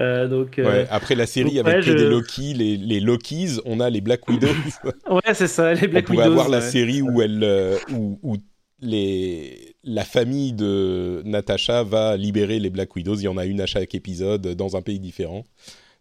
Euh, 0.00 0.26
donc, 0.26 0.54
ouais, 0.58 0.86
après 0.90 1.14
la 1.14 1.26
série 1.26 1.60
avec 1.60 1.84
que 1.84 1.90
des 1.92 2.08
Loki, 2.08 2.54
les, 2.54 2.76
les 2.76 2.98
Lokis, 2.98 3.60
on 3.64 3.78
a 3.78 3.88
les 3.88 4.00
Black 4.00 4.28
Widows. 4.28 4.48
ouais, 5.10 5.34
c'est 5.34 5.46
ça, 5.46 5.72
les 5.72 5.86
Black 5.86 6.08
Widows. 6.08 6.22
On 6.22 6.26
avoir 6.26 6.48
la 6.48 6.60
série 6.60 7.02
où 7.02 7.22
elle, 7.22 7.78
où, 7.92 8.18
où, 8.22 8.36
les, 8.82 9.76
la 9.84 10.04
famille 10.04 10.52
de 10.52 11.22
Natasha 11.24 11.84
va 11.84 12.16
libérer 12.16 12.58
les 12.58 12.70
Black 12.70 12.96
Widows. 12.96 13.16
Il 13.16 13.24
y 13.24 13.28
en 13.28 13.36
a 13.36 13.46
une 13.46 13.60
à 13.60 13.66
chaque 13.66 13.94
épisode 13.94 14.54
dans 14.56 14.76
un 14.76 14.82
pays 14.82 14.98
différent. 14.98 15.44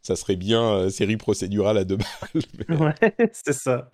Ça 0.01 0.15
serait 0.15 0.37
bien 0.37 0.89
série 0.89 1.17
procédurale 1.17 1.77
à 1.77 1.83
deux 1.83 1.97
balles. 1.97 2.79
ouais, 2.79 3.29
c'est 3.33 3.53
ça. 3.53 3.91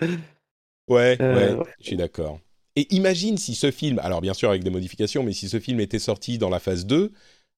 Ouais, 0.87 1.17
euh, 1.21 1.57
ouais, 1.57 1.63
je 1.79 1.87
suis 1.87 1.97
d'accord. 1.97 2.39
Et 2.75 2.93
imagine 2.93 3.37
si 3.37 3.55
ce 3.55 3.71
film, 3.71 3.99
alors 3.99 4.21
bien 4.21 4.33
sûr 4.33 4.49
avec 4.49 4.63
des 4.63 4.69
modifications, 4.69 5.23
mais 5.23 5.33
si 5.33 5.47
ce 5.49 5.59
film 5.59 5.79
était 5.79 5.99
sorti 5.99 6.37
dans 6.37 6.49
la 6.49 6.59
phase 6.59 6.85
2, 6.85 7.11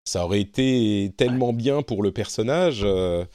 ça 0.05 0.23
aurait 0.23 0.41
été 0.41 1.11
tellement 1.17 1.53
bien 1.53 1.82
pour 1.82 2.03
le 2.03 2.11
personnage. 2.11 2.82
Euh, 2.84 3.25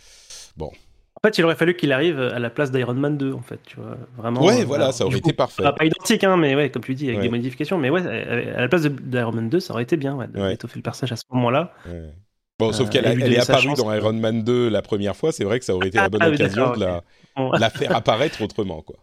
bon. 0.57 0.71
En 1.15 1.29
fait, 1.29 1.39
il 1.39 1.45
aurait 1.45 1.57
fallu 1.57 1.77
qu'il 1.77 1.93
arrive 1.93 2.19
à 2.19 2.39
la 2.39 2.51
place 2.51 2.73
d'Iron 2.73 2.95
Man 2.95 3.17
2, 3.17 3.33
en 3.33 3.43
fait, 3.43 3.61
tu 3.65 3.77
vois. 3.77 3.97
Vraiment. 4.17 4.45
Ouais, 4.45 4.65
voilà, 4.65 4.91
ça 4.93 5.07
aurait 5.07 5.19
été 5.19 5.33
parfait. 5.33 5.63
Pas 5.63 5.85
identique, 5.85 6.25
hein, 6.25 6.37
mais 6.37 6.57
ouais, 6.57 6.71
comme 6.71 6.83
tu 6.83 6.95
dis, 6.95 7.09
avec 7.09 7.21
des 7.21 7.29
modifications. 7.29 7.79
Mais 7.79 7.91
ouais, 7.91 8.05
à 8.07 8.61
la 8.61 8.69
place 8.69 8.83
d'Iron 8.83 9.33
Man 9.33 9.49
2, 9.49 9.61
ça 9.61 9.75
aurait 9.75 9.83
été 9.83 9.97
bien, 9.97 10.15
ouais, 10.15 10.27
d'étoffer 10.29 10.79
le 10.79 10.83
personnage 10.83 11.13
à 11.13 11.17
ce 11.17 11.25
moment-là. 11.31 11.75
Bon, 12.59 12.73
sauf 12.73 12.87
euh, 12.87 12.91
qu'elle 12.91 13.33
est 13.33 13.39
apparue 13.39 13.75
dans 13.77 13.93
Iron 13.93 14.13
Man 14.13 14.45
2 14.45 14.69
la 14.69 14.83
première 14.83 15.17
fois, 15.17 15.33
c'est 15.33 15.43
vrai 15.43 15.59
que 15.59 15.65
ça 15.65 15.75
aurait 15.75 15.89
été 15.89 15.99
la 15.99 16.09
bonne 16.09 16.23
ah, 16.23 16.29
occasion 16.29 16.73
de 16.75 16.81
la, 16.81 17.03
la 17.37 17.71
faire 17.71 17.97
apparaître 17.97 18.41
autrement, 18.43 18.83
quoi. 18.83 18.97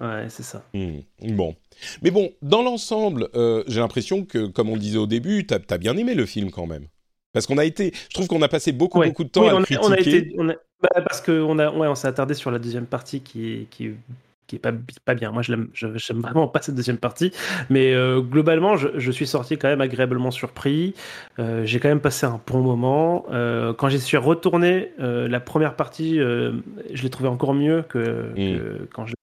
Ouais, 0.00 0.26
c'est 0.28 0.42
ça. 0.42 0.64
Hmm, 0.74 1.00
bon. 1.20 1.56
Mais 2.02 2.10
bon, 2.10 2.30
dans 2.42 2.62
l'ensemble, 2.62 3.28
euh, 3.34 3.64
j'ai 3.66 3.80
l'impression 3.80 4.24
que, 4.24 4.46
comme 4.46 4.68
on 4.68 4.76
disait 4.76 4.98
au 4.98 5.06
début, 5.06 5.46
t'as 5.46 5.58
as 5.70 5.78
bien 5.78 5.96
aimé 5.96 6.14
le 6.14 6.26
film 6.26 6.50
quand 6.50 6.66
même. 6.66 6.86
Parce 7.32 7.46
qu'on 7.46 7.58
a 7.58 7.64
été, 7.64 7.92
je 8.08 8.14
trouve 8.14 8.26
qu'on 8.26 8.42
a 8.42 8.48
passé 8.48 8.72
beaucoup, 8.72 9.00
beaucoup 9.02 9.24
de 9.24 9.28
temps 9.28 9.48
à 9.48 9.54
on 9.54 9.62
critiquer. 9.62 9.86
On 9.86 9.92
a 9.92 9.98
été, 9.98 10.34
bah, 10.80 11.02
parce 11.04 11.20
qu'on 11.20 11.58
a, 11.58 11.70
ouais, 11.70 11.88
on 11.88 11.94
s'est 11.94 12.08
attardé 12.08 12.34
sur 12.34 12.50
la 12.50 12.58
deuxième 12.58 12.86
partie 12.86 13.20
qui 13.20 13.52
est, 13.52 13.70
qui 13.70 13.90
qui 14.48 14.56
est 14.56 14.58
pas, 14.58 14.72
pas 15.04 15.14
bien. 15.14 15.30
Moi, 15.30 15.42
je 15.42 15.52
l'aime, 15.52 15.68
j'aime 15.74 16.20
vraiment 16.20 16.48
pas 16.48 16.62
cette 16.62 16.74
deuxième 16.74 16.96
partie. 16.96 17.32
Mais 17.70 17.92
euh, 17.92 18.20
globalement, 18.20 18.76
je, 18.76 18.88
je, 18.96 19.10
suis 19.12 19.26
sorti 19.26 19.58
quand 19.58 19.68
même 19.68 19.82
agréablement 19.82 20.30
surpris. 20.30 20.94
Euh, 21.38 21.64
j'ai 21.64 21.78
quand 21.78 21.88
même 21.88 22.00
passé 22.00 22.26
un 22.26 22.40
bon 22.46 22.60
moment. 22.60 23.26
Euh, 23.30 23.74
quand 23.74 23.90
j'y 23.90 24.00
suis 24.00 24.16
retourné, 24.16 24.92
la 24.98 25.40
première 25.40 25.76
partie, 25.76 26.16
je 26.18 27.02
l'ai 27.02 27.10
trouvé 27.10 27.28
encore 27.28 27.54
mieux 27.54 27.82
que, 27.82 28.32
hmm. 28.32 28.58
que 28.58 28.88
quand 28.92 29.06
je 29.06 29.14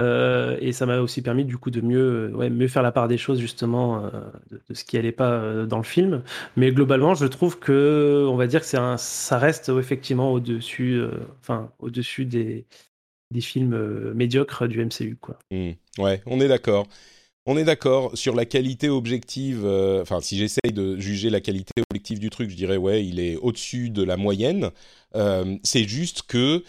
Euh, 0.00 0.56
et 0.60 0.72
ça 0.72 0.86
m'a 0.86 0.98
aussi 0.98 1.22
permis 1.22 1.44
du 1.44 1.56
coup 1.56 1.70
de 1.70 1.80
mieux, 1.80 2.34
ouais, 2.34 2.50
mieux 2.50 2.66
faire 2.66 2.82
la 2.82 2.90
part 2.90 3.06
des 3.06 3.16
choses 3.16 3.38
justement 3.38 4.04
euh, 4.04 4.10
de, 4.50 4.74
ce 4.74 4.84
qui 4.84 4.98
allait 4.98 5.12
pas 5.12 5.30
euh, 5.30 5.66
dans 5.66 5.76
le 5.78 5.84
film. 5.84 6.22
Mais 6.56 6.72
globalement, 6.72 7.14
je 7.14 7.26
trouve 7.26 7.60
que 7.60 8.26
on 8.28 8.36
va 8.36 8.48
dire 8.48 8.60
que 8.62 8.76
un, 8.76 8.96
ça 8.96 9.38
reste 9.38 9.68
effectivement 9.68 10.32
au 10.32 10.40
dessus, 10.40 11.00
enfin 11.40 11.70
au 11.78 11.90
dessus 11.90 12.24
des, 12.24 12.66
des 13.30 13.40
films 13.40 14.12
médiocres 14.14 14.66
du 14.66 14.84
MCU 14.84 15.16
quoi. 15.20 15.38
Mmh. 15.52 15.72
Ouais, 15.98 16.22
on 16.26 16.40
est 16.40 16.48
d'accord. 16.48 16.88
On 17.46 17.58
est 17.58 17.64
d'accord 17.64 18.16
sur 18.16 18.34
la 18.34 18.46
qualité 18.46 18.88
objective. 18.88 19.62
euh, 19.64 20.00
Enfin, 20.02 20.20
si 20.20 20.38
j'essaye 20.38 20.72
de 20.72 20.98
juger 20.98 21.28
la 21.28 21.40
qualité 21.40 21.72
objective 21.90 22.18
du 22.18 22.30
truc, 22.30 22.48
je 22.50 22.56
dirais 22.56 22.78
ouais, 22.78 23.04
il 23.04 23.20
est 23.20 23.36
au-dessus 23.36 23.90
de 23.90 24.02
la 24.02 24.16
moyenne. 24.16 24.70
Euh, 25.14 25.56
c'est 25.62 25.84
juste 25.84 26.22
que, 26.22 26.64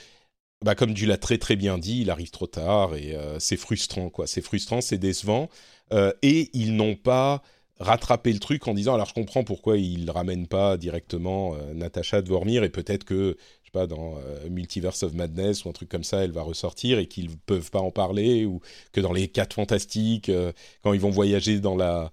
bah, 0.65 0.73
comme 0.73 0.95
tu 0.95 1.05
l'as 1.05 1.19
très 1.19 1.37
très 1.37 1.55
bien 1.55 1.77
dit, 1.77 2.01
il 2.01 2.09
arrive 2.09 2.31
trop 2.31 2.47
tard 2.47 2.95
et 2.95 3.13
euh, 3.15 3.37
c'est 3.39 3.55
frustrant 3.55 4.09
quoi. 4.09 4.25
C'est 4.25 4.41
frustrant, 4.41 4.81
c'est 4.81 4.97
décevant. 4.97 5.47
Euh, 5.93 6.11
et 6.23 6.49
ils 6.53 6.75
n'ont 6.75 6.95
pas 6.95 7.43
rattrapé 7.79 8.33
le 8.33 8.39
truc 8.39 8.67
en 8.67 8.73
disant 8.73 8.95
alors 8.95 9.07
je 9.07 9.13
comprends 9.13 9.43
pourquoi 9.43 9.77
ils 9.77 10.09
ramènent 10.09 10.47
pas 10.47 10.77
directement 10.77 11.55
euh, 11.55 11.73
de 11.75 12.27
Vormir 12.29 12.63
et 12.63 12.69
peut-être 12.69 13.03
que 13.03 13.37
je 13.61 13.67
sais 13.67 13.71
pas 13.73 13.85
dans 13.85 14.15
euh, 14.17 14.49
Multiverse 14.49 15.03
of 15.03 15.13
Madness 15.13 15.65
ou 15.65 15.69
un 15.69 15.73
truc 15.73 15.89
comme 15.89 16.03
ça 16.03 16.23
elle 16.23 16.31
va 16.31 16.41
ressortir 16.41 16.97
et 16.97 17.07
qu'ils 17.07 17.37
peuvent 17.37 17.69
pas 17.69 17.81
en 17.81 17.91
parler 17.91 18.45
ou 18.45 18.59
que 18.91 19.01
dans 19.01 19.13
les 19.13 19.27
quatre 19.27 19.53
fantastiques 19.53 20.31
quand 20.83 20.93
ils 20.93 21.01
vont 21.01 21.11
voyager 21.11 21.59
dans 21.59 21.75
la 21.75 22.11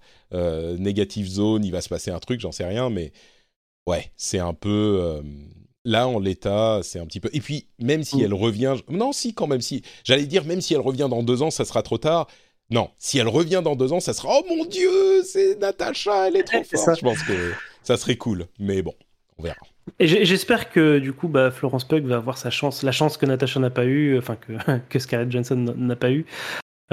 négative 0.77 1.27
zone 1.27 1.63
il 1.65 1.71
va 1.71 1.81
se 1.81 1.89
passer 1.89 2.11
un 2.11 2.19
truc 2.19 2.41
j'en 2.41 2.51
sais 2.51 2.65
rien 2.65 2.89
mais 2.89 3.13
ouais 3.87 4.11
c'est 4.17 4.39
un 4.39 4.53
peu 4.53 5.23
là 5.85 6.07
en 6.07 6.19
l'état 6.19 6.79
c'est 6.83 6.99
un 6.99 7.05
petit 7.05 7.19
peu 7.19 7.29
et 7.33 7.41
puis 7.41 7.67
même 7.79 8.03
si 8.03 8.17
Mm. 8.17 8.23
elle 8.25 8.33
revient 8.33 8.75
non 8.89 9.11
si 9.11 9.33
quand 9.33 9.47
même 9.47 9.61
si 9.61 9.81
j'allais 10.03 10.25
dire 10.25 10.45
même 10.45 10.61
si 10.61 10.73
elle 10.73 10.79
revient 10.81 11.07
dans 11.09 11.23
deux 11.23 11.41
ans 11.41 11.51
ça 11.51 11.65
sera 11.65 11.83
trop 11.83 11.97
tard 11.97 12.27
non, 12.69 12.89
si 12.97 13.19
elle 13.19 13.27
revient 13.27 13.61
dans 13.63 13.75
deux 13.75 13.91
ans, 13.91 13.99
ça 13.99 14.13
sera 14.13 14.29
oh 14.39 14.43
mon 14.49 14.65
dieu, 14.65 15.21
c'est 15.23 15.59
Natacha, 15.59 16.29
elle 16.29 16.37
est 16.37 16.43
trop 16.43 16.63
forte. 16.63 16.77
ça. 16.85 16.93
Je 16.95 17.01
pense 17.01 17.21
que 17.21 17.51
ça 17.83 17.97
serait 17.97 18.15
cool, 18.15 18.47
mais 18.57 18.81
bon, 18.81 18.93
on 19.37 19.43
verra. 19.43 19.57
Et 19.99 20.07
j'espère 20.07 20.71
que 20.71 20.97
du 20.97 21.11
coup, 21.11 21.27
bah, 21.27 21.51
Florence 21.51 21.83
Pugh 21.85 22.05
va 22.07 22.15
avoir 22.15 22.37
sa 22.37 22.49
chance, 22.49 22.81
la 22.81 22.93
chance 22.93 23.17
que 23.17 23.25
Natasha 23.25 23.59
n'a 23.59 23.69
pas 23.69 23.83
eu, 23.83 24.17
enfin 24.17 24.37
que, 24.37 24.53
que 24.89 24.97
Scarlett 24.97 25.29
Johansson 25.29 25.75
n'a 25.77 25.95
pas 25.97 26.09
eu, 26.09 26.25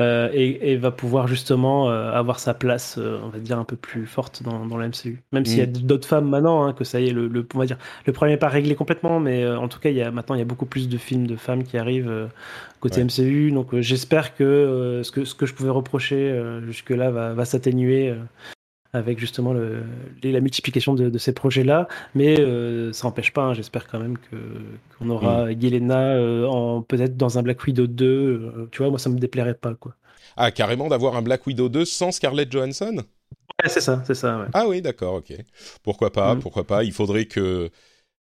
euh, 0.01 0.31
et, 0.33 0.73
et 0.73 0.77
va 0.77 0.91
pouvoir 0.91 1.27
justement 1.29 1.91
euh, 1.91 2.11
avoir 2.13 2.39
sa 2.41 2.55
place, 2.55 2.97
euh, 2.99 3.19
on 3.23 3.29
va 3.29 3.39
dire 3.39 3.59
un 3.59 3.65
peu 3.65 3.77
plus 3.77 4.07
forte 4.07 4.43
dans, 4.43 4.67
dans 4.67 4.77
la 4.79 4.87
MCU. 4.89 5.23
Même 5.33 5.45
s'il 5.45 5.59
y 5.61 5.63
a 5.63 5.67
d'autres 5.67 6.09
femmes 6.09 6.29
maintenant, 6.29 6.65
hein, 6.65 6.73
que 6.73 6.85
ça 6.85 7.01
y 7.01 7.09
est, 7.09 7.13
le, 7.13 7.29
le- 7.29 7.47
on 7.55 7.59
va 7.59 7.67
dire, 7.67 7.79
le 8.07 8.13
problème 8.13 8.35
n'est 8.35 8.39
pas 8.39 8.49
réglé 8.49 8.75
complètement, 8.75 9.21
mais 9.21 9.47
en 9.47 9.69
tout 9.69 9.79
cas, 9.81 9.91
il 9.91 9.97
y 9.97 10.03
a 10.03 10.11
maintenant 10.11 10.35
il 10.37 10.39
y 10.39 10.43
a 10.43 10.45
beaucoup 10.47 10.67
plus 10.67 10.89
de 10.89 10.97
films 10.99 11.27
de 11.27 11.37
femmes 11.37 11.65
qui 11.65 11.77
arrivent 11.79 12.29
côté 12.81 13.01
Ouais. 13.01 13.05
MCU, 13.05 13.53
donc 13.53 13.79
j'espère 13.81 14.35
que, 14.37 15.03
ce 15.05 15.11
que 15.13 15.25
ce 15.25 15.35
que 15.35 15.47
je 15.47 15.55
pouvais 15.55 15.71
reprocher 15.71 16.35
jusque 16.67 16.91
là 16.91 17.11
va, 17.11 17.35
va 17.35 17.45
s'atténuer. 17.45 18.15
Avec 18.93 19.19
justement 19.19 19.53
le, 19.53 19.83
la 20.23 20.41
multiplication 20.41 20.95
de, 20.95 21.09
de 21.11 21.19
ces 21.19 21.33
projets-là. 21.33 21.89
Mais 22.15 22.41
euh, 22.41 22.93
ça 22.93 23.07
n'empêche 23.09 23.33
pas, 23.33 23.43
hein, 23.45 23.55
j'espère 23.55 23.87
quand 23.89 23.99
même 24.01 24.17
qu'on 24.99 25.11
aura 25.11 25.53
Yelena 25.53 26.15
euh, 26.17 26.47
en 26.47 26.83
peut-être 26.83 27.17
dans 27.17 27.39
un 27.39 27.43
Black 27.43 27.65
Widow 27.67 27.87
2. 27.87 28.05
euh, 28.07 28.69
tu 28.73 28.79
vois, 28.79 28.91
moi 28.91 28.99
ça 28.99 29.11
me 29.11 29.19
déplairait 29.19 29.55
pas 29.55 29.75
quoi. 29.75 29.95
Ah, 30.37 30.51
carrément 30.51 30.89
d'avoir 30.89 31.15
un 31.17 31.23
Black 31.23 31.47
Widow 31.47 31.69
2 31.69 31.85
sans 31.85 32.11
Scarlett 32.13 32.51
Johansson? 32.51 33.05
Ouais, 33.63 33.69
c'est 33.69 33.81
ça, 33.81 34.03
c'est 34.07 34.15
ça. 34.15 34.39
Ouais. 34.41 34.47
Ah 34.53 34.67
oui, 34.69 34.83
d'accord, 34.83 35.15
ok. 35.15 35.33
Pourquoi 35.83 36.13
pas, 36.13 36.35
Mm. 36.35 36.41
pourquoi 36.41 36.67
pas. 36.67 36.85
Il 36.85 36.93
faudrait 36.93 37.27
que... 37.27 37.71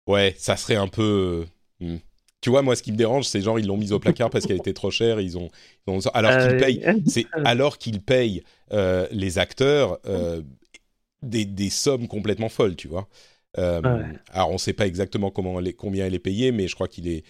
Ouais, 0.08 0.36
ça 0.40 0.58
serait 0.58 0.76
un 0.78 0.88
peu... 0.90 1.46
hmm. 1.82 1.98
Tu 2.42 2.50
vois, 2.50 2.62
moi, 2.62 2.76
ce 2.76 2.84
qui 2.84 2.92
me 2.92 2.98
dérange, 2.98 3.26
c'est 3.26 3.42
genre, 3.42 3.60
ils 3.60 3.68
l'ont 3.68 3.78
mise 3.78 3.92
au 3.92 4.00
placard 4.00 4.30
parce 4.30 4.46
qu'elle 4.46 4.58
était 4.58 4.74
trop 4.74 4.92
chère. 4.92 5.20
Ils 5.20 5.38
ont... 5.38 5.50
ils 5.88 5.92
ont- 6.08 6.12
Alors 6.14 6.32
qu'ils 6.32 6.52
Euh, 6.54 6.60
payent... 6.60 6.86
C'est 7.08 7.26
alors 7.44 7.78
qu'ils 7.78 8.02
payent 8.02 8.44
euh, 8.72 9.08
les 9.12 9.40
acteurs 9.40 10.00
euh, 10.06 10.42
des, 11.22 11.46
des 11.46 11.70
sommes 11.70 12.08
complètement 12.08 12.50
folles, 12.50 12.76
tu 12.76 12.88
vois. 12.88 13.08
Euh, 13.58 13.82
Ouais. 13.82 14.06
Alors, 14.32 14.50
on 14.52 14.54
ne 14.54 14.58
sait 14.58 14.74
pas 14.74 14.88
exactement 14.88 15.32
comment 15.32 15.60
elle 15.60 15.68
est- 15.68 15.74
combien 15.74 16.06
elle 16.06 16.14
est 16.16 16.20
payée, 16.20 16.52
mais 16.52 16.68
je 16.68 16.76
crois 16.76 16.88
qu'il 16.88 17.08
est 17.08 17.24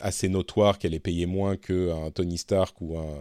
assez 0.00 0.28
notoire 0.28 0.78
qu'elle 0.80 0.92
est 0.94 0.98
payée 0.98 1.26
moins 1.26 1.56
qu'un 1.56 2.10
Tony 2.12 2.36
Stark 2.36 2.80
ou 2.80 2.98
un 2.98 3.14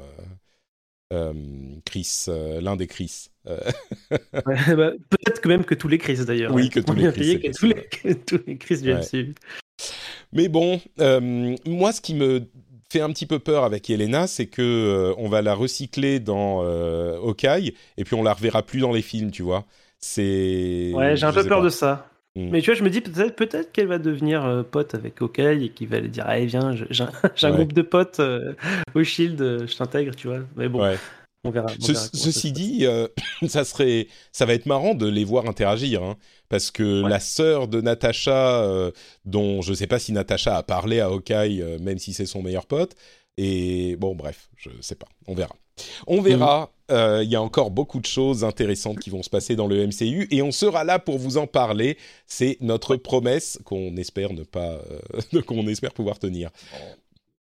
Chris, 1.85 2.25
l'un 2.27 2.75
des 2.75 2.87
Chris. 2.87 3.27
Ouais, 4.45 4.75
bah, 4.75 4.91
peut-être 5.09 5.41
que 5.41 5.47
même 5.47 5.63
que 5.65 5.75
tous 5.75 5.87
les 5.87 5.97
Chris 5.97 6.19
d'ailleurs. 6.25 6.53
Oui, 6.53 6.69
que 6.73 6.79
tous 6.79 6.93
les 6.93 7.11
Chris, 7.11 7.19
payés, 7.19 7.39
que 7.39 7.57
tous 7.57 7.65
les, 7.65 7.73
que 7.85 8.13
tous 8.13 8.39
les 8.45 8.57
Chris 8.57 8.81
du. 8.81 8.91
MCU. 8.91 9.35
Mais 10.33 10.47
bon, 10.49 10.79
euh, 10.99 11.55
moi, 11.65 11.91
ce 11.91 12.01
qui 12.01 12.13
me 12.15 12.41
fait 12.91 13.01
un 13.01 13.09
petit 13.11 13.25
peu 13.25 13.39
peur 13.39 13.63
avec 13.63 13.89
Yelena, 13.89 14.27
c'est 14.27 14.45
que 14.47 14.61
euh, 14.61 15.13
on 15.17 15.27
va 15.29 15.41
la 15.41 15.53
recycler 15.53 16.19
dans 16.19 16.61
euh, 16.63 17.17
Hawkeye 17.17 17.73
et 17.97 18.03
puis 18.03 18.15
on 18.15 18.23
la 18.23 18.33
reverra 18.33 18.63
plus 18.63 18.79
dans 18.79 18.91
les 18.93 19.01
films, 19.01 19.31
tu 19.31 19.43
vois. 19.43 19.65
C'est. 19.99 20.91
Ouais, 20.93 21.15
j'ai 21.15 21.25
un 21.25 21.33
peu 21.33 21.43
peur 21.45 21.59
pas. 21.59 21.65
de 21.65 21.69
ça. 21.69 22.09
Mm. 22.35 22.49
Mais 22.51 22.61
tu 22.61 22.67
vois, 22.71 22.75
je 22.77 22.83
me 22.83 22.89
dis 22.89 23.01
peut-être 23.01 23.71
qu'elle 23.71 23.87
va 23.87 23.97
devenir 23.99 24.45
euh, 24.45 24.63
pote 24.63 24.93
avec 24.95 25.21
Hawkeye 25.21 25.65
et 25.65 25.69
qu'il 25.69 25.87
va 25.87 25.99
lui 25.99 26.09
dire 26.09 26.23
Allez, 26.27 26.45
viens, 26.45 26.75
je- 26.75 26.85
j'ai 26.91 27.03
un, 27.03 27.49
Ouais. 27.51 27.57
groupe 27.57 27.73
de 27.73 27.81
potes 27.81 28.21
au 28.95 29.03
Shield, 29.03 29.65
je 29.67 29.75
t'intègre, 29.75 30.15
tu 30.15 30.27
vois. 30.27 30.39
Mais 30.55 30.69
bon, 30.69 30.81
Ouais. 30.81 30.97
On 31.43 31.49
verra. 31.51 31.67
on 31.67 31.81
Ce- 31.85 31.91
verra 31.91 32.05
comment 32.07 32.23
ça 32.23 32.31
ceci 32.31 32.51
dit, 32.51 32.85
euh, 32.85 33.07
ça 33.47 33.63
serait, 33.65 34.07
ça 34.31 34.45
va 34.45 34.53
être 34.53 34.65
marrant 34.65 34.95
de 34.95 35.07
les 35.07 35.23
voir 35.23 35.47
interagir, 35.47 36.03
hein, 36.03 36.15
parce 36.49 36.71
que 36.71 37.03
Ouais. 37.03 37.09
la 37.09 37.19
sœur 37.19 37.67
de 37.67 37.81
Natasha, 37.81 38.61
euh, 38.63 38.91
dont 39.25 39.61
je 39.61 39.73
sais 39.73 39.87
pas 39.87 39.99
si 39.99 40.11
Natasha 40.11 40.57
a 40.57 40.63
parlé 40.63 40.99
à 40.99 41.07
Hawkeye, 41.07 41.61
euh, 41.61 41.77
même 41.79 41.97
si 41.99 42.13
c'est 42.13 42.25
son 42.25 42.41
meilleur 42.41 42.65
pote, 42.65 42.93
et 43.37 43.95
bon, 43.97 44.15
bref, 44.15 44.49
je 44.57 44.69
sais 44.81 44.95
pas, 44.95 45.07
on 45.27 45.35
verra. 45.35 45.55
On 46.07 46.21
verra. 46.21 46.71
euh, 46.89 47.21
Il 47.23 47.29
y 47.29 47.35
a 47.35 47.41
encore 47.41 47.69
beaucoup 47.69 47.99
de 47.99 48.05
choses 48.07 48.43
intéressantes 48.43 48.97
qui 48.97 49.11
vont 49.11 49.21
se 49.21 49.29
passer 49.29 49.55
dans 49.55 49.67
le 49.67 49.85
MCU 49.85 50.27
et 50.31 50.41
on 50.41 50.51
sera 50.51 50.83
là 50.83 50.97
pour 50.97 51.19
vous 51.19 51.37
en 51.37 51.45
parler. 51.45 51.99
C'est 52.25 52.57
notre 52.61 52.95
promesse 52.95 53.59
qu'on 53.63 53.95
espère 53.97 54.33
ne 54.33 54.41
pas, 54.41 54.79
euh, 55.33 55.41
qu'on 55.45 55.67
espère 55.67 55.93
pouvoir 55.93 56.17
tenir. 56.17 56.49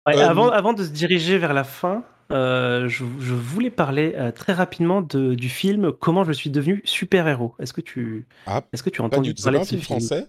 Ouais, 0.06 0.16
Euh, 0.16 0.28
avant, 0.30 0.50
avant 0.50 0.74
de 0.74 0.84
se 0.84 0.90
diriger 0.92 1.40
vers 1.40 1.54
la 1.56 1.64
fin, 1.64 2.04
euh, 2.32 2.88
je, 2.88 3.04
je 3.20 3.34
voulais 3.34 3.70
parler 3.70 4.14
euh, 4.16 4.32
très 4.32 4.54
rapidement 4.54 5.02
de, 5.02 5.34
du 5.34 5.50
film 5.50 5.92
Comment 5.92 6.24
je 6.24 6.32
suis 6.32 6.50
devenu 6.50 6.82
super-héros. 6.86 7.56
Est-ce 7.60 7.74
que 7.74 7.82
tu, 7.82 8.26
Ah, 8.46 8.64
est-ce 8.72 8.84
que 8.84 8.90
tu 8.90 9.02
as 9.02 9.06
entendu 9.06 9.34
parler 9.34 9.60
de 9.60 9.64
ce 9.64 9.70
film 9.72 9.82
français? 9.82 10.28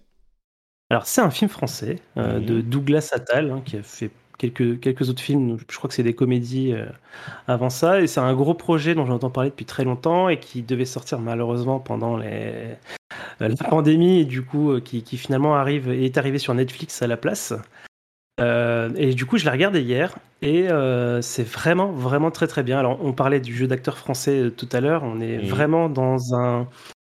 Alors, 0.90 1.06
c'est 1.06 1.20
un 1.20 1.30
film 1.30 1.48
français 1.48 1.96
euh, 2.16 2.38
Mhm. 2.40 2.44
de 2.46 2.60
Douglas 2.62 3.10
Attal, 3.12 3.50
hein, 3.50 3.62
qui 3.64 3.76
a 3.76 3.82
fait 3.82 4.10
quelques, 4.38 4.80
quelques 4.80 5.08
autres 5.08 5.22
films. 5.22 5.58
Je 5.70 5.76
crois 5.76 5.88
que 5.88 5.94
c'est 5.94 6.02
des 6.02 6.14
comédies 6.14 6.74
avant 7.46 7.70
ça. 7.70 8.00
Et 8.00 8.06
c'est 8.06 8.20
un 8.20 8.34
gros 8.34 8.54
projet 8.54 8.94
dont 8.94 9.06
j'entends 9.06 9.30
parler 9.30 9.50
depuis 9.50 9.66
très 9.66 9.84
longtemps 9.84 10.28
et 10.28 10.40
qui 10.40 10.62
devait 10.62 10.86
sortir 10.86 11.20
malheureusement 11.20 11.78
pendant 11.78 12.16
les, 12.16 12.76
la 13.38 13.54
pandémie 13.54 14.20
et 14.20 14.24
du 14.24 14.42
coup, 14.42 14.80
qui, 14.80 15.02
qui 15.02 15.16
finalement 15.18 15.54
arrive 15.56 15.90
est 15.90 16.16
arrivé 16.18 16.38
sur 16.38 16.54
Netflix 16.54 17.02
à 17.02 17.06
la 17.06 17.16
place. 17.16 17.52
Euh, 18.40 18.90
et 18.96 19.14
du 19.14 19.26
coup, 19.26 19.38
je 19.38 19.44
l'ai 19.44 19.50
regardé 19.50 19.80
hier 19.82 20.16
et 20.42 20.70
euh, 20.70 21.20
c'est 21.20 21.42
vraiment, 21.46 21.92
vraiment 21.92 22.30
très 22.30 22.46
très 22.46 22.62
bien. 22.62 22.78
Alors, 22.78 22.98
on 23.04 23.12
parlait 23.12 23.40
du 23.40 23.54
jeu 23.54 23.66
d'acteur 23.66 23.98
français 23.98 24.44
euh, 24.44 24.50
tout 24.50 24.68
à 24.72 24.80
l'heure. 24.80 25.02
On 25.04 25.20
est 25.20 25.38
Mhm. 25.38 25.44
vraiment 25.48 25.88
dans 25.88 26.34
un, 26.34 26.66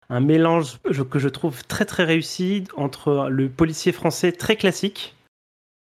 un 0.09 0.19
mélange 0.19 0.79
que 1.09 1.19
je 1.19 1.29
trouve 1.29 1.63
très 1.65 1.85
très 1.85 2.03
réussi 2.03 2.65
entre 2.75 3.27
le 3.29 3.49
policier 3.49 3.91
français 3.91 4.31
très 4.31 4.55
classique. 4.55 5.12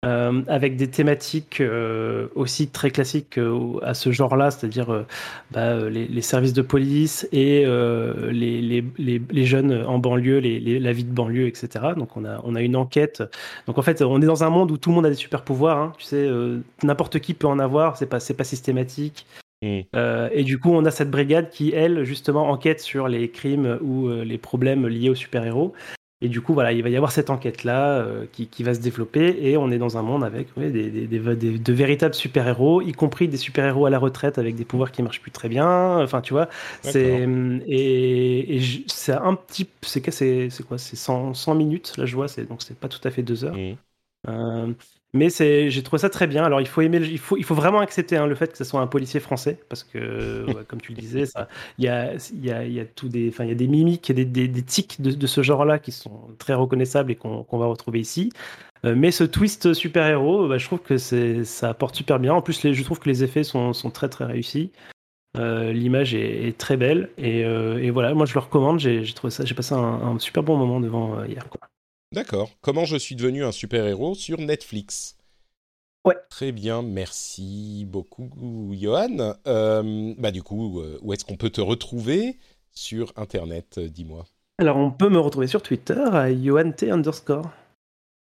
Euh, 0.06 0.42
avec 0.48 0.76
des 0.76 0.90
thématiques 0.90 1.62
euh, 1.62 2.28
aussi 2.36 2.68
très 2.70 2.92
classiques 2.92 3.38
euh, 3.38 3.80
à 3.82 3.94
ce 3.94 4.12
genre-là, 4.12 4.52
c'est-à-dire 4.52 5.06
bah, 5.52 5.90
les, 5.90 6.08
les 6.08 6.22
services 6.22 6.54
de 6.54 6.62
police 6.62 7.28
et 7.32 7.66
les, 7.66 8.62
les, 8.62 8.84
les, 8.98 9.22
les 9.30 9.46
jeunes 9.46 9.84
en 9.86 10.00
banlieue, 10.00 10.40
la 10.40 10.94
vie 10.94 11.04
de 11.04 11.14
banlieue, 11.14 11.48
etc. 11.48 11.68
Donc 11.98 12.16
on 12.18 12.26
a, 12.26 12.42
on 12.44 12.56
a 12.56 12.62
une 12.62 12.76
enquête. 12.76 13.24
Donc 13.68 13.78
en 13.78 13.82
fait, 13.82 14.02
on 14.02 14.22
est 14.22 14.26
dans 14.26 14.44
un 14.44 14.50
monde 14.50 14.72
où 14.72 14.78
tout 14.78 14.90
le 14.90 14.96
monde 14.96 15.06
a 15.06 15.10
des 15.10 15.16
super 15.16 15.44
pouvoirs. 15.44 15.78
hein. 15.80 15.94
Tu 15.98 16.06
sais, 16.06 16.30
n'importe 16.84 17.20
qui 17.20 17.34
peut 17.34 17.48
en 17.48 17.60
avoir. 17.60 17.98
C'est 17.98 18.06
pas, 18.06 18.20
c'est 18.20 18.34
pas 18.34 18.44
systématique. 18.44 19.26
Mm. 19.62 19.82
Euh, 19.96 20.30
et 20.32 20.44
du 20.44 20.60
coup, 20.60 20.72
on 20.72 20.86
a 20.86 20.92
cette 20.92 21.12
brigade 21.12 21.50
qui, 21.50 21.72
elle, 21.74 22.04
justement, 22.04 22.50
enquête 22.50 22.80
sur 22.80 23.08
les 23.08 23.30
crimes 23.30 23.80
ou 23.82 24.08
euh, 24.08 24.24
les 24.24 24.38
problèmes 24.38 24.88
liés 24.88 25.10
aux 25.10 25.16
super-héros. 25.16 25.74
Et 26.22 26.30
du 26.30 26.42
coup, 26.42 26.54
voilà, 26.54 26.72
il 26.72 26.82
va 26.82 26.90
y 26.90 26.96
avoir 26.96 27.12
cette 27.12 27.30
enquête-là 27.30 27.98
euh, 28.00 28.26
qui, 28.32 28.48
qui 28.48 28.64
va 28.64 28.74
se 28.74 28.80
développer. 28.80 29.36
Et 29.50 29.58
on 29.58 29.70
est 29.70 29.78
dans 29.78 29.98
un 29.98 30.02
monde 30.02 30.24
avec 30.24 30.56
ouais, 30.58 30.72
des, 30.72 30.90
des- 30.90 31.08
des- 31.08 31.36
des- 31.36 31.60
de 31.60 31.74
véritables 31.74 32.16
super-héros, 32.16 32.82
y 32.82 32.94
compris 32.94 33.28
des 33.28 33.38
super-héros 33.38 33.86
à 33.86 33.90
la 33.90 34.00
retraite 34.00 34.38
avec 34.38 34.56
des 34.56 34.66
pouvoirs 34.66 34.92
qui 34.92 35.04
marchent 35.04 35.22
plus 35.22 35.32
très 35.32 35.50
bien. 35.50 36.00
Enfin, 36.02 36.22
tu 36.22 36.34
vois, 36.34 36.48
c'est 36.82 37.28
et, 37.68 38.56
et 38.58 38.62
c'est 38.88 39.14
un 39.14 39.36
petit, 39.36 39.70
c'est 39.82 40.02
quoi, 40.02 40.12
c'est 40.14 40.50
c'est 40.50 40.64
quoi, 40.64 40.78
c'est 40.78 40.96
100, 40.96 41.34
100 41.34 41.54
minutes. 41.56 41.98
Là, 41.98 42.06
je 42.06 42.16
vois, 42.16 42.28
c'est 42.28 42.46
donc 42.46 42.62
c'est 42.64 42.78
pas 42.80 42.88
tout 42.90 43.06
à 43.08 43.12
fait 43.12 43.24
deux 43.24 43.44
heures. 43.44 43.56
Mm. 43.56 43.78
Euh, 44.28 44.74
mais 45.16 45.30
j'ai 45.30 45.84
trouvé 45.84 46.00
ça 46.00 46.10
très 46.10 46.28
bien. 46.28 46.44
Alors 46.44 46.62
il 46.62 46.68
faut 46.68 47.56
vraiment 47.56 47.80
accepter 47.80 48.18
hein, 48.18 48.28
le 48.28 48.36
fait 48.36 48.52
que 48.52 48.58
ce 48.58 48.64
soit 48.64 48.82
un 48.82 48.88
policier 48.88 49.20
français, 49.20 49.60
parce 49.70 49.84
que 49.84 50.46
ouais, 50.48 50.64
comme 50.68 50.82
tu 50.82 50.94
le 50.94 51.00
disais, 51.00 51.24
il 51.78 51.86
y 51.86 51.90
a, 51.90 52.14
des, 52.16 53.68
mimiques, 53.68 54.10
et 54.10 54.14
des, 54.14 54.64
tics 54.64 55.02
de, 55.02 55.28
ce 55.28 55.42
genre-là 55.42 55.80
qui 55.80 55.92
sont 55.92 56.28
très 56.38 56.54
reconnaissables 56.54 57.12
et 57.12 57.16
qu'on, 57.16 57.46
va 57.52 57.66
retrouver 57.66 58.00
ici. 58.00 58.32
Euh, 58.84 58.94
mais 58.96 59.12
ce 59.12 59.24
twist 59.24 59.74
super-héros, 59.74 60.48
bah, 60.48 60.58
je 60.58 60.66
trouve 60.66 60.82
que 60.82 60.98
ça 60.98 61.70
apporte 61.70 61.96
super 61.96 62.20
bien. 62.20 62.34
En 62.34 62.42
plus, 62.42 62.72
je 62.72 62.84
trouve 62.84 63.00
que 63.00 63.10
les 63.10 63.24
effets 63.24 63.44
sont, 63.44 63.72
très 63.92 64.10
très 64.10 64.26
réussis. 64.26 64.72
Euh, 65.38 65.74
l'image 65.74 66.14
est, 66.16 66.58
très 66.58 66.78
belle 66.78 67.10
et, 67.18 67.44
euh, 67.44 67.90
voilà, 67.92 68.14
moi 68.14 68.26
je 68.26 68.34
le 68.34 68.40
recommande. 68.40 68.80
J'ai, 68.80 69.04
passé 69.22 69.74
un, 69.74 70.18
super 70.20 70.44
bon 70.44 70.58
moment 70.58 70.80
devant 70.80 71.20
euh, 71.20 71.28
hier. 71.28 71.46
D'accord. 72.16 72.50
Comment 72.62 72.86
je 72.86 72.96
suis 72.96 73.14
devenu 73.14 73.44
un 73.44 73.52
super-héros 73.52 74.16
sur 74.16 74.40
Netflix? 74.40 75.18
Ouais. 76.06 76.16
Très 76.30 76.54
bien, 76.54 76.82
merci 76.82 77.86
beaucoup, 77.86 78.72
Johan. 78.74 79.36
Euh, 79.48 80.14
bah 80.18 80.32
du 80.32 80.42
coup, 80.42 80.80
euh, 80.80 80.98
où 81.02 81.12
est-ce 81.12 81.26
qu'on 81.26 81.36
peut 81.36 81.50
te 81.50 81.60
retrouver? 81.60 82.38
Sur 82.72 83.12
Internet 83.18 83.80
Dis-moi. 83.80 84.26
Alors, 84.60 84.78
on 84.78 84.92
peut 84.92 85.10
me 85.10 85.20
retrouver 85.20 85.48
sur 85.48 85.62
Twitter 85.62 86.00
à 86.00 86.34
JohanT 86.34 86.84
underscore 86.90 87.52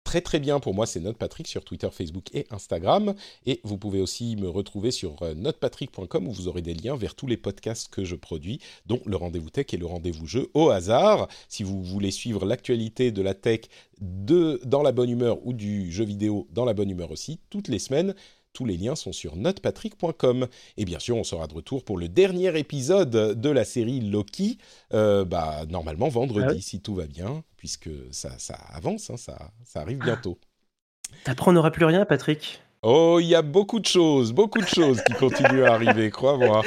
très 0.10 0.22
très 0.22 0.40
bien 0.40 0.60
pour 0.60 0.73
moi, 0.73 0.88
c'est 0.88 1.02
NotePatrick 1.02 1.48
sur 1.48 1.64
Twitter, 1.64 1.88
Facebook 1.91 2.34
et 2.34 2.48
Instagram. 2.49 3.14
Et 3.45 3.61
vous 3.64 3.77
pouvez 3.77 4.02
aussi 4.02 4.36
me 4.38 4.49
retrouver 4.49 4.90
sur 4.90 5.22
euh, 5.22 5.36
notepatrick.com 5.36 6.27
où 6.27 6.31
vous 6.31 6.48
aurez 6.48 6.64
des 6.64 6.73
liens 6.73 6.95
vers 6.95 7.14
tous 7.14 7.27
les 7.27 7.38
podcasts 7.38 7.90
que 7.90 8.03
je 8.03 8.15
produis, 8.15 8.60
dont 8.88 8.99
le 9.06 9.15
rendez-vous 9.15 9.52
tech 9.52 9.68
et 9.72 9.77
le 9.77 9.86
rendez-vous 9.86 10.26
jeu 10.26 10.49
au 10.56 10.72
hasard. 10.72 11.27
Si 11.48 11.61
vous 11.61 11.84
voulez 11.84 12.10
suivre 12.10 12.44
l'actualité 12.44 13.11
de 13.11 13.22
la 13.22 13.36
tech 13.36 13.65
de, 14.02 14.60
dans 14.65 14.81
la 14.81 14.94
bonne 14.94 15.11
humeur 15.11 15.45
ou 15.45 15.53
du 15.53 15.91
jeu 15.91 16.06
vidéo 16.06 16.48
dans 16.53 16.65
la 16.65 16.73
bonne 16.73 16.90
humeur 16.90 17.11
aussi, 17.11 17.40
toutes 17.52 17.68
les 17.68 17.77
semaines, 17.77 18.15
tous 18.52 18.65
les 18.65 18.77
liens 18.77 18.95
sont 18.95 19.11
sur 19.11 19.36
notepatrick.com. 19.36 20.48
Et 20.77 20.86
bien 20.86 20.98
sûr, 20.98 21.18
on 21.18 21.23
sera 21.23 21.45
de 21.45 21.53
retour 21.53 21.84
pour 21.84 21.99
le 21.99 22.10
dernier 22.10 22.57
épisode 22.57 23.11
de 23.40 23.49
la 23.52 23.64
série 23.64 23.99
Loki, 23.99 24.57
euh, 24.91 25.23
bah, 25.23 25.68
normalement 25.69 26.10
vendredi, 26.10 26.56
ah 26.57 26.61
si 26.61 26.81
tout 26.81 26.95
va 26.95 27.06
bien, 27.06 27.44
puisque 27.60 27.90
ça, 28.11 28.31
ça 28.40 28.56
avance, 28.73 29.10
hein, 29.10 29.18
ça, 29.18 29.38
ça 29.65 29.81
arrive 29.81 29.99
bientôt. 29.99 30.40
Après, 31.26 31.49
on 31.49 31.53
n'aura 31.53 31.72
plus 31.72 31.86
rien, 31.86 32.06
Patrick 32.06 32.61
Oh, 32.81 33.18
il 33.19 33.27
y 33.27 33.36
a 33.36 33.41
beaucoup 33.41 33.81
de 33.81 33.86
choses, 33.86 34.31
beaucoup 34.31 34.61
de 34.61 34.68
choses 34.68 35.03
qui 35.03 35.14
continuent 35.14 35.65
à 35.65 35.73
arriver, 35.73 36.10
crois-moi. 36.11 36.61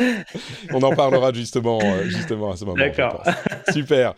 On 0.71 0.83
en 0.83 0.95
parlera 0.95 1.33
justement, 1.33 1.79
euh, 1.83 2.05
justement 2.05 2.51
à 2.53 2.57
ce 2.57 2.67
moment. 2.67 2.77
D'accord. 2.77 3.25
Super. 3.73 4.15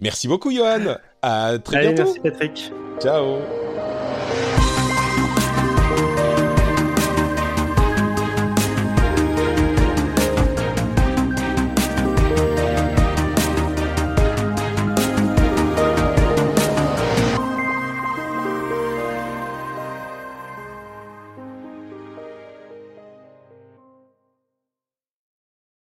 Merci 0.00 0.26
beaucoup, 0.26 0.50
Johan. 0.50 0.96
À 1.22 1.58
très 1.62 1.82
bientôt. 1.82 2.02
Merci, 2.02 2.20
Patrick. 2.20 2.72
Ciao. 3.00 3.38